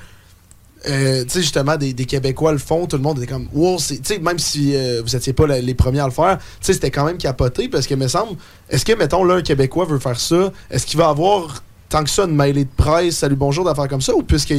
Euh, 0.88 1.24
tu 1.24 1.30
sais, 1.30 1.42
justement, 1.42 1.76
des, 1.76 1.94
Québécois 1.94 2.54
le 2.54 2.58
font, 2.58 2.86
tout 2.86 2.96
le 2.96 3.02
monde 3.02 3.18
était 3.18 3.28
comme, 3.28 3.48
wow, 3.54 3.78
tu 3.78 4.20
même 4.20 4.40
si 4.40 4.76
euh, 4.76 5.02
vous 5.04 5.16
étiez 5.16 5.34
pas 5.34 5.46
les 5.48 5.74
premiers 5.74 6.00
à 6.00 6.06
le 6.06 6.12
faire, 6.12 6.38
tu 6.38 6.46
sais, 6.62 6.74
c'était 6.74 6.92
quand 6.92 7.06
même 7.06 7.18
capoté 7.18 7.68
parce 7.68 7.86
que, 7.86 7.96
me 7.96 8.08
semble, 8.08 8.38
est-ce 8.70 8.86
que, 8.86 8.94
mettons, 8.94 9.24
là, 9.24 9.36
un 9.36 9.42
Québécois 9.42 9.86
veut 9.86 10.00
faire 10.00 10.20
ça, 10.20 10.52
est-ce 10.72 10.86
qu'il 10.86 10.98
va 10.98 11.10
avoir 11.10 11.64
tant 11.90 12.04
que 12.04 12.10
ça 12.10 12.26
une 12.26 12.36
mêlée 12.36 12.66
de 12.66 12.70
presse, 12.78 13.18
salut, 13.18 13.36
bonjour, 13.36 13.66
d'affaires 13.66 13.88
comme 13.88 14.02
ça, 14.02 14.16
ou 14.16 14.24
puisque, 14.24 14.54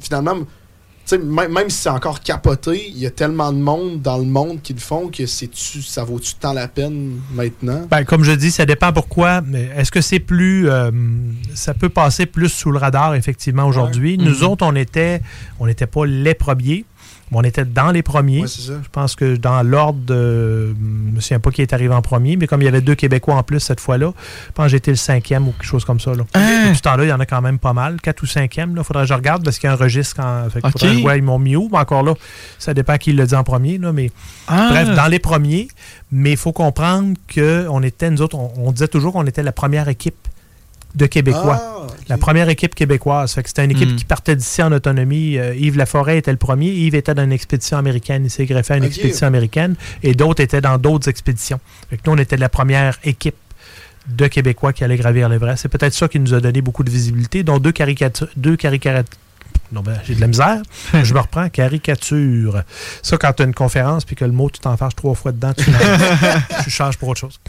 finalement, 0.00 0.40
même, 1.12 1.52
même 1.52 1.68
si 1.70 1.78
c'est 1.82 1.88
encore 1.90 2.20
capoté, 2.20 2.88
il 2.88 2.98
y 2.98 3.06
a 3.06 3.10
tellement 3.10 3.52
de 3.52 3.58
monde 3.58 4.00
dans 4.00 4.18
le 4.18 4.24
monde 4.24 4.60
qui 4.62 4.72
le 4.72 4.80
font 4.80 5.08
que 5.08 5.26
c'est-tu, 5.26 5.82
ça 5.82 6.04
vaut-tu 6.04 6.34
tant 6.34 6.52
la 6.52 6.68
peine 6.68 7.20
maintenant? 7.34 7.86
Ben, 7.90 8.04
comme 8.04 8.24
je 8.24 8.32
dis, 8.32 8.50
ça 8.50 8.64
dépend 8.66 8.92
pourquoi. 8.92 9.42
Est-ce 9.76 9.90
que 9.90 10.00
c'est 10.00 10.20
plus. 10.20 10.68
euh, 10.70 10.90
ça 11.54 11.74
peut 11.74 11.88
passer 11.88 12.26
plus 12.26 12.48
sous 12.48 12.70
le 12.70 12.78
radar, 12.78 13.14
effectivement, 13.14 13.66
aujourd'hui? 13.66 14.16
Nous 14.18 14.38
Mhm. 14.38 14.44
autres, 14.44 14.64
on 14.66 14.74
était. 14.76 15.20
On 15.60 15.66
n'était 15.66 15.86
pas 15.86 16.06
les 16.06 16.34
premiers. 16.34 16.84
On 17.34 17.42
était 17.42 17.64
dans 17.64 17.90
les 17.90 18.02
premiers. 18.02 18.42
Ouais, 18.42 18.46
c'est 18.48 18.60
ça. 18.62 18.74
Je 18.82 18.88
pense 18.90 19.16
que 19.16 19.36
dans 19.36 19.62
l'ordre 19.62 19.98
de. 20.04 20.74
Je 20.74 21.14
me 21.16 21.20
souviens 21.20 21.40
pas 21.40 21.50
qui 21.50 21.62
est 21.62 21.72
arrivé 21.72 21.94
en 21.94 22.02
premier, 22.02 22.36
mais 22.36 22.46
comme 22.46 22.60
il 22.62 22.66
y 22.66 22.68
avait 22.68 22.80
deux 22.82 22.94
Québécois 22.94 23.36
en 23.36 23.42
plus 23.42 23.60
cette 23.60 23.80
fois-là, 23.80 24.12
je 24.48 24.52
pense 24.52 24.66
que 24.66 24.70
j'étais 24.70 24.90
le 24.90 24.96
cinquième 24.96 25.48
ou 25.48 25.52
quelque 25.52 25.64
chose 25.64 25.84
comme 25.84 26.00
ça. 26.00 26.10
Là. 26.12 26.24
Depuis 26.34 26.76
ce 26.76 26.82
temps-là, 26.82 27.04
il 27.04 27.08
y 27.08 27.12
en 27.12 27.20
a 27.20 27.26
quand 27.26 27.40
même 27.40 27.58
pas 27.58 27.72
mal. 27.72 28.00
Quatre 28.00 28.22
ou 28.22 28.26
cinquième, 28.26 28.74
il 28.76 28.84
faudrait 28.84 29.04
que 29.04 29.08
je 29.08 29.14
regarde 29.14 29.44
parce 29.44 29.58
qu'il 29.58 29.68
y 29.68 29.70
a 29.70 29.72
un 29.74 29.76
registre. 29.76 30.20
En... 30.20 30.50
Fait 30.50 30.60
qu'il 30.60 30.68
Ok. 30.68 30.72
faudrait 30.72 30.88
que 30.88 30.94
je 30.96 31.00
vois, 31.02 31.16
ils 31.16 31.22
m'ont 31.22 31.38
mis 31.38 31.56
où, 31.56 31.68
mais 31.72 31.78
encore 31.78 32.02
là, 32.02 32.14
ça 32.58 32.74
dépend 32.74 32.96
qui 32.98 33.12
le 33.12 33.26
dit 33.26 33.34
en 33.34 33.44
premier. 33.44 33.78
Là, 33.78 33.92
mais 33.92 34.10
Ah. 34.48 34.68
Bref, 34.70 34.94
dans 34.94 35.06
les 35.06 35.18
premiers, 35.18 35.68
mais 36.10 36.32
il 36.32 36.36
faut 36.36 36.52
comprendre 36.52 37.14
qu'on 37.34 37.82
était, 37.82 38.10
nous 38.10 38.20
autres, 38.22 38.36
on, 38.36 38.52
on 38.58 38.72
disait 38.72 38.88
toujours 38.88 39.12
qu'on 39.14 39.26
était 39.26 39.42
la 39.42 39.52
première 39.52 39.88
équipe 39.88 40.16
de 40.94 41.06
Québécois. 41.06 41.58
Ah, 41.60 41.86
La 42.08 42.18
première 42.18 42.48
équipe 42.48 42.74
québécoise. 42.74 43.32
Fait 43.32 43.42
que 43.42 43.48
c'était 43.48 43.64
une 43.64 43.70
équipe 43.70 43.92
Mm. 43.92 43.96
qui 43.96 44.04
partait 44.04 44.36
d'ici 44.36 44.62
en 44.62 44.72
autonomie. 44.72 45.38
Euh, 45.38 45.54
Yves 45.54 45.76
Laforêt 45.78 46.18
était 46.18 46.32
le 46.32 46.36
premier. 46.36 46.68
Yves 46.70 46.94
était 46.94 47.14
dans 47.14 47.24
une 47.24 47.32
expédition 47.32 47.78
américaine. 47.78 48.24
Il 48.24 48.30
s'est 48.30 48.44
greffé 48.44 48.74
à 48.74 48.76
une 48.76 48.84
expédition 48.84 49.26
américaine. 49.26 49.74
Et 50.02 50.14
d'autres 50.14 50.42
étaient 50.42 50.60
dans 50.60 50.78
d'autres 50.78 51.08
expéditions. 51.08 51.60
Fait 51.90 51.96
que 51.96 52.02
nous, 52.06 52.12
on 52.12 52.18
était 52.18 52.36
la 52.36 52.48
première 52.48 52.98
équipe 53.04 53.36
de 54.08 54.26
Québécois 54.26 54.72
qui 54.72 54.82
allait 54.84 54.96
gravir 54.96 55.28
l'Everest. 55.28 55.62
C'est 55.62 55.68
peut-être 55.68 55.94
ça 55.94 56.08
qui 56.08 56.18
nous 56.18 56.34
a 56.34 56.40
donné 56.40 56.60
beaucoup 56.60 56.82
de 56.84 56.90
visibilité, 56.90 57.42
dont 57.44 57.58
deux 57.58 57.72
caricatures. 57.72 58.28
Deux 58.36 58.56
caricatures. 58.56 59.04
Non, 59.70 59.80
ben, 59.80 59.94
j'ai 60.04 60.14
de 60.14 60.20
la 60.20 60.26
misère. 60.26 60.60
Je 61.02 61.14
me 61.14 61.20
reprends. 61.20 61.48
Caricature. 61.48 62.62
Ça, 63.02 63.16
quand 63.16 63.32
tu 63.32 63.42
as 63.42 63.46
une 63.46 63.54
conférence 63.54 64.04
puis 64.04 64.16
que 64.16 64.24
le 64.24 64.32
mot, 64.32 64.50
tu 64.50 64.60
t'en 64.60 64.76
fâches 64.76 64.96
trois 64.96 65.14
fois 65.14 65.32
dedans, 65.32 65.52
tu, 65.54 65.64
tu 66.64 66.70
changes 66.70 66.98
pour 66.98 67.08
autre 67.10 67.20
chose. 67.20 67.40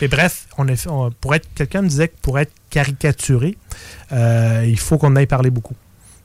Mais 0.00 0.08
bref, 0.08 0.46
on 0.58 0.68
est, 0.68 0.76
fait- 0.76 0.88
on- 0.90 1.10
pour 1.10 1.34
être, 1.34 1.48
quelqu'un 1.54 1.82
me 1.82 1.88
disait 1.88 2.08
que 2.08 2.16
pour 2.22 2.38
être 2.38 2.52
caricaturé, 2.70 3.56
euh, 4.12 4.64
il 4.66 4.78
faut 4.78 4.98
qu'on 4.98 5.16
aille 5.16 5.26
parler 5.26 5.50
beaucoup. 5.50 5.74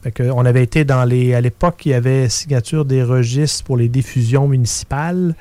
Fait 0.04 0.12
que 0.12 0.24
on 0.24 0.46
avait 0.46 0.64
été 0.64 0.84
dans 0.84 1.06
les. 1.06 1.34
À 1.34 1.42
l'époque, 1.42 1.86
il 1.86 1.90
y 1.90 1.94
avait 1.94 2.28
signature 2.30 2.84
des 2.86 3.04
registres 3.04 3.64
pour 3.64 3.78
les 3.78 3.88
diffusions 3.90 4.48
municipales. 4.48 5.34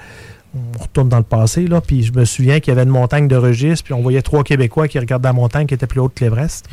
on 0.55 0.83
retourne 0.83 1.09
dans 1.09 1.17
le 1.17 1.23
passé, 1.25 1.67
là, 1.67 1.81
puis 1.81 2.03
je 2.05 2.13
me 2.13 2.25
souviens 2.27 2.61
qu'il 2.61 2.71
y 2.71 2.73
avait 2.73 2.83
une 2.85 2.91
montagne 2.91 3.27
de 3.27 3.37
registre, 3.37 3.85
puis 3.85 3.95
on 3.95 4.03
voyait 4.03 4.21
trois 4.23 4.45
Québécois 4.45 4.87
qui 4.87 4.99
regardaient 4.99 5.29
la 5.29 5.33
montagne 5.33 5.67
qui 5.67 5.73
était 5.75 5.87
plus 5.87 5.99
haute 6.01 6.13
que 6.15 6.25
l'Everest. 6.25 6.67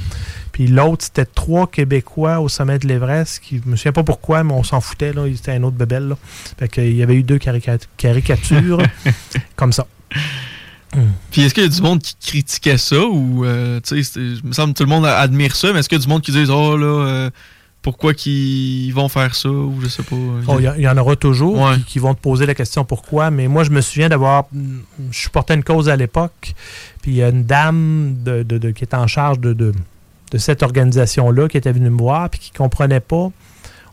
Puis 0.51 0.68
l'autre, 0.68 1.05
c'était 1.05 1.24
trois 1.26 1.66
Québécois 1.66 2.41
au 2.41 2.49
sommet 2.49 2.78
de 2.78 2.88
l'Everest, 2.88 3.39
qui, 3.39 3.62
je 3.64 3.70
me 3.70 3.76
souviens 3.78 3.93
pas 3.93 4.03
pourquoi, 4.03 4.43
mais 4.43 4.51
on 4.53 4.64
s'en 4.64 4.82
foutait, 4.82 5.14
là, 5.14 5.24
c'était 5.34 5.53
un 5.53 5.64
autre 5.64 5.78
bebel, 5.78 6.10
là. 6.10 6.18
Fait 6.60 6.68
qu'il 6.68 6.93
y 6.95 7.01
avait 7.01 7.16
eu 7.16 7.24
deux 7.24 7.38
carica- 7.38 7.80
caricatures 7.97 8.82
comme 9.55 9.72
ça. 9.72 9.88
Puis 11.32 11.42
est-ce 11.44 11.54
qu'il 11.54 11.64
y 11.64 11.66
a 11.68 11.70
du 11.70 11.82
monde 11.82 12.02
qui 12.02 12.16
critiquait 12.20 12.78
ça 12.80 13.00
ou 13.06 13.46
euh, 13.46 13.80
tu 13.86 14.04
sais, 14.04 14.20
il 14.20 14.42
me 14.44 14.54
semble 14.54 14.74
que 14.74 14.80
tout 14.80 14.84
le 14.84 14.90
monde 14.90 15.06
admire 15.06 15.56
ça, 15.56 15.72
mais 15.72 15.80
est-ce 15.80 15.90
qu'il 15.90 15.98
y 16.00 16.02
a 16.02 16.04
du 16.04 16.10
monde 16.10 16.22
qui 16.24 16.32
dit 16.32 16.46
oh 16.50 16.76
là 16.78 16.86
euh, 16.86 17.30
pourquoi 17.82 18.14
qu'ils 18.14 18.92
vont 18.94 19.08
faire 19.08 19.36
ça 19.36 19.50
ou 19.50 19.80
je 19.82 19.88
sais 19.88 20.04
pas. 20.04 20.16
Oh, 20.48 20.58
Il 20.60 20.82
y, 20.84 20.88
en 20.88 20.98
aura 20.98 21.16
toujours 21.16 21.72
qui, 21.76 21.84
qui 21.84 22.00
vont 22.00 22.14
te 22.14 22.20
poser 22.20 22.46
la 22.46 22.54
question 22.56 22.84
pourquoi, 22.86 23.32
mais 23.32 23.48
moi, 23.48 23.64
je 23.64 23.70
me 23.70 23.80
souviens 23.82 24.10
d'avoir. 24.10 24.48
Je 25.12 25.18
supportais 25.18 25.54
une 25.54 25.64
cause 25.64 25.88
à 25.90 25.96
l'époque, 25.96 26.56
puis 27.02 27.12
il 27.12 27.18
y 27.18 27.24
a 27.24 27.30
une 27.30 27.44
dame 27.46 28.16
de, 28.24 28.44
de- 28.44 28.58
de- 28.58 28.72
qui 28.72 28.84
était 28.84 28.98
en 28.98 29.08
charge 29.08 29.40
de 29.40 29.72
cette 30.38 30.62
organisation-là 30.62 31.48
qui 31.48 31.58
était 31.58 31.72
venue 31.72 31.90
me 31.90 31.98
voir, 31.98 32.30
puis 32.30 32.40
qui 32.40 32.52
comprenait 32.52 33.00
pas. 33.00 33.30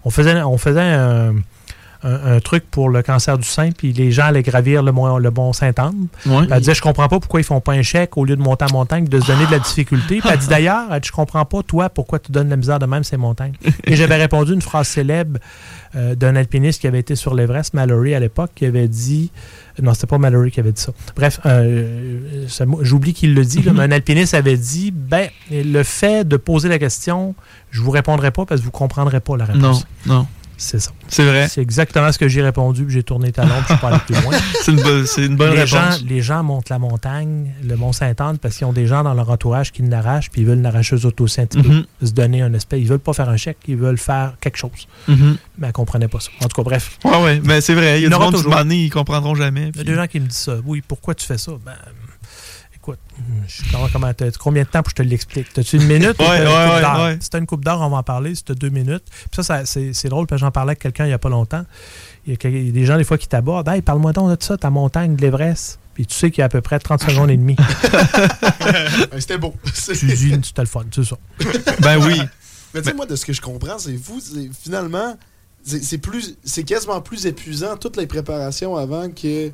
On 0.04 0.10
faisait, 0.10 0.42
on 0.42 0.58
faisait 0.58 0.80
un, 0.80 1.34
un- 2.06 2.36
un 2.36 2.40
truc 2.40 2.64
pour 2.70 2.88
le 2.88 3.02
cancer 3.02 3.36
du 3.36 3.46
sein, 3.46 3.70
puis 3.72 3.92
les 3.92 4.12
gens 4.12 4.24
allaient 4.26 4.42
gravir 4.42 4.82
le, 4.82 4.92
Mont- 4.92 5.18
le 5.18 5.30
Mont 5.30 5.52
Saint-Anne. 5.52 6.06
Ouais. 6.24 6.46
Elle 6.50 6.58
disait 6.60 6.74
Je 6.74 6.82
comprends 6.82 7.08
pas 7.08 7.18
pourquoi 7.20 7.40
ils 7.40 7.44
font 7.44 7.60
pas 7.60 7.72
un 7.72 7.82
chèque 7.82 8.16
au 8.16 8.24
lieu 8.24 8.36
de 8.36 8.42
monter 8.42 8.64
en 8.64 8.72
montagne, 8.72 9.06
de 9.06 9.20
se 9.20 9.26
donner 9.26 9.44
de 9.46 9.50
la 9.52 9.58
difficulté. 9.58 10.20
Puis 10.20 10.28
elle 10.32 10.38
dit 10.38 10.48
d'ailleurs 10.48 10.86
elle 10.92 11.00
dit, 11.00 11.08
Je 11.08 11.12
comprends 11.12 11.44
pas, 11.44 11.62
toi, 11.62 11.88
pourquoi 11.90 12.18
tu 12.18 12.32
donnes 12.32 12.48
la 12.48 12.56
misère 12.56 12.78
de 12.78 12.86
même 12.86 13.04
ces 13.04 13.16
montagnes. 13.16 13.54
Et 13.84 13.96
j'avais 13.96 14.16
répondu 14.16 14.52
une 14.52 14.62
phrase 14.62 14.88
célèbre 14.88 15.38
euh, 15.94 16.14
d'un 16.14 16.36
alpiniste 16.36 16.80
qui 16.80 16.86
avait 16.86 17.00
été 17.00 17.16
sur 17.16 17.34
l'Everest, 17.34 17.74
Mallory 17.74 18.14
à 18.14 18.20
l'époque, 18.20 18.50
qui 18.54 18.64
avait 18.66 18.88
dit. 18.88 19.30
Non, 19.82 19.92
c'était 19.92 20.06
pas 20.06 20.16
Mallory 20.18 20.50
qui 20.50 20.60
avait 20.60 20.72
dit 20.72 20.80
ça. 20.80 20.92
Bref, 21.16 21.38
euh, 21.44 22.46
j'oublie 22.80 23.12
qu'il 23.14 23.34
le 23.34 23.44
dit, 23.44 23.62
là, 23.62 23.72
mais 23.74 23.82
un 23.82 23.90
alpiniste 23.92 24.34
avait 24.34 24.56
dit 24.56 24.90
Ben, 24.90 25.28
le 25.50 25.82
fait 25.82 26.26
de 26.26 26.36
poser 26.36 26.68
la 26.68 26.78
question, 26.78 27.34
je 27.70 27.80
vous 27.82 27.90
répondrai 27.90 28.30
pas 28.30 28.46
parce 28.46 28.60
que 28.60 28.64
vous 28.64 28.70
comprendrez 28.70 29.20
pas 29.20 29.36
la 29.36 29.44
réponse. 29.44 29.86
Non, 30.06 30.14
non. 30.14 30.26
C'est 30.58 30.78
ça. 30.80 30.90
C'est 31.08 31.24
vrai. 31.24 31.48
C'est 31.48 31.60
exactement 31.60 32.10
ce 32.10 32.18
que 32.18 32.28
j'ai 32.28 32.40
répondu, 32.42 32.84
puis 32.84 32.94
j'ai 32.94 33.02
tourné 33.02 33.30
talon, 33.30 33.50
puis 33.56 33.64
je 33.68 33.72
suis 33.74 33.76
pas 33.80 33.88
allé 33.88 33.98
plus 34.06 34.14
loin. 34.22 34.34
C'est 34.62 34.72
une, 34.72 34.80
bonne- 34.82 35.06
une 35.18 35.36
bonne 35.36 35.50
les 35.52 35.64
réponse. 35.64 35.68
Gens, 36.00 36.04
les 36.08 36.22
gens 36.22 36.42
montent 36.42 36.70
la 36.70 36.78
montagne, 36.78 37.52
le 37.62 37.76
Mont 37.76 37.92
Saint-Anne, 37.92 38.38
parce 38.38 38.56
qu'ils 38.56 38.66
ont 38.66 38.72
des 38.72 38.86
gens 38.86 39.02
dans 39.04 39.12
leur 39.14 39.28
entourage 39.30 39.70
qui 39.70 39.82
l'arrachent, 39.82 40.30
puis 40.30 40.40
ils 40.40 40.46
veulent 40.46 40.62
l'arracher 40.62 40.96
eux 40.96 41.04
autres 41.04 41.22
aussi 41.22 41.40
un 41.42 41.46
petit 41.46 41.58
Mhm. 41.58 41.84
peu. 42.00 42.06
Se 42.06 42.12
donner 42.12 42.40
un 42.42 42.54
espèce. 42.54 42.80
Ils 42.80 42.88
veulent 42.88 42.98
pas 42.98 43.12
faire 43.12 43.28
un 43.28 43.36
chèque, 43.36 43.58
ils 43.68 43.76
veulent 43.76 43.98
faire 43.98 44.34
quelque 44.40 44.56
chose. 44.56 44.88
Mhm. 45.08 45.36
Mais 45.58 45.66
elle 45.66 45.72
comprenait 45.74 46.08
pas 46.08 46.20
ça. 46.20 46.30
En 46.42 46.48
tout 46.48 46.56
cas, 46.56 46.62
bref. 46.62 46.98
Ouais, 47.04 47.22
ouais, 47.22 47.40
mais 47.44 47.60
c'est 47.60 47.74
vrai. 47.74 48.00
Il 48.00 48.04
y 48.08 48.12
a 48.12 48.16
aura 48.16 48.30
monde 48.30 48.34
qui 48.70 48.84
ils 48.86 48.90
comprendront 48.90 49.34
jamais. 49.34 49.70
Il 49.74 49.78
y 49.78 49.80
a 49.80 49.84
des 49.84 49.94
gens 49.94 50.06
qui 50.06 50.20
me 50.20 50.26
disent 50.26 50.38
ça. 50.38 50.56
Oui, 50.64 50.82
pourquoi 50.86 51.14
tu 51.14 51.26
fais 51.26 51.38
ça? 51.38 51.52
Ben, 51.64 51.72
écoute, 52.92 52.98
je 53.46 53.56
sais 53.56 53.62
comment, 53.72 53.88
comment 53.92 54.14
t'as- 54.14 54.30
combien 54.32 54.62
de 54.62 54.68
temps 54.68 54.82
pour 54.82 54.92
que 54.92 55.02
je 55.02 55.04
te 55.04 55.08
l'explique? 55.08 55.52
T'as-tu 55.52 55.76
une 55.76 55.86
minute? 55.86 56.16
ou 56.18 56.22
Ouais, 56.22 56.42
une 56.42 56.48
ouais, 56.48 56.82
coupe 56.82 56.98
ouais. 57.02 57.18
Si 57.20 57.30
t'as 57.30 57.38
une 57.38 57.46
coupe 57.46 57.64
d'heure, 57.64 57.80
on 57.80 57.88
va 57.90 57.96
en 57.98 58.02
parler. 58.02 58.34
Si 58.34 58.44
t'as 58.44 58.54
deux 58.54 58.68
minutes. 58.70 59.04
Puis 59.10 59.28
ça, 59.36 59.42
ça, 59.42 59.66
c'est, 59.66 59.92
c'est 59.92 60.08
drôle, 60.08 60.26
parce 60.26 60.40
que 60.40 60.46
j'en 60.46 60.50
parlais 60.50 60.70
avec 60.70 60.80
quelqu'un 60.80 61.06
il 61.06 61.10
y 61.10 61.12
a 61.14 61.18
pas 61.18 61.28
longtemps. 61.28 61.64
Il 62.26 62.30
y 62.30 62.34
a, 62.34 62.36
quel- 62.36 62.54
il 62.54 62.66
y 62.66 62.68
a 62.68 62.72
des 62.72 62.84
gens, 62.86 62.96
des 62.96 63.04
fois, 63.04 63.18
qui 63.18 63.28
t'abordent. 63.28 63.68
Hey, 63.68 63.82
parle-moi 63.82 64.12
donc 64.12 64.36
de 64.38 64.42
ça, 64.42 64.56
ta 64.56 64.70
montagne 64.70 65.16
de 65.16 65.20
l'Everest. 65.22 65.78
Puis 65.94 66.04
tu 66.06 66.14
sais 66.14 66.30
qu'il 66.30 66.40
y 66.40 66.42
a 66.42 66.46
à 66.46 66.48
peu 66.50 66.60
près 66.60 66.78
30 66.78 67.02
secondes 67.02 67.30
et 67.30 67.36
demie. 67.36 67.56
Ben, 69.10 69.20
C'était 69.20 69.38
beau. 69.38 69.54
tu 69.64 70.06
dis, 70.06 70.40
c'était 70.42 70.62
le 70.62 70.66
fun, 70.66 70.84
c'est 70.94 71.04
ça. 71.04 71.16
Ben 71.80 71.98
oui. 72.04 72.20
Mais 72.74 72.82
tu 72.82 72.88
sais, 72.88 72.94
moi, 72.94 73.06
de 73.06 73.16
ce 73.16 73.24
que 73.24 73.32
je 73.32 73.40
comprends, 73.40 73.78
c'est 73.78 73.96
fou. 73.96 74.20
c'est- 74.20 74.50
Finalement, 74.62 75.16
c'est 75.64 75.82
c'est 75.82 75.98
plus, 75.98 76.36
c'est 76.44 76.64
quasiment 76.64 77.00
plus 77.00 77.26
épuisant 77.26 77.76
toutes 77.76 77.96
les 77.96 78.06
préparations 78.06 78.76
avant 78.76 79.08
que. 79.10 79.50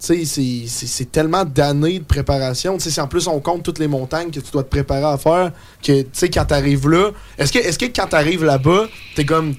C'est- 0.00 1.12
tellement 1.12 1.44
d'années 1.44 1.98
de 1.98 2.04
préparation. 2.04 2.78
Si 2.78 3.00
en 3.00 3.06
plus 3.06 3.26
on 3.28 3.38
compte 3.40 3.62
toutes 3.62 3.78
les 3.78 3.86
montagnes 3.86 4.30
que 4.30 4.40
tu 4.40 4.50
dois 4.50 4.62
te 4.64 4.70
préparer 4.70 5.04
à 5.04 5.18
faire, 5.18 5.52
que 5.82 6.00
tu 6.02 6.08
sais, 6.12 6.30
quand 6.30 6.46
t'arrives 6.46 6.88
là, 6.88 7.10
est-ce 7.36 7.52
que, 7.52 7.58
est 7.58 7.78
que 7.78 7.84
quand 7.94 8.06
t'arrives 8.08 8.44
là-bas, 8.44 8.86
t'es 9.14 9.24
comme. 9.26 9.54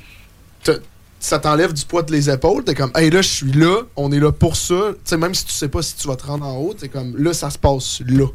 Ça 1.19 1.37
t'enlève 1.37 1.71
du 1.71 1.85
poids 1.85 2.01
de 2.01 2.11
les 2.11 2.31
épaules, 2.31 2.63
t'es 2.63 2.73
comme, 2.73 2.89
hey 2.95 3.11
là, 3.11 3.21
je 3.21 3.27
suis 3.29 3.51
là, 3.51 3.83
on 3.95 4.11
est 4.11 4.19
là 4.19 4.31
pour 4.31 4.55
ça. 4.55 4.93
Sais, 5.03 5.17
même 5.17 5.35
si 5.35 5.45
tu 5.45 5.53
sais 5.53 5.67
pas 5.67 5.83
si 5.83 5.95
tu 5.95 6.07
vas 6.07 6.15
te 6.15 6.25
rendre 6.25 6.47
en 6.47 6.57
haut, 6.57 6.73
t'es 6.73 6.89
comme, 6.89 7.15
là, 7.15 7.31
ça 7.33 7.51
se 7.51 7.59
passe 7.59 8.01
là. 8.07 8.25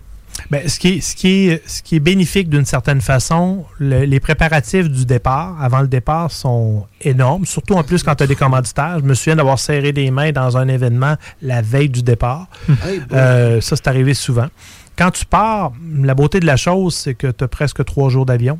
Ben, 0.50 0.68
ce, 0.68 0.78
qui 0.78 0.88
est, 0.88 1.00
ce, 1.00 1.16
qui 1.16 1.48
est, 1.48 1.62
ce 1.68 1.82
qui 1.82 1.96
est 1.96 2.00
bénéfique 2.00 2.48
d'une 2.50 2.66
certaine 2.66 3.00
façon, 3.00 3.64
le- 3.78 4.04
les 4.04 4.20
préparatifs 4.20 4.88
du 4.90 5.06
départ, 5.06 5.56
avant 5.62 5.80
le 5.80 5.88
départ, 5.88 6.30
sont 6.30 6.86
énormes, 7.00 7.46
surtout 7.46 7.74
en 7.74 7.82
plus 7.82 8.02
quand 8.02 8.14
tu 8.14 8.24
as 8.24 8.26
des 8.26 8.36
commanditaires. 8.36 8.98
Je 9.00 9.04
me 9.04 9.14
souviens 9.14 9.36
d'avoir 9.36 9.58
serré 9.58 9.92
des 9.92 10.10
mains 10.10 10.32
dans 10.32 10.56
un 10.58 10.68
événement 10.68 11.16
la 11.42 11.62
veille 11.62 11.88
du 11.88 12.02
départ. 12.02 12.48
Hey. 12.84 13.00
Euh, 13.12 13.60
ça, 13.62 13.76
c'est 13.76 13.88
arrivé 13.88 14.12
souvent. 14.14 14.48
Quand 14.96 15.10
tu 15.10 15.24
pars, 15.24 15.72
la 16.02 16.14
beauté 16.14 16.38
de 16.38 16.46
la 16.46 16.56
chose, 16.56 16.94
c'est 16.94 17.14
que 17.14 17.28
tu 17.28 17.42
as 17.44 17.48
presque 17.48 17.84
trois 17.84 18.08
jours 18.10 18.26
d'avion. 18.26 18.58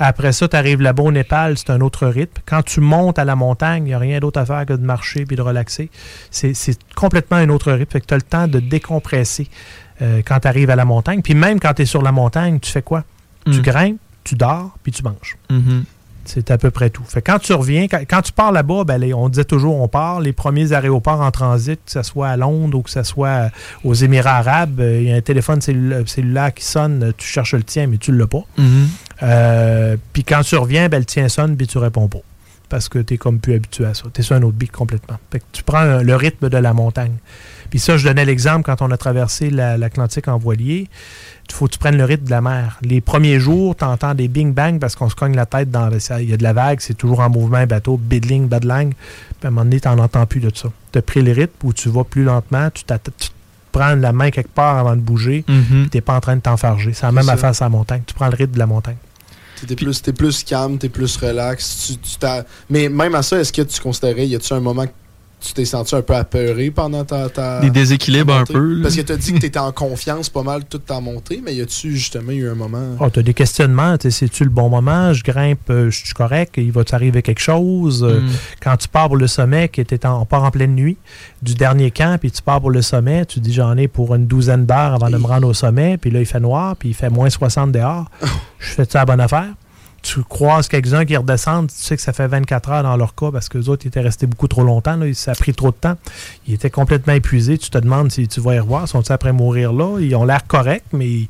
Après 0.00 0.32
ça, 0.32 0.46
tu 0.46 0.54
arrives 0.56 0.80
là-bas 0.80 1.02
au 1.02 1.10
Népal, 1.10 1.58
c'est 1.58 1.70
un 1.70 1.80
autre 1.80 2.06
rythme. 2.06 2.40
Quand 2.46 2.62
tu 2.62 2.80
montes 2.80 3.18
à 3.18 3.24
la 3.24 3.34
montagne, 3.34 3.82
il 3.84 3.88
n'y 3.88 3.94
a 3.94 3.98
rien 3.98 4.20
d'autre 4.20 4.38
à 4.40 4.46
faire 4.46 4.64
que 4.64 4.72
de 4.72 4.84
marcher 4.84 5.24
puis 5.24 5.36
de 5.36 5.42
relaxer. 5.42 5.90
C'est 6.30 6.54
c'est 6.54 6.78
complètement 6.94 7.36
un 7.38 7.48
autre 7.48 7.72
rythme. 7.72 7.90
Fait 7.90 8.00
que 8.00 8.06
tu 8.06 8.14
as 8.14 8.18
le 8.18 8.22
temps 8.22 8.46
de 8.46 8.60
décompresser 8.60 9.48
euh, 10.02 10.22
quand 10.24 10.40
tu 10.40 10.48
arrives 10.48 10.70
à 10.70 10.76
la 10.76 10.84
montagne. 10.84 11.22
Puis 11.22 11.34
même 11.34 11.58
quand 11.60 11.74
tu 11.74 11.82
es 11.82 11.86
sur 11.86 12.02
la 12.02 12.12
montagne, 12.12 12.58
tu 12.60 12.70
fais 12.70 12.82
quoi? 12.82 13.04
Tu 13.46 13.58
Mm. 13.58 13.62
grimpes, 13.62 14.00
tu 14.24 14.34
dors, 14.34 14.76
puis 14.82 14.92
tu 14.92 15.02
manges. 15.02 15.36
Mhm. 15.50 15.84
C'est 16.24 16.50
à 16.50 16.58
peu 16.58 16.70
près 16.70 16.90
tout. 16.90 17.02
Fait 17.08 17.22
quand 17.22 17.38
tu 17.38 17.54
reviens, 17.54 17.88
quand, 17.88 18.00
quand 18.06 18.20
tu 18.20 18.32
pars 18.32 18.52
là-bas, 18.52 18.84
ben, 18.84 18.98
les- 18.98 19.14
on 19.14 19.30
disait 19.30 19.44
toujours 19.46 19.80
on 19.80 19.88
part. 19.88 20.20
Les 20.20 20.34
premiers 20.34 20.74
aéroports 20.74 21.22
en 21.22 21.30
transit, 21.30 21.80
que 21.82 21.90
ce 21.90 22.02
soit 22.02 22.28
à 22.28 22.36
Londres 22.36 22.76
ou 22.76 22.82
que 22.82 22.90
ce 22.90 23.02
soit 23.02 23.28
euh, 23.28 23.48
aux 23.82 23.94
Émirats 23.94 24.36
arabes, 24.36 24.78
euh, 24.80 24.98
il 25.00 25.08
y 25.08 25.12
a 25.12 25.16
un 25.16 25.22
téléphone 25.22 25.60
cellula- 25.60 26.06
cellulaire 26.06 26.52
qui 26.52 26.64
sonne, 26.64 27.14
tu 27.16 27.26
cherches 27.26 27.54
le 27.54 27.62
tien, 27.62 27.86
mais 27.86 27.96
tu 27.96 28.12
ne 28.12 28.18
l'as 28.18 28.26
pas. 28.26 28.44
Mhm. 28.58 28.88
Euh, 29.22 29.96
puis 30.12 30.22
quand 30.24 30.42
tu 30.42 30.56
reviens, 30.56 30.90
ben, 30.90 30.98
le 30.98 31.04
tien 31.06 31.28
sonne, 31.30 31.56
puis 31.56 31.66
tu 31.66 31.78
réponds 31.78 32.08
pas. 32.08 32.18
Parce 32.68 32.90
que 32.90 32.98
tu 32.98 33.14
es 33.14 33.16
comme 33.16 33.38
plus 33.38 33.54
habitué 33.54 33.86
à 33.86 33.94
ça. 33.94 34.04
Tu 34.12 34.20
es 34.20 34.22
sur 34.24 34.36
un 34.36 34.42
autre 34.42 34.56
beat 34.58 34.70
complètement. 34.70 35.16
Fait 35.32 35.38
que 35.40 35.44
tu 35.52 35.62
prends 35.62 36.02
le 36.02 36.14
rythme 36.16 36.50
de 36.50 36.58
la 36.58 36.74
montagne. 36.74 37.14
Puis 37.70 37.78
ça, 37.78 37.96
je 37.96 38.06
donnais 38.08 38.24
l'exemple 38.24 38.62
quand 38.64 38.80
on 38.82 38.90
a 38.90 38.96
traversé 38.96 39.50
la- 39.50 39.76
l'Atlantique 39.76 40.28
en 40.28 40.38
voilier. 40.38 40.88
Il 41.50 41.54
faut 41.54 41.66
que 41.66 41.72
tu 41.72 41.78
prennes 41.78 41.96
le 41.96 42.04
rythme 42.04 42.24
de 42.26 42.30
la 42.30 42.40
mer. 42.40 42.78
Les 42.82 43.00
premiers 43.00 43.40
jours, 43.40 43.74
tu 43.76 43.84
entends 43.84 44.14
des 44.14 44.28
bing-bang 44.28 44.78
parce 44.78 44.94
qu'on 44.96 45.08
se 45.08 45.14
cogne 45.14 45.34
la 45.34 45.46
tête 45.46 45.70
dans. 45.70 45.90
ça- 46.00 46.20
Il 46.20 46.28
y 46.28 46.32
a 46.32 46.36
de 46.36 46.42
la 46.42 46.52
vague, 46.52 46.80
c'est 46.80 46.94
toujours 46.94 47.20
en 47.20 47.30
mouvement, 47.30 47.64
bateau, 47.66 47.96
bidling, 47.96 48.48
badlang. 48.48 48.90
Puis 48.90 49.44
à 49.44 49.48
un 49.48 49.50
moment 49.50 49.64
donné, 49.64 49.80
tu 49.80 49.88
n'en 49.88 49.98
entends 49.98 50.26
plus 50.26 50.40
de 50.40 50.50
ça. 50.54 50.68
Tu 50.92 50.98
as 50.98 51.02
pris 51.02 51.22
le 51.22 51.32
rythme 51.32 51.52
où 51.64 51.72
tu 51.72 51.88
vas 51.88 52.04
plus 52.04 52.24
lentement, 52.24 52.68
tu, 52.72 52.84
tu 52.84 52.94
te 53.28 53.32
prends 53.72 53.94
la 53.94 54.12
main 54.12 54.30
quelque 54.30 54.50
part 54.52 54.76
avant 54.78 54.96
de 54.96 55.00
bouger, 55.00 55.44
Mhm. 55.48 55.88
tu 55.90 55.96
n'es 55.96 56.00
pas 56.00 56.14
en 56.16 56.20
train 56.20 56.36
de 56.36 56.40
t'enfarger. 56.42 56.92
C'est 56.94 57.06
la 57.06 57.12
même 57.12 57.24
ça. 57.24 57.32
affaire 57.32 57.54
sur 57.54 57.64
la 57.64 57.70
montagne. 57.70 58.02
Tu 58.06 58.14
prends 58.14 58.28
le 58.28 58.36
rythme 58.36 58.52
de 58.54 58.58
la 58.58 58.66
montagne. 58.66 58.96
T'es 59.66 59.74
plus, 59.74 60.00
t'es 60.02 60.12
plus 60.12 60.44
calme, 60.44 60.78
t'es 60.78 60.88
plus 60.88 61.16
relax. 61.16 61.86
Tu, 61.88 61.96
tu 61.96 62.16
t'as- 62.18 62.44
Mais 62.70 62.88
même 62.88 63.14
à 63.14 63.22
ça, 63.22 63.38
est-ce 63.40 63.52
que 63.52 63.62
tu 63.62 63.80
considérais, 63.80 64.26
y 64.26 64.36
a-tu 64.36 64.52
un 64.52 64.60
moment 64.60 64.86
que 64.86 64.92
tu 65.40 65.52
t'es 65.54 65.64
senti 65.64 65.94
un 65.94 66.02
peu 66.02 66.14
apeuré 66.14 66.70
pendant 66.70 67.04
ta. 67.04 67.28
ta 67.28 67.60
Des 67.60 67.70
déséquilibres 67.70 68.34
ta 68.34 68.40
un 68.40 68.44
peu, 68.44 68.74
là. 68.74 68.82
Parce 68.82 68.96
que 68.96 69.00
t'as 69.02 69.16
dit 69.16 69.32
que 69.32 69.38
t'étais 69.38 69.58
en 69.58 69.72
confiance 69.72 70.28
pas 70.28 70.42
mal 70.42 70.64
toute 70.64 70.86
ta 70.86 71.00
montée, 71.00 71.40
mais 71.44 71.54
y 71.54 71.60
a-tu 71.60 71.96
justement 71.96 72.32
eu 72.32 72.48
un 72.48 72.54
moment? 72.54 72.96
Oh, 73.00 73.08
tu 73.10 73.20
as 73.20 73.22
des 73.22 73.34
questionnements. 73.34 73.96
tu 73.98 74.10
C'est-tu 74.10 74.44
le 74.44 74.50
bon 74.50 74.68
moment? 74.68 75.12
Je 75.12 75.22
grimpe, 75.24 75.70
euh, 75.70 75.90
je 75.90 76.04
suis 76.04 76.14
correct? 76.14 76.54
Il 76.58 76.72
va 76.72 76.84
t'arriver 76.84 77.22
quelque 77.22 77.40
chose? 77.40 78.04
Euh, 78.04 78.18
Mm. 78.18 78.30
Quand 78.60 78.76
tu 78.76 78.88
pars 78.88 79.06
pour 79.08 79.16
le 79.16 79.26
sommet, 79.26 79.68
qui 79.68 79.80
était 79.80 80.04
en, 80.06 80.22
on 80.22 80.24
part 80.24 80.44
en 80.44 80.50
pleine 80.50 80.74
nuit, 80.74 80.96
du 81.42 81.54
dernier 81.54 81.90
camp, 81.90 82.18
puis 82.18 82.30
tu 82.30 82.42
pars 82.42 82.60
pour 82.60 82.70
le 82.70 82.82
sommet, 82.82 83.24
tu 83.26 83.40
dis 83.40 83.52
j'en 83.52 83.76
ai 83.76 83.88
pour 83.88 84.14
une 84.14 84.26
douzaine 84.26 84.66
d'heures 84.66 84.94
avant 84.94 85.10
de 85.10 85.16
me 85.16 85.26
rendre 85.26 85.48
au 85.48 85.54
sommet, 85.54 85.98
puis 85.98 86.10
là 86.10 86.20
il 86.20 86.26
fait 86.26 86.40
noir, 86.40 86.76
puis 86.76 86.90
il 86.90 86.94
fait 86.94 87.10
moins 87.10 87.30
60 87.30 87.72
dehors. 87.72 88.10
Je 88.58 88.70
fais 88.70 88.84
ça 88.84 89.00
la 89.00 89.04
bonne 89.06 89.20
affaire? 89.20 89.48
Tu 90.00 90.22
croises 90.22 90.68
quelques-uns 90.68 91.04
qui 91.04 91.16
redescendent, 91.16 91.68
tu 91.68 91.74
sais 91.76 91.96
que 91.96 92.02
ça 92.02 92.12
fait 92.12 92.28
24 92.28 92.70
heures 92.70 92.82
dans 92.84 92.96
leur 92.96 93.14
cas 93.16 93.30
parce 93.32 93.48
que 93.48 93.58
les 93.58 93.68
autres 93.68 93.86
étaient 93.86 94.00
restés 94.00 94.26
beaucoup 94.26 94.46
trop 94.46 94.62
longtemps, 94.62 94.96
là, 94.96 95.12
ça 95.12 95.32
a 95.32 95.34
pris 95.34 95.52
trop 95.52 95.70
de 95.70 95.76
temps. 95.76 95.96
Ils 96.46 96.54
étaient 96.54 96.70
complètement 96.70 97.14
épuisés. 97.14 97.58
Tu 97.58 97.68
te 97.68 97.78
demandes 97.78 98.10
si 98.12 98.28
tu 98.28 98.40
vas 98.40 98.54
y 98.54 98.58
revoir, 98.60 98.86
sont-ils 98.88 99.12
après 99.12 99.32
mourir 99.32 99.72
là? 99.72 99.98
Ils 100.00 100.14
ont 100.14 100.24
l'air 100.24 100.46
corrects, 100.46 100.84
mais 100.92 101.08
ils, 101.08 101.28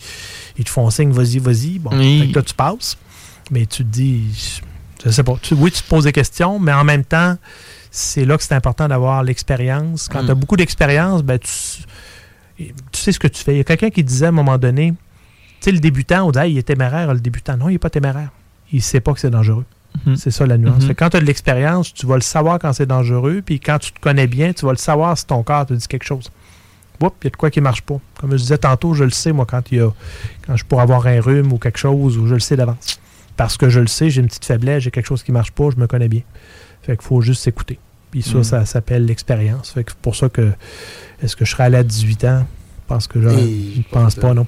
ils 0.59 0.64
te 0.64 0.71
font 0.71 0.89
signe, 0.91 1.11
vas-y, 1.12 1.39
vas-y. 1.39 1.79
Bon, 1.79 1.91
Oui. 1.97 2.21
fait 2.21 2.29
que 2.29 2.37
là, 2.37 2.43
tu 2.43 2.55
passes, 2.55 2.99
mais 3.51 3.64
tu 3.64 3.85
te 3.85 3.89
dis, 3.91 4.61
je 5.05 5.11
sais 5.11 5.23
pas. 5.25 5.37
Tu- 5.41 5.55
oui, 5.55 5.73
tu 5.73 5.83
te 5.83 5.89
poses 5.89 6.05
des 6.05 6.12
questions, 6.12 6.59
mais 6.59 6.73
en 6.73 6.85
même 6.85 7.05
temps, 7.05 7.37
c'est 7.91 8.27
là 8.27 8.37
que 8.37 8.43
c'est 8.45 8.55
important 8.55 8.87
d'avoir 8.87 9.23
l'expérience. 9.23 10.09
Quand 10.09 10.23
Mm. 10.23 10.27
tu 10.27 10.31
as 10.33 10.35
beaucoup 10.35 10.57
d'expérience, 10.57 11.23
ben, 11.23 11.39
tu, 11.39 11.51
tu 12.93 13.01
sais 13.01 13.12
ce 13.12 13.19
que 13.19 13.29
tu 13.29 13.43
fais. 13.43 13.55
Il 13.55 13.59
y 13.59 13.61
a 13.61 13.64
quelqu'un 13.64 13.89
qui 13.91 14.05
disait 14.05 14.27
à 14.27 14.29
un 14.29 14.33
moment 14.33 14.59
donné, 14.59 14.91
tu 14.93 14.97
sais, 15.61 15.73
le 15.73 15.79
débutant, 15.81 16.29
on 16.29 16.31
dit, 16.33 16.39
il 16.49 16.59
est 16.59 16.62
téméraire, 16.64 17.14
le 17.14 17.21
débutant. 17.21 17.57
Non, 17.57 17.71
il 17.71 17.73
n'est 17.73 17.79
pas 17.79 17.91
téméraire. 17.91 18.29
Il 18.73 18.83
sait 18.83 19.01
pas 19.01 19.12
que 19.12 19.21
c'est 19.21 19.31
dangereux. 19.31 19.64
Mhm. 20.07 20.16
C'est 20.16 20.31
ça 20.31 20.47
la 20.47 20.59
nuance. 20.59 20.85
Mhm. 20.85 20.95
Quand 20.95 21.11
tu 21.11 21.16
as 21.16 21.21
de 21.21 21.25
l'expérience, 21.27 21.93
tu 21.95 22.07
vas 22.07 22.14
le 22.16 22.21
savoir 22.21 22.59
quand 22.59 22.73
c'est 22.73 22.87
dangereux, 22.87 23.43
puis 23.45 23.59
quand 23.61 23.79
tu 23.79 23.93
te 23.93 24.01
connais 24.01 24.27
bien, 24.27 24.53
tu 24.53 24.64
vas 24.66 24.73
le 24.73 24.77
savoir 24.79 25.16
si 25.16 25.27
ton 25.27 25.43
corps 25.43 25.66
te 25.66 25.75
dit 25.75 25.87
quelque 25.89 26.05
chose. 26.05 26.31
Oups, 27.01 27.14
il 27.23 27.25
y 27.25 27.29
a 27.29 27.31
de 27.31 27.37
quoi 27.37 27.51
qui 27.51 27.61
marche 27.61 27.83
pas. 27.83 27.99
Comme 28.21 28.33
je 28.33 28.37
disais 28.37 28.59
tantôt, 28.59 28.93
je 28.95 29.05
le 29.05 29.11
sais, 29.11 29.33
moi, 29.33 29.47
quand 29.47 29.62
il 29.73 29.79
y 29.79 29.81
a 29.81 29.91
quand 30.47 30.57
je 30.57 30.64
pourrais 30.64 30.83
avoir 30.83 31.07
un 31.07 31.21
rhume 31.21 31.53
ou 31.53 31.59
quelque 31.59 31.79
chose, 31.79 32.19
ou 32.19 32.27
je 32.27 32.35
le 32.35 32.41
sais 32.41 32.57
d'avance. 32.57 33.01
Parce 33.37 33.57
que 33.57 33.69
je 33.69 33.79
le 33.81 33.87
sais, 33.87 34.11
j'ai 34.11 34.21
une 34.21 34.27
petite 34.27 34.45
faiblesse, 34.45 34.83
j'ai 34.83 34.91
quelque 34.91 35.07
chose 35.07 35.23
qui 35.23 35.31
marche 35.33 35.53
pas, 35.53 35.71
je 35.71 35.77
me 35.81 35.87
connais 35.87 36.09
bien. 36.09 36.23
Fait 36.83 36.97
qu'il 36.97 37.07
faut 37.07 37.21
juste 37.21 37.43
s'écouter. 37.43 37.79
Puis 38.11 38.23
ça, 38.23 38.39
Mm. 38.39 38.45
ça 38.45 38.64
s'appelle 38.64 39.05
l'expérience. 39.07 39.71
Fait 39.71 39.85
que 39.85 39.93
c'est 39.93 40.01
pour 40.01 40.16
ça 40.16 40.29
que, 40.29 40.51
est-ce 41.23 41.37
que 41.37 41.45
je 41.45 41.53
serais 41.53 41.64
allé 41.64 41.77
à 41.77 41.83
18 41.85 42.25
ans? 42.25 42.47
Je 42.83 42.95
pense 42.95 43.07
que 43.07 43.21
je 43.21 43.29
ne 43.29 43.83
pense 43.93 44.14
pas, 44.16 44.35
non. 44.35 44.47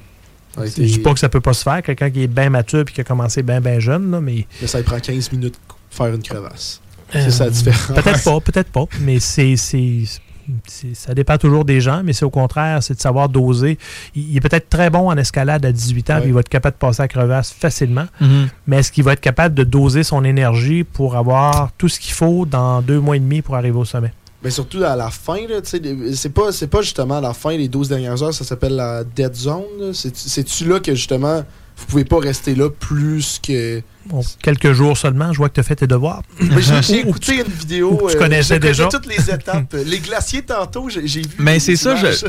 Je 0.66 0.82
dis 0.82 0.98
pas 0.98 1.12
que 1.14 1.20
ça 1.20 1.28
peut 1.28 1.40
pas 1.40 1.52
se 1.52 1.62
faire. 1.62 1.82
Quelqu'un 1.82 2.10
qui 2.10 2.22
est 2.22 2.26
bien 2.28 2.50
mature 2.50 2.84
puis 2.84 2.94
qui 2.94 3.00
a 3.00 3.04
commencé 3.04 3.42
bien, 3.42 3.60
bien 3.60 3.78
jeune, 3.80 4.10
là, 4.10 4.20
mais... 4.20 4.46
Mais 4.60 4.66
ça 4.66 4.78
lui 4.78 4.84
prend 4.84 4.98
15 5.00 5.32
minutes 5.32 5.58
pour 5.68 5.78
faire 5.90 6.14
une 6.14 6.22
crevasse. 6.22 6.80
Euh, 7.14 7.20
C'est 7.24 7.30
ça 7.30 7.44
la 7.44 7.50
différence. 7.50 8.02
Peut-être 8.02 8.22
pas, 8.24 8.40
peut-être 8.40 8.70
pas. 8.70 8.84
Mais 9.00 9.18
c'est, 9.20 9.56
ça 10.94 11.14
dépend 11.14 11.36
toujours 11.38 11.64
des 11.64 11.80
gens, 11.80 12.02
mais 12.04 12.12
c'est 12.12 12.24
au 12.24 12.30
contraire, 12.30 12.82
c'est 12.82 12.94
de 12.94 13.00
savoir 13.00 13.28
doser. 13.28 13.78
Il, 14.14 14.30
il 14.30 14.36
est 14.36 14.40
peut-être 14.40 14.68
très 14.68 14.90
bon 14.90 15.08
en 15.10 15.16
escalade 15.16 15.64
à 15.64 15.72
18 15.72 16.10
ans, 16.10 16.14
Ouais. 16.14 16.20
puis 16.20 16.30
il 16.30 16.32
va 16.34 16.40
être 16.40 16.48
capable 16.48 16.74
de 16.74 16.78
passer 16.78 17.02
à 17.02 17.08
crevasse 17.08 17.52
facilement. 17.52 18.06
Mhm. 18.20 18.48
Mais 18.66 18.78
est-ce 18.78 18.90
qu'il 18.92 19.04
va 19.04 19.12
être 19.12 19.20
capable 19.20 19.54
de 19.54 19.64
doser 19.64 20.02
son 20.02 20.24
énergie 20.24 20.84
pour 20.84 21.16
avoir 21.16 21.70
tout 21.78 21.88
ce 21.88 21.98
qu'il 22.00 22.14
faut 22.14 22.46
dans 22.46 22.82
deux 22.82 23.00
mois 23.00 23.16
et 23.16 23.20
demi 23.20 23.42
pour 23.42 23.56
arriver 23.56 23.76
au 23.78 23.84
sommet? 23.84 24.12
Mais 24.42 24.50
surtout 24.50 24.82
à 24.82 24.96
la 24.96 25.10
fin, 25.10 25.46
là, 25.46 25.60
c'est 25.62 26.32
pas, 26.32 26.50
pas 26.70 26.82
justement 26.82 27.18
à 27.18 27.20
la 27.20 27.34
fin, 27.34 27.50
les 27.50 27.68
12 27.68 27.88
dernières 27.88 28.22
heures, 28.22 28.32
ça 28.32 28.44
s'appelle 28.44 28.74
la 28.74 29.04
dead 29.04 29.34
zone. 29.34 29.92
C'est-tu 29.92 30.64
là 30.64 30.80
que 30.80 30.94
justement, 30.94 31.44
vous 31.80 31.86
pouvez 31.86 32.04
pas 32.04 32.18
rester 32.20 32.54
là 32.54 32.68
plus 32.70 33.40
que. 33.42 33.82
Bon, 34.06 34.22
quelques 34.42 34.72
jours 34.72 34.96
seulement, 34.96 35.30
je 35.32 35.38
vois 35.38 35.48
que 35.50 35.54
tu 35.54 35.60
as 35.60 35.62
fait 35.62 35.76
tes 35.76 35.86
devoirs. 35.86 36.22
Mais 36.40 36.62
J'ai 36.82 37.00
écouté 37.06 37.36
une 37.46 37.52
vidéo. 37.52 37.98
Tu 38.10 38.16
euh, 38.16 38.18
connaissais 38.18 38.58
déjà. 38.58 38.86
toutes 38.88 39.06
les 39.06 39.30
étapes. 39.30 39.74
les 39.86 39.98
glaciers, 39.98 40.42
tantôt, 40.42 40.88
j'ai 40.88 41.20
vu. 41.20 41.28
Mais 41.38 41.58
c'est 41.58 41.76
ça, 41.76 41.90
images. 41.96 42.20
je, 42.22 42.26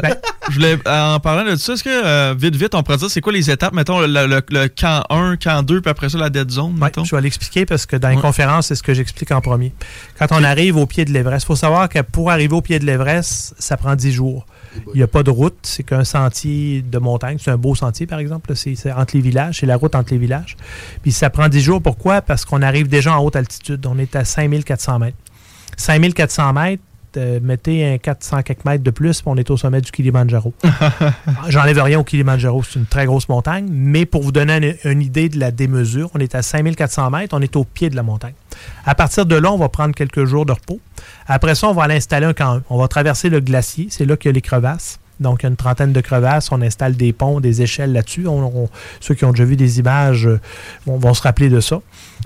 je 0.50 0.54
voulais, 0.54 0.78
en 0.86 1.20
parlant 1.22 1.50
de 1.50 1.56
ça, 1.56 1.74
est-ce 1.74 1.84
que, 1.84 1.90
euh, 1.90 2.36
vite, 2.38 2.56
vite, 2.56 2.76
on 2.76 2.84
pourrait 2.84 2.98
dire, 2.98 3.10
c'est 3.10 3.22
quoi 3.22 3.32
les 3.34 3.50
étapes, 3.50 3.74
mettons, 3.74 4.02
le, 4.02 4.08
le- 4.28 4.42
le 4.50 4.68
camp 4.68 5.04
1, 5.10 5.38
camp 5.38 5.64
2, 5.64 5.82
puis 5.82 5.90
après 5.90 6.10
ça, 6.10 6.18
la 6.18 6.30
dead 6.30 6.52
zone, 6.52 6.74
Ouais, 6.74 6.80
mettons? 6.82 7.06
je 7.06 7.16
vais 7.16 7.22
l'expliquer 7.22 7.66
parce 7.66 7.86
que 7.86 7.96
dans 7.96 8.10
les 8.10 8.16
Ouais. 8.18 8.22
conférences, 8.22 8.68
c'est 8.68 8.76
ce 8.76 8.84
que 8.84 8.94
j'explique 8.94 9.32
en 9.32 9.40
premier. 9.42 9.74
Quand 10.20 10.28
on 10.32 10.44
arrive 10.44 10.76
au 10.78 10.86
pied 10.86 11.06
de 11.06 11.12
l'Everest, 11.12 11.46
il 11.46 11.48
faut 11.48 11.56
savoir 11.56 11.88
que 11.90 12.00
pour 12.02 12.30
arriver 12.32 12.54
au 12.54 12.62
pied 12.62 12.80
de 12.80 12.86
l'Everest, 12.86 13.56
ça 13.58 13.78
prend 13.78 13.96
10 13.96 14.12
jours. 14.12 14.46
Il 14.94 14.98
n'y 14.98 15.04
a 15.04 15.08
pas 15.08 15.24
de 15.24 15.30
route, 15.30 15.58
c'est 15.64 15.84
qu'un 15.84 16.04
sentier 16.04 16.82
de 16.82 16.98
montagne. 16.98 17.38
C'est 17.40 17.52
un 17.52 17.58
beau 17.58 17.76
sentier, 17.76 18.08
par 18.08 18.20
exemple. 18.20 18.56
c'est 18.56 18.92
entre 18.92 19.16
les 19.16 19.22
villages, 19.22 19.60
c'est 19.60 19.66
la 19.66 19.78
route 19.78 19.96
entre 19.96 20.12
les 20.12 20.18
villages. 20.18 20.58
Puis 21.02 21.12
ça 21.12 21.30
prend 21.30 21.48
10 21.50 21.62
jours. 21.62 21.82
Pourquoi? 21.82 22.22
Parce 22.22 22.46
qu'on 22.46 22.62
arrive 22.62 22.88
déjà 22.88 23.18
en 23.18 23.24
haute 23.24 23.36
altitude. 23.36 23.86
On 23.86 23.98
est 23.98 24.16
à 24.16 24.26
5400 24.26 25.00
mètres. 25.00 25.18
5400 25.78 26.54
mètres, 26.54 26.84
euh, 27.18 27.40
mettez 27.42 27.86
un 27.94 27.98
400 27.98 28.42
quelques 28.44 28.64
mètres 28.66 28.84
de 28.84 28.92
plus, 28.92 29.22
puis 29.22 29.30
on 29.30 29.36
est 29.36 29.50
au 29.50 29.58
sommet 29.58 29.82
du 29.82 29.92
Kilimanjaro. 29.92 30.54
J'enlève 31.50 31.82
rien 31.82 32.00
au 32.00 32.04
Kilimanjaro, 32.04 32.64
c'est 32.64 32.80
une 32.80 32.86
très 32.86 33.06
grosse 33.06 33.28
montagne, 33.28 33.68
mais 33.70 34.06
pour 34.06 34.22
vous 34.22 34.32
donner 34.32 34.78
une, 34.84 34.92
une 34.92 35.02
idée 35.02 35.28
de 35.28 35.40
la 35.40 35.52
démesure, 35.52 36.10
on 36.14 36.20
est 36.20 36.36
à 36.36 36.42
5400 36.42 37.10
mètres, 37.10 37.36
on 37.38 37.42
est 37.42 37.56
au 37.56 37.64
pied 37.64 37.90
de 37.90 37.96
la 37.96 38.04
montagne. 38.04 38.34
À 38.86 38.96
partir 38.96 39.26
de 39.26 39.36
là, 39.36 39.52
on 39.52 39.58
va 39.58 39.70
prendre 39.70 39.94
quelques 39.94 40.26
jours 40.26 40.46
de 40.46 40.54
repos. 40.54 40.80
Après 41.34 41.56
ça, 41.56 41.68
on 41.70 41.74
va 41.74 41.84
aller 41.84 41.96
installer 41.96 42.26
un 42.26 42.34
camp 42.34 42.56
1. 42.58 42.64
On 42.70 42.78
va 42.78 42.88
traverser 42.90 43.30
le 43.30 43.40
glacier, 43.40 43.88
c'est 43.90 44.04
là 44.06 44.18
qu'il 44.18 44.30
y 44.30 44.32
a 44.32 44.34
les 44.34 44.42
crevasses. 44.42 45.00
Donc, 45.22 45.42
il 45.42 45.44
y 45.44 45.46
a 45.46 45.50
une 45.50 45.56
trentaine 45.56 45.94
de 45.94 46.02
crevasses. 46.02 46.52
On 46.52 46.62
installe 46.62 46.96
des 46.96 47.14
ponts, 47.14 47.40
des 47.40 47.62
échelles 47.62 47.94
là-dessus. 47.94 48.28
On- 48.28 48.64
on- 48.64 48.70
ceux 49.00 49.14
qui 49.14 49.24
ont 49.24 49.32
déjà 49.32 49.46
vu 49.46 49.56
des 49.56 49.80
images 49.80 50.26
euh, 50.28 50.40
vont, 50.86 50.98
vont 50.98 51.14
se 51.14 51.22
rappeler 51.22 51.48
de 51.50 51.60
ça. 51.62 51.80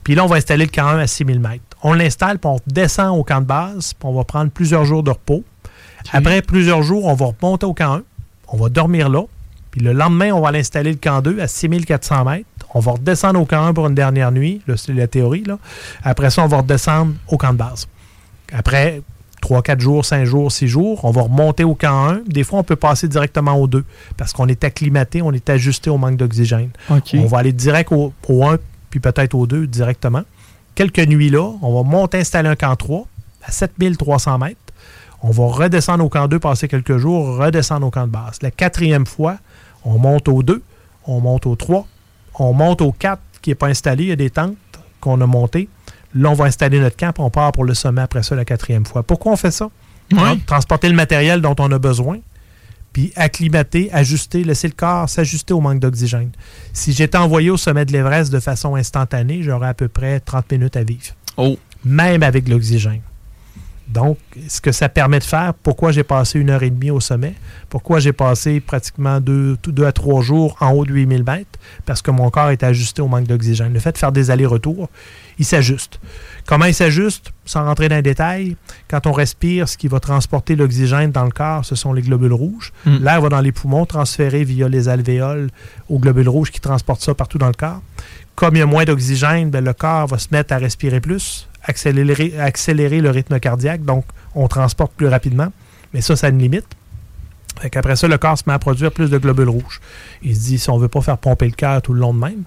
Puis 0.03 0.15
là, 0.15 0.23
on 0.23 0.27
va 0.27 0.37
installer 0.37 0.65
le 0.65 0.71
camp 0.71 0.87
1 0.87 0.99
à 0.99 1.05
6000 1.07 1.39
mètres. 1.39 1.61
On 1.83 1.93
l'installe, 1.93 2.39
puis 2.39 2.49
on 2.49 2.57
descend 2.67 3.19
au 3.19 3.23
camp 3.23 3.41
de 3.41 3.45
base, 3.45 3.93
puis 3.93 4.07
on 4.09 4.13
va 4.15 4.23
prendre 4.23 4.49
plusieurs 4.49 4.85
jours 4.85 5.03
de 5.03 5.11
repos. 5.11 5.43
Après 6.13 6.41
plusieurs 6.41 6.81
jours, 6.83 7.05
on 7.05 7.13
va 7.13 7.27
remonter 7.27 7.65
au 7.65 7.73
camp 7.73 7.95
1. 7.97 8.03
On 8.47 8.57
va 8.57 8.69
dormir 8.69 9.09
là. 9.09 9.21
Puis 9.71 9.81
le 9.81 9.91
lendemain, 9.91 10.31
on 10.31 10.39
va 10.41 10.47
aller 10.49 10.59
installer 10.59 10.91
le 10.91 10.97
camp 10.97 11.21
2 11.21 11.39
à 11.41 11.47
6400 11.47 12.23
mètres. 12.23 12.45
On 12.73 12.79
va 12.79 12.93
redescendre 12.93 13.39
au 13.39 13.45
camp 13.45 13.65
1 13.65 13.73
pour 13.73 13.87
une 13.87 13.95
dernière 13.95 14.31
nuit. 14.31 14.61
Là, 14.67 14.77
c'est 14.77 14.93
la 14.93 15.07
théorie. 15.07 15.43
Là. 15.43 15.57
Après 16.03 16.29
ça, 16.29 16.43
on 16.43 16.47
va 16.47 16.57
redescendre 16.57 17.13
au 17.27 17.37
camp 17.37 17.53
de 17.53 17.57
base. 17.57 17.87
Après 18.53 19.01
3, 19.41 19.61
4 19.61 19.79
jours, 19.79 20.05
5 20.05 20.25
jours, 20.25 20.51
6 20.51 20.67
jours, 20.67 21.05
on 21.05 21.11
va 21.11 21.23
remonter 21.23 21.63
au 21.63 21.75
camp 21.75 22.09
1. 22.09 22.21
Des 22.27 22.43
fois, 22.43 22.59
on 22.59 22.63
peut 22.63 22.75
passer 22.75 23.07
directement 23.07 23.53
au 23.55 23.67
2 23.67 23.83
parce 24.17 24.33
qu'on 24.33 24.47
est 24.47 24.63
acclimaté, 24.63 25.21
on 25.21 25.31
est 25.31 25.49
ajusté 25.49 25.89
au 25.89 25.97
manque 25.97 26.17
d'oxygène. 26.17 26.69
On 27.19 27.25
va 27.27 27.39
aller 27.39 27.53
direct 27.53 27.91
au, 27.91 28.13
au 28.27 28.45
1 28.45 28.57
puis 28.89 28.99
peut-être 28.99 29.35
au 29.35 29.45
2 29.45 29.67
directement. 29.67 30.23
Quelques 30.73 30.99
nuits 30.99 31.29
là, 31.29 31.51
on 31.61 31.73
va 31.75 31.87
monter 31.87 32.19
installer 32.19 32.49
un 32.49 32.55
camp 32.55 32.75
3 32.75 33.05
à 33.43 33.51
7300 33.51 34.37
mètres. 34.39 34.57
On 35.21 35.31
va 35.31 35.45
redescendre 35.45 36.03
au 36.03 36.09
camp 36.09 36.27
2, 36.27 36.39
passer 36.39 36.67
quelques 36.67 36.97
jours, 36.97 37.37
redescendre 37.37 37.87
au 37.87 37.91
camp 37.91 38.05
de 38.05 38.11
base. 38.11 38.39
La 38.41 38.51
quatrième 38.51 39.05
fois, 39.05 39.37
on 39.83 39.97
monte 39.97 40.27
au 40.27 40.43
2, 40.43 40.61
on 41.07 41.19
monte 41.19 41.45
au 41.45 41.55
3, 41.55 41.87
on 42.39 42.53
monte 42.53 42.81
au 42.81 42.91
4 42.91 43.21
qui 43.41 43.49
n'est 43.51 43.55
pas 43.55 43.67
installé. 43.67 44.03
Il 44.03 44.09
y 44.09 44.11
a 44.11 44.15
des 44.15 44.29
tentes 44.29 44.55
qu'on 45.01 45.21
a 45.21 45.25
montées. 45.25 45.69
Là, 46.15 46.29
on 46.29 46.33
va 46.33 46.45
installer 46.45 46.79
notre 46.79 46.95
camp, 46.95 47.13
on 47.19 47.29
part 47.29 47.51
pour 47.51 47.65
le 47.65 47.73
sommet 47.73 48.01
après 48.01 48.23
ça 48.23 48.35
la 48.35 48.45
quatrième 48.45 48.85
fois. 48.85 49.03
Pourquoi 49.03 49.33
on 49.33 49.35
fait 49.35 49.51
ça? 49.51 49.69
Transporter 50.45 50.87
le 50.87 50.95
matériel 50.95 51.41
dont 51.41 51.55
on 51.59 51.71
a 51.71 51.79
besoin, 51.79 52.19
puis 52.93 53.11
acclimater, 53.15 53.91
ajuster, 53.91 54.43
laisser 54.43 54.67
le 54.67 54.73
corps 54.73 55.09
s'ajuster 55.09 55.53
au 55.53 55.59
manque 55.59 55.79
d'oxygène. 55.79 56.31
Si 56.71 56.93
j'étais 56.93 57.17
envoyé 57.17 57.49
au 57.49 57.57
sommet 57.57 57.85
de 57.85 57.91
l'Everest 57.91 58.31
de 58.31 58.39
façon 58.39 58.75
instantanée, 58.75 59.43
j'aurais 59.43 59.67
à 59.67 59.73
peu 59.73 59.89
près 59.89 60.21
30 60.21 60.51
minutes 60.53 60.77
à 60.77 60.83
vivre. 60.83 61.13
Oh. 61.35 61.57
Même 61.83 62.23
avec 62.23 62.47
l'oxygène. 62.47 63.01
Donc, 63.87 64.17
ce 64.47 64.61
que 64.61 64.71
ça 64.71 64.89
permet 64.89 65.19
de 65.19 65.23
faire, 65.23 65.53
pourquoi 65.53 65.91
j'ai 65.91 66.03
passé 66.03 66.39
une 66.39 66.49
heure 66.49 66.63
et 66.63 66.71
demie 66.71 66.89
au 66.89 66.99
sommet, 66.99 67.35
pourquoi 67.69 67.99
j'ai 67.99 68.13
passé 68.13 68.59
pratiquement 68.59 69.19
deux, 69.19 69.57
deux 69.67 69.85
à 69.85 69.91
trois 69.91 70.21
jours 70.21 70.57
en 70.59 70.71
haut 70.71 70.85
de 70.85 70.91
8000 70.91 71.23
mètres, 71.23 71.59
parce 71.85 72.01
que 72.01 72.09
mon 72.09 72.29
corps 72.29 72.49
est 72.49 72.63
ajusté 72.63 73.01
au 73.01 73.07
manque 73.07 73.27
d'oxygène. 73.27 73.73
Le 73.73 73.79
fait 73.79 73.91
de 73.91 73.97
faire 73.97 74.11
des 74.11 74.31
allers-retours, 74.31 74.89
il 75.37 75.45
s'ajuste. 75.45 75.99
Comment 76.47 76.65
il 76.65 76.73
s'ajuste, 76.73 77.31
sans 77.45 77.63
rentrer 77.63 77.87
dans 77.87 77.95
les 77.95 78.01
détails, 78.01 78.55
quand 78.87 79.05
on 79.05 79.11
respire, 79.11 79.69
ce 79.69 79.77
qui 79.77 79.87
va 79.87 79.99
transporter 79.99 80.55
l'oxygène 80.55 81.11
dans 81.11 81.25
le 81.25 81.31
corps, 81.31 81.63
ce 81.63 81.75
sont 81.75 81.93
les 81.93 82.01
globules 82.01 82.33
rouges. 82.33 82.73
Mm. 82.85 82.97
L'air 83.03 83.21
va 83.21 83.29
dans 83.29 83.41
les 83.41 83.51
poumons, 83.51 83.85
transféré 83.85 84.43
via 84.43 84.67
les 84.67 84.89
alvéoles 84.89 85.49
aux 85.89 85.99
globules 85.99 86.29
rouges 86.29 86.51
qui 86.51 86.59
transportent 86.59 87.01
ça 87.01 87.13
partout 87.13 87.37
dans 87.37 87.47
le 87.47 87.53
corps. 87.53 87.81
Comme 88.35 88.55
il 88.55 88.59
y 88.59 88.61
a 88.61 88.65
moins 88.65 88.83
d'oxygène, 88.83 89.49
ben, 89.49 89.63
le 89.63 89.73
corps 89.73 90.07
va 90.07 90.17
se 90.17 90.27
mettre 90.31 90.53
à 90.53 90.57
respirer 90.57 90.99
plus, 90.99 91.47
accélérer, 91.65 92.33
accélérer 92.39 93.01
le 93.01 93.09
rythme 93.09 93.39
cardiaque, 93.39 93.83
donc 93.83 94.05
on 94.33 94.47
transporte 94.47 94.93
plus 94.93 95.07
rapidement. 95.07 95.51
Mais 95.93 96.01
ça, 96.01 96.15
ça 96.15 96.27
a 96.27 96.29
une 96.29 96.39
limite. 96.39 96.67
Fait 97.59 97.75
Après 97.77 97.95
ça, 97.95 98.07
le 98.07 98.17
corps 98.17 98.37
se 98.37 98.43
met 98.47 98.53
à 98.53 98.59
produire 98.59 98.91
plus 98.91 99.09
de 99.09 99.17
globules 99.17 99.49
rouges. 99.49 99.79
Il 100.21 100.35
se 100.35 100.41
dit, 100.41 100.59
si 100.59 100.69
on 100.69 100.75
ne 100.75 100.81
veut 100.81 100.89
pas 100.89 101.01
faire 101.01 101.17
pomper 101.17 101.45
le 101.45 101.53
cœur 101.53 101.81
tout 101.81 101.93
le 101.93 102.01
long 102.01 102.13
de 102.13 102.19
même, 102.19 102.43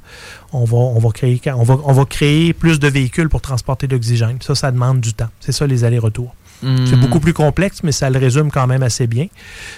on 0.53 0.65
va, 0.65 0.77
on, 0.77 0.99
va 0.99 1.11
créer, 1.11 1.41
on, 1.47 1.63
va, 1.63 1.79
on 1.85 1.93
va 1.93 2.05
créer 2.05 2.53
plus 2.53 2.79
de 2.79 2.89
véhicules 2.89 3.29
pour 3.29 3.41
transporter 3.41 3.87
l'oxygène. 3.87 4.37
Ça, 4.41 4.55
ça 4.55 4.71
demande 4.71 5.01
du 5.01 5.15
temps. 5.15 5.31
C'est 5.41 5.53
ça, 5.53 5.67
les 5.67 5.85
allers-retours. 5.85 6.35
Mm. 6.63 6.87
C'est 6.87 6.97
beaucoup 6.97 7.21
plus 7.21 7.33
complexe, 7.33 7.83
mais 7.83 7.93
ça 7.93 8.11
le 8.11 8.19
résume 8.19 8.51
quand 8.51 8.67
même 8.67 8.83
assez 8.83 9.07
bien. 9.07 9.29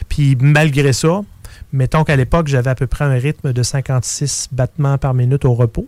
Puis 0.09 0.37
malgré 0.41 0.93
ça, 0.93 1.23
mettons 1.73 2.05
qu'à 2.05 2.17
l'époque, 2.17 2.49
j'avais 2.49 2.71
à 2.71 2.75
peu 2.75 2.87
près 2.87 3.05
un 3.05 3.15
rythme 3.15 3.53
de 3.53 3.63
56 3.63 4.49
battements 4.53 4.99
par 4.99 5.15
minute 5.15 5.45
au 5.45 5.55
repos. 5.55 5.87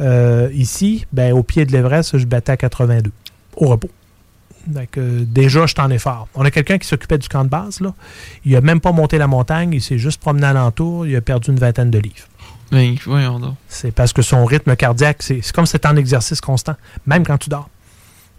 Euh, 0.00 0.48
ici, 0.52 1.06
ben, 1.12 1.32
au 1.32 1.42
pied 1.42 1.64
de 1.64 1.72
l'Everest, 1.72 2.18
je 2.18 2.26
battais 2.26 2.52
à 2.52 2.56
82 2.56 3.10
au 3.56 3.66
repos. 3.66 3.90
Donc, 4.66 4.98
euh, 4.98 5.24
déjà, 5.26 5.62
je 5.62 5.72
suis 5.72 5.80
en 5.80 5.90
effort. 5.90 6.28
On 6.34 6.44
a 6.44 6.50
quelqu'un 6.50 6.78
qui 6.78 6.86
s'occupait 6.86 7.18
du 7.18 7.28
camp 7.28 7.44
de 7.44 7.48
base. 7.48 7.80
Là. 7.80 7.94
Il 8.44 8.52
n'a 8.52 8.60
même 8.60 8.80
pas 8.80 8.92
monté 8.92 9.16
la 9.18 9.26
montagne, 9.26 9.72
il 9.72 9.82
s'est 9.82 9.98
juste 9.98 10.20
promené 10.20 10.46
alentour, 10.46 11.06
il 11.06 11.16
a 11.16 11.20
perdu 11.20 11.50
une 11.50 11.58
vingtaine 11.58 11.90
de 11.90 11.98
livres. 11.98 12.28
Ben. 12.70 12.96
C'est 13.68 13.92
parce 13.92 14.12
que 14.12 14.20
son 14.20 14.44
rythme 14.44 14.76
cardiaque, 14.76 15.22
c'est 15.22 15.40
c'est 15.42 15.54
comme 15.54 15.64
si 15.64 15.72
c'était 15.72 15.88
en 15.88 15.96
exercice 15.96 16.40
constant, 16.42 16.76
même 17.06 17.26
quand 17.26 17.38
tu 17.38 17.48
dors. 17.48 17.70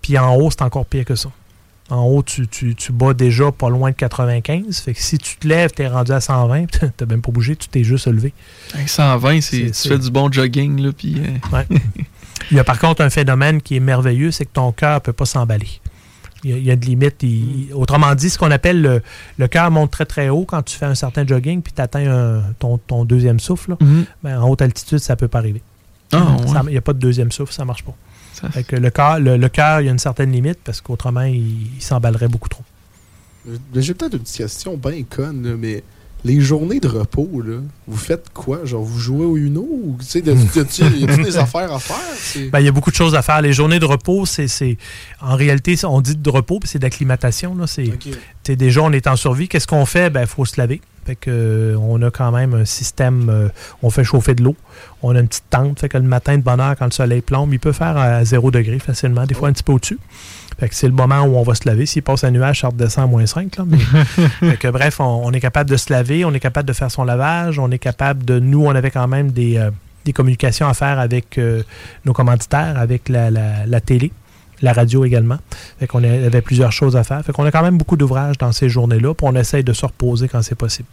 Puis 0.04 0.18
en 0.20 0.36
haut, 0.36 0.52
c'est 0.52 0.62
encore 0.62 0.86
pire 0.86 1.04
que 1.04 1.16
ça. 1.16 1.30
En 1.90 2.04
haut, 2.04 2.22
tu, 2.22 2.48
tu, 2.48 2.76
tu 2.76 2.92
bats 2.92 3.14
déjà 3.16 3.52
pas 3.52 3.70
loin 3.70 3.90
de 3.90 3.96
95. 3.96 4.80
Fait 4.82 4.94
que 4.94 5.02
si 5.02 5.18
tu 5.18 5.38
te 5.38 5.48
lèves, 5.48 5.72
tu 5.76 5.82
es 5.82 5.88
rendu 5.88 6.12
à 6.12 6.22
120, 6.22 6.66
tu 6.68 6.80
n'as 6.86 7.06
même 7.08 7.22
pas 7.22 7.32
bougé, 7.32 7.56
tu 7.56 7.68
t'es 7.68 7.84
juste 7.84 8.06
levé. 8.08 8.32
Hey, 8.76 8.88
120, 8.88 9.42
c'est, 9.42 9.72
C'est- 9.74 9.84
tu 9.84 9.90
fais 9.90 9.98
du 10.00 10.12
bon 10.12 10.32
jogging, 10.32 10.80
là, 10.82 10.92
puis... 10.96 11.16
euh, 11.18 11.56
Ouais. 11.58 11.66
Il 12.52 12.58
y 12.58 12.60
a 12.60 12.64
par 12.64 12.80
contre 12.80 13.02
un 13.04 13.10
phénomène 13.10 13.62
qui 13.62 13.76
est 13.76 13.80
merveilleux, 13.82 14.32
c'est 14.32 14.46
que 14.46 14.54
ton 14.54 14.72
cœur 14.72 14.96
ne 14.96 15.00
peut 15.00 15.14
pas 15.14 15.26
s'emballer. 15.26 15.68
Il 16.44 16.52
y, 16.52 16.54
a, 16.54 16.58
il 16.58 16.64
y 16.66 16.72
a. 16.72 16.76
Il- 16.76 17.14
il- 17.22 17.74
autrement 17.74 18.16
dit, 18.16 18.30
ce 18.30 18.38
qu'on 18.40 18.50
appelle 18.50 18.82
le, 18.82 19.02
le 19.38 19.48
cœur 19.48 19.70
monte 19.72 19.92
très 19.92 20.06
très 20.06 20.30
haut 20.30 20.46
quand 20.46 20.62
tu 20.64 20.76
fais 20.78 20.86
un 20.86 20.96
certain 20.96 21.28
jogging 21.28 21.62
puis 21.62 21.74
tu 21.76 21.82
atteins 21.82 22.42
ton, 22.58 22.78
ton 22.78 23.04
deuxième 23.04 23.40
souffle. 23.40 23.72
là. 23.72 23.78
Mhm. 23.82 24.06
Ben, 24.24 24.40
en 24.42 24.48
haute 24.50 24.62
altitude, 24.62 25.00
ça 25.00 25.16
peut 25.16 25.28
pas 25.28 25.40
arriver. 25.40 25.62
Ah, 26.14 26.38
Ça-. 26.48 26.62
Il 26.68 26.72
n'y 26.72 26.78
a 26.78 26.82
pas 26.82 26.94
de 26.94 27.00
deuxième 27.00 27.32
souffle, 27.32 27.52
ça 27.54 27.66
marche 27.66 27.84
pas. 27.84 27.94
Ça- 28.40 28.50
Fait 28.50 28.64
que 28.64 28.76
le 28.76 28.90
cœur, 28.90 29.20
le, 29.20 29.38
le 29.38 29.50
cœur, 29.50 29.82
il 29.82 29.86
y 29.86 29.90
a 29.90 29.92
une 29.92 30.00
certaine 30.00 30.32
limite 30.32 30.60
parce 30.64 30.82
qu'autrement, 30.82 31.22
il, 31.22 31.76
il 31.76 31.82
s'emballerait 31.82 32.28
beaucoup 32.28 32.50
trop. 32.50 32.64
J'ai 33.76 33.94
peut-être 33.94 34.14
une 34.14 34.20
petite 34.20 34.38
question 34.38 34.78
bien 34.78 35.04
conne, 35.04 35.56
mais 35.56 35.84
les 36.26 36.40
journées 36.42 36.80
de 36.80 36.88
repos, 36.88 37.30
là, 37.46 37.58
vous 37.88 37.98
faites 37.98 38.30
quoi? 38.34 38.66
Genre, 38.66 38.84
vous 38.84 39.00
jouez 39.00 39.26
au 39.26 39.38
Uno? 39.38 39.62
Ou, 39.62 39.98
de- 39.98 40.20
de- 40.22 40.96
y 40.98 41.06
des 41.24 41.38
affaires 41.38 41.72
à 41.74 41.80
faire? 41.80 42.50
Ben, 42.52 42.60
il 42.60 42.66
y 42.66 42.68
a 42.68 42.72
beaucoup 42.72 42.92
de 42.92 42.96
choses 42.96 43.16
à 43.16 43.22
faire. 43.22 43.42
Les 43.42 43.54
journées 43.54 43.80
de 43.80 43.86
repos, 43.86 44.26
c'est, 44.26 44.78
en 45.22 45.36
réalité, 45.36 45.76
on 45.86 46.02
dit 46.02 46.16
de 46.18 46.30
repos, 46.30 46.60
puis 46.60 46.68
c'est 46.70 46.80
d'acclimatation. 46.80 47.56
Là. 47.56 47.68
C'est, 47.68 47.88
Ok. 47.88 48.00
tu 48.02 48.12
sais, 48.44 48.56
déjà, 48.56 48.82
on 48.82 48.92
est 48.92 49.08
en 49.08 49.16
survie. 49.16 49.48
Qu'est-ce 49.48 49.68
qu'on 49.68 49.86
fait? 49.86 50.10
Ben, 50.10 50.22
il 50.22 50.28
faut 50.28 50.46
se 50.46 50.60
laver. 50.60 50.82
Fait 51.06 51.16
que, 51.16 51.32
euh, 51.32 51.76
on 51.80 52.02
a 52.02 52.12
quand 52.12 52.32
même 52.32 52.54
un 52.54 52.66
système, 52.66 53.30
euh, 53.30 53.48
on 53.82 53.90
fait 53.90 54.04
chauffer 54.04 54.36
de 54.36 54.44
l'eau. 54.44 54.56
On 55.02 55.16
a 55.16 55.20
une 55.22 55.28
petite 55.28 55.50
tente. 55.50 55.80
Fait 55.80 55.90
que 55.90 55.98
le 55.98 56.04
matin 56.04 56.38
de 56.38 56.44
bonne 56.44 56.60
heure, 56.60 56.76
quand 56.78 56.86
le 56.86 56.92
soleil 56.92 57.22
plombe, 57.22 57.52
il 57.54 57.60
peut 57.60 57.72
faire 57.72 57.98
à 57.98 58.24
0 58.26 58.52
degré 58.52 58.78
facilement, 58.80 59.26
des 59.26 59.34
fois 59.34 59.48
un 59.50 59.54
petit 59.54 59.64
peu 59.64 59.72
au-dessus. 59.72 59.98
Fait 60.60 60.68
que 60.70 60.76
c'est 60.76 60.88
le 60.88 60.94
moment 60.94 61.22
où 61.22 61.38
on 61.38 61.44
va 61.44 61.56
se 61.56 61.68
laver. 61.68 61.86
S'il 61.86 62.04
passe 62.04 62.24
un 62.24 62.32
nuage, 62.32 62.62
ça 62.62 62.68
redescend 62.68 63.06
à 63.06 63.08
moins 63.08 63.26
5. 63.26 63.56
Là, 63.58 63.64
mais- 63.66 63.78
Fait 64.52 64.58
que, 64.58 64.68
bref, 64.68 65.00
on, 65.00 65.22
on 65.26 65.32
est 65.32 65.40
capable 65.40 65.70
de 65.70 65.78
se 65.78 65.92
laver, 65.92 66.26
on 66.26 66.34
est 66.34 66.40
capable 66.40 66.68
de 66.68 66.74
faire 66.74 66.92
son 66.92 67.04
lavage, 67.06 67.60
on 67.60 67.72
est 67.72 67.80
capable 67.80 68.26
de. 68.26 68.40
Nous, 68.40 68.66
on 68.66 68.72
avait 68.72 68.92
quand 68.92 69.08
même 69.08 69.32
des, 69.32 69.58
euh, 69.58 69.72
des 70.06 70.12
communications 70.14 70.68
à 70.68 70.74
faire 70.74 71.00
avec 71.00 71.38
euh, 71.38 71.64
nos 72.06 72.14
commanditaires, 72.14 72.78
avec 72.78 73.08
la, 73.10 73.32
la- 73.32 73.66
la 73.66 73.80
télé, 73.82 74.12
la 74.62 74.74
radio 74.74 75.06
également. 75.06 75.38
Fait 75.80 75.88
qu'on 75.88 76.04
avait 76.04 76.42
plusieurs 76.42 76.74
choses 76.74 76.98
à 76.98 77.04
faire. 77.06 77.24
Fait 77.24 77.32
qu'on 77.32 77.46
a 77.46 77.52
quand 77.52 77.64
même 77.64 77.78
beaucoup 77.78 77.96
d'ouvrages 77.96 78.38
dans 78.38 78.52
ces 78.52 78.68
journées-là, 78.68 79.14
puis 79.14 79.26
on 79.30 79.36
essaye 79.36 79.64
de 79.64 79.72
se 79.74 79.86
reposer 79.86 80.28
quand 80.28 80.42
c'est 80.42 80.56
possible. 80.56 80.88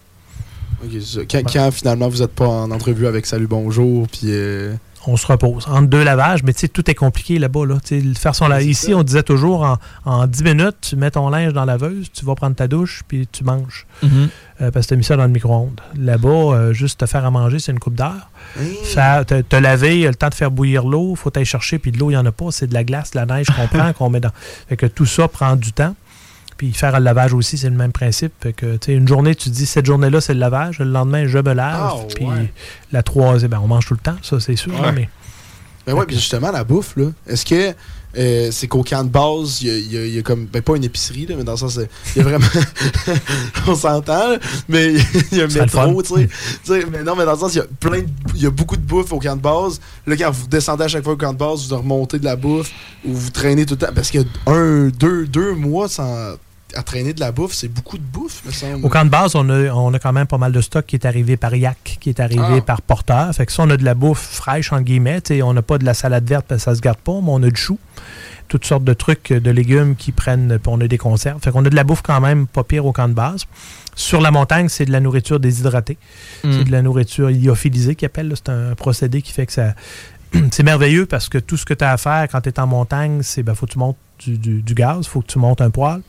Ok, 0.84 0.90
c'est 0.92 1.00
ça. 1.02 1.20
quand, 1.28 1.42
quand, 1.52 1.70
finalement 1.72 2.08
vous 2.08 2.18
n'êtes 2.18 2.34
pas 2.34 2.46
en 2.46 2.70
entrevue 2.70 3.06
avec 3.08 3.26
Salut 3.26 3.46
Bonjour, 3.48 4.06
puis. 4.08 4.20
euh, 4.26 4.74
on 5.06 5.16
se 5.16 5.26
repose. 5.26 5.66
Entre 5.68 5.86
deux 5.88 6.02
lavages, 6.04 6.42
mais 6.42 6.52
tu 6.52 6.60
sais, 6.60 6.68
tout 6.68 6.90
est 6.90 6.94
compliqué 6.94 7.38
là-bas. 7.38 7.64
Là. 7.66 7.76
Faire 8.18 8.34
son 8.34 8.48
la- 8.48 8.62
Ici, 8.62 8.92
on 8.94 9.02
disait 9.02 9.22
toujours 9.22 9.62
en, 9.62 9.76
en 10.04 10.26
10 10.26 10.42
minutes, 10.42 10.76
tu 10.80 10.96
mets 10.96 11.10
ton 11.10 11.28
linge 11.28 11.52
dans 11.52 11.64
la 11.64 11.74
laveuse, 11.74 12.10
tu 12.12 12.24
vas 12.24 12.34
prendre 12.34 12.56
ta 12.56 12.66
douche, 12.68 13.02
puis 13.06 13.28
tu 13.30 13.44
manges. 13.44 13.86
Mhm. 14.02 14.28
Euh, 14.62 14.70
parce 14.70 14.86
que 14.86 14.88
tu 14.88 14.94
as 14.94 14.96
mis 14.96 15.04
ça 15.04 15.16
dans 15.16 15.24
le 15.24 15.28
micro-ondes. 15.30 15.80
Là-bas, 15.98 16.28
euh, 16.28 16.72
juste 16.72 17.00
te 17.00 17.06
faire 17.06 17.24
à 17.24 17.30
manger, 17.30 17.58
c'est 17.58 17.72
une 17.72 17.78
coupe 17.78 17.94
d'heure. 17.94 18.30
Faire- 18.84 19.24
Te, 19.26 19.40
te 19.42 19.56
laver, 19.56 20.02
le 20.06 20.14
temps 20.14 20.28
de 20.28 20.34
faire 20.34 20.50
bouillir 20.50 20.84
l'eau, 20.86 21.14
faut 21.14 21.30
aller 21.36 21.44
chercher, 21.44 21.78
puis 21.78 21.92
de 21.92 21.98
l'eau, 21.98 22.10
il 22.10 22.14
n'y 22.14 22.18
en 22.18 22.26
a 22.26 22.32
pas. 22.32 22.46
C'est 22.50 22.66
de 22.66 22.74
la 22.74 22.82
glace, 22.84 23.10
de 23.12 23.18
la 23.18 23.26
neige 23.26 23.46
qu'on 23.46 23.66
prend, 23.78 23.92
qu'on 23.92 24.10
met 24.10 24.20
dans. 24.20 24.30
Fait 24.68 24.76
que 24.76 24.86
tout 24.86 25.06
ça 25.06 25.28
prend 25.28 25.56
du 25.56 25.72
temps. 25.72 25.94
Puis 26.56 26.72
faire 26.72 26.98
le 26.98 27.04
lavage 27.04 27.34
aussi, 27.34 27.58
c'est 27.58 27.68
le 27.70 27.76
même 27.76 27.92
principe. 27.92 28.32
Fait 28.40 28.52
que, 28.52 28.76
tu 28.76 28.86
sais, 28.86 28.92
une 28.94 29.06
journée, 29.06 29.34
tu 29.34 29.50
dis, 29.50 29.66
cette 29.66 29.86
journée-là, 29.86 30.20
c'est 30.20 30.34
le 30.34 30.40
lavage. 30.40 30.78
Le 30.78 30.86
lendemain, 30.86 31.26
je 31.26 31.38
me 31.38 31.52
lave. 31.52 31.78
Ah, 31.80 31.94
puis 32.14 32.24
ouais. 32.24 32.52
la 32.92 33.02
troisième, 33.02 33.50
ben, 33.50 33.60
on 33.62 33.66
mange 33.68 33.86
tout 33.86 33.94
le 33.94 34.00
temps, 34.00 34.16
ça, 34.22 34.40
c'est 34.40 34.56
sûr. 34.56 34.72
Ouais. 34.80 34.92
Mais 34.92 35.08
Ben 35.86 35.94
ouais, 35.94 36.06
puis 36.06 36.16
justement, 36.16 36.50
la 36.50 36.64
bouffe, 36.64 36.96
là, 36.96 37.06
est-ce 37.28 37.44
que 37.44 37.74
euh, 38.18 38.48
c'est 38.50 38.66
qu'au 38.66 38.82
camp 38.82 39.04
de 39.04 39.10
base, 39.10 39.60
il 39.60 39.92
y 39.92 39.98
a, 39.98 40.06
y 40.06 40.18
y 40.18 40.22
comme. 40.22 40.46
Ben, 40.46 40.62
pas 40.62 40.74
une 40.76 40.84
épicerie, 40.84 41.26
là, 41.26 41.34
mais 41.36 41.44
dans 41.44 41.52
le 41.52 41.58
sens, 41.58 41.78
il 42.14 42.18
y 42.18 42.20
a 42.20 42.24
vraiment. 42.24 42.46
on 43.66 43.74
s'entend, 43.74 44.36
mais 44.68 44.94
il 45.32 45.38
y 45.38 45.42
a 45.42 45.44
un 45.44 45.48
métro, 45.48 46.02
tu 46.02 46.14
sais. 46.14 46.28
Tu 46.64 46.72
sais. 46.72 46.86
Mais 46.90 47.02
non, 47.02 47.14
mais 47.14 47.26
dans 47.26 47.32
le 47.32 47.38
sens, 47.38 47.52
il 47.54 47.58
y 47.58 47.60
a 47.60 47.66
plein 47.78 48.00
de- 48.00 48.06
Il 48.34 48.42
y 48.42 48.46
a 48.46 48.50
beaucoup 48.50 48.76
de 48.76 48.82
bouffe 48.82 49.12
au 49.12 49.18
camp 49.18 49.36
de 49.36 49.42
base. 49.42 49.80
Là, 50.06 50.16
quand 50.16 50.30
vous 50.30 50.46
descendez 50.46 50.84
à 50.84 50.88
chaque 50.88 51.04
fois 51.04 51.12
au 51.12 51.16
camp 51.18 51.34
de 51.34 51.38
base, 51.38 51.68
vous 51.68 51.76
remontez 51.76 52.18
de 52.18 52.24
la 52.24 52.36
bouffe 52.36 52.70
ou 53.04 53.12
vous 53.12 53.30
traînez 53.30 53.66
tout 53.66 53.74
le 53.74 53.86
temps. 53.86 53.92
Parce 53.94 54.10
qu'il 54.10 54.22
y 54.22 54.24
a 54.24 54.50
un, 54.50 54.88
deux, 54.88 55.26
deux 55.26 55.54
mois 55.54 55.88
sans. 55.88 56.36
À 56.76 56.82
traîner 56.82 57.12
de 57.14 57.20
la 57.20 57.32
bouffe, 57.32 57.52
c'est 57.54 57.68
beaucoup 57.68 57.96
de 57.98 58.02
bouffe, 58.02 58.42
me 58.44 58.50
semble. 58.52 58.84
Au 58.84 58.88
camp 58.88 59.04
de 59.04 59.10
base, 59.10 59.34
on 59.34 59.48
a, 59.48 59.70
on 59.72 59.92
a 59.94 59.98
quand 59.98 60.12
même 60.12 60.26
pas 60.26 60.38
mal 60.38 60.52
de 60.52 60.60
stock 60.60 60.84
qui 60.86 60.96
est 60.96 61.06
arrivé 61.06 61.36
par 61.36 61.54
yak, 61.54 61.96
qui 62.00 62.10
est 62.10 62.20
arrivé 62.20 62.42
Ah. 62.58 62.60
par 62.60 62.82
porteur. 62.82 63.32
Fait 63.34 63.46
que 63.46 63.52
ça, 63.52 63.62
on 63.62 63.70
a 63.70 63.76
de 63.76 63.84
la 63.84 63.94
bouffe 63.94 64.20
fraîche, 64.20 64.72
entre 64.72 64.82
guillemets. 64.82 65.20
Sais, 65.26 65.42
on 65.42 65.52
n'a 65.54 65.62
pas 65.62 65.78
de 65.78 65.84
la 65.84 65.94
salade 65.94 66.28
verte 66.28 66.46
parce 66.48 66.60
que 66.60 66.64
ça 66.70 66.74
se 66.74 66.80
garde 66.80 66.98
pas, 66.98 67.12
mais 67.22 67.28
on 67.30 67.42
a 67.42 67.48
du 67.50 67.56
chou. 67.60 67.78
Toutes 68.48 68.64
sortes 68.64 68.84
de 68.84 68.92
trucs, 68.92 69.32
de 69.32 69.50
légumes 69.50 69.96
qui 69.96 70.12
prennent, 70.12 70.58
puis 70.62 70.72
on 70.72 70.80
a 70.80 70.86
des 70.86 70.98
conserves. 70.98 71.40
Fait 71.42 71.50
qu'on 71.50 71.64
a 71.64 71.70
de 71.70 71.74
la 71.74 71.82
bouffe 71.84 72.02
quand 72.02 72.20
même 72.20 72.46
pas 72.46 72.62
pire 72.62 72.86
au 72.86 72.92
camp 72.92 73.08
de 73.08 73.14
base. 73.14 73.44
Sur 73.96 74.20
la 74.20 74.30
montagne, 74.30 74.68
c'est 74.68 74.84
de 74.84 74.92
la 74.92 75.00
nourriture 75.00 75.40
déshydratée. 75.40 75.96
Mm. 76.44 76.52
C'est 76.52 76.64
de 76.64 76.70
la 76.72 76.82
nourriture 76.82 77.28
lyophilisée 77.30 77.94
qu'ils 77.96 78.06
appellent. 78.06 78.32
C'est 78.36 78.50
un 78.50 78.74
procédé 78.74 79.22
qui 79.22 79.32
fait 79.32 79.46
que 79.46 79.52
ça. 79.52 79.74
c'est 80.52 80.62
merveilleux 80.62 81.06
parce 81.06 81.28
que 81.28 81.38
tout 81.38 81.56
ce 81.56 81.64
que 81.64 81.72
tu 81.74 81.82
as 81.84 81.92
à 81.92 81.96
faire 81.96 82.26
quand 82.30 82.40
tu 82.42 82.50
es 82.50 82.60
en 82.60 82.66
montagne, 82.66 83.20
c'est 83.22 83.42
ben, 83.42 83.54
faut 83.54 83.66
que 83.66 83.72
tu 83.72 83.78
montes 83.78 83.96
du, 84.18 84.36
du- 84.38 84.62
du 84.62 84.74
gaz, 84.74 85.06
faut 85.06 85.20
que 85.22 85.26
tu 85.26 85.38
montes 85.38 85.60
un 85.60 85.70
poêle. 85.70 86.02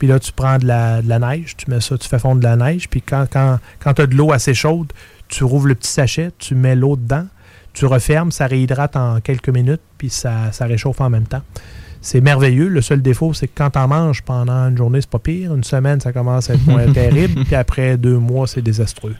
Puis 0.00 0.08
là, 0.08 0.18
tu 0.18 0.32
prends 0.32 0.56
de 0.56 0.66
la, 0.66 1.02
de 1.02 1.08
la 1.10 1.18
neige, 1.18 1.56
tu 1.58 1.70
mets 1.70 1.82
ça, 1.82 1.98
tu 1.98 2.08
fais 2.08 2.18
fondre 2.18 2.40
de 2.40 2.44
la 2.44 2.56
neige. 2.56 2.88
Puis 2.88 3.02
quand, 3.02 3.26
quand, 3.30 3.58
quand 3.80 3.92
tu 3.92 4.02
as 4.02 4.06
de 4.06 4.14
l'eau 4.16 4.32
assez 4.32 4.54
chaude, 4.54 4.90
tu 5.28 5.44
rouvres 5.44 5.66
le 5.66 5.74
petit 5.74 5.90
sachet, 5.90 6.30
tu 6.38 6.54
mets 6.54 6.74
l'eau 6.74 6.96
dedans, 6.96 7.26
tu 7.74 7.84
refermes, 7.84 8.32
ça 8.32 8.46
réhydrate 8.46 8.96
en 8.96 9.20
quelques 9.20 9.50
minutes, 9.50 9.82
puis 9.98 10.08
ça, 10.08 10.52
ça 10.52 10.64
réchauffe 10.64 11.02
en 11.02 11.10
même 11.10 11.26
temps. 11.26 11.42
C'est 12.00 12.22
merveilleux. 12.22 12.68
Le 12.68 12.80
seul 12.80 13.02
défaut, 13.02 13.34
c'est 13.34 13.46
que 13.46 13.52
quand 13.54 13.72
tu 13.72 13.78
en 13.78 13.88
manges 13.88 14.22
pendant 14.22 14.70
une 14.70 14.76
journée, 14.78 15.02
c'est 15.02 15.10
pas 15.10 15.18
pire. 15.18 15.54
Une 15.54 15.64
semaine, 15.64 16.00
ça 16.00 16.14
commence 16.14 16.48
à 16.48 16.54
être 16.54 16.66
moins 16.66 16.90
terrible. 16.92 17.44
Puis 17.44 17.54
après 17.54 17.98
deux 17.98 18.16
mois, 18.16 18.46
c'est 18.46 18.62
désastreux. 18.62 19.16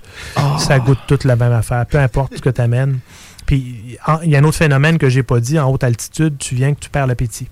Ça 0.58 0.78
goûte 0.78 1.00
toute 1.06 1.24
la 1.24 1.36
même 1.36 1.52
affaire. 1.52 1.84
Peu 1.84 1.98
importe 1.98 2.36
ce 2.36 2.40
que 2.40 2.48
tu 2.48 2.60
amènes. 2.62 3.00
Puis 3.44 3.98
il 4.24 4.30
y 4.30 4.34
a 4.34 4.38
un 4.38 4.44
autre 4.44 4.56
phénomène 4.56 4.96
que 4.96 5.10
j'ai 5.10 5.22
pas 5.22 5.40
dit. 5.40 5.58
En 5.58 5.70
haute 5.70 5.84
altitude, 5.84 6.38
tu 6.38 6.54
viens 6.54 6.72
que 6.72 6.80
tu 6.80 6.88
perds 6.88 7.06
l'appétit. 7.06 7.48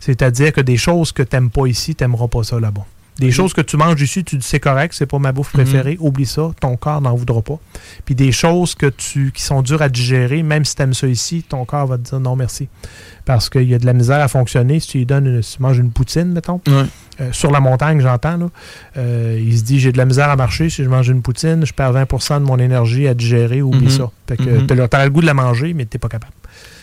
C'est-à-dire 0.00 0.52
que 0.52 0.60
des 0.60 0.76
choses 0.76 1.12
que 1.12 1.22
tu 1.22 1.36
n'aimes 1.36 1.50
pas 1.50 1.66
ici, 1.66 1.94
tu 1.94 2.02
n'aimeras 2.04 2.28
pas 2.28 2.42
ça 2.42 2.58
là-bas. 2.58 2.84
Des 3.18 3.30
choses 3.32 3.52
que 3.52 3.60
tu 3.60 3.76
manges 3.76 4.00
ici, 4.00 4.24
tu 4.24 4.36
dis 4.38 4.46
c'est 4.46 4.60
correct, 4.60 4.94
c'est 4.96 5.04
pas 5.04 5.18
ma 5.18 5.30
bouffe 5.30 5.52
préférée, 5.52 5.98
oublie 6.00 6.24
ça, 6.24 6.52
ton 6.58 6.76
corps 6.78 7.02
n'en 7.02 7.14
voudra 7.14 7.42
pas. 7.42 7.58
Puis 8.06 8.14
des 8.14 8.32
choses 8.32 8.74
que 8.74 8.86
tu, 8.86 9.30
qui 9.34 9.42
sont 9.42 9.60
dures 9.60 9.82
à 9.82 9.90
digérer, 9.90 10.42
même 10.42 10.64
si 10.64 10.74
tu 10.74 10.80
aimes 10.80 10.94
ça 10.94 11.06
ici, 11.06 11.44
ton 11.46 11.66
corps 11.66 11.86
va 11.86 11.98
te 11.98 12.02
dire 12.08 12.18
non 12.20 12.34
merci. 12.34 12.68
Parce 13.26 13.50
qu'il 13.50 13.68
y 13.68 13.74
a 13.74 13.78
de 13.78 13.84
la 13.84 13.92
misère 13.92 14.20
à 14.20 14.28
fonctionner. 14.28 14.80
Si 14.80 14.88
tu 14.88 14.98
lui 14.98 15.06
donnes, 15.06 15.26
une- 15.26 15.42
si 15.42 15.56
tu 15.58 15.62
manges 15.62 15.76
une 15.76 15.90
poutine, 15.90 16.32
mettons, 16.32 16.62
euh, 16.66 16.84
sur 17.32 17.50
la 17.50 17.60
montagne, 17.60 18.00
j'entends, 18.00 18.38
là, 18.38 18.46
euh, 18.96 19.38
il 19.38 19.58
se 19.58 19.64
dit 19.64 19.78
j'ai 19.80 19.92
de 19.92 19.98
la 19.98 20.06
misère 20.06 20.30
à 20.30 20.36
marcher, 20.36 20.70
si 20.70 20.82
je 20.82 20.88
mange 20.88 21.08
une 21.10 21.20
poutine, 21.20 21.66
je 21.66 21.74
perds 21.74 21.92
20% 21.92 22.40
de 22.40 22.46
mon 22.46 22.58
énergie 22.58 23.06
à 23.06 23.12
digérer, 23.12 23.60
oublie 23.60 23.84
Mhm. 23.86 23.90
ça. 23.90 24.10
Fait 24.28 24.38
que 24.38 24.42
Mhm. 24.44 24.66
le- 24.66 24.88
t'as 24.88 25.04
le 25.04 25.10
goût 25.10 25.20
de 25.20 25.26
la 25.26 25.34
manger, 25.34 25.74
mais 25.74 25.84
t'es 25.84 25.98
pas 25.98 26.08
capable. 26.08 26.32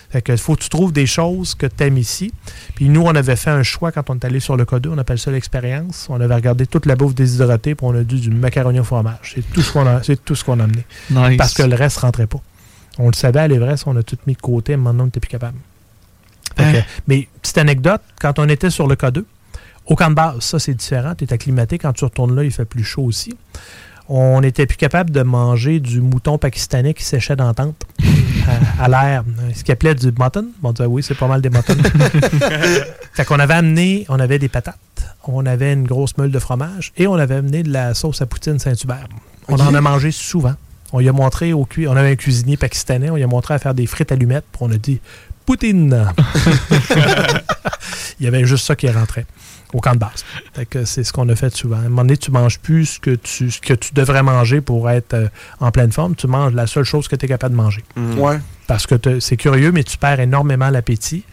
Fait 0.09 0.21
que 0.21 0.35
faut 0.37 0.55
que 0.55 0.61
tu 0.61 0.69
trouves 0.69 0.93
des 0.93 1.05
choses 1.05 1.53
que 1.53 1.65
tu 1.67 1.83
aimes 1.83 1.97
ici. 1.97 2.31
Puis 2.75 2.87
nous, 2.87 3.01
on 3.01 3.13
avait 3.13 3.35
fait 3.35 3.49
un 3.49 3.63
choix 3.63 3.91
quand 3.91 4.09
on 4.09 4.15
est 4.15 4.23
allé 4.25 4.39
sur 4.39 4.55
le 4.55 4.63
K2, 4.63 4.87
on 4.89 4.97
appelle 4.97 5.19
ça 5.19 5.31
l'expérience. 5.31 6.07
On 6.09 6.21
avait 6.21 6.35
regardé 6.35 6.65
toute 6.65 6.85
la 6.85 6.95
bouffe 6.95 7.13
déshydratée, 7.13 7.75
puis 7.75 7.85
on 7.85 7.93
a 7.93 8.03
dû 8.03 8.19
du 8.19 8.29
macaroni 8.29 8.79
au 8.79 8.85
fromage. 8.85 9.33
C'est 9.35 9.41
tout 9.51 9.61
ce 9.61 9.73
qu'on 9.73 9.85
a, 9.85 10.01
c'est 10.03 10.23
tout 10.23 10.33
ce 10.35 10.45
qu'on 10.45 10.59
a 10.59 10.63
amené. 10.63 10.85
Nice. 11.09 11.37
Parce 11.37 11.53
que 11.53 11.63
le 11.63 11.75
reste 11.75 11.97
rentrait 11.97 12.27
pas. 12.27 12.39
On 12.99 13.07
le 13.07 13.13
savait 13.15 13.41
à 13.41 13.47
l'Everest, 13.47 13.83
on 13.85 13.95
a 13.97 14.03
tout 14.03 14.17
mis 14.27 14.33
de 14.33 14.41
côté, 14.41 14.77
maintenant 14.77 15.03
on 15.03 15.05
n'était 15.07 15.19
plus 15.19 15.27
capable. 15.29 15.57
Que- 16.55 16.63
Hein? 16.63 16.83
mais 17.07 17.27
petite 17.41 17.57
anecdote, 17.57 18.01
quand 18.21 18.39
on 18.39 18.47
était 18.49 18.69
sur 18.69 18.87
le 18.87 18.95
K2, 18.95 19.23
au 19.85 19.95
camp 19.95 20.09
de 20.09 20.15
base, 20.15 20.39
ça 20.39 20.57
c'est 20.57 20.73
différent, 20.73 21.13
tu 21.15 21.25
es 21.25 21.33
acclimaté, 21.33 21.77
quand 21.77 21.93
tu 21.93 22.05
retournes 22.05 22.35
là, 22.35 22.43
il 22.43 22.51
fait 22.51 22.65
plus 22.65 22.83
chaud 22.83 23.03
aussi. 23.03 23.37
On 24.09 24.39
n'était 24.41 24.65
plus 24.65 24.77
capable 24.77 25.11
de 25.11 25.21
manger 25.21 25.79
du 25.81 25.99
mouton 26.01 26.37
pakistanais 26.37 26.93
qui 26.93 27.03
séchait 27.03 27.35
dans 27.35 27.47
la 27.47 27.53
tente 27.53 27.83
à, 28.79 28.83
à 28.85 28.87
l'air. 28.87 29.23
Ce 29.53 29.63
qu'il 29.63 29.73
appelait 29.73 29.95
du 29.95 30.07
mutton. 30.17 30.47
On 30.63 30.71
disait 30.71 30.85
oui, 30.87 31.03
c'est 31.03 31.15
pas 31.15 31.27
mal 31.27 31.41
des 31.41 31.49
muttons. 31.49 31.73
fait 33.13 33.25
qu'on 33.25 33.39
avait 33.39 33.55
amené, 33.55 34.05
on 34.09 34.19
avait 34.19 34.39
des 34.39 34.47
patates, 34.47 34.77
on 35.25 35.45
avait 35.45 35.73
une 35.73 35.85
grosse 35.85 36.17
meule 36.17 36.31
de 36.31 36.39
fromage 36.39 36.93
et 36.95 37.05
on 37.07 37.15
avait 37.15 37.35
amené 37.35 37.63
de 37.63 37.71
la 37.71 37.93
sauce 37.93 38.21
à 38.21 38.25
poutine 38.25 38.59
Saint-Hubert. 38.59 39.07
On 39.49 39.59
en 39.59 39.73
a 39.73 39.81
mangé 39.81 40.11
souvent. 40.11 40.53
On 40.93 40.99
lui 40.99 41.09
a 41.09 41.13
montré 41.13 41.51
au 41.51 41.65
cui- 41.65 41.85
on 41.87 41.97
avait 41.97 42.11
un 42.11 42.15
cuisinier 42.15 42.55
pakistanais, 42.55 43.09
on 43.09 43.15
lui 43.17 43.23
a 43.23 43.27
montré 43.27 43.53
à 43.53 43.59
faire 43.59 43.73
des 43.73 43.85
frites 43.87 44.11
allumettes, 44.13 44.45
puis 44.51 44.59
on 44.61 44.71
a 44.71 44.77
dit 44.77 45.01
poutine. 45.45 46.05
Il 48.19 48.25
y 48.25 48.27
avait 48.27 48.45
juste 48.45 48.65
ça 48.65 48.75
qui 48.75 48.89
rentrait 48.89 49.25
au 49.73 49.79
camp 49.79 49.93
de 49.93 49.99
base. 49.99 50.23
Fait 50.53 50.65
que 50.65 50.85
c'est 50.85 51.03
ce 51.03 51.11
qu'on 51.11 51.27
a 51.29 51.35
fait 51.35 51.53
souvent. 51.55 51.77
À 51.77 51.79
un 51.79 51.83
moment 51.89 52.03
donné, 52.03 52.17
tu 52.17 52.31
manges 52.31 52.59
plus 52.59 52.85
ce 52.85 52.99
que 52.99 53.11
tu, 53.11 53.51
ce 53.51 53.59
que 53.59 53.73
tu 53.73 53.93
devrais 53.93 54.23
manger 54.23 54.61
pour 54.61 54.89
être 54.89 55.13
euh, 55.13 55.27
en 55.59 55.71
pleine 55.71 55.91
forme. 55.91 56.15
Tu 56.15 56.27
manges 56.27 56.53
la 56.53 56.67
seule 56.67 56.85
chose 56.85 57.07
que 57.07 57.15
tu 57.15 57.25
es 57.25 57.27
capable 57.27 57.55
de 57.55 57.61
manger. 57.61 57.83
Mm. 57.95 58.19
Ouais. 58.19 58.39
Parce 58.67 58.87
que 58.87 59.19
c'est 59.19 59.37
curieux, 59.37 59.71
mais 59.71 59.83
tu 59.83 59.97
perds 59.97 60.19
énormément 60.19 60.69
l'appétit. 60.69 61.23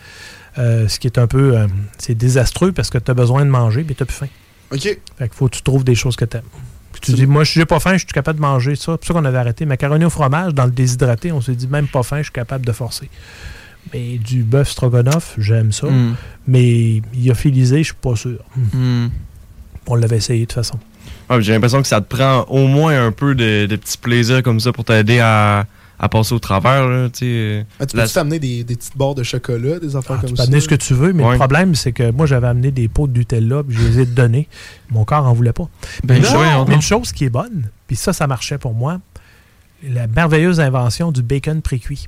Euh, 0.58 0.88
ce 0.88 0.98
qui 0.98 1.06
est 1.06 1.18
un 1.18 1.26
peu... 1.26 1.56
euh, 1.56 1.66
c'est 1.98 2.14
désastreux 2.14 2.72
parce 2.72 2.90
que 2.90 2.98
tu 2.98 3.10
as 3.10 3.14
besoin 3.14 3.44
de 3.44 3.50
manger, 3.50 3.84
mais 3.86 3.94
tu 3.94 4.02
n'as 4.02 4.06
plus 4.06 4.16
faim. 4.16 4.28
OK. 4.72 4.82
Fait 4.82 5.00
qu'il 5.18 5.28
faut 5.32 5.48
que 5.48 5.56
tu 5.56 5.62
trouves 5.62 5.84
des 5.84 5.94
choses 5.94 6.16
que 6.16 6.24
tu 6.24 6.36
aimes. 6.36 6.42
Puis 6.92 7.00
tu 7.00 7.12
dis, 7.12 7.26
moi, 7.26 7.42
je 7.42 7.58
n'ai 7.58 7.66
pas 7.66 7.80
faim, 7.80 7.94
je 7.94 7.98
suis 7.98 8.06
capable 8.06 8.38
de 8.38 8.42
manger 8.42 8.76
ça. 8.76 8.92
C'est 8.92 8.98
pour 8.98 9.06
ça 9.06 9.14
qu'on 9.14 9.24
avait 9.24 9.38
arrêté. 9.38 9.66
Macaroni 9.66 10.04
au 10.04 10.10
fromage, 10.10 10.54
dans 10.54 10.64
le 10.64 10.70
déshydraté, 10.70 11.32
on 11.32 11.40
s'est 11.40 11.56
dit, 11.56 11.66
même 11.66 11.88
pas 11.88 12.04
faim, 12.04 12.18
je 12.18 12.24
suis 12.24 12.32
capable 12.32 12.64
de 12.64 12.72
forcer. 12.72 13.10
Mais 13.92 14.18
du 14.18 14.42
bœuf 14.42 14.70
stroganoff, 14.70 15.34
j'aime 15.38 15.70
ça. 15.72 15.86
Mm. 15.88 16.14
Mais 16.46 17.02
lyophilisé, 17.14 17.78
je 17.78 17.82
suis 17.84 17.94
pas 17.94 18.16
sûr. 18.16 18.38
Mm. 18.72 19.06
On 19.86 19.94
l'avait 19.94 20.16
essayé 20.16 20.40
de 20.40 20.44
toute 20.46 20.54
façon. 20.54 20.78
Ah, 21.28 21.40
J'ai 21.40 21.52
l'impression 21.52 21.80
que 21.82 21.88
ça 21.88 22.00
te 22.00 22.14
prend 22.14 22.42
au 22.48 22.66
moins 22.66 23.06
un 23.06 23.12
peu 23.12 23.34
de, 23.34 23.66
de 23.66 23.76
petits 23.76 23.98
plaisirs 23.98 24.42
comme 24.42 24.60
ça 24.60 24.72
pour 24.72 24.84
t'aider 24.84 25.18
à, 25.20 25.66
à 25.98 26.08
passer 26.08 26.34
au 26.34 26.38
travers. 26.38 26.86
Là, 26.88 27.08
tu. 27.10 27.62
Ah, 27.78 27.86
tu 27.86 27.96
La- 27.96 28.04
peux 28.04 28.10
t'amener 28.10 28.38
des, 28.38 28.64
des 28.64 28.76
petites 28.76 28.96
barres 28.96 29.14
de 29.14 29.22
chocolat, 29.22 29.78
des 29.78 29.96
affaires 29.96 30.16
comme 30.20 30.30
Tu 30.30 30.34
peux 30.34 30.36
ça? 30.36 30.42
amener 30.44 30.60
ce 30.60 30.68
que 30.68 30.74
tu 30.74 30.94
veux, 30.94 31.12
mais 31.12 31.22
Ouais. 31.24 31.32
le 31.32 31.38
problème, 31.38 31.74
c'est 31.74 31.92
que 31.92 32.10
moi, 32.10 32.26
j'avais 32.26 32.46
amené 32.46 32.70
des 32.70 32.88
pots 32.88 33.06
de 33.06 33.18
Nutella, 33.18 33.62
puis 33.62 33.76
je 33.76 33.86
les 33.88 34.00
ai 34.00 34.06
donnés. 34.06 34.48
Mon 34.90 35.04
corps 35.04 35.26
en 35.26 35.32
voulait 35.34 35.52
pas. 35.52 35.68
Ben, 36.04 36.20
mais, 36.20 36.64
mais 36.68 36.74
une 36.74 36.82
chose 36.82 37.12
qui 37.12 37.24
est 37.24 37.30
bonne, 37.30 37.68
puis 37.86 37.96
ça, 37.96 38.12
ça 38.12 38.26
marchait 38.26 38.58
pour 38.58 38.74
moi, 38.74 39.00
la 39.86 40.06
merveilleuse 40.06 40.60
invention 40.60 41.12
du 41.12 41.22
bacon 41.22 41.60
précuit. 41.62 42.06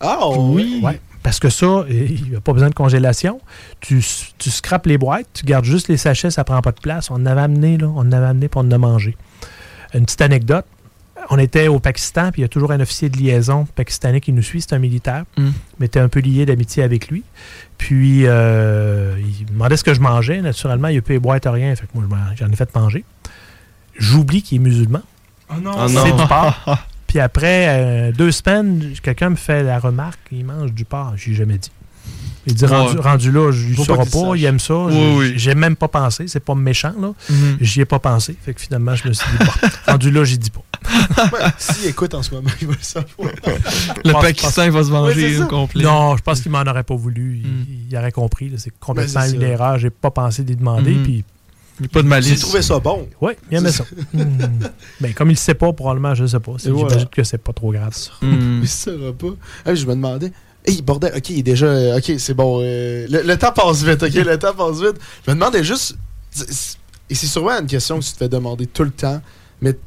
Ah, 0.00 0.18
Oui. 0.36 0.80
Ouais. 0.82 1.00
Parce 1.28 1.40
que 1.40 1.50
ça, 1.50 1.84
il 1.90 2.30
n'y 2.30 2.36
a 2.36 2.40
pas 2.40 2.54
besoin 2.54 2.70
de 2.70 2.74
congélation. 2.74 3.38
Tu, 3.80 4.02
tu 4.38 4.50
scrapes 4.50 4.86
les 4.86 4.96
boîtes, 4.96 5.26
tu 5.34 5.44
gardes 5.44 5.66
juste 5.66 5.88
les 5.88 5.98
sachets, 5.98 6.30
ça 6.30 6.42
prend 6.42 6.62
pas 6.62 6.72
de 6.72 6.80
place. 6.80 7.10
On 7.10 7.16
en 7.16 7.26
avait 7.26 7.42
amené, 7.42 7.76
là. 7.76 7.86
On 7.88 7.98
en 8.00 8.12
avait 8.12 8.28
amené, 8.28 8.48
on 8.54 8.60
en 8.60 8.70
a 8.70 8.78
mangé. 8.78 9.14
Une 9.92 10.06
petite 10.06 10.22
anecdote. 10.22 10.64
On 11.28 11.38
était 11.38 11.68
au 11.68 11.80
Pakistan, 11.80 12.30
puis 12.32 12.40
il 12.40 12.44
y 12.44 12.46
a 12.46 12.48
toujours 12.48 12.72
un 12.72 12.80
officier 12.80 13.10
de 13.10 13.18
liaison 13.18 13.66
pakistanais 13.74 14.22
qui 14.22 14.32
nous 14.32 14.40
suit, 14.40 14.62
c'est 14.62 14.72
un 14.72 14.78
militaire. 14.78 15.24
Mm. 15.36 15.48
Mais 15.80 15.88
tu 15.88 15.98
un 15.98 16.08
peu 16.08 16.20
lié 16.20 16.46
d'amitié 16.46 16.82
avec 16.82 17.08
lui. 17.08 17.24
Puis, 17.76 18.22
euh, 18.24 19.14
il 19.18 19.44
me 19.48 19.50
demandait 19.50 19.76
ce 19.76 19.84
que 19.84 19.92
je 19.92 20.00
mangeais. 20.00 20.40
Naturellement, 20.40 20.88
il 20.88 20.92
n'y 20.92 20.98
a 20.98 21.02
pas 21.02 21.12
les 21.12 21.18
boîtes, 21.18 21.44
rien. 21.46 21.76
Fait 21.76 21.86
que 21.86 21.98
moi, 21.98 22.16
j'en 22.36 22.48
ai 22.48 22.56
fait 22.56 22.74
manger. 22.74 23.04
J'oublie 23.98 24.40
qu'il 24.40 24.56
est 24.56 24.64
musulman. 24.64 25.02
Oh 25.50 25.60
non. 25.60 25.72
Ah 25.76 25.88
C'est 25.88 26.08
non. 26.08 26.16
du 26.16 26.26
porc. 26.26 26.78
Puis 27.08 27.18
après 27.18 27.66
euh, 27.68 28.12
deux 28.12 28.30
semaines, 28.30 28.92
quelqu'un 29.02 29.30
me 29.30 29.36
fait 29.36 29.64
la 29.64 29.80
remarque, 29.80 30.20
il 30.30 30.44
mange 30.44 30.72
du 30.72 30.84
porc. 30.84 31.14
J'ai 31.16 31.34
jamais 31.34 31.58
dit. 31.58 31.70
Il 32.46 32.54
dit, 32.54 32.64
rendu, 32.64 32.96
Ouais. 32.96 33.02
rendu 33.02 33.30
là, 33.32 33.50
je 33.52 33.66
ne 33.68 33.74
Faut 33.74 33.84
pas 33.84 33.96
il 34.36 34.44
aime 34.46 34.58
ça. 34.60 34.74
Oui, 34.74 34.92
J'ai- 34.94 35.16
oui. 35.18 35.32
J'ai 35.36 35.54
même 35.54 35.76
pas 35.76 35.88
pensé, 35.88 36.28
c'est 36.28 36.40
pas 36.40 36.54
méchant, 36.54 36.94
là. 36.98 37.12
Mhm. 37.28 37.58
J'y 37.60 37.80
ai 37.82 37.84
pas 37.84 37.98
pensé. 37.98 38.36
Fait 38.42 38.54
que 38.54 38.60
finalement, 38.60 38.94
je 38.94 39.08
me 39.08 39.12
suis 39.12 39.26
dit, 39.30 39.44
bon, 39.44 39.68
rendu 39.92 40.10
là, 40.10 40.24
j'y 40.24 40.38
dis 40.38 40.50
pas. 40.50 40.62
Ouais, 41.24 41.40
S'il 41.58 41.86
écoute 41.90 42.14
en 42.14 42.22
ce 42.22 42.32
moment, 42.34 42.48
il 42.62 42.68
va 42.68 42.72
le 42.74 42.82
savoir. 42.82 43.32
Le 44.04 44.12
pense- 44.12 44.22
Pakistan 44.22 44.62
il 44.64 44.70
va 44.70 44.82
se 44.84 44.90
au 45.42 45.46
complet. 45.46 45.82
Non, 45.82 46.16
je 46.16 46.22
pense 46.22 46.40
qu'il 46.40 46.50
m'en 46.50 46.62
aurait 46.62 46.84
pas 46.84 46.94
voulu. 46.96 47.42
Il, 47.44 47.90
il 47.90 47.96
aurait 47.98 48.12
compris. 48.12 48.50
C'est 48.56 48.72
complètement 48.78 49.24
une 49.24 49.42
erreur. 49.42 49.78
J'ai 49.78 49.90
pas 49.90 50.10
pensé 50.10 50.42
d'y 50.42 50.56
demander. 50.56 50.94
Mhm. 50.94 51.02
Puis, 51.02 51.24
pas 51.86 52.00
de 52.00 52.04
J'ai 52.04 52.08
malice. 52.08 52.40
trouvé 52.40 52.62
ça 52.62 52.78
bon. 52.80 53.08
oui, 53.20 53.32
il 53.50 53.58
aimait 53.58 53.70
ça. 53.72 53.84
Hmm. 54.12 54.26
Ben, 55.00 55.14
comme 55.14 55.28
il 55.30 55.34
le 55.34 55.38
sait 55.38 55.54
pas, 55.54 55.72
probablement, 55.72 56.14
je 56.14 56.26
sais 56.26 56.40
pas. 56.40 56.52
C'est- 56.58 56.68
Et 56.68 56.72
voilà. 56.72 56.88
J'imagine 56.88 57.08
que 57.10 57.22
c'est 57.22 57.38
pas 57.38 57.52
trop 57.52 57.70
grave. 57.72 57.94
Hmm. 58.22 58.60
Mais 58.60 58.66
ça 58.66 58.90
va 58.96 59.12
pas. 59.12 59.34
Ah, 59.64 59.74
je 59.74 59.84
me 59.86 59.92
demandais. 59.94 60.32
Hey, 60.66 60.82
bordel, 60.82 61.12
ok, 61.16 61.30
il 61.30 61.38
est 61.38 61.42
déjà. 61.42 61.66
euh, 61.66 61.98
Ok, 61.98 62.12
c'est 62.18 62.34
bon. 62.34 62.60
euh, 62.62 63.06
le, 63.08 63.22
le 63.22 63.36
temps 63.38 63.52
passe 63.52 63.82
vite, 63.84 64.02
ok, 64.02 64.12
le 64.14 64.36
temps 64.38 64.54
passe 64.54 64.80
vite. 64.80 64.96
Je 65.24 65.30
me 65.30 65.36
demandais 65.36 65.62
juste. 65.62 65.96
Et 67.10 67.14
c'est 67.14 67.26
sûrement 67.26 67.52
une 67.60 67.66
question 67.66 67.98
que 67.98 68.04
tu 68.04 68.12
te 68.12 68.16
fais 68.18 68.28
demander 68.28 68.66
tout 68.66 68.84
le 68.84 68.90
temps. 68.90 69.20
Mais, 69.62 69.72
tu 69.72 69.78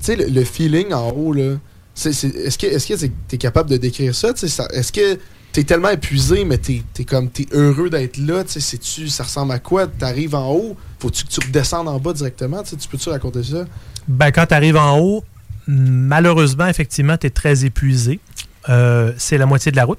sais, 0.00 0.16
le, 0.16 0.26
le 0.26 0.44
feeling 0.44 0.92
en 0.92 1.10
haut, 1.10 1.32
là. 1.32 1.56
c'est- 1.94 2.12
c'est- 2.12 2.28
Est-ce 2.34 2.56
que 2.58 2.66
est-ce 2.66 2.88
que 2.88 2.94
tu 3.06 3.12
es 3.34 3.38
capable 3.38 3.68
de 3.70 3.76
décrire 3.76 4.14
ça? 4.14 4.32
tu 4.32 4.40
sais, 4.40 4.48
ça 4.48 4.66
Est-ce 4.72 4.90
que 4.92 5.18
t'es 5.52 5.64
tellement 5.64 5.90
épuisé, 5.90 6.44
mais 6.44 6.58
t'es 6.58 6.82
es 6.98 7.04
comme 7.04 7.28
t'es 7.30 7.46
heureux 7.52 7.90
d'être 7.90 8.16
là? 8.18 8.42
tu 8.44 8.52
sais, 8.52 8.60
sais-tu, 8.60 9.08
ça 9.08 9.24
ressemble 9.24 9.52
à 9.52 9.58
quoi? 9.58 9.86
T'arrives 9.86 10.34
en 10.34 10.50
haut, 10.52 10.76
faut-tu 11.00 11.24
que 11.24 11.30
tu 11.30 11.40
redescendes 11.40 11.88
en 11.88 11.98
bas 11.98 12.12
directement? 12.12 12.62
Tu 12.62 12.70
sais, 12.70 12.76
tu 12.76 12.88
peux-tu 12.88 13.08
raconter 13.08 13.42
ça? 13.42 13.64
Ben, 14.06 14.30
quand 14.30 14.46
tu 14.46 14.54
arrives 14.54 14.76
en 14.76 14.98
haut, 14.98 15.24
malheureusement, 15.66 16.66
effectivement, 16.66 17.16
tu 17.16 17.26
es 17.26 17.30
très 17.30 17.64
épuisé. 17.64 18.20
Euh, 18.68 19.12
c'est 19.16 19.38
la 19.38 19.46
moitié 19.46 19.72
de 19.72 19.76
la 19.76 19.84
route. 19.84 19.98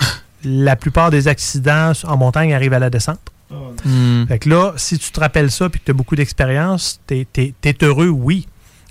la 0.44 0.76
plupart 0.76 1.10
des 1.10 1.28
accidents 1.28 1.92
en 2.04 2.16
montagne 2.16 2.52
arrivent 2.54 2.74
à 2.74 2.78
la 2.78 2.90
descente. 2.90 3.20
Hmm. 3.84 4.24
Fait 4.26 4.38
que 4.38 4.48
là, 4.48 4.72
si 4.76 4.98
tu 4.98 5.10
te 5.10 5.20
rappelles 5.20 5.50
ça 5.50 5.66
et 5.66 5.70
que 5.70 5.84
tu 5.84 5.90
as 5.90 5.94
beaucoup 5.94 6.16
d'expérience, 6.16 7.00
tu 7.06 7.26
es, 7.36 7.76
heureux, 7.82 8.08
oui. 8.08 8.46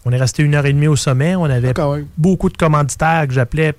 On 0.06 0.12
est 0.12 0.18
resté 0.18 0.44
une 0.44 0.56
heure 0.56 0.66
et 0.66 0.74
demie 0.74 0.88
au 0.88 0.96
sommet. 0.96 1.36
On 1.36 1.46
avait 1.46 1.74
même. 1.74 2.08
beaucoup 2.18 2.50
de 2.50 2.58
commanditaires 2.58 3.28
que 3.28 3.34
j'appelais, 3.34 3.74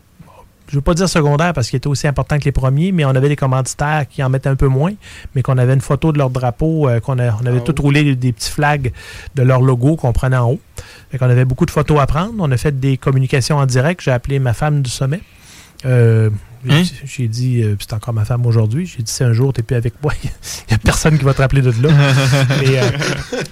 je 0.69 0.77
ne 0.77 0.79
veux 0.79 0.83
pas 0.83 0.95
dire 0.95 1.09
secondaires 1.09 1.53
parce 1.53 1.69
qu'ils 1.69 1.77
étaient 1.77 1.89
aussi 1.89 2.07
importants 2.07 2.39
que 2.39 2.45
les 2.45 2.53
premiers, 2.53 2.93
mais 2.93 3.05
on 3.05 3.11
avait 3.11 3.29
des 3.29 3.37
commanditaires 3.37 4.07
qui 4.09 4.23
en 4.23 4.31
mettaient 4.31 4.49
un 4.49 4.57
peu 4.57 4.69
moins, 4.69 4.93
mais 5.35 5.43
qu'on 5.43 5.59
avait 5.59 5.75
une 5.75 5.81
photo 5.81 6.13
de 6.13 6.19
leur 6.19 6.31
drapeau, 6.31 6.89
euh, 6.89 7.01
qu'on 7.01 7.17
on 7.17 7.47
avait 7.47 7.59
Ah 7.59 7.73
tout 7.73 7.83
roulé 7.83 8.15
des, 8.15 8.33
petits 8.33 8.51
flags 8.51 8.93
de 9.35 9.43
leur 9.43 9.61
logo 9.61 9.97
qu'on 9.97 10.13
prenait 10.13 10.37
en 10.37 10.53
haut. 10.53 10.61
Fait 11.11 11.19
qu'on 11.19 11.29
avait 11.29 11.45
beaucoup 11.45 11.67
de 11.67 11.71
photos 11.71 12.01
à 12.01 12.07
prendre. 12.07 12.35
On 12.39 12.51
a 12.51 12.57
fait 12.57 12.79
des 12.81 12.97
communications 12.97 13.59
en 13.59 13.67
direct. 13.67 14.01
J'ai 14.03 14.13
appelé 14.13 14.39
ma 14.39 14.55
femme 14.55 14.83
du 14.83 14.91
sommet. 14.91 15.21
Euh, 15.85 16.31
j'ai- 16.65 16.73
Hein? 16.75 16.83
J'ai 17.05 17.29
dit, 17.29 17.63
euh, 17.63 17.75
c'est 17.81 17.93
encore 17.93 18.15
ma 18.15 18.25
femme 18.25 18.47
aujourd'hui, 18.47 18.87
j'ai 18.87 19.03
dit 19.03 19.11
si 19.11 19.25
un 19.25 19.33
jour 19.33 19.53
tu 19.53 19.61
n'es 19.61 19.65
plus 19.65 19.75
avec 19.77 19.95
moi, 20.03 20.13
il 20.25 20.31
n'y 20.71 20.75
a 20.75 20.79
personne 20.79 21.19
qui 21.19 21.25
va 21.25 21.35
te 21.35 21.43
rappeler 21.43 21.61
de 21.61 21.71
là. 21.83 21.89
Mais, 22.61 22.79
euh, 22.79 22.89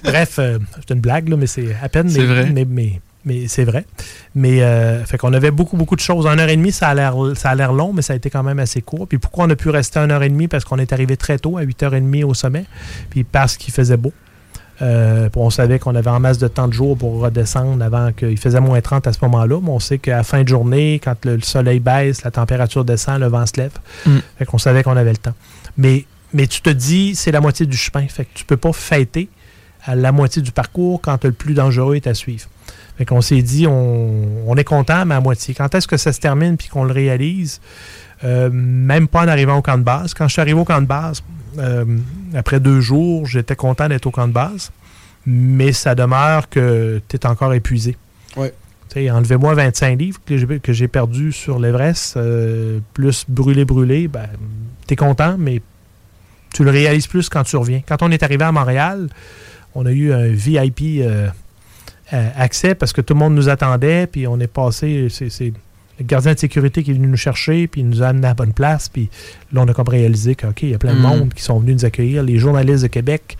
bref, 0.04 0.38
c'est 0.38 0.94
une 0.94 1.00
blague, 1.00 1.28
là, 1.28 1.36
mais 1.36 1.48
c'est 1.48 1.74
à 1.82 1.88
peine. 1.88 2.08
C'est 2.08 2.20
mais- 2.20 2.26
vrai. 2.26 2.50
Mais, 2.54 2.64
mais, 2.64 3.00
mais 3.24 3.48
c'est 3.48 3.64
vrai. 3.64 3.84
Mais 4.34 4.62
euh, 4.62 5.04
fait 5.04 5.18
qu'on 5.18 5.32
avait 5.32 5.50
beaucoup, 5.50 5.76
beaucoup 5.76 5.96
de 5.96 6.00
choses. 6.00 6.26
En 6.26 6.38
heure 6.38 6.48
et 6.48 6.56
demie, 6.56 6.72
ça 6.72 6.88
a 6.88 6.94
l'air 6.94 7.14
ça 7.34 7.50
a 7.50 7.54
l'air 7.54 7.72
long, 7.72 7.92
mais 7.92 8.02
ça 8.02 8.14
a 8.14 8.16
été 8.16 8.30
quand 8.30 8.42
même 8.42 8.58
assez 8.58 8.82
court. 8.82 9.06
Puis 9.06 9.18
pourquoi 9.18 9.44
on 9.44 9.50
a 9.50 9.56
pu 9.56 9.68
rester 9.70 9.98
une 9.98 10.10
heure 10.10 10.22
et 10.22 10.28
demie? 10.28 10.48
Parce 10.48 10.64
qu'on 10.64 10.78
est 10.78 10.92
arrivé 10.92 11.16
très 11.16 11.38
tôt, 11.38 11.58
à 11.58 11.64
8h30 11.64 12.24
au 12.24 12.34
sommet, 12.34 12.64
puis 13.10 13.24
parce 13.24 13.56
qu'il 13.56 13.72
faisait 13.74 13.96
beau. 13.96 14.12
Euh, 14.82 15.28
on 15.36 15.50
savait 15.50 15.78
qu'on 15.78 15.94
avait 15.94 16.08
en 16.08 16.20
masse 16.20 16.38
de 16.38 16.48
temps 16.48 16.66
de 16.66 16.72
jour 16.72 16.96
pour 16.96 17.20
redescendre 17.20 17.84
avant 17.84 18.12
qu'il 18.12 18.38
faisait 18.38 18.60
moins 18.60 18.80
30 18.80 19.06
à 19.06 19.12
ce 19.12 19.18
moment-là. 19.22 19.60
Mais 19.62 19.70
on 19.70 19.78
sait 19.78 19.98
qu'à 19.98 20.22
fin 20.22 20.42
de 20.42 20.48
journée, 20.48 21.00
quand 21.04 21.22
le, 21.26 21.36
le 21.36 21.42
soleil 21.42 21.80
baisse, 21.80 22.24
la 22.24 22.30
température 22.30 22.84
descend, 22.84 23.20
le 23.20 23.26
vent 23.26 23.44
se 23.44 23.60
lève. 23.60 23.72
Mm. 24.06 24.18
Fait 24.38 24.46
qu'on 24.46 24.58
savait 24.58 24.82
qu'on 24.82 24.96
avait 24.96 25.10
le 25.10 25.18
temps. 25.18 25.34
Mais, 25.76 26.06
mais 26.32 26.46
tu 26.46 26.62
te 26.62 26.70
dis, 26.70 27.14
c'est 27.14 27.30
la 27.30 27.42
moitié 27.42 27.66
du 27.66 27.76
chemin. 27.76 28.06
Fait 28.08 28.24
que 28.24 28.30
tu 28.32 28.44
peux 28.46 28.56
pas 28.56 28.72
fêter 28.72 29.28
à 29.84 29.94
la 29.94 30.12
moitié 30.12 30.42
du 30.42 30.52
parcours 30.52 31.00
quand 31.00 31.24
le 31.24 31.32
plus 31.32 31.54
dangereux 31.54 31.96
est 31.96 32.06
à 32.06 32.14
suivre. 32.14 32.48
Fait 33.00 33.06
qu'on 33.06 33.22
s'est 33.22 33.40
dit, 33.40 33.66
on, 33.66 34.26
on 34.46 34.54
est 34.56 34.64
content, 34.64 35.06
mais 35.06 35.14
à 35.14 35.22
moitié. 35.22 35.54
Quand 35.54 35.74
est-ce 35.74 35.88
que 35.88 35.96
ça 35.96 36.12
se 36.12 36.20
termine 36.20 36.58
puis 36.58 36.68
qu'on 36.68 36.84
le 36.84 36.92
réalise? 36.92 37.58
Euh, 38.24 38.50
même 38.52 39.08
pas 39.08 39.22
en 39.22 39.28
arrivant 39.28 39.56
au 39.56 39.62
camp 39.62 39.78
de 39.78 39.82
base. 39.84 40.12
Quand 40.12 40.28
je 40.28 40.32
suis 40.34 40.42
arrivé 40.42 40.60
au 40.60 40.66
camp 40.66 40.82
de 40.82 40.86
base, 40.86 41.22
euh, 41.56 41.86
après 42.34 42.60
deux 42.60 42.82
jours, 42.82 43.24
j'étais 43.24 43.56
content 43.56 43.88
d'être 43.88 44.04
au 44.04 44.10
camp 44.10 44.28
de 44.28 44.34
base, 44.34 44.70
mais 45.24 45.72
ça 45.72 45.94
demeure 45.94 46.50
que 46.50 47.00
tu 47.08 47.16
es 47.16 47.24
encore 47.24 47.54
épuisé. 47.54 47.96
Ouais. 48.36 48.52
Enlevez-moi 48.94 49.54
25 49.54 49.98
livres 49.98 50.20
que 50.26 50.36
j'ai- 50.36 50.60
que 50.60 50.72
j'ai 50.74 50.88
perdu 50.88 51.32
sur 51.32 51.58
l'Everest, 51.58 52.18
euh, 52.18 52.80
plus 52.92 53.24
brûlé, 53.26 53.64
brûlé, 53.64 54.08
ben, 54.08 54.26
tu 54.86 54.92
es 54.92 54.96
content, 54.96 55.36
mais 55.38 55.62
tu 56.52 56.64
le 56.64 56.70
réalises 56.70 57.06
plus 57.06 57.30
quand 57.30 57.44
tu 57.44 57.56
reviens. 57.56 57.80
Quand 57.88 58.02
on 58.02 58.10
est 58.10 58.22
arrivé 58.22 58.44
à 58.44 58.52
Montréal, 58.52 59.08
on 59.74 59.86
a 59.86 59.90
eu 59.90 60.12
un 60.12 60.26
VIP 60.28 61.00
euh, 62.12 62.28
accès 62.36 62.74
parce 62.74 62.92
que 62.92 63.00
tout 63.00 63.14
le 63.14 63.20
monde 63.20 63.34
nous 63.34 63.48
attendait, 63.48 64.06
puis 64.06 64.26
on 64.26 64.38
est 64.40 64.46
passé, 64.46 65.08
c'est 65.10 65.30
c'est 65.30 65.52
le 65.98 66.06
gardien 66.06 66.32
de 66.32 66.38
sécurité 66.38 66.82
qui 66.82 66.92
est 66.92 66.94
venu 66.94 67.08
nous 67.08 67.16
chercher, 67.16 67.66
puis 67.66 67.82
il 67.82 67.88
nous 67.88 68.02
a 68.02 68.08
amené 68.08 68.26
à 68.26 68.30
la 68.30 68.34
bonne 68.34 68.54
place, 68.54 68.88
puis 68.88 69.10
là, 69.52 69.62
on 69.62 69.68
a 69.68 69.74
comme 69.74 69.88
réalisé 69.88 70.34
qu'il 70.34 70.70
y 70.70 70.74
a 70.74 70.78
plein 70.78 70.94
de 70.94 70.98
Mm. 70.98 71.02
monde 71.02 71.34
qui 71.34 71.42
sont 71.42 71.58
venus 71.60 71.74
nous 71.76 71.84
accueillir, 71.84 72.22
les 72.22 72.38
journalistes 72.38 72.82
de 72.82 72.88
Québec, 72.88 73.36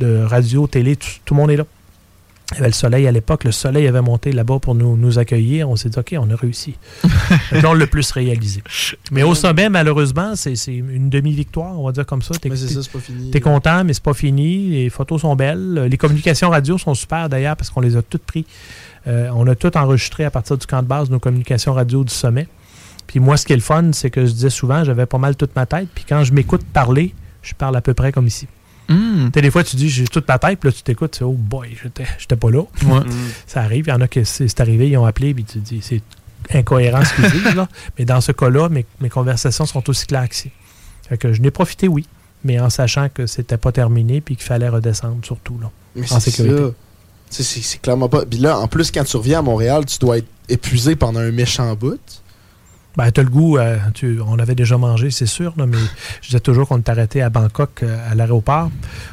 de 0.00 0.22
radio, 0.24 0.66
télé, 0.66 0.96
tout, 0.96 1.08
tout 1.24 1.34
le 1.34 1.40
monde 1.40 1.50
est 1.52 1.56
là. 1.56 1.64
Il 2.52 2.56
y 2.56 2.58
avait 2.58 2.68
le 2.68 2.74
soleil 2.74 3.06
à 3.06 3.12
l'époque, 3.12 3.44
le 3.44 3.52
soleil 3.52 3.86
avait 3.86 4.00
monté 4.02 4.32
là-bas 4.32 4.58
pour 4.58 4.74
nous, 4.74 4.96
nous 4.96 5.18
accueillir. 5.20 5.68
On 5.70 5.76
s'est 5.76 5.88
dit, 5.88 5.98
OK, 5.98 6.14
on 6.18 6.28
a 6.30 6.34
réussi. 6.36 6.74
Là, 7.52 7.62
on 7.70 7.74
l'a 7.74 7.86
plus 7.86 8.10
réalisé. 8.10 8.60
Mais 9.12 9.22
au 9.22 9.36
sommet, 9.36 9.68
malheureusement, 9.68 10.34
c'est 10.34 10.54
une 10.66 11.08
demi-victoire, 11.10 11.78
on 11.78 11.86
va 11.86 11.92
dire 11.92 12.04
comme 12.06 12.22
ça. 12.22 12.34
T'es 12.34 12.48
Mais 12.48 12.56
c'est 12.56 12.66
t'es- 12.66 12.74
ça, 12.74 12.82
c'est 12.82 12.90
pas 12.92 12.98
fini. 12.98 13.30
t'es 13.30 13.40
content, 13.40 13.84
mais 13.84 13.92
c'est 13.92 14.02
pas 14.02 14.14
fini. 14.14 14.70
Les 14.70 14.90
photos 14.90 15.20
sont 15.20 15.36
belles. 15.36 15.86
Les 15.88 15.96
communications 15.96 16.50
radio 16.50 16.76
sont 16.76 16.94
super 16.94 17.28
d'ailleurs 17.28 17.56
parce 17.56 17.70
qu'on 17.70 17.80
les 17.80 17.96
a 17.96 18.02
toutes 18.02 18.24
pris. 18.24 18.44
Euh, 19.06 19.30
on 19.34 19.46
a 19.46 19.54
tout 19.54 19.76
enregistré 19.78 20.24
à 20.24 20.30
partir 20.32 20.58
du 20.58 20.66
camp 20.66 20.82
de 20.82 20.88
base, 20.88 21.08
nos 21.08 21.20
communications 21.20 21.72
radio 21.72 22.02
du 22.02 22.12
sommet. 22.12 22.48
Puis 23.06 23.20
moi, 23.20 23.36
ce 23.36 23.46
qui 23.46 23.52
est 23.52 23.56
le 23.56 23.62
fun, 23.62 23.90
c'est 23.92 24.10
que 24.10 24.26
je 24.26 24.32
disais 24.32 24.50
souvent, 24.50 24.82
j'avais 24.84 25.06
pas 25.06 25.18
mal 25.18 25.36
toute 25.36 25.54
ma 25.54 25.66
tête. 25.66 25.88
Puis 25.94 26.04
quand 26.08 26.24
je 26.24 26.32
m'écoute 26.32 26.62
parler, 26.72 27.14
je 27.42 27.54
parle 27.54 27.76
à 27.76 27.80
peu 27.80 27.94
près 27.94 28.10
comme 28.12 28.26
ici. 28.26 28.46
Hmm. 28.90 29.28
Des 29.30 29.50
fois, 29.52 29.62
tu 29.62 29.76
dis, 29.76 29.88
j'ai 29.88 30.04
toute 30.08 30.26
ma 30.26 30.38
tête, 30.38 30.58
puis 30.58 30.68
là, 30.68 30.72
tu 30.76 30.82
t'écoutes, 30.82 31.20
oh 31.22 31.32
boy, 31.32 31.76
j'étais 32.18 32.36
pas 32.36 32.50
là. 32.50 32.62
Ouais. 32.84 33.00
Ça 33.46 33.60
arrive, 33.60 33.86
il 33.86 33.90
y 33.90 33.92
en 33.92 34.00
a 34.00 34.08
que 34.08 34.24
c'est 34.24 34.60
arrivé, 34.60 34.88
ils 34.88 34.96
ont 34.96 35.06
appelé, 35.06 35.32
puis 35.32 35.44
tu 35.44 35.58
dis, 35.58 35.80
c'est 35.80 36.02
incohérent 36.52 37.04
ce 37.04 37.14
qu'ils 37.14 37.30
disent, 37.42 37.54
là. 37.54 37.68
Mais 37.98 38.04
dans 38.04 38.20
ce 38.20 38.32
cas-là, 38.32 38.68
mes, 38.68 38.84
mes 39.00 39.08
conversations 39.08 39.64
sont 39.64 39.88
aussi 39.88 40.06
claires 40.06 40.28
que 40.28 40.34
c'est. 40.34 40.50
Fait 41.08 41.16
que 41.16 41.32
je 41.32 41.40
n'ai 41.40 41.52
profité, 41.52 41.86
oui, 41.86 42.04
mais 42.42 42.58
en 42.58 42.68
sachant 42.68 43.08
que 43.08 43.26
c'était 43.26 43.56
pas 43.56 43.70
terminé, 43.70 44.20
puis 44.20 44.34
qu'il 44.34 44.44
fallait 44.44 44.68
redescendre, 44.68 45.18
surtout, 45.24 45.56
là, 45.60 45.70
Mais 45.94 46.12
en 46.12 46.18
c'est 46.18 46.30
sécurité. 46.32 46.72
c'est 47.30 47.80
clairement 47.80 48.08
pas. 48.08 48.26
Puis 48.26 48.40
là, 48.40 48.58
en 48.58 48.66
plus, 48.66 48.90
quand 48.90 49.04
tu 49.04 49.16
reviens 49.16 49.38
à 49.38 49.42
Montréal, 49.42 49.84
tu 49.86 49.98
dois 49.98 50.18
être 50.18 50.28
épuisé 50.48 50.96
pendant 50.96 51.20
un 51.20 51.30
méchant 51.30 51.72
bout. 51.76 52.00
Ben, 52.96 53.10
t'as 53.12 53.22
le 53.22 53.28
goût, 53.30 53.56
euh, 53.56 53.78
tu- 53.94 54.20
on 54.26 54.38
avait 54.38 54.54
déjà 54.56 54.76
mangé, 54.76 55.10
c'est 55.10 55.26
sûr, 55.26 55.52
là, 55.56 55.64
mais 55.66 55.78
je 56.22 56.26
disais 56.28 56.40
toujours 56.40 56.66
qu'on 56.68 56.78
est 56.78 56.88
arrêté 56.88 57.22
à 57.22 57.30
Bangkok, 57.30 57.82
euh, 57.82 58.10
à 58.10 58.14
l'aéroport. 58.14 58.70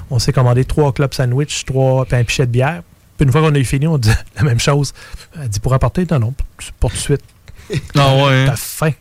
On 0.09 0.17
s'est 0.19 0.33
commandé 0.33 0.65
trois 0.65 0.91
clubs 0.93 1.13
sandwich, 1.13 1.63
trois 1.65 2.05
puis 2.05 2.15
un 2.17 2.23
pichet 2.23 2.45
de 2.47 2.51
bière. 2.51 2.81
Puis 3.17 3.25
une 3.25 3.31
fois 3.31 3.41
qu'on 3.41 3.53
a 3.53 3.57
eu 3.59 3.63
fini, 3.65 3.87
on 3.87 3.97
dit 3.97 4.11
la 4.35 4.43
même 4.43 4.59
chose. 4.59 4.93
Elle 5.39 5.49
dit 5.49 5.59
pour 5.59 5.73
apporter, 5.73 6.05
non, 6.09 6.19
non, 6.19 6.33
pour 6.79 6.89
tout 6.91 6.97
de 6.97 7.01
suite. 7.01 7.21
Ah 7.95 8.15
ouais. 8.15 8.45
T'as 8.45 8.55
faim. 8.55 8.91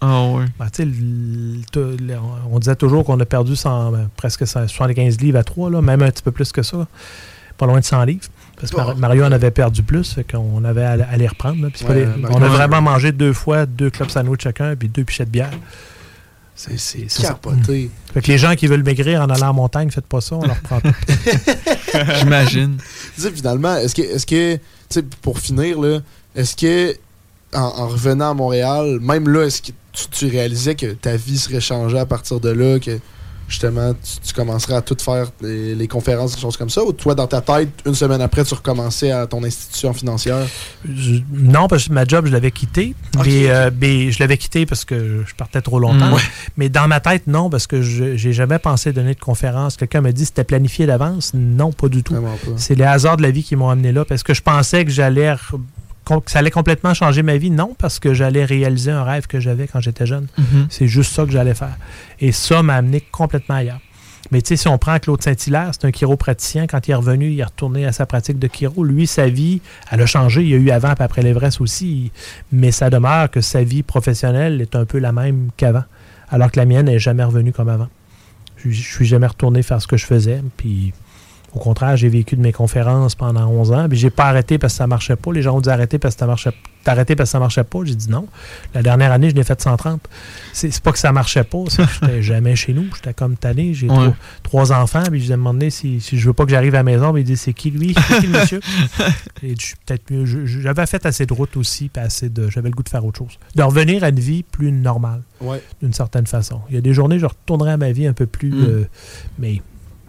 Ah 0.00 0.24
ouais. 0.26 0.44
Ben, 0.58 0.66
tu 0.66 0.82
sais, 0.82 0.84
le- 0.84 1.62
le- 1.74 1.96
le- 1.96 2.18
on 2.50 2.58
disait 2.58 2.74
toujours 2.76 3.04
qu'on 3.04 3.18
a 3.20 3.24
perdu 3.24 3.54
100, 3.56 3.92
ben, 3.92 4.08
presque 4.16 4.46
100 4.46 4.66
75 4.68 5.20
livres 5.20 5.38
à 5.38 5.44
trois, 5.44 5.70
là, 5.70 5.80
même 5.82 6.02
un 6.02 6.10
petit 6.10 6.22
peu 6.22 6.32
plus 6.32 6.50
que 6.52 6.62
ça. 6.62 6.86
Pas 7.58 7.66
loin 7.66 7.78
de 7.80 7.84
100 7.84 8.04
livres. 8.04 8.24
Parce 8.62 8.70
que 8.72 8.76
Mar- 8.76 8.96
Mario 8.96 9.24
en 9.24 9.32
avait 9.32 9.50
perdu 9.50 9.82
plus, 9.82 10.12
fait 10.14 10.24
qu'on 10.24 10.64
avait 10.64 10.84
à, 10.84 10.92
à 11.10 11.16
les 11.18 11.26
reprendre. 11.28 11.62
là. 11.62 11.68
Pas 11.70 11.88
Ouais, 11.92 12.06
les- 12.06 12.24
on 12.30 12.40
a 12.42 12.48
vraiment 12.48 12.80
mangé 12.80 13.12
deux 13.12 13.32
fois 13.34 13.66
deux 13.66 13.90
clubs 13.90 14.08
sandwich 14.08 14.42
chacun, 14.42 14.74
puis 14.76 14.88
deux 14.88 15.04
pichets 15.04 15.24
de 15.26 15.30
bière. 15.30 15.50
C'est 16.54 17.08
capoté. 17.22 17.90
Fait 18.14 18.20
que 18.22 18.28
les 18.28 18.38
gens 18.38 18.54
qui 18.54 18.66
veulent 18.66 18.82
maigrir 18.84 19.20
en 19.22 19.28
allant 19.30 19.48
en 19.48 19.54
montagne, 19.54 19.90
faites 19.90 20.06
pas 20.06 20.20
ça, 20.20 20.36
on 20.36 20.46
leur 20.46 20.60
prend 20.60 20.80
tout. 20.80 20.90
J'imagine. 22.20 22.78
Finalement, 23.16 23.76
est-ce 23.76 23.94
que, 23.94 24.02
est-ce 24.02 24.26
que, 24.26 24.54
tu 24.56 24.60
sais, 24.90 25.02
pour 25.22 25.38
finir, 25.38 25.80
là, 25.80 26.00
est-ce 26.36 26.54
que, 26.54 26.94
en, 27.54 27.60
en 27.62 27.88
revenant 27.88 28.30
à 28.30 28.34
Montréal, 28.34 28.98
même 29.00 29.28
là, 29.28 29.44
est-ce 29.46 29.62
que 29.62 29.72
tu, 29.92 30.06
tu 30.10 30.26
réalisais 30.28 30.74
que 30.74 30.86
ta 30.92 31.16
vie 31.16 31.38
serait 31.38 31.60
changée 31.60 31.98
à 31.98 32.06
partir 32.06 32.38
de 32.38 32.50
là, 32.50 32.78
que 32.78 32.98
justement, 33.52 33.92
tu, 33.94 34.20
tu 34.28 34.34
commencerais 34.34 34.74
à 34.74 34.82
tout 34.82 34.96
faire, 35.00 35.30
les, 35.40 35.74
les 35.74 35.86
conférences, 35.88 36.34
des 36.34 36.40
choses 36.40 36.56
comme 36.56 36.70
ça, 36.70 36.82
ou 36.82 36.92
toi, 36.92 37.14
dans 37.14 37.26
ta 37.26 37.40
tête, 37.40 37.68
une 37.86 37.94
semaine 37.94 38.20
après, 38.20 38.44
tu 38.44 38.54
recommençais 38.54 39.12
à 39.12 39.26
ton 39.26 39.44
institution 39.44 39.92
financière? 39.92 40.38
Je- 40.84 41.20
non, 41.32 41.68
parce 41.68 41.88
que 41.88 41.92
ma 41.92 42.04
job, 42.04 42.26
je 42.26 42.32
l'avais 42.32 42.50
quitté. 42.50 42.94
Mais, 43.24 43.50
euh, 43.50 43.70
mais 43.80 44.10
je 44.10 44.18
l'avais 44.20 44.36
quitté 44.38 44.66
parce 44.66 44.84
que 44.84 45.22
je 45.26 45.34
partais 45.34 45.60
trop 45.60 45.78
longtemps. 45.78 46.08
Mm. 46.10 46.14
Ouais. 46.14 46.20
Mais 46.56 46.68
dans 46.68 46.88
ma 46.88 47.00
tête, 47.00 47.26
non, 47.26 47.50
parce 47.50 47.66
que 47.66 47.82
je 47.82 48.16
j'ai 48.16 48.32
jamais 48.32 48.58
pensé 48.58 48.92
donner 48.92 49.14
de 49.14 49.20
conférence. 49.20 49.76
Quelqu'un 49.76 50.00
m'a 50.00 50.12
dit 50.12 50.24
c'était 50.24 50.44
planifié 50.44 50.86
d'avance? 50.86 51.32
Non, 51.34 51.72
pas 51.72 51.88
du 51.88 52.02
tout. 52.02 52.14
C'est 52.56 52.74
les 52.74 52.84
hasards 52.84 53.16
de 53.18 53.22
la 53.22 53.30
vie 53.30 53.42
qui 53.44 53.54
m'ont 53.56 53.68
amené 53.68 53.92
là 53.92 54.04
parce 54.04 54.22
que 54.22 54.34
je 54.34 54.42
pensais 54.42 54.84
que 54.84 54.90
j'allais 54.90 55.34
que 56.20 56.30
ça 56.30 56.40
allait 56.40 56.50
complètement 56.50 56.94
changer 56.94 57.22
ma 57.22 57.36
vie? 57.36 57.50
Non, 57.50 57.74
parce 57.78 57.98
que 57.98 58.14
j'allais 58.14 58.44
réaliser 58.44 58.90
un 58.90 59.04
rêve 59.04 59.26
que 59.26 59.40
j'avais 59.40 59.66
quand 59.66 59.80
j'étais 59.80 60.06
jeune. 60.06 60.26
Mhm. 60.38 60.66
C'est 60.70 60.88
juste 60.88 61.12
ça 61.12 61.24
que 61.24 61.32
j'allais 61.32 61.54
faire. 61.54 61.76
Et 62.20 62.32
ça 62.32 62.62
m'a 62.62 62.76
amené 62.76 63.00
complètement 63.00 63.56
ailleurs. 63.56 63.80
Mais 64.30 64.40
tu 64.40 64.48
sais, 64.48 64.56
si 64.56 64.68
on 64.68 64.78
prend 64.78 64.98
Claude 64.98 65.22
Saint-Hilaire, 65.22 65.72
c'est 65.72 65.86
un 65.86 65.90
chiropraticien. 65.90 66.66
Quand 66.66 66.86
il 66.86 66.92
est 66.92 66.94
revenu, 66.94 67.30
il 67.32 67.40
est 67.40 67.44
retourné 67.44 67.84
à 67.86 67.92
sa 67.92 68.06
pratique 68.06 68.38
de 68.38 68.48
chiro. 68.48 68.84
Lui, 68.84 69.06
sa 69.06 69.28
vie, 69.28 69.60
elle 69.90 70.00
a 70.00 70.06
changé. 70.06 70.42
Il 70.42 70.48
y 70.48 70.54
a 70.54 70.56
eu 70.56 70.70
avant 70.70 70.94
et 70.94 71.02
après 71.02 71.22
l'Everest 71.22 71.60
aussi. 71.60 72.12
Mais 72.50 72.70
ça 72.70 72.88
demeure 72.88 73.30
que 73.30 73.40
sa 73.40 73.62
vie 73.62 73.82
professionnelle 73.82 74.60
est 74.60 74.74
un 74.74 74.84
peu 74.86 74.98
la 74.98 75.12
même 75.12 75.50
qu'avant. 75.56 75.84
Alors 76.30 76.50
que 76.50 76.58
la 76.58 76.64
mienne 76.64 76.86
n'est 76.86 76.98
jamais 76.98 77.24
revenue 77.24 77.52
comme 77.52 77.68
avant. 77.68 77.88
Je 78.56 78.70
je 78.70 78.80
suis 78.80 79.06
jamais 79.06 79.26
retourné 79.26 79.62
faire 79.62 79.82
ce 79.82 79.86
que 79.86 79.96
je 79.96 80.06
faisais. 80.06 80.40
Puis, 80.56 80.94
au 81.54 81.58
contraire, 81.58 81.96
j'ai 81.96 82.08
vécu 82.08 82.36
de 82.36 82.40
mes 82.40 82.52
conférences 82.52 83.14
pendant 83.14 83.46
11 83.46 83.72
ans. 83.72 83.88
Puis, 83.88 83.98
j'ai 83.98 84.10
pas 84.10 84.24
arrêté 84.24 84.58
parce 84.58 84.72
que 84.72 84.78
ça 84.78 84.86
marchait 84.86 85.16
pas. 85.16 85.32
Les 85.32 85.42
gens 85.42 85.56
ont 85.56 85.60
dit 85.60 85.70
arrêter 85.70 85.98
parce 85.98 86.14
que 86.14 86.20
ça 86.20 86.26
marchait 86.26 86.52
T'as 86.84 86.92
arrêté 86.92 87.14
parce 87.14 87.28
que 87.28 87.32
ça 87.32 87.38
marchait 87.38 87.62
pas. 87.62 87.78
J'ai 87.84 87.94
dit 87.94 88.10
non. 88.10 88.26
La 88.74 88.82
dernière 88.82 89.12
année, 89.12 89.30
je 89.30 89.36
l'ai 89.36 89.44
fait 89.44 89.60
130. 89.60 90.00
C'est 90.52 90.80
pas 90.80 90.90
que 90.90 90.98
ça 90.98 91.12
marchait 91.12 91.44
pas, 91.44 91.58
c'est 91.68 91.84
que 91.84 91.88
j'étais 91.92 92.22
jamais 92.22 92.56
chez 92.56 92.72
nous. 92.72 92.86
J'étais 92.96 93.14
comme 93.14 93.36
tanné. 93.36 93.72
J'ai 93.72 93.88
Ouais. 93.88 93.94
trois, 94.42 94.66
trois 94.66 94.72
enfants. 94.72 95.02
Puis 95.08 95.20
je 95.20 95.26
lui 95.26 95.32
ai 95.32 95.36
demandé 95.36 95.70
si, 95.70 96.00
si 96.00 96.18
je 96.18 96.26
veux 96.26 96.32
pas 96.32 96.44
que 96.44 96.50
j'arrive 96.50 96.74
à 96.74 96.78
la 96.78 96.82
maison. 96.82 97.12
Puis 97.12 97.22
il 97.22 97.24
dit 97.24 97.36
c'est 97.36 97.52
qui 97.52 97.70
lui? 97.70 97.94
C'est 98.08 98.20
qui 98.20 98.26
le 98.26 98.38
monsieur? 98.38 98.60
Et 99.44 99.54
je 99.56 99.64
suis 99.64 99.76
peut-être 99.86 100.10
mieux. 100.10 100.24
J'avais 100.46 100.86
fait 100.86 101.06
assez 101.06 101.24
de 101.24 101.32
route 101.32 101.56
aussi. 101.56 101.88
Puis 101.88 102.02
assez 102.02 102.28
de. 102.28 102.48
J'avais 102.50 102.68
le 102.68 102.74
goût 102.74 102.82
de 102.82 102.88
faire 102.88 103.04
autre 103.04 103.18
chose. 103.18 103.38
De 103.54 103.62
revenir 103.62 104.02
à 104.02 104.08
une 104.08 104.18
vie 104.20 104.42
plus 104.42 104.72
normale. 104.72 105.22
Ouais. 105.40 105.62
D'une 105.80 105.92
certaine 105.92 106.26
façon. 106.26 106.62
Il 106.68 106.74
y 106.74 106.78
a 106.78 106.80
des 106.80 106.94
journées, 106.94 107.18
je 107.20 107.26
retournerai 107.26 107.72
à 107.72 107.76
ma 107.76 107.92
vie 107.92 108.06
un 108.08 108.12
peu 108.12 108.26
plus. 108.26 108.50
Mm. 108.50 108.64
euh, 108.64 108.84
mais 109.38 109.62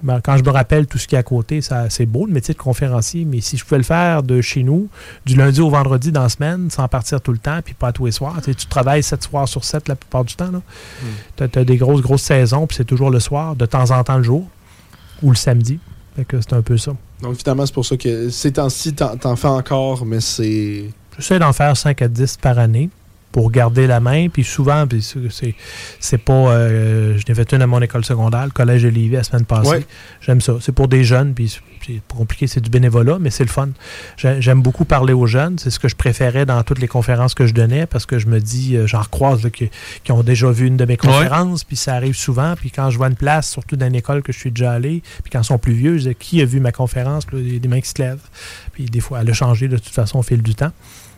ben, 0.04 0.20
quand 0.22 0.36
je 0.36 0.44
me 0.44 0.50
rappelle 0.50 0.86
tout 0.86 0.98
ce 0.98 1.08
qui 1.08 1.16
est 1.16 1.18
à 1.18 1.24
côté, 1.24 1.62
ça, 1.62 1.90
c'est 1.90 2.06
beau 2.06 2.26
le 2.26 2.34
métier 2.34 2.54
de 2.54 2.60
conférencier, 2.60 3.24
mais 3.24 3.40
si 3.40 3.58
je 3.58 3.64
pouvais 3.64 3.78
le 3.78 3.84
faire 3.84 4.22
de 4.22 4.42
chez 4.42 4.64
nous, 4.64 4.90
du 5.26 5.36
lundi 5.36 5.62
au 5.62 5.70
vendredi 5.70 6.12
dans 6.12 6.24
la 6.24 6.30
semaine, 6.30 6.70
sans 6.70 6.88
partir 6.90 7.22
tout 7.22 7.32
le 7.32 7.38
temps, 7.38 7.60
puis 7.64 7.74
pas 7.74 7.94
tous 7.94 8.06
les 8.06 8.12
soirs. 8.12 8.36
Tu, 8.40 8.52
sais, 8.52 8.54
tu 8.54 8.68
travailles 8.68 9.02
7 9.02 9.24
soirs 9.24 9.48
sur 9.48 9.64
7 9.64 9.88
la 9.88 9.96
plupart 9.96 10.26
du 10.26 10.36
temps. 10.36 10.52
Tu 11.38 11.44
as, 11.44 11.64
des 11.64 11.78
grosses, 11.78 12.02
grosses 12.02 12.24
saisons, 12.24 12.68
puis 12.68 12.76
c'est 12.76 12.86
toujours 12.86 13.10
le 13.10 13.20
soir, 13.20 13.56
de 13.56 13.66
temps 13.66 13.92
en 13.92 14.04
temps 14.04 14.18
le 14.18 14.24
jour, 14.24 14.46
ou 15.22 15.30
le 15.30 15.38
samedi. 15.38 15.80
Fait 16.18 16.26
que 16.26 16.42
c'est 16.42 16.54
un 16.54 16.62
peu 16.62 16.78
ça. 16.78 16.92
Donc, 17.22 17.38
finalement, 17.38 17.66
c'est 17.66 17.74
pour 17.74 17.86
ça 17.86 17.96
que 17.96 18.30
ces 18.30 18.52
temps-ci, 18.52 18.94
t'en 18.94 19.16
t'en 19.16 19.36
fais 19.36 19.48
encore, 19.48 20.06
mais 20.06 20.20
c'est. 20.20 20.90
J'essaie 21.18 21.40
d'en 21.40 21.54
faire 21.54 21.78
5 21.78 22.02
à 22.02 22.08
10 22.08 22.38
par 22.38 22.60
année 22.60 22.90
pour 23.34 23.52
garder 23.52 23.86
la 23.88 24.00
main. 24.00 24.30
Puis 24.30 24.46
souvent, 24.46 24.88
puis 24.88 25.02
c'est- 25.02 25.56
c'est 26.00 26.18
pas. 26.18 26.34
euh, 26.34 27.18
je 27.18 27.24
n'ai 27.28 27.36
fait 27.36 27.52
une 27.52 27.62
à 27.62 27.68
mon 27.68 27.82
école 27.82 28.06
secondaire, 28.06 28.46
le 28.46 28.52
collège 28.52 28.84
de 28.84 28.88
Lévis 28.90 29.16
la 29.16 29.24
semaine 29.24 29.44
passée. 29.44 29.70
Ouais. 29.70 29.86
J'aime 30.22 30.40
ça. 30.40 30.54
C'est 30.62 30.72
pour 30.72 30.88
des 30.88 31.04
jeunes, 31.04 31.34
puis 31.34 31.50
c'est 31.86 32.02
compliqué, 32.08 32.48
c'est 32.48 32.62
du 32.62 32.70
bénévolat, 32.70 33.18
mais 33.20 33.30
c'est 33.32 33.44
le 33.44 33.50
fun. 33.50 33.70
J'ai- 34.16 34.42
J'aime 34.42 34.62
beaucoup 34.62 34.86
parler 34.86 35.12
aux 35.14 35.26
jeunes. 35.26 35.58
C'est 35.60 35.70
ce 35.72 35.80
que 35.80 35.90
je 35.90 35.96
préférais 35.96 36.46
dans 36.46 36.62
toutes 36.64 36.80
les 36.80 36.88
conférences 36.88 37.34
que 37.34 37.46
je 37.48 37.54
donnais 37.54 37.86
parce 37.88 38.06
que 38.06 38.20
je 38.20 38.28
me 38.28 38.40
dis, 38.40 38.78
euh, 38.78 38.88
j'en 38.88 39.02
recroise 39.02 39.44
là, 39.44 39.50
qui, 39.50 39.70
qui 40.04 40.12
ont 40.14 40.24
déjà 40.24 40.50
vu 40.52 40.68
une 40.68 40.78
de 40.78 40.86
mes 40.86 40.96
conférences, 40.96 41.64
puis 41.66 41.76
ça 41.76 41.96
arrive 41.96 42.16
souvent. 42.16 42.54
Puis 42.56 42.70
quand 42.72 42.90
je 42.92 42.98
vois 42.98 43.08
une 43.08 43.16
place, 43.16 43.50
surtout 43.50 43.76
dans 43.76 43.88
une 43.88 43.96
école 43.96 44.22
que 44.22 44.32
je 44.32 44.38
suis 44.38 44.52
déjà 44.52 44.72
allé, 44.74 45.02
puis 45.24 45.32
quand 45.32 45.42
ils 45.42 45.46
sont 45.46 45.58
plus 45.58 45.74
vieux, 45.74 45.98
je 45.98 46.10
dis, 46.10 46.16
qui 46.16 46.40
a 46.42 46.46
vu 46.46 46.60
ma 46.60 46.72
conférence? 46.72 47.26
Là, 47.34 47.40
il 47.40 47.54
y 47.54 47.56
a 47.56 47.60
des 47.60 47.68
mains 47.68 47.82
qui 47.82 47.90
se 47.90 48.00
lèvent. 48.02 48.20
Puis 48.74 48.86
des 48.86 49.00
fois, 49.00 49.22
elle 49.22 49.30
a 49.30 49.34
changé 49.34 49.68
de 49.68 49.78
toute 49.78 49.94
façon 49.94 50.20
au 50.20 50.24
fil 50.24 50.42
du 50.44 50.54
temps. 50.54 50.72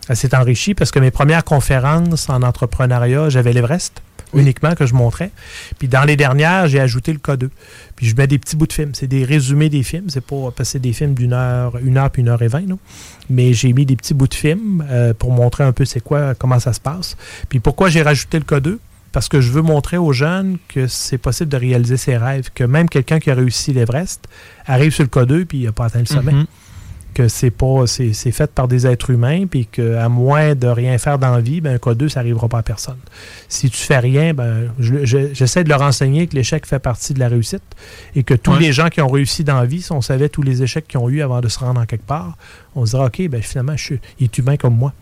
Elle 0.10 0.15
s'est 0.15 0.36
enrichie 0.36 0.73
parce 0.73 0.91
que 0.91 0.99
mes 0.99 1.11
premières 1.11 1.44
conférences 1.44 2.30
en 2.30 2.41
entrepreneuriat, 2.44 3.30
j'avais 3.30 3.53
l'Everest 3.53 4.02
uniquement 4.34 4.76
que 4.76 4.86
je 4.86 4.94
montrais. 4.94 5.32
Puis 5.80 5.88
dans 5.88 6.03
les 6.03 6.18
dernières, 6.18 6.68
j'ai 6.68 6.80
ajouté 6.82 7.14
le 7.14 7.19
K2. 7.19 7.48
Puis 7.95 8.07
je 8.07 8.15
mets 8.15 8.27
des 8.27 8.38
petits 8.38 8.56
bouts 8.57 8.68
de 8.68 8.73
films. 8.73 8.91
C'est 8.94 9.07
des 9.07 9.23
résumés 9.23 9.69
des 9.69 9.82
films. 9.84 10.10
C'est 10.10 10.19
pas 10.26 10.36
c'est 10.64 10.80
des 10.82 10.91
films 10.94 11.14
d'une 11.14 11.32
heure, 11.34 11.77
une 11.82 11.98
heure 11.98 12.10
puis 12.11 12.22
une 12.22 12.27
heure 12.30 12.41
et 12.41 12.48
vingt. 12.49 12.68
là. 12.68 12.76
Mais 13.30 13.53
j'ai 13.53 13.72
mis 13.72 13.86
des 13.86 13.95
petits 13.95 14.14
bouts 14.14 14.27
de 14.27 14.34
films 14.34 14.86
euh, 14.90 15.14
pour 15.14 15.32
montrer 15.32 15.64
un 15.64 15.72
peu 15.72 15.86
c'est 15.86 16.02
quoi, 16.02 16.36
comment 16.36 16.60
ça 16.60 16.73
se 16.73 16.80
passe. 16.82 17.15
Puis 17.49 17.60
pourquoi 17.61 17.90
j'ai 17.90 18.02
rajouté 18.02 18.38
le 18.40 18.45
K2? 18.45 18.77
Parce 19.14 19.30
que 19.30 19.40
je 19.40 19.49
veux 19.52 19.61
montrer 19.61 19.95
aux 19.98 20.11
jeunes 20.11 20.57
que 20.68 20.88
c'est 20.88 21.18
possible 21.18 21.49
de 21.49 21.56
réaliser 21.56 21.95
ses 21.95 22.18
rêves. 22.18 22.49
Que 22.53 22.65
même 22.65 22.90
quelqu'un 22.90 23.19
qui 23.19 23.32
a 23.32 23.36
réussi 23.36 23.72
l'Everest 23.72 24.27
arrive 24.65 24.91
sur 24.94 25.03
le 25.03 25.10
K2 25.10 25.45
puis 25.45 25.60
il 25.60 25.65
n'a 25.65 25.72
pas 25.72 25.86
atteint 25.86 25.99
le 25.99 26.06
sommet 26.06 26.34
Mhm. 26.34 26.45
Que 27.15 27.27
c'est 27.27 27.49
pas 27.49 27.87
c'est 27.87 28.13
fait 28.31 28.51
par 28.51 28.67
des 28.67 28.85
êtres 28.85 29.09
humains 29.09 29.47
puis 29.47 29.65
qu'à 29.65 30.07
moins 30.09 30.53
de 30.53 30.67
rien 30.67 30.95
faire 30.99 31.17
dans 31.17 31.31
la 31.31 31.39
vie, 31.41 31.61
ben 31.61 31.73
un 31.75 31.77
cas 31.79 31.95
2 31.95 32.09
ça 32.09 32.19
n'arrivera 32.19 32.47
pas 32.47 32.59
à 32.59 32.63
personne. 32.63 32.97
Si 33.49 33.69
tu 33.71 33.77
fais 33.77 33.97
rien, 33.97 34.33
ben 34.35 34.69
je- 34.77 35.03
je- 35.05 35.33
j'essaie 35.33 35.63
de 35.63 35.69
leur 35.69 35.81
enseigner 35.81 36.27
que 36.27 36.35
l'échec 36.35 36.65
fait 36.67 36.77
partie 36.79 37.13
de 37.15 37.19
la 37.19 37.27
réussite 37.29 37.63
et 38.15 38.21
que 38.23 38.35
tous 38.35 38.51
Ouais. 38.51 38.59
les 38.59 38.71
gens 38.73 38.89
qui 38.89 39.01
ont 39.01 39.07
réussi 39.07 39.43
dans 39.43 39.55
la 39.59 39.65
vie, 39.65 39.81
si 39.81 39.91
on 39.91 40.01
savait 40.01 40.29
tous 40.29 40.43
les 40.43 40.61
échecs 40.61 40.87
qu'ils 40.87 40.99
ont 40.99 41.09
eu 41.09 41.21
avant 41.23 41.41
de 41.41 41.47
se 41.47 41.57
rendre 41.57 41.81
en 41.81 41.85
quelque 41.85 42.05
part, 42.05 42.37
on 42.75 42.85
se 42.85 42.91
dirait 42.91 43.05
OK, 43.05 43.27
ben 43.29 43.41
finalement 43.41 43.75
je 43.75 43.83
suis 43.83 43.99
il 44.19 44.25
est 44.25 44.37
humain 44.37 44.57
comme 44.57 44.75
moi. 44.77 44.93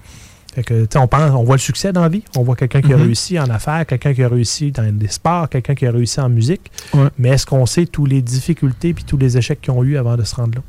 Fait 0.53 0.61
que, 0.64 0.81
tu 0.81 0.88
sais, 0.91 0.99
on 0.99 1.07
pense, 1.07 1.31
on 1.31 1.44
voit 1.44 1.56
le 1.56 1.60
succès 1.61 1.91
dans 1.91 2.03
la 2.03 2.10
vie. 2.10 2.23
On 2.38 2.44
voit 2.44 2.56
quelqu'un 2.56 2.81
qui 2.84 2.94
a 2.94 2.98
Mhm. 2.98 3.02
réussi 3.06 3.40
en 3.40 3.49
affaires, 3.49 3.88
quelqu'un 3.88 4.14
qui 4.14 4.22
a 4.23 4.30
réussi 4.30 4.72
dans 4.72 4.95
des 4.95 5.07
sports, 5.07 5.49
quelqu'un 5.49 5.73
qui 5.73 5.88
a 5.88 5.91
réussi 5.91 6.19
en 6.22 6.30
musique. 6.30 6.72
Ouais. 6.94 7.07
Mais 7.18 7.30
est-ce 7.30 7.48
qu'on 7.48 7.65
sait 7.65 7.88
tous 7.88 8.06
les 8.06 8.22
difficultés 8.22 8.94
puis 8.94 9.03
tous 9.03 9.18
les 9.18 9.35
échecs 9.35 9.60
qu'ils 9.61 9.73
ont 9.73 9.84
eu 9.84 9.98
avant 9.98 10.15
de 10.15 10.23
se 10.23 10.35
rendre 10.35 10.53
là? 10.60 10.61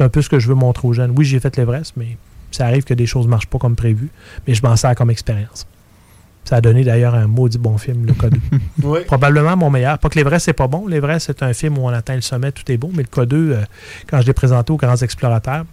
C'est 0.00 0.04
un 0.04 0.08
peu 0.08 0.22
ce 0.22 0.30
que 0.30 0.38
je 0.38 0.48
veux 0.48 0.54
montrer 0.54 0.88
aux 0.88 0.94
jeunes. 0.94 1.12
Oui, 1.14 1.26
j'ai 1.26 1.40
fait 1.40 1.54
l'Everest, 1.58 1.92
mais 1.98 2.16
ça 2.52 2.64
arrive 2.64 2.84
que 2.84 2.94
des 2.94 3.04
choses 3.04 3.26
ne 3.26 3.30
marchent 3.30 3.48
pas 3.48 3.58
comme 3.58 3.76
prévu. 3.76 4.08
Mais 4.48 4.54
je 4.54 4.62
m'en 4.62 4.74
sers 4.74 4.94
comme 4.94 5.10
expérience. 5.10 5.66
Ça 6.44 6.56
a 6.56 6.60
donné 6.62 6.84
d'ailleurs 6.84 7.14
un 7.14 7.26
maudit 7.26 7.58
bon 7.58 7.76
film, 7.76 8.06
le 8.06 8.14
K2. 8.14 8.38
Ouais. 8.82 9.02
Probablement 9.04 9.58
mon 9.58 9.68
meilleur. 9.68 9.98
Pas 9.98 10.08
que 10.08 10.18
l'Everest, 10.18 10.46
c'est 10.46 10.54
pas 10.54 10.68
bon. 10.68 10.86
L'Everest, 10.86 11.26
c'est 11.26 11.42
un 11.42 11.52
film 11.52 11.76
où 11.76 11.82
on 11.82 11.88
atteint 11.88 12.14
le 12.14 12.22
sommet, 12.22 12.50
tout 12.50 12.62
est 12.72 12.78
beau. 12.78 12.90
Mais 12.94 13.02
le 13.02 13.08
K2, 13.14 13.34
euh, 13.34 13.60
quand 14.08 14.22
je 14.22 14.26
l'ai 14.26 14.32
présenté 14.32 14.72
aux 14.72 14.78
grands 14.78 14.96
explorateurs, 14.96 15.66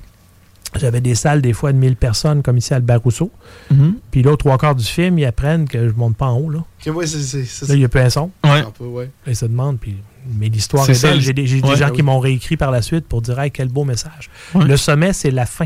j'avais 0.76 1.00
des 1.00 1.16
salles 1.16 1.42
des 1.42 1.54
fois 1.54 1.72
de 1.72 1.78
1000 1.78 1.96
personnes, 1.96 2.44
comme 2.44 2.58
ici 2.58 2.74
à 2.74 2.78
Albert 2.78 3.02
Rousseau. 3.04 3.32
Mhm. 3.72 3.94
Puis 4.12 4.24
là, 4.24 4.36
trois 4.36 4.58
quarts 4.58 4.76
du 4.76 4.84
film, 4.84 5.18
ils 5.20 5.26
apprennent 5.26 5.70
que 5.70 5.88
je 5.88 5.94
monte 5.94 6.18
pas 6.18 6.26
en 6.26 6.38
haut. 6.38 6.50
Là, 6.50 6.60
Ok, 6.86 6.94
ouais, 6.94 7.08
c'est- 7.08 7.22
c'est- 7.22 7.46
c'est- 7.46 7.70
là 7.70 7.76
il 7.76 7.80
y 7.80 7.86
a 7.86 7.88
plus 7.88 8.02
un 8.02 8.10
son. 8.10 8.30
Ouais. 8.44 8.60
un 8.60 8.72
peu, 8.72 8.84
ouais. 8.88 9.10
Ils 9.26 9.38
se 9.38 9.46
demandent, 9.46 9.80
puis, 9.80 9.96
mais 10.38 10.50
l'histoire 10.50 10.86
C'est 10.86 10.94
est, 10.94 11.02
belle. 11.02 11.16
le- 11.16 11.22
J'ai 11.22 11.34
des, 11.34 11.48
gens 11.48 11.90
qui 11.90 11.98
oui. 11.98 12.04
m'ont 12.04 12.20
réécrit 12.20 12.58
par 12.58 12.72
la 12.72 12.82
suite 12.82 13.06
pour 13.08 13.22
dire 13.22 13.40
hey, 13.40 13.52
quel 13.52 13.70
beau 13.70 13.84
message. 13.84 14.30
Ouais. 14.56 14.66
Le 14.66 14.78
sommet, 14.78 15.14
c'est 15.14 15.32
la 15.32 15.46
fin. 15.46 15.66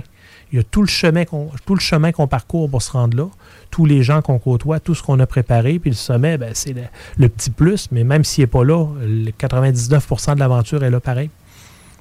Il 0.53 0.57
y 0.57 0.59
a 0.59 0.63
tout 0.63 0.81
le 0.81 0.87
chemin 0.87 1.23
qu'on 1.23 1.49
tout 1.65 1.75
le 1.75 1.79
chemin 1.79 2.11
qu'on 2.11 2.27
parcourt 2.27 2.69
pour 2.69 2.81
se 2.81 2.91
rendre 2.91 3.15
là, 3.15 3.27
tous 3.69 3.85
les 3.85 4.03
gens 4.03 4.21
qu'on 4.21 4.37
côtoie, 4.37 4.81
tout 4.81 4.93
ce 4.93 5.01
qu'on 5.01 5.17
a 5.21 5.25
préparé, 5.25 5.79
puis 5.79 5.91
le 5.91 5.95
sommet, 5.95 6.37
ben, 6.37 6.51
c'est 6.53 6.73
le, 6.73 6.81
le 7.17 7.29
petit 7.29 7.49
plus, 7.51 7.87
mais 7.91 8.03
même 8.03 8.25
s'il 8.25 8.41
n'est 8.43 8.47
pas 8.47 8.63
là, 8.65 8.85
le 9.01 9.31
99% 9.31 10.35
de 10.35 10.39
l'aventure 10.39 10.83
est 10.83 10.89
là 10.89 10.99
pareil. 10.99 11.29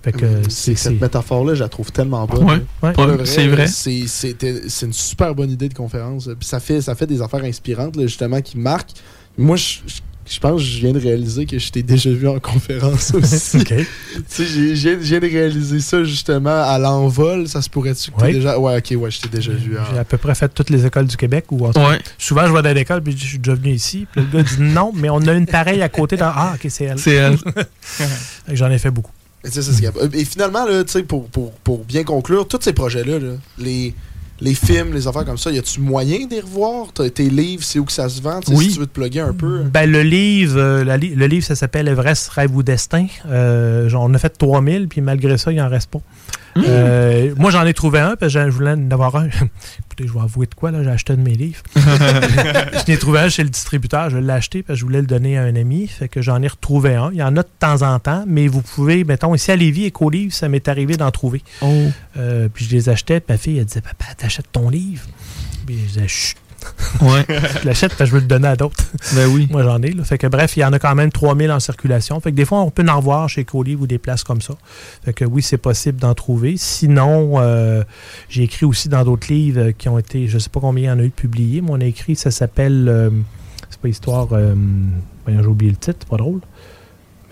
Fait 0.03 0.13
que 0.13 0.49
c'est 0.49 0.75
cette 0.77 0.99
métaphore-là, 1.01 1.55
je 1.55 1.63
la 1.63 1.69
trouve 1.69 1.93
tellement 1.93 2.27
bonne. 2.27 2.43
Ouais. 2.45 2.63
ouais. 2.83 3.27
C'est 3.27 3.47
vrai. 3.49 3.67
C'est 3.69 4.01
une 4.83 4.93
super 4.95 5.35
bonne 5.35 5.51
idée 5.51 5.69
de 5.69 5.75
conférence. 5.75 6.25
Puis 6.39 6.49
ça 6.49 6.59
fait, 6.59 6.81
ça 6.81 6.95
fait 6.95 7.07
des 7.07 7.21
affaires 7.21 7.45
inspirantes, 7.45 7.97
là, 7.97 8.03
justement, 8.07 8.41
qui 8.41 8.57
marquent. 8.59 8.93
Moi, 9.37 9.57
je, 9.57 9.79
je- 9.87 10.01
je 10.31 10.39
pense 10.39 10.61
que 10.63 10.67
je 10.67 10.79
viens 10.79 10.93
de 10.93 11.01
réaliser 11.01 11.45
que 11.45 11.59
je 11.59 11.71
t'ai 11.73 11.83
déjà 11.83 12.09
vu 12.11 12.29
en 12.29 12.39
conférence 12.39 13.13
aussi. 13.15 13.57
OK. 13.59 13.67
tu 13.67 13.85
sais, 14.29 14.47
j'ai- 14.47 14.77
j'ai- 14.77 14.93
je 14.95 14.97
viens 14.99 15.19
de 15.19 15.27
réaliser 15.27 15.81
ça, 15.81 16.05
justement, 16.05 16.63
à 16.63 16.79
l'envol. 16.79 17.49
Ça 17.49 17.61
se 17.61 17.69
pourrait-tu 17.69 18.13
que 18.13 18.21
Ouais. 18.23 18.33
déjà... 18.33 18.59
Ouais, 18.59 18.79
OK, 18.79 18.95
ouais, 18.97 19.11
je 19.11 19.21
t'ai 19.21 19.29
déjà 19.29 19.51
vu. 19.53 19.77
en- 19.77 19.83
J'ai 19.93 19.99
à 19.99 20.05
peu 20.05 20.17
près 20.19 20.35
fait 20.37 20.49
toutes 20.55 20.71
les 20.71 20.87
écoles 20.87 21.07
du 21.09 21.17
Québec. 21.17 21.47
Ou 21.51 21.67
en 21.67 21.73
tout 21.73 21.81
cas, 21.81 21.91
Ouais. 21.91 21.99
Souvent, 22.17 22.47
je 22.47 22.53
vais 22.53 22.63
dans 22.63 22.73
l'école, 22.75 23.03
puis 23.03 23.17
je 23.19 23.25
suis 23.27 23.39
déjà 23.39 23.55
venu 23.55 23.73
ici. 23.73 24.07
Puis 24.13 24.23
le 24.31 24.39
gars 24.39 24.43
dit 24.49 24.61
non, 24.63 24.93
mais 24.95 25.11
on 25.11 25.19
a 25.27 25.33
une 25.33 25.47
pareille 25.47 25.83
à 25.83 25.89
côté. 25.89 26.17
Dans... 26.17 26.31
Ah, 26.33 26.53
OK, 26.55 26.67
c'est 26.71 26.85
elle. 26.85 26.99
C'est 26.99 27.15
elle. 27.15 27.37
J'en 28.53 28.71
ai 28.71 28.79
fait 28.79 28.91
beaucoup. 28.91 29.13
Et, 29.45 29.49
tu 29.49 29.63
sais, 29.63 29.73
ça, 29.73 29.81
capable. 29.81 30.15
Et 30.15 30.25
finalement, 30.25 30.67
là, 30.67 30.85
tu 30.85 30.93
sais, 30.93 31.03
pour, 31.03 31.27
pour, 31.29 31.53
pour 31.53 31.85
bien 31.85 32.05
conclure, 32.05 32.47
tous 32.47 32.59
ces 32.61 32.73
projets-là, 32.75 33.19
là, 33.19 33.33
les, 33.59 33.95
les 34.41 34.55
films, 34.55 34.93
les 34.95 35.07
affaires 35.07 35.25
comme 35.25 35.37
ça, 35.39 35.51
y 35.51 35.59
a-tu 35.59 35.81
moyen 35.81 36.27
d'y 36.27 36.41
revoir? 36.41 36.93
T'as- 36.95 37.11
Tes 37.11 37.29
livres, 37.29 37.63
c'est 37.63 37.79
où 37.79 37.85
que 37.85 37.93
ça 37.93 38.09
se 38.09 38.21
vend? 38.23 38.41
Oui. 38.49 38.67
Si 38.69 38.75
tu 38.75 38.81
veux 38.81 38.87
te 38.87 38.93
plugger 38.93 39.21
un 39.21 39.33
peu. 39.35 39.63
Ben, 39.65 39.91
le 39.91 40.03
livre, 40.03 40.59
euh, 40.59 40.85
la 40.85 40.97
li- 40.97 41.15
le 41.15 41.27
livre, 41.27 41.45
ça 41.45 41.55
s'appelle 41.55 41.89
Everest, 41.89 42.29
Rêve 42.31 42.55
ou 42.57 42.63
Destin. 42.63 43.07
Euh, 43.29 43.89
genre, 43.89 44.05
on 44.09 44.15
a 44.15 44.19
fait 44.19 44.31
3000, 44.31 44.89
puis 44.89 45.01
malgré 45.01 45.37
ça, 45.39 45.53
il 45.53 45.61
en 45.61 45.69
reste 45.69 45.91
pas. 45.91 46.01
Euh, 46.57 47.33
moi, 47.37 47.51
j'en 47.51 47.65
ai 47.65 47.75
trouvé 47.75 48.01
un, 48.01 48.17
parce 48.17 48.33
que 48.33 48.41
je 48.47 48.51
voulais 48.51 48.73
en 48.73 48.91
avoir 48.91 49.15
un. 49.17 49.29
Écoutez, 50.01 50.09
je 50.09 50.19
vais 50.19 50.25
avouer 50.25 50.47
de 50.47 50.55
quoi, 50.55 50.71
là, 50.71 50.83
j'ai 50.83 50.91
acheté 50.91 51.15
de 51.15 51.21
mes 51.21 51.35
livres. 51.35 51.63
je 51.77 52.91
n'ai 52.91 52.97
trouvé 52.97 53.21
un 53.21 53.29
chez 53.29 53.43
le 53.43 53.51
distributeur, 53.51 54.09
je 54.09 54.19
l'ai 54.19 54.33
acheté, 54.33 54.63
parce 54.63 54.77
que 54.77 54.81
je 54.81 54.85
voulais 54.85 55.01
le 55.01 55.07
donner 55.07 55.37
à 55.37 55.43
un 55.43 55.55
ami, 55.57 55.87
fait 55.89 56.09
que 56.09 56.23
j'en 56.23 56.41
ai 56.43 56.49
retrouvé 56.49 56.95
un. 56.95 57.11
Il 57.13 57.19
y 57.19 57.23
en 57.23 57.37
a 57.37 57.43
de 57.43 57.49
temps 57.59 57.83
en 57.83 57.99
temps, 57.99 58.25
mais 58.27 58.49
vous 58.49 58.63
pouvez, 58.63 59.05
mettons, 59.05 59.35
ici 59.35 59.51
à 59.51 59.57
Lévis, 59.57 59.87
Éco-Livre, 59.87 60.33
ça 60.33 60.49
m'est 60.49 60.69
arrivé 60.69 60.97
d'en 60.97 61.11
trouver. 61.11 61.43
Oh. 61.61 61.67
Euh, 62.17 62.49
puis 62.53 62.65
je 62.65 62.71
les 62.71 62.89
achetais, 62.89 63.21
puis 63.21 63.35
ma 63.35 63.39
fille, 63.39 63.59
elle 63.59 63.67
disait, 63.67 63.83
papa, 63.83 64.07
t'achètes 64.17 64.51
ton 64.53 64.71
livre. 64.71 65.05
Puis 65.67 65.79
je 65.79 65.87
disais, 65.87 66.09
chut. 66.09 66.39
Ouais. 67.01 67.25
je 67.29 67.65
l'achète 67.67 67.95
parce 67.97 67.99
que 67.99 68.07
je 68.07 68.13
veux 68.13 68.21
le 68.21 68.27
donner 68.27 68.49
à 68.49 68.57
d'autres. 68.57 68.85
Ben 69.15 69.27
oui. 69.29 69.49
Moi, 69.51 69.63
j'en 69.63 69.81
ai. 69.83 69.93
Là. 69.93 70.05
Fait 70.05 70.19
que 70.19 70.27
bref, 70.27 70.57
il 70.57 70.61
y 70.61 70.65
en 70.65 70.73
a 70.73 70.79
quand 70.79 70.95
même 70.95 71.11
3000 71.11 71.51
en 71.51 71.61
circulation. 71.61 72.21
Fait 72.21 72.31
que 72.31 72.37
des 72.37 72.45
fois, 72.45 72.61
on 72.61 72.71
peut 72.71 72.85
en 72.89 72.97
revoir 72.97 73.29
chez 73.29 73.45
Colivre 73.45 73.83
ou 73.83 73.87
des 73.87 73.99
places 73.99 74.25
comme 74.25 74.41
ça. 74.41 74.55
Fait 75.05 75.13
que 75.13 75.25
oui, 75.25 75.43
c'est 75.43 75.59
possible 75.59 75.99
d'en 75.99 76.15
trouver. 76.15 76.57
Sinon, 76.57 77.35
euh, 77.37 77.83
j'ai 78.29 78.43
écrit 78.43 78.67
aussi 78.67 78.89
dans 78.89 79.05
d'autres 79.05 79.33
livres 79.33 79.71
qui 79.71 79.89
ont 79.89 79.99
été, 79.99 80.27
je 80.27 80.39
sais 80.39 80.51
pas 80.51 80.61
combien 80.61 80.85
il 80.85 80.87
y 80.89 80.91
en 80.91 80.99
a 80.99 81.05
eu 81.05 81.09
de 81.09 81.15
publiés, 81.15 81.61
mais 81.61 81.71
on 81.71 81.81
a 81.81 81.85
écrit, 81.85 82.17
ça 82.17 82.31
s'appelle, 82.31 82.87
euh, 82.89 83.11
c'est 83.69 83.81
pas 83.81 83.89
histoire, 83.89 84.29
euh, 84.33 84.55
j'ai 85.29 85.47
oublié 85.47 85.71
le 85.71 85.77
titre, 85.77 85.99
c'est 86.01 86.09
pas 86.09 86.17
drôle. 86.17 86.41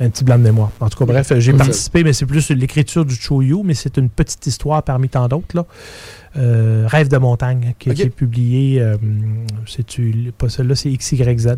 Un 0.01 0.11
petit 0.11 0.23
blanc 0.23 0.39
de 0.39 0.45
mémoire. 0.45 0.71
En 0.79 0.89
tout 0.89 0.97
cas, 0.97 1.07
bref, 1.07 1.33
j'ai 1.39 1.53
participé, 1.53 2.05
mais 2.05 2.13
c'est 2.13 2.25
plus 2.25 2.51
l'écriture 2.51 3.05
du 3.05 3.17
Choyu, 3.17 3.63
mais 3.65 3.75
c'est 3.75 3.97
une 3.97 4.09
petite 4.09 4.47
histoire 4.47 4.81
parmi 4.85 5.09
tant 5.09 5.27
d'autres. 5.27 5.57
là. 5.57 5.67
Euh, 6.37 6.85
Rêve 6.87 7.09
de 7.09 7.17
montagne, 7.17 7.75
qui 7.79 7.89
a 7.89 7.93
Ok. 7.93 8.01
été 8.01 8.11
publié, 8.11 8.81
euh, 8.81 8.97
c'est 9.67 9.87
pas 10.37 10.49
celle-là, 10.49 10.75
c'est 10.75 10.91
XYZ. 10.91 11.57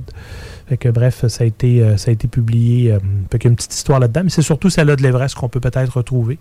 Fait 0.68 0.76
que, 0.76 0.88
bref, 0.88 1.26
ça 1.26 1.44
a 1.44 1.46
été, 1.46 1.82
euh, 1.82 1.96
ça 1.96 2.10
a 2.10 2.12
été 2.12 2.28
publié. 2.28 2.92
Euh, 2.92 2.98
fait 3.30 3.38
qu'il 3.38 3.48
y 3.48 3.50
a 3.50 3.50
une 3.50 3.56
petite 3.56 3.74
histoire 3.74 3.98
là-dedans, 3.98 4.22
mais 4.24 4.30
c'est 4.30 4.42
surtout 4.42 4.70
celle-là 4.70 4.94
de 4.96 5.02
l'Everest 5.02 5.34
qu'on 5.34 5.48
peut 5.48 5.60
peut-être 5.60 5.96
retrouver, 5.96 6.38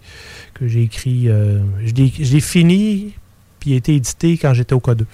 que 0.53 0.68
j'ai 0.68 0.84
écrit. 0.84 1.27
euh, 1.27 1.60
je 1.84 1.93
l'ai 1.95 2.39
fini, 2.39 3.14
puis 3.60 3.73
a 3.73 3.77
été 3.77 3.95
édité 3.95 4.38
quand 4.38 4.53
j'étais 4.53 4.73
au 4.73 4.80
K2, 4.80 5.06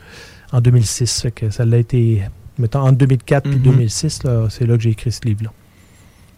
en 0.51 0.59
2006. 0.61 1.21
Fait 1.21 1.31
que 1.31 1.49
ça 1.49 1.63
l'a 1.65 1.77
été, 1.77 2.21
mettons, 2.59 2.81
entre 2.81 2.97
2004 2.97 3.47
et 3.47 3.55
Mhm. 3.55 3.61
2006, 3.61 4.23
là, 4.23 4.47
c'est 4.49 4.65
là 4.67 4.75
que 4.75 4.83
j'ai 4.83 4.89
écrit 4.91 5.11
ce 5.11 5.21
livre-là, 5.23 5.51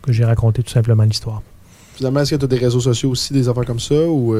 que 0.03 0.11
j'ai 0.13 0.23
raconté 0.25 0.61
tout 0.63 0.69
simplement 0.71 1.03
l'histoire. 1.03 1.41
Finalement, 1.95 2.19
est-ce 2.19 2.31
que 2.35 2.35
tu 2.35 2.45
as 2.45 2.47
des 2.47 2.57
réseaux 2.59 2.79
sociaux 2.79 3.09
aussi, 3.09 3.33
des 3.33 3.49
affaires 3.49 3.65
comme 3.65 3.79
ça 3.79 3.95
ou. 4.07 4.35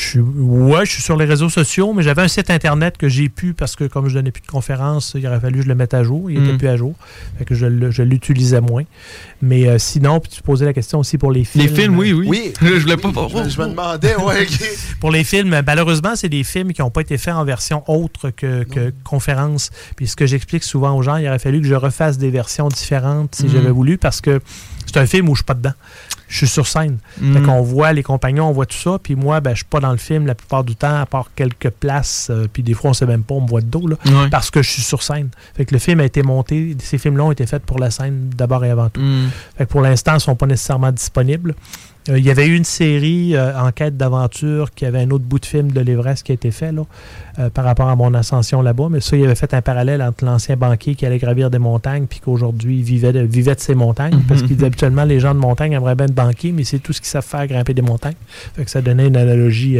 Je 0.00 0.04
suis, 0.10 0.20
ouais, 0.20 0.86
je 0.86 0.92
suis 0.92 1.02
sur 1.02 1.16
les 1.16 1.24
réseaux 1.24 1.48
sociaux, 1.48 1.92
mais 1.92 2.04
j'avais 2.04 2.22
un 2.22 2.28
site 2.28 2.50
internet 2.50 2.96
que 2.96 3.08
j'ai 3.08 3.28
pu 3.28 3.52
parce 3.52 3.74
que 3.74 3.82
comme 3.82 4.08
je 4.08 4.14
donnais 4.14 4.30
plus 4.30 4.42
de 4.42 4.46
conférences, 4.46 5.14
il 5.18 5.26
aurait 5.26 5.40
fallu 5.40 5.56
que 5.56 5.62
je 5.64 5.68
le 5.68 5.74
mette 5.74 5.92
à 5.92 6.04
jour. 6.04 6.30
Il 6.30 6.38
Mm. 6.38 6.44
n'était 6.44 6.56
plus 6.58 6.68
à 6.68 6.76
jour. 6.76 6.94
Fait 7.36 7.44
que 7.44 7.56
je, 7.56 7.90
je 7.90 8.02
l'utilisais 8.04 8.60
moins. 8.60 8.84
Mais 9.42 9.66
euh, 9.66 9.76
sinon, 9.78 10.20
puis 10.20 10.30
tu 10.30 10.40
posais 10.40 10.64
la 10.66 10.72
question 10.72 11.00
aussi 11.00 11.18
pour 11.18 11.32
les 11.32 11.42
films. 11.42 11.64
Les 11.66 11.74
films, 11.74 11.98
oui, 11.98 12.12
oui. 12.12 12.26
Oui. 12.28 12.52
je 12.62 12.74
voulais 12.80 12.96
pas. 12.96 13.10
Je, 13.28 13.36
me- 13.42 13.48
je 13.48 13.60
me 13.60 13.66
demandais, 13.70 14.14
ouais. 14.16 14.46
Pour 15.00 15.10
les 15.10 15.24
films, 15.24 15.60
malheureusement, 15.66 16.14
c'est 16.14 16.28
des 16.28 16.44
films 16.44 16.72
qui 16.72 16.80
n'ont 16.80 16.90
pas 16.90 17.00
été 17.00 17.18
faits 17.18 17.34
en 17.34 17.44
version 17.44 17.82
autre 17.90 18.30
que, 18.30 18.62
que 18.62 18.92
conférence. 19.02 19.70
Puis 19.96 20.06
ce 20.06 20.14
que 20.16 20.26
j'explique 20.26 20.62
souvent 20.62 20.96
aux 20.96 21.02
gens, 21.02 21.16
il 21.16 21.26
aurait 21.26 21.38
fallu 21.40 21.60
que 21.60 21.66
je 21.66 21.74
refasse 21.74 22.18
des 22.18 22.30
versions 22.30 22.68
différentes 22.68 23.34
si 23.34 23.44
Mhm. 23.46 23.50
j'avais 23.52 23.70
voulu 23.70 23.98
parce 23.98 24.20
que 24.20 24.40
c'est 24.88 24.98
un 24.98 25.06
film 25.06 25.28
où 25.28 25.34
je 25.34 25.38
suis 25.40 25.44
pas 25.44 25.54
dedans. 25.54 25.72
Je 26.28 26.36
suis 26.38 26.48
sur 26.48 26.66
scène. 26.66 26.98
Mhm. 27.20 27.34
Fait 27.34 27.42
qu'on 27.42 27.62
voit 27.62 27.92
les 27.92 28.02
compagnons, 28.02 28.48
on 28.48 28.52
voit 28.52 28.66
tout 28.66 28.76
ça. 28.76 28.98
Puis 29.02 29.14
moi, 29.14 29.40
ben, 29.40 29.52
je 29.52 29.56
suis 29.58 29.64
pas 29.64 29.80
dans 29.80 29.92
le 29.92 29.96
film 29.96 30.26
la 30.26 30.34
plupart 30.34 30.62
du 30.64 30.76
temps, 30.76 31.00
à 31.00 31.06
part 31.06 31.30
quelques 31.34 31.70
places. 31.70 32.28
euh, 32.30 32.46
puis 32.52 32.62
des 32.62 32.74
fois, 32.74 32.90
on 32.90 32.92
sait 32.94 33.06
même 33.06 33.22
pas, 33.22 33.34
on 33.34 33.40
me 33.40 33.48
voit 33.48 33.60
de 33.62 33.66
dos, 33.66 33.86
là, 33.86 33.96
parce 34.30 34.50
que 34.50 34.62
je 34.62 34.68
suis 34.70 34.82
sur 34.82 35.02
scène. 35.02 35.30
Fait 35.56 35.64
que 35.64 35.72
le 35.74 35.78
film 35.78 36.00
a 36.00 36.04
été 36.04 36.22
monté, 36.22 36.76
ces 36.80 36.98
films-là 36.98 37.24
ont 37.24 37.32
été 37.32 37.46
faits 37.46 37.62
pour 37.64 37.78
la 37.78 37.90
scène 37.90 38.30
d'abord 38.36 38.64
et 38.64 38.70
avant 38.70 38.88
tout. 38.90 39.00
Mhm. 39.00 39.30
Fait 39.56 39.64
que 39.64 39.70
pour 39.70 39.80
l'instant, 39.80 40.12
ils 40.12 40.16
ne 40.16 40.20
sont 40.20 40.36
pas 40.36 40.46
nécessairement 40.46 40.92
disponibles. 40.92 41.54
Euh, 42.08 42.18
il 42.18 42.24
y 42.24 42.30
avait 42.30 42.46
eu 42.46 42.56
une 42.56 42.64
série 42.64 43.36
euh, 43.36 43.58
Enquête 43.58 43.96
d'aventure 43.96 44.70
qui 44.72 44.86
avait 44.86 45.00
un 45.00 45.10
autre 45.10 45.24
bout 45.24 45.38
de 45.38 45.46
film 45.46 45.70
de 45.72 45.80
l'Everest 45.80 46.24
qui 46.24 46.32
a 46.32 46.34
été 46.34 46.50
fait 46.50 46.72
là, 46.72 46.82
euh, 47.38 47.50
par 47.50 47.64
rapport 47.64 47.88
à 47.88 47.96
mon 47.96 48.14
ascension 48.14 48.62
là-bas. 48.62 48.88
Mais 48.90 49.00
ça, 49.00 49.16
il 49.16 49.24
avait 49.24 49.34
fait 49.34 49.52
un 49.54 49.62
parallèle 49.62 50.00
entre 50.02 50.24
l'ancien 50.24 50.56
banquier 50.56 50.94
qui 50.94 51.04
allait 51.06 51.18
gravir 51.18 51.50
des 51.50 51.58
montagnes 51.58 52.06
puis 52.06 52.20
qu'aujourd'hui 52.20 52.82
vivait 52.82 53.12
de, 53.12 53.20
vivait 53.20 53.54
de 53.54 53.60
ces 53.60 53.74
montagnes. 53.74 54.20
Parce 54.26 54.42
qu'habituellement, 54.42 55.04
les 55.04 55.20
gens 55.20 55.34
de 55.34 55.40
montagne 55.40 55.72
aimeraient 55.72 55.94
bien 55.96 56.06
être 56.06 56.14
banquiers, 56.14 56.52
mais 56.52 56.64
c'est 56.64 56.78
tout 56.78 56.92
ce 56.92 57.00
qu'ils 57.00 57.08
savent 57.10 57.24
faire, 57.26 57.46
grimper 57.46 57.74
des 57.74 57.82
montagnes. 57.82 58.14
Fait 58.54 58.64
que 58.64 58.70
ça 58.70 58.80
donnait 58.80 59.08
une 59.08 59.16
analogie 59.16 59.78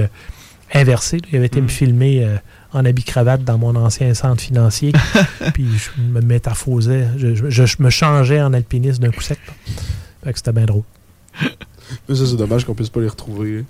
inversée. 0.75 1.19
Il 1.33 1.37
avait 1.37 1.47
été 1.47 1.61
me 1.63 1.69
filmer 1.69 2.25
euh, 2.25 2.37
en 2.75 2.85
habit 2.85 3.05
cravate 3.05 3.43
dans 3.45 3.57
mon 3.57 3.75
ancien 3.77 4.13
centre 4.13 4.43
financier. 4.43 4.93
puis 5.55 5.67
je 5.79 6.03
me 6.03 6.21
métaphosais, 6.21 7.07
je, 7.17 7.35
je- 7.35 7.65
je 7.67 7.77
me 7.83 7.89
changeais 7.91 8.43
en 8.43 8.53
alpiniste 8.53 9.01
d'un 9.01 9.11
coup 9.11 9.23
sec. 9.23 9.39
Fait 10.25 10.33
que 10.33 10.39
c'était 10.39 10.53
bien 10.53 10.67
drôle. 10.67 10.83
Mais 12.09 12.15
ça, 12.15 12.27
c'est 12.27 12.37
dommage 12.37 12.65
qu'on 12.65 12.75
puisse 12.75 12.89
pas 12.91 13.01
les 13.01 13.09
retrouver. 13.09 13.65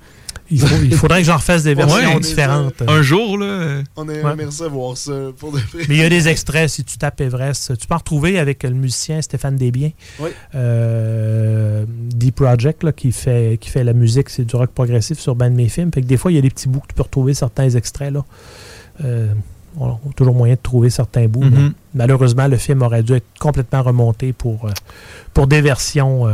Il, 0.50 0.60
faut- 0.60 0.82
il 0.82 0.94
faudrait 0.94 1.18
que 1.20 1.26
j'en 1.26 1.36
refasse 1.36 1.62
des 1.62 1.74
versions 1.74 2.14
Ouais. 2.14 2.20
différentes. 2.20 2.82
Un 2.86 3.02
jour, 3.02 3.36
là. 3.36 3.82
On 3.96 4.08
Ouais. 4.08 4.18
aimerait 4.18 4.50
ça 4.50 4.66
voir 4.68 4.96
ça 4.96 5.12
pour 5.38 5.52
de. 5.52 5.58
Mais 5.74 5.96
il 5.96 5.96
y 5.96 6.02
a 6.04 6.08
des 6.08 6.26
extraits, 6.28 6.70
si 6.70 6.84
tu 6.84 6.96
tapes 6.96 7.20
Everest, 7.20 7.76
tu 7.78 7.86
peux 7.86 7.94
en 7.94 7.98
retrouver 7.98 8.38
avec 8.38 8.62
le 8.62 8.70
musicien 8.70 9.20
Stéphane 9.20 9.56
Desbiens, 9.56 9.90
Oui. 10.20 10.30
euh, 10.54 11.84
D-Project, 11.88 12.82
là, 12.84 12.92
qui, 12.92 13.12
fait, 13.12 13.58
qui 13.60 13.68
fait 13.70 13.84
la 13.84 13.92
musique, 13.92 14.30
c'est 14.30 14.44
du 14.44 14.56
rock 14.56 14.70
progressif 14.70 15.18
sur 15.18 15.34
ben 15.34 15.50
de 15.50 15.56
mes 15.56 15.68
films. 15.68 15.90
Fait 15.92 16.00
que 16.00 16.06
des 16.06 16.16
fois, 16.16 16.32
il 16.32 16.36
y 16.36 16.38
a 16.38 16.42
des 16.42 16.50
petits 16.50 16.68
bouts 16.68 16.80
que 16.80 16.88
tu 16.88 16.94
peux 16.94 17.02
retrouver 17.02 17.34
certains 17.34 17.68
extraits. 17.70 18.12
Là. 18.12 18.24
Euh, 19.04 19.32
on 19.76 19.90
a 19.90 19.98
toujours 20.16 20.34
moyen 20.34 20.54
de 20.54 20.60
trouver 20.62 20.90
certains 20.90 21.26
bouts. 21.28 21.44
Mais 21.44 21.70
Malheureusement, 21.94 22.48
le 22.48 22.56
film 22.56 22.82
aurait 22.82 23.02
dû 23.02 23.12
être 23.14 23.26
complètement 23.38 23.82
remonté 23.82 24.32
pour, 24.32 24.64
euh, 24.66 24.70
pour 25.34 25.46
des 25.46 25.60
versions, 25.60 26.26
euh, 26.26 26.32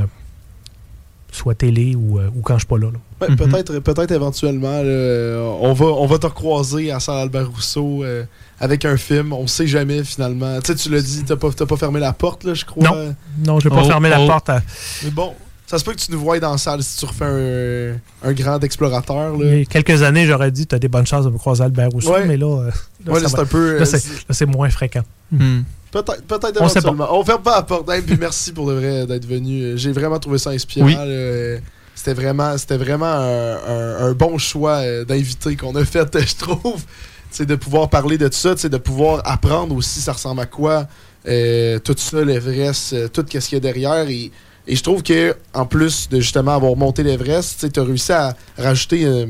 soit 1.35 1.55
télé 1.55 1.95
ou, 1.97 2.19
euh, 2.19 2.29
ou 2.37 2.41
quand 2.43 2.55
je 2.55 2.61
suis 2.61 2.67
pas 2.69 2.79
là. 2.79 2.87
là. 2.93 2.99
Ouais, 3.21 3.29
Mhm. 3.31 3.37
Peut-être 3.37 3.79
peut-être 3.81 4.13
éventuellement, 4.13 4.83
là, 4.83 5.39
on, 5.61 5.73
va, 5.73 5.87
on 5.87 6.07
va 6.07 6.19
te 6.19 6.27
recroiser 6.27 6.91
à 6.93 7.01
saint 7.01 7.17
Albert 7.17 7.51
Rousseau 7.51 8.05
euh, 8.05 8.25
avec 8.61 8.85
un 8.85 8.97
film. 8.97 9.33
On 9.33 9.47
sait 9.47 9.67
jamais 9.67 10.05
finalement. 10.05 10.61
Tu 10.61 10.73
sais, 10.73 10.75
tu 10.79 10.91
l'as 10.91 11.01
dit, 11.03 11.25
t'as 11.25 11.37
pas, 11.37 11.51
t'as 11.51 11.67
pas 11.67 11.77
fermé 11.77 12.01
la 12.01 12.13
porte, 12.13 12.45
là, 12.45 12.55
je 12.55 12.65
crois. 12.65 12.85
Non. 12.89 13.15
Non, 13.45 13.61
je 13.61 13.69
vais 13.69 13.75
pas 13.75 13.83
Oh, 13.83 13.89
fermer 13.89 14.09
la 14.11 14.21
oh. 14.23 14.27
porte 14.27 14.49
à. 14.51 14.63
Mais 15.03 15.11
bon, 15.11 15.33
ça 15.67 15.79
se 15.79 15.85
peut 15.85 15.93
que 15.93 15.99
tu 16.01 16.13
nous 16.13 16.21
voies 16.21 16.39
dans 16.41 16.53
la 16.53 16.59
salle 16.59 16.83
si 16.83 16.99
tu 16.99 17.05
refais 17.07 17.25
un, 17.25 18.29
un 18.29 18.33
grand 18.33 18.63
explorateur. 18.63 19.35
Il 19.39 19.43
Là. 19.45 19.57
y 19.57 19.63
a 19.63 19.65
quelques 19.65 20.03
années, 20.03 20.27
j'aurais 20.27 20.51
dit 20.51 20.67
tu 20.67 20.75
as 20.75 20.79
des 20.79 20.89
bonnes 20.89 21.07
chances 21.07 21.25
de 21.25 21.31
me 21.31 21.39
croiser 21.39 21.63
Albert 21.65 21.91
Rousseau, 21.91 22.13
Ouais. 22.13 22.27
mais 22.27 22.37
là, 22.37 22.47
euh, 22.47 22.71
là, 23.07 23.13
Ouais, 23.13 23.21
là, 23.21 23.29
ça 23.29 23.37
c'est 23.37 23.43
un 23.43 23.47
peu. 23.47 23.79
là, 23.79 23.85
euh, 23.85 24.47
moins 24.47 24.71
fréquent. 24.71 25.03
hmm. 25.33 25.61
Peut-être 25.91 26.23
peut-être 26.25 26.59
On 26.61 26.69
sait 26.69 26.81
éventuellement. 26.81 27.09
On 27.19 27.25
ferme 27.25 27.43
pas 27.43 27.57
la 27.57 27.63
porte. 27.63 27.89
Hey, 27.89 28.03
puis 28.03 28.17
merci 28.19 28.53
pour 28.53 28.69
le 28.69 28.79
vrai 28.81 29.07
d'être 29.07 29.27
venu. 29.27 29.75
J'ai 29.79 29.93
vraiment 29.93 30.19
trouvé 30.19 30.39
ça 30.39 30.51
inspirant. 30.51 30.87
Oui. 30.87 30.95
là. 30.97 31.59
C'était 31.95 32.15
vraiment, 32.15 32.59
c'était 32.59 32.77
vraiment 32.77 33.07
un, 33.07 33.55
un- 33.69 34.07
un 34.09 34.13
bon 34.13 34.37
choix 34.37 34.79
euh, 34.83 35.05
d'invité 35.05 35.55
qu'on 35.57 35.75
a 35.77 35.85
fait, 35.85 36.09
je 36.29 36.35
trouve. 36.35 36.83
C'est 37.31 37.47
de 37.47 37.55
pouvoir 37.55 37.89
parler 37.89 38.19
de 38.19 38.27
tout 38.27 38.35
ça, 38.37 38.55
c'est 38.57 38.69
de 38.69 38.77
pouvoir 38.77 39.23
apprendre 39.25 39.75
aussi 39.77 40.01
ça 40.01 40.13
ressemble 40.13 40.41
à 40.41 40.47
quoi, 40.47 40.87
euh, 41.29 41.79
tout 41.79 41.95
ça, 41.97 42.23
l'Everest, 42.25 42.93
euh, 42.93 43.09
tout 43.09 43.25
ce 43.29 43.39
qu'il 43.39 43.53
y 43.55 43.57
a 43.57 43.61
derrière. 43.61 44.09
Et, 44.09 44.33
et 44.67 44.77
je 44.77 44.83
trouve 44.83 45.03
que 45.03 45.37
en 45.53 45.67
plus 45.67 46.09
de 46.09 46.21
justement 46.21 46.55
avoir 46.55 46.75
monté 46.77 47.03
l'Everest, 47.03 47.71
tu 47.73 47.81
as 47.81 47.85
réussi 47.85 48.13
à 48.13 48.35
rajouter, 48.57 49.05
euh, 49.05 49.27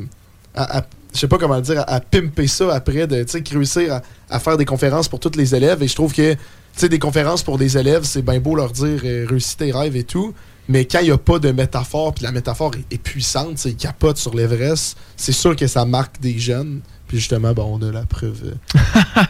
à, 0.54 0.84
je 1.12 1.18
sais 1.18 1.28
pas 1.28 1.38
comment 1.38 1.60
dire, 1.60 1.84
à, 1.86 2.00
pimper 2.00 2.46
ça 2.46 2.72
après, 2.74 3.06
de 3.06 3.24
réussir 3.52 4.00
à, 4.30 4.40
faire 4.40 4.56
des 4.56 4.64
conférences 4.64 5.08
pour 5.08 5.18
tous 5.18 5.36
les 5.36 5.54
élèves. 5.54 5.82
Et 5.82 5.88
je 5.88 5.94
trouve 5.94 6.12
que 6.12 6.36
des 6.82 6.98
conférences 6.98 7.42
pour 7.42 7.58
des 7.58 7.76
élèves, 7.76 8.04
c'est 8.04 8.22
bien 8.22 8.38
beau 8.38 8.54
leur 8.54 8.70
dire 8.70 9.00
euh, 9.04 9.26
réussis 9.28 9.56
tes 9.56 9.72
rêves 9.72 9.96
et 9.96 10.04
tout. 10.04 10.34
Mais 10.68 10.86
quand 10.86 11.00
il 11.00 11.06
n'y 11.06 11.10
a 11.10 11.18
pas 11.18 11.38
de 11.38 11.50
métaphore, 11.50 12.14
puis 12.14 12.24
la 12.24 12.32
métaphore 12.32 12.72
est, 12.76 12.94
est 12.94 12.98
puissante, 12.98 13.58
c'est 13.58 13.74
capote 13.74 14.16
sur 14.16 14.34
l'Everest, 14.34 14.96
c'est 15.16 15.32
sûr 15.32 15.56
que 15.56 15.66
ça 15.66 15.84
marque 15.84 16.20
des 16.20 16.38
jeunes. 16.38 16.80
Puis 17.14 17.20
justement, 17.20 17.54
on 17.58 17.80
a 17.80 17.92
la 17.92 18.06
preuve. 18.06 18.40
euh, 18.44 18.80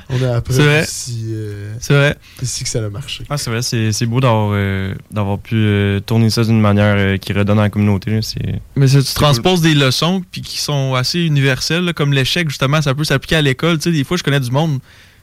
on 0.09 0.16
a 0.23 0.32
la 0.32 0.40
preuve 0.40 0.56
C'est 0.56 0.62
vrai. 0.65 0.82
ici, 0.85 1.24
euh, 1.35 1.74
C'est 1.81 1.93
vrai. 1.93 2.16
ici 2.40 2.65
que 2.65 2.70
ça 2.70 2.82
a 2.82 2.89
marché. 2.89 3.24
Ah, 3.28 3.36
c'est 3.36 3.51
vrai, 3.51 3.61
c'est 3.61 3.93
c'est 3.93 4.06
beau 4.06 4.20
d'avoir 4.20 4.52
euh, 4.55 4.94
d'avoir 5.11 5.39
pu 5.39 5.55
euh, 5.55 6.01
tourner 6.01 6.31
ça 6.31 6.44
d'une 6.44 6.62
manière 6.62 6.94
euh, 6.97 7.19
qui 7.19 7.35
redonne 7.35 7.59
à 7.59 7.65
la 7.65 7.69
communauté. 7.69 8.11
là, 8.11 8.20
Mais 8.77 8.89
ça, 8.89 9.02
tu 9.02 9.12
transposes 9.12 9.61
des 9.61 9.74
leçons 9.74 10.23
puis 10.31 10.40
qui 10.40 10.61
sont 10.61 10.94
assez 10.94 11.20
universelles, 11.20 11.85
là, 11.85 11.93
comme 11.93 12.15
l'échec, 12.15 12.48
justement, 12.48 12.81
ça 12.81 12.94
peut 12.94 13.05
s'appliquer 13.05 13.36
à 13.36 13.43
l'école. 13.43 13.77
Tu 13.77 13.82
sais, 13.82 13.93
des 13.93 14.02
fois, 14.05 14.16
je 14.16 14.23
connais 14.23 14.40
du 14.40 14.51
monde. 14.51 14.78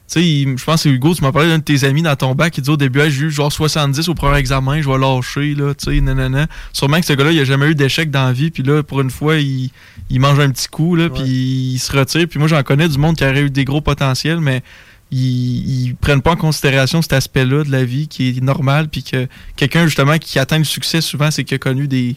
Tu 0.08 0.20
sais, 0.20 0.56
je 0.56 0.64
pense 0.64 0.76
que 0.76 0.80
c'est 0.82 0.88
Hugo, 0.90 1.14
tu 1.14 1.22
m'as 1.22 1.32
parlé 1.32 1.48
d'un 1.48 1.58
de 1.58 1.62
tes 1.62 1.84
amis 1.84 2.02
dans 2.02 2.16
ton 2.16 2.34
bac 2.34 2.52
qui 2.52 2.60
dit 2.60 2.68
au 2.68 2.76
début, 2.76 3.00
Hey, 3.00 3.10
j'ai 3.10 3.24
eu 3.24 3.30
genre 3.30 3.50
70 3.50 4.08
au 4.08 4.14
premier 4.14 4.38
examen, 4.38 4.82
je 4.82 4.88
vais 4.88 4.98
lâcher, 4.98 5.54
là, 5.54 5.74
tu 5.74 5.94
sais, 5.94 6.00
nanana. 6.00 6.46
Sûrement 6.72 7.00
que 7.00 7.06
ce 7.06 7.12
gars-là, 7.14 7.32
il 7.32 7.40
a 7.40 7.44
jamais 7.44 7.66
eu 7.66 7.74
d'échec 7.74 8.10
dans 8.10 8.26
la 8.26 8.32
vie, 8.32 8.50
puis 8.50 8.62
là, 8.62 8.82
pour 8.82 9.00
une 9.00 9.10
fois, 9.10 9.36
il, 9.36 9.70
il 10.10 10.20
mange 10.20 10.38
un 10.38 10.50
petit 10.50 10.68
coup, 10.68 10.96
là, 10.96 11.08
puis 11.08 11.22
il 11.22 11.78
se 11.78 11.96
retire. 11.96 12.28
Puis 12.28 12.38
moi, 12.38 12.48
j'en 12.48 12.62
connais 12.62 12.88
du 12.88 12.98
monde 12.98 13.16
qui 13.16 13.24
aurait 13.24 13.42
eu 13.42 13.50
des 13.50 13.64
gros 13.64 13.80
potentiels, 13.80 14.40
mais 14.40 14.62
ils, 15.10 15.86
ils 15.86 15.94
prennent 15.94 16.22
pas 16.22 16.32
en 16.32 16.36
considération 16.36 17.00
cet 17.00 17.14
aspect-là 17.14 17.64
de 17.64 17.70
la 17.70 17.84
vie 17.84 18.08
qui 18.08 18.28
est 18.28 18.40
normal, 18.42 18.88
puis 18.88 19.02
que 19.02 19.26
quelqu'un, 19.56 19.86
justement, 19.86 20.18
qui 20.18 20.38
atteint 20.38 20.58
le 20.58 20.64
succès, 20.64 21.00
souvent, 21.00 21.30
c'est 21.30 21.44
qu'il 21.44 21.54
a 21.54 21.58
connu 21.58 21.88
des, 21.88 22.16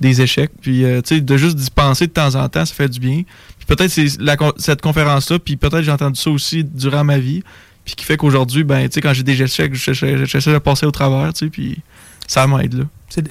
des 0.00 0.20
échecs. 0.22 0.50
Puis, 0.60 0.84
euh, 0.84 1.00
tu 1.00 1.16
sais, 1.16 1.20
de 1.20 1.36
juste 1.36 1.56
d'y 1.56 1.70
penser 1.70 2.06
de 2.06 2.12
temps 2.12 2.34
en 2.34 2.48
temps, 2.48 2.64
ça 2.64 2.74
fait 2.74 2.88
du 2.88 3.00
bien. 3.00 3.22
Puis 3.58 3.66
peut-être 3.66 3.90
c'est 3.90 4.20
la 4.20 4.36
cette 4.58 4.80
conférence-là, 4.80 5.38
puis 5.38 5.56
peut-être 5.56 5.82
j'ai 5.82 5.90
entendu 5.90 6.20
ça 6.20 6.30
aussi 6.30 6.64
durant 6.64 7.04
ma 7.04 7.18
vie, 7.18 7.42
puis 7.84 7.94
qui 7.94 8.04
fait 8.04 8.16
qu'aujourd'hui, 8.16 8.64
ben, 8.64 8.88
tu 8.88 8.94
sais, 8.94 9.00
quand 9.00 9.12
j'ai 9.12 9.22
des 9.22 9.40
échecs, 9.40 9.74
j'essaie 9.74 10.26
j'essaie 10.26 10.52
de 10.52 10.58
passer 10.58 10.86
au 10.86 10.90
travers, 10.90 11.32
tu 11.32 11.46
sais, 11.46 11.50
puis 11.50 11.78
ça 12.26 12.46
m'aide, 12.46 12.74
là. 12.74 12.84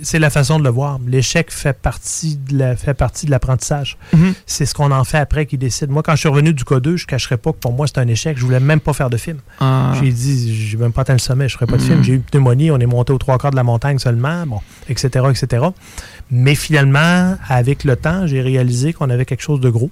C'est 0.03 0.19
la 0.19 0.29
façon 0.29 0.57
de 0.57 0.63
le 0.63 0.69
voir. 0.69 0.99
L'échec 1.05 1.51
fait 1.51 1.77
partie 1.77 2.37
de 2.37 2.57
la- 2.57 2.75
fait 2.77 2.93
partie 2.93 3.25
de 3.25 3.31
l'apprentissage. 3.31 3.97
Mhm. 4.13 4.33
C'est 4.45 4.65
ce 4.65 4.73
qu'on 4.73 4.89
en 4.89 5.03
fait 5.03 5.17
après 5.17 5.45
qui 5.45 5.57
décide. 5.57 5.89
Moi, 5.89 6.01
quand 6.01 6.13
je 6.13 6.21
suis 6.21 6.29
revenu 6.29 6.53
du 6.53 6.63
K2, 6.63 6.95
je 6.95 7.03
ne 7.03 7.07
cacherais 7.07 7.35
pas 7.37 7.51
que 7.51 7.57
pour 7.57 7.73
moi, 7.73 7.85
c'est 7.85 7.97
un 7.97 8.07
échec. 8.07 8.37
Je 8.37 8.45
voulais 8.45 8.61
même 8.61 8.79
pas 8.79 8.93
faire 8.93 9.09
de 9.09 9.17
film. 9.17 9.39
Ah. 9.59 9.93
J'ai 10.01 10.11
dit, 10.11 10.55
j'ai 10.55 10.77
même 10.77 10.93
pas 10.93 11.01
atteint 11.01 11.13
le 11.13 11.19
sommet, 11.19 11.49
je 11.49 11.55
ferai 11.55 11.65
pas 11.65 11.75
de 11.75 11.81
Mhm. 11.81 11.87
film. 11.87 12.03
J'ai 12.03 12.13
eu 12.13 12.15
une 12.15 12.21
pneumonie, 12.23 12.71
on 12.71 12.77
est 12.79 12.85
monté 12.85 13.11
aux 13.11 13.17
trois 13.17 13.37
quarts 13.37 13.51
de 13.51 13.57
la 13.57 13.63
montagne 13.63 13.99
seulement, 13.99 14.45
bon, 14.47 14.61
etc., 14.87 15.25
etc. 15.29 15.65
Mais 16.31 16.55
finalement, 16.55 17.35
avec 17.49 17.83
le 17.83 17.97
temps, 17.97 18.25
j'ai 18.27 18.41
réalisé 18.41 18.93
qu'on 18.93 19.09
avait 19.09 19.25
quelque 19.25 19.43
chose 19.43 19.59
de 19.59 19.69
gros. 19.69 19.91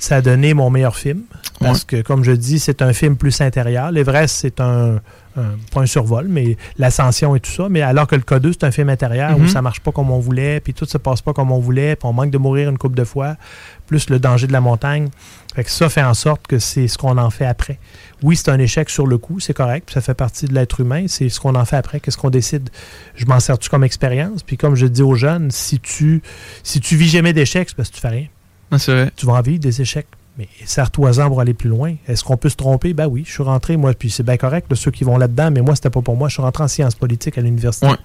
ça 0.00 0.16
a 0.16 0.20
donné 0.22 0.52
mon 0.54 0.68
meilleur 0.70 0.96
film. 0.96 1.20
Parce 1.60 1.84
que, 1.84 2.02
comme 2.02 2.24
je 2.24 2.32
dis, 2.32 2.58
c'est 2.58 2.82
un 2.82 2.92
film 2.92 3.16
plus 3.16 3.40
intérieur. 3.40 3.92
L'Everest, 3.92 4.34
c'est 4.40 4.60
un, 4.60 4.98
un- 5.36 5.56
pas 5.72 5.80
un 5.82 5.86
survol, 5.86 6.26
mais 6.28 6.56
l'ascension 6.78 7.36
et 7.36 7.40
tout 7.40 7.50
ça. 7.50 7.68
Mais 7.68 7.82
alors 7.82 8.06
que 8.06 8.14
le 8.16 8.22
K2, 8.22 8.52
c'est 8.52 8.64
un 8.64 8.70
film 8.70 8.88
intérieur 8.88 9.36
où 9.36 9.40
Mhm. 9.42 9.48
ça 9.48 9.62
marche 9.62 9.80
pas 9.80 9.92
comme 9.92 10.10
on 10.10 10.18
voulait, 10.18 10.60
puis 10.60 10.74
tout 10.74 10.84
se 10.86 10.98
passe 10.98 11.20
pas 11.22 11.32
comme 11.32 11.52
on 11.52 11.58
voulait, 11.60 11.96
puis 11.96 12.06
on 12.08 12.12
manque 12.12 12.30
de 12.30 12.38
mourir 12.38 12.68
une 12.70 12.78
couple 12.78 12.96
de 12.96 13.04
fois, 13.04 13.36
plus 13.86 14.10
le 14.10 14.18
danger 14.18 14.46
de 14.46 14.52
la 14.52 14.60
montagne. 14.60 15.08
Fait 15.54 15.64
que 15.64 15.70
ça 15.70 15.88
fait 15.88 16.02
en 16.02 16.14
sorte 16.14 16.46
que 16.46 16.58
c'est 16.58 16.86
ce 16.88 16.96
qu'on 16.98 17.18
en 17.18 17.30
fait 17.30 17.46
après. 17.46 17.78
Oui, 18.22 18.36
c'est 18.36 18.50
un 18.50 18.58
échec 18.58 18.88
sur 18.90 19.06
le 19.06 19.18
coup, 19.18 19.40
c'est 19.40 19.54
correct, 19.54 19.84
puis 19.86 19.94
ça 19.94 20.00
fait 20.00 20.14
partie 20.14 20.46
de 20.46 20.54
l'être 20.54 20.80
humain, 20.80 21.06
c'est 21.08 21.28
ce 21.28 21.40
qu'on 21.40 21.54
en 21.54 21.64
fait 21.64 21.76
après, 21.76 22.00
qu'est-ce 22.00 22.16
qu'on 22.18 22.30
décide. 22.30 22.70
Je 23.16 23.24
m'en 23.26 23.40
sers-tu 23.40 23.68
comme 23.68 23.82
expérience? 23.84 24.42
Puis 24.42 24.56
comme 24.56 24.74
je 24.76 24.86
dis 24.86 25.02
aux 25.02 25.14
jeunes, 25.14 25.50
si 25.50 25.80
tu, 25.80 26.22
si 26.62 26.80
tu 26.80 26.96
vis 26.96 27.08
jamais 27.08 27.32
d'échecs, 27.32 27.68
c'est 27.70 27.76
parce 27.76 27.88
que 27.90 27.94
tu 27.96 28.00
fais 28.00 28.08
rien. 28.08 28.26
Ah, 28.70 28.76
vrai. 28.76 29.10
Tu 29.16 29.26
vas 29.26 29.32
en 29.34 29.40
vivre 29.42 29.58
des 29.58 29.80
échecs. 29.80 30.06
Mais 30.40 30.48
serre-toi-en 30.64 31.28
pour 31.28 31.42
aller 31.42 31.52
plus 31.52 31.68
loin. 31.68 31.96
Est-ce 32.08 32.24
qu'on 32.24 32.38
peut 32.38 32.48
se 32.48 32.56
tromper? 32.56 32.94
Ben 32.94 33.06
oui, 33.06 33.24
je 33.26 33.30
suis 33.30 33.42
rentré, 33.42 33.76
moi, 33.76 33.92
puis 33.92 34.08
c'est 34.08 34.22
bien 34.22 34.38
correct, 34.38 34.68
là, 34.70 34.74
ceux 34.74 34.90
qui 34.90 35.04
vont 35.04 35.18
là-dedans, 35.18 35.50
mais 35.50 35.60
moi, 35.60 35.76
c'était 35.76 35.90
pas 35.90 36.00
pour 36.00 36.16
moi. 36.16 36.28
Je 36.28 36.32
suis 36.32 36.42
rentré 36.42 36.64
en 36.64 36.68
sciences 36.68 36.94
politiques 36.94 37.36
à 37.36 37.42
l'université. 37.42 37.88
Ouais. 37.88 37.98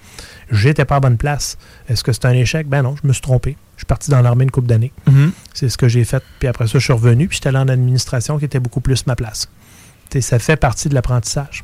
J'étais 0.52 0.84
pas 0.84 0.98
à 0.98 1.00
bonne 1.00 1.16
place. 1.16 1.58
Est-ce 1.88 2.04
que 2.04 2.12
c'est 2.12 2.26
un 2.26 2.34
échec? 2.34 2.68
Ben 2.68 2.82
non, 2.82 2.98
je 3.02 3.08
me 3.08 3.14
suis 3.14 3.22
trompé. 3.22 3.56
Je 3.78 3.82
suis 3.82 3.86
parti 3.86 4.12
dans 4.12 4.20
l'armée 4.20 4.44
une 4.44 4.52
couple 4.52 4.68
d'années. 4.68 4.92
Mhm. 5.08 5.32
C'est 5.54 5.70
ce 5.70 5.78
que 5.78 5.88
j'ai 5.88 6.04
fait. 6.04 6.22
Puis 6.40 6.50
après 6.50 6.68
ça, 6.68 6.78
je 6.78 6.84
suis 6.84 6.92
revenu, 6.92 7.30
puis 7.30 7.38
j'étais 7.38 7.48
allé 7.48 7.60
en 7.60 7.70
administration 7.70 8.38
qui 8.38 8.44
était 8.44 8.60
beaucoup 8.60 8.82
plus 8.82 9.08
ma 9.08 9.16
place. 9.16 9.50
Ça 10.20 10.38
fait 10.38 10.58
partie 10.58 10.90
de 10.90 10.94
l'apprentissage. 10.94 11.64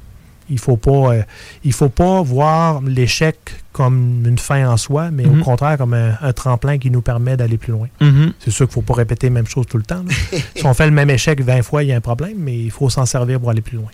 Il 0.52 0.60
faut 0.60 0.78
pas, 0.78 1.14
euh, 1.16 1.24
il 1.64 1.74
faut 1.74 1.90
pas 1.90 2.22
voir 2.22 2.82
l'échec 2.82 3.38
comme 3.72 4.24
une 4.26 4.38
fin 4.38 4.70
en 4.70 4.78
soi, 4.78 5.10
mais 5.12 5.26
Mhm. 5.26 5.40
au 5.42 5.44
contraire 5.44 5.78
comme 5.78 5.94
un, 5.94 6.18
un 6.22 6.34
tremplin 6.34 6.78
qui 6.78 6.92
nous 6.92 7.02
permet 7.02 7.38
d'aller 7.38 7.58
plus 7.58 7.72
loin. 7.72 7.88
Mhm. 8.02 8.34
C'est 8.40 8.52
sûr 8.52 8.68
qu'il 8.68 8.74
faut 8.74 8.82
pas 8.82 8.94
répéter 8.96 9.28
la 9.28 9.34
même 9.34 9.48
chose 9.48 9.66
tout 9.66 9.78
le 9.78 9.84
temps. 9.84 10.04
si 10.56 10.66
on 10.66 10.74
fait 10.74 10.86
le 10.86 10.92
même 10.92 11.10
échec 11.10 11.42
20 11.42 11.62
fois, 11.64 11.82
il 11.84 11.88
y 11.90 11.94
a 11.94 11.96
un 11.96 12.02
problème, 12.02 12.36
mais 12.38 12.56
il 12.60 12.70
faut 12.70 12.90
s'en 12.90 13.06
servir 13.06 13.40
pour 13.40 13.50
aller 13.50 13.62
plus 13.62 13.78
loin. 13.78 13.90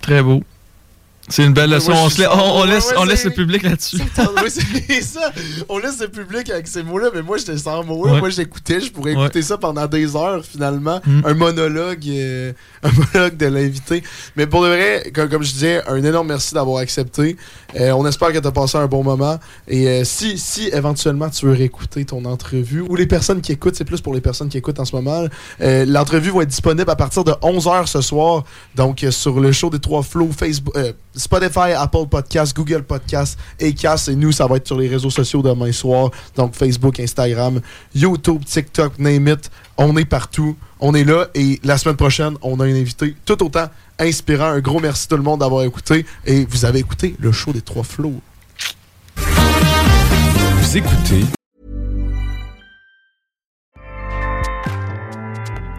Très 0.00 0.22
beau. 0.22 0.42
C'est 1.30 1.44
une 1.44 1.52
belle 1.52 1.70
leçon. 1.70 1.92
ouais, 1.92 1.98
on, 1.98 2.08
je 2.08 2.14
se 2.14 2.20
la- 2.22 2.30
suis- 2.30 2.38
on- 2.40 2.56
on 2.56 2.60
ouais, 2.62 2.66
laisse, 2.68 2.86
ouais, 2.90 2.94
on 2.98 3.04
laisse 3.04 3.24
le 3.24 3.30
public 3.30 3.62
là-dessus. 3.62 3.98
oui, 3.98 4.50
c'est 4.88 5.02
ça. 5.02 5.32
On 5.68 5.78
laisse 5.78 6.00
le 6.00 6.08
public 6.08 6.48
avec 6.50 6.66
ces 6.66 6.82
mots-là, 6.82 7.08
mais 7.14 7.22
moi, 7.22 7.36
j'étais 7.38 7.56
sans 7.58 7.84
mots. 7.84 8.06
Moi, 8.06 8.30
j'écoutais. 8.30 8.80
Je 8.80 8.90
pourrais 8.90 9.12
écouter 9.12 9.42
ça 9.42 9.58
pendant 9.58 9.86
des 9.86 10.16
heures, 10.16 10.44
finalement. 10.44 11.00
Mm. 11.04 11.20
Un 11.26 11.34
monologue 11.34 12.04
euh, 12.08 12.52
un 12.82 12.90
monologue 12.92 13.36
de 13.36 13.46
l'invité. 13.46 14.02
Mais 14.36 14.46
pour 14.46 14.62
de 14.62 14.68
vrai, 14.68 15.10
comme, 15.14 15.28
comme 15.28 15.42
je 15.42 15.52
disais, 15.52 15.82
un 15.86 16.02
énorme 16.02 16.28
merci 16.28 16.54
d'avoir 16.54 16.78
accepté. 16.78 17.36
Euh, 17.78 17.90
on 17.92 18.06
espère 18.06 18.32
que 18.32 18.38
tu 18.38 18.46
as 18.46 18.52
passé 18.52 18.78
un 18.78 18.86
bon 18.86 19.02
moment. 19.04 19.38
Et 19.66 19.86
euh, 19.88 20.04
si, 20.04 20.38
si 20.38 20.68
éventuellement 20.72 21.28
tu 21.28 21.46
veux 21.46 21.52
réécouter 21.52 22.04
ton 22.04 22.24
entrevue, 22.24 22.80
ou 22.80 22.96
les 22.96 23.06
personnes 23.06 23.40
qui 23.42 23.52
écoutent, 23.52 23.76
c'est 23.76 23.84
plus 23.84 24.00
pour 24.00 24.14
les 24.14 24.20
personnes 24.20 24.48
qui 24.48 24.56
écoutent 24.58 24.80
en 24.80 24.84
ce 24.84 24.96
moment, 24.96 25.24
l'entrevue 25.60 26.30
va 26.30 26.42
être 26.42 26.48
disponible 26.48 26.90
à 26.90 26.96
partir 26.96 27.24
de 27.24 27.32
11h 27.32 27.86
ce 27.86 28.00
soir. 28.00 28.44
Donc, 28.74 29.04
sur 29.10 29.40
le 29.40 29.52
show 29.52 29.70
des 29.70 29.78
trois 29.78 30.02
flots, 30.02 30.30
Facebook, 30.36 30.74
Spotify, 31.18 31.72
Apple 31.76 32.06
Podcast, 32.08 32.56
Google 32.56 32.82
Podcast, 32.82 33.38
Acast. 33.60 34.08
Et 34.08 34.16
nous, 34.16 34.32
ça 34.32 34.46
va 34.46 34.56
être 34.56 34.66
sur 34.66 34.78
les 34.78 34.88
réseaux 34.88 35.10
sociaux 35.10 35.42
demain 35.42 35.72
soir. 35.72 36.10
Donc, 36.36 36.54
Facebook, 36.54 36.98
Instagram, 37.00 37.60
YouTube, 37.94 38.44
TikTok, 38.44 38.98
name 38.98 39.28
it. 39.28 39.50
On 39.76 39.96
est 39.96 40.04
partout. 40.04 40.56
On 40.80 40.94
est 40.94 41.04
là. 41.04 41.26
Et 41.34 41.60
la 41.64 41.76
semaine 41.76 41.96
prochaine, 41.96 42.36
on 42.42 42.60
a 42.60 42.64
un 42.64 42.74
invité 42.74 43.14
tout 43.24 43.42
autant 43.42 43.68
inspirant. 43.98 44.46
Un 44.46 44.60
gros 44.60 44.80
merci 44.80 45.08
tout 45.08 45.16
le 45.16 45.22
monde 45.22 45.40
d'avoir 45.40 45.64
écouté. 45.64 46.06
Et 46.24 46.46
vous 46.46 46.64
avez 46.64 46.78
écouté 46.78 47.16
le 47.18 47.32
show 47.32 47.52
des 47.52 47.62
trois 47.62 47.84
flots. 47.84 48.20
Vous 49.16 50.76
écoutez 50.76 51.24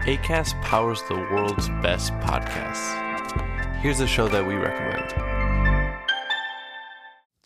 ACAST 0.06 0.56
powers 0.62 1.02
the 1.08 1.14
world's 1.30 1.68
best 1.82 2.12
podcasts. 2.20 2.96
Here's 3.80 4.00
a 4.00 4.06
show 4.06 4.28
that 4.28 4.44
we 4.44 4.54
recommend. 4.54 5.29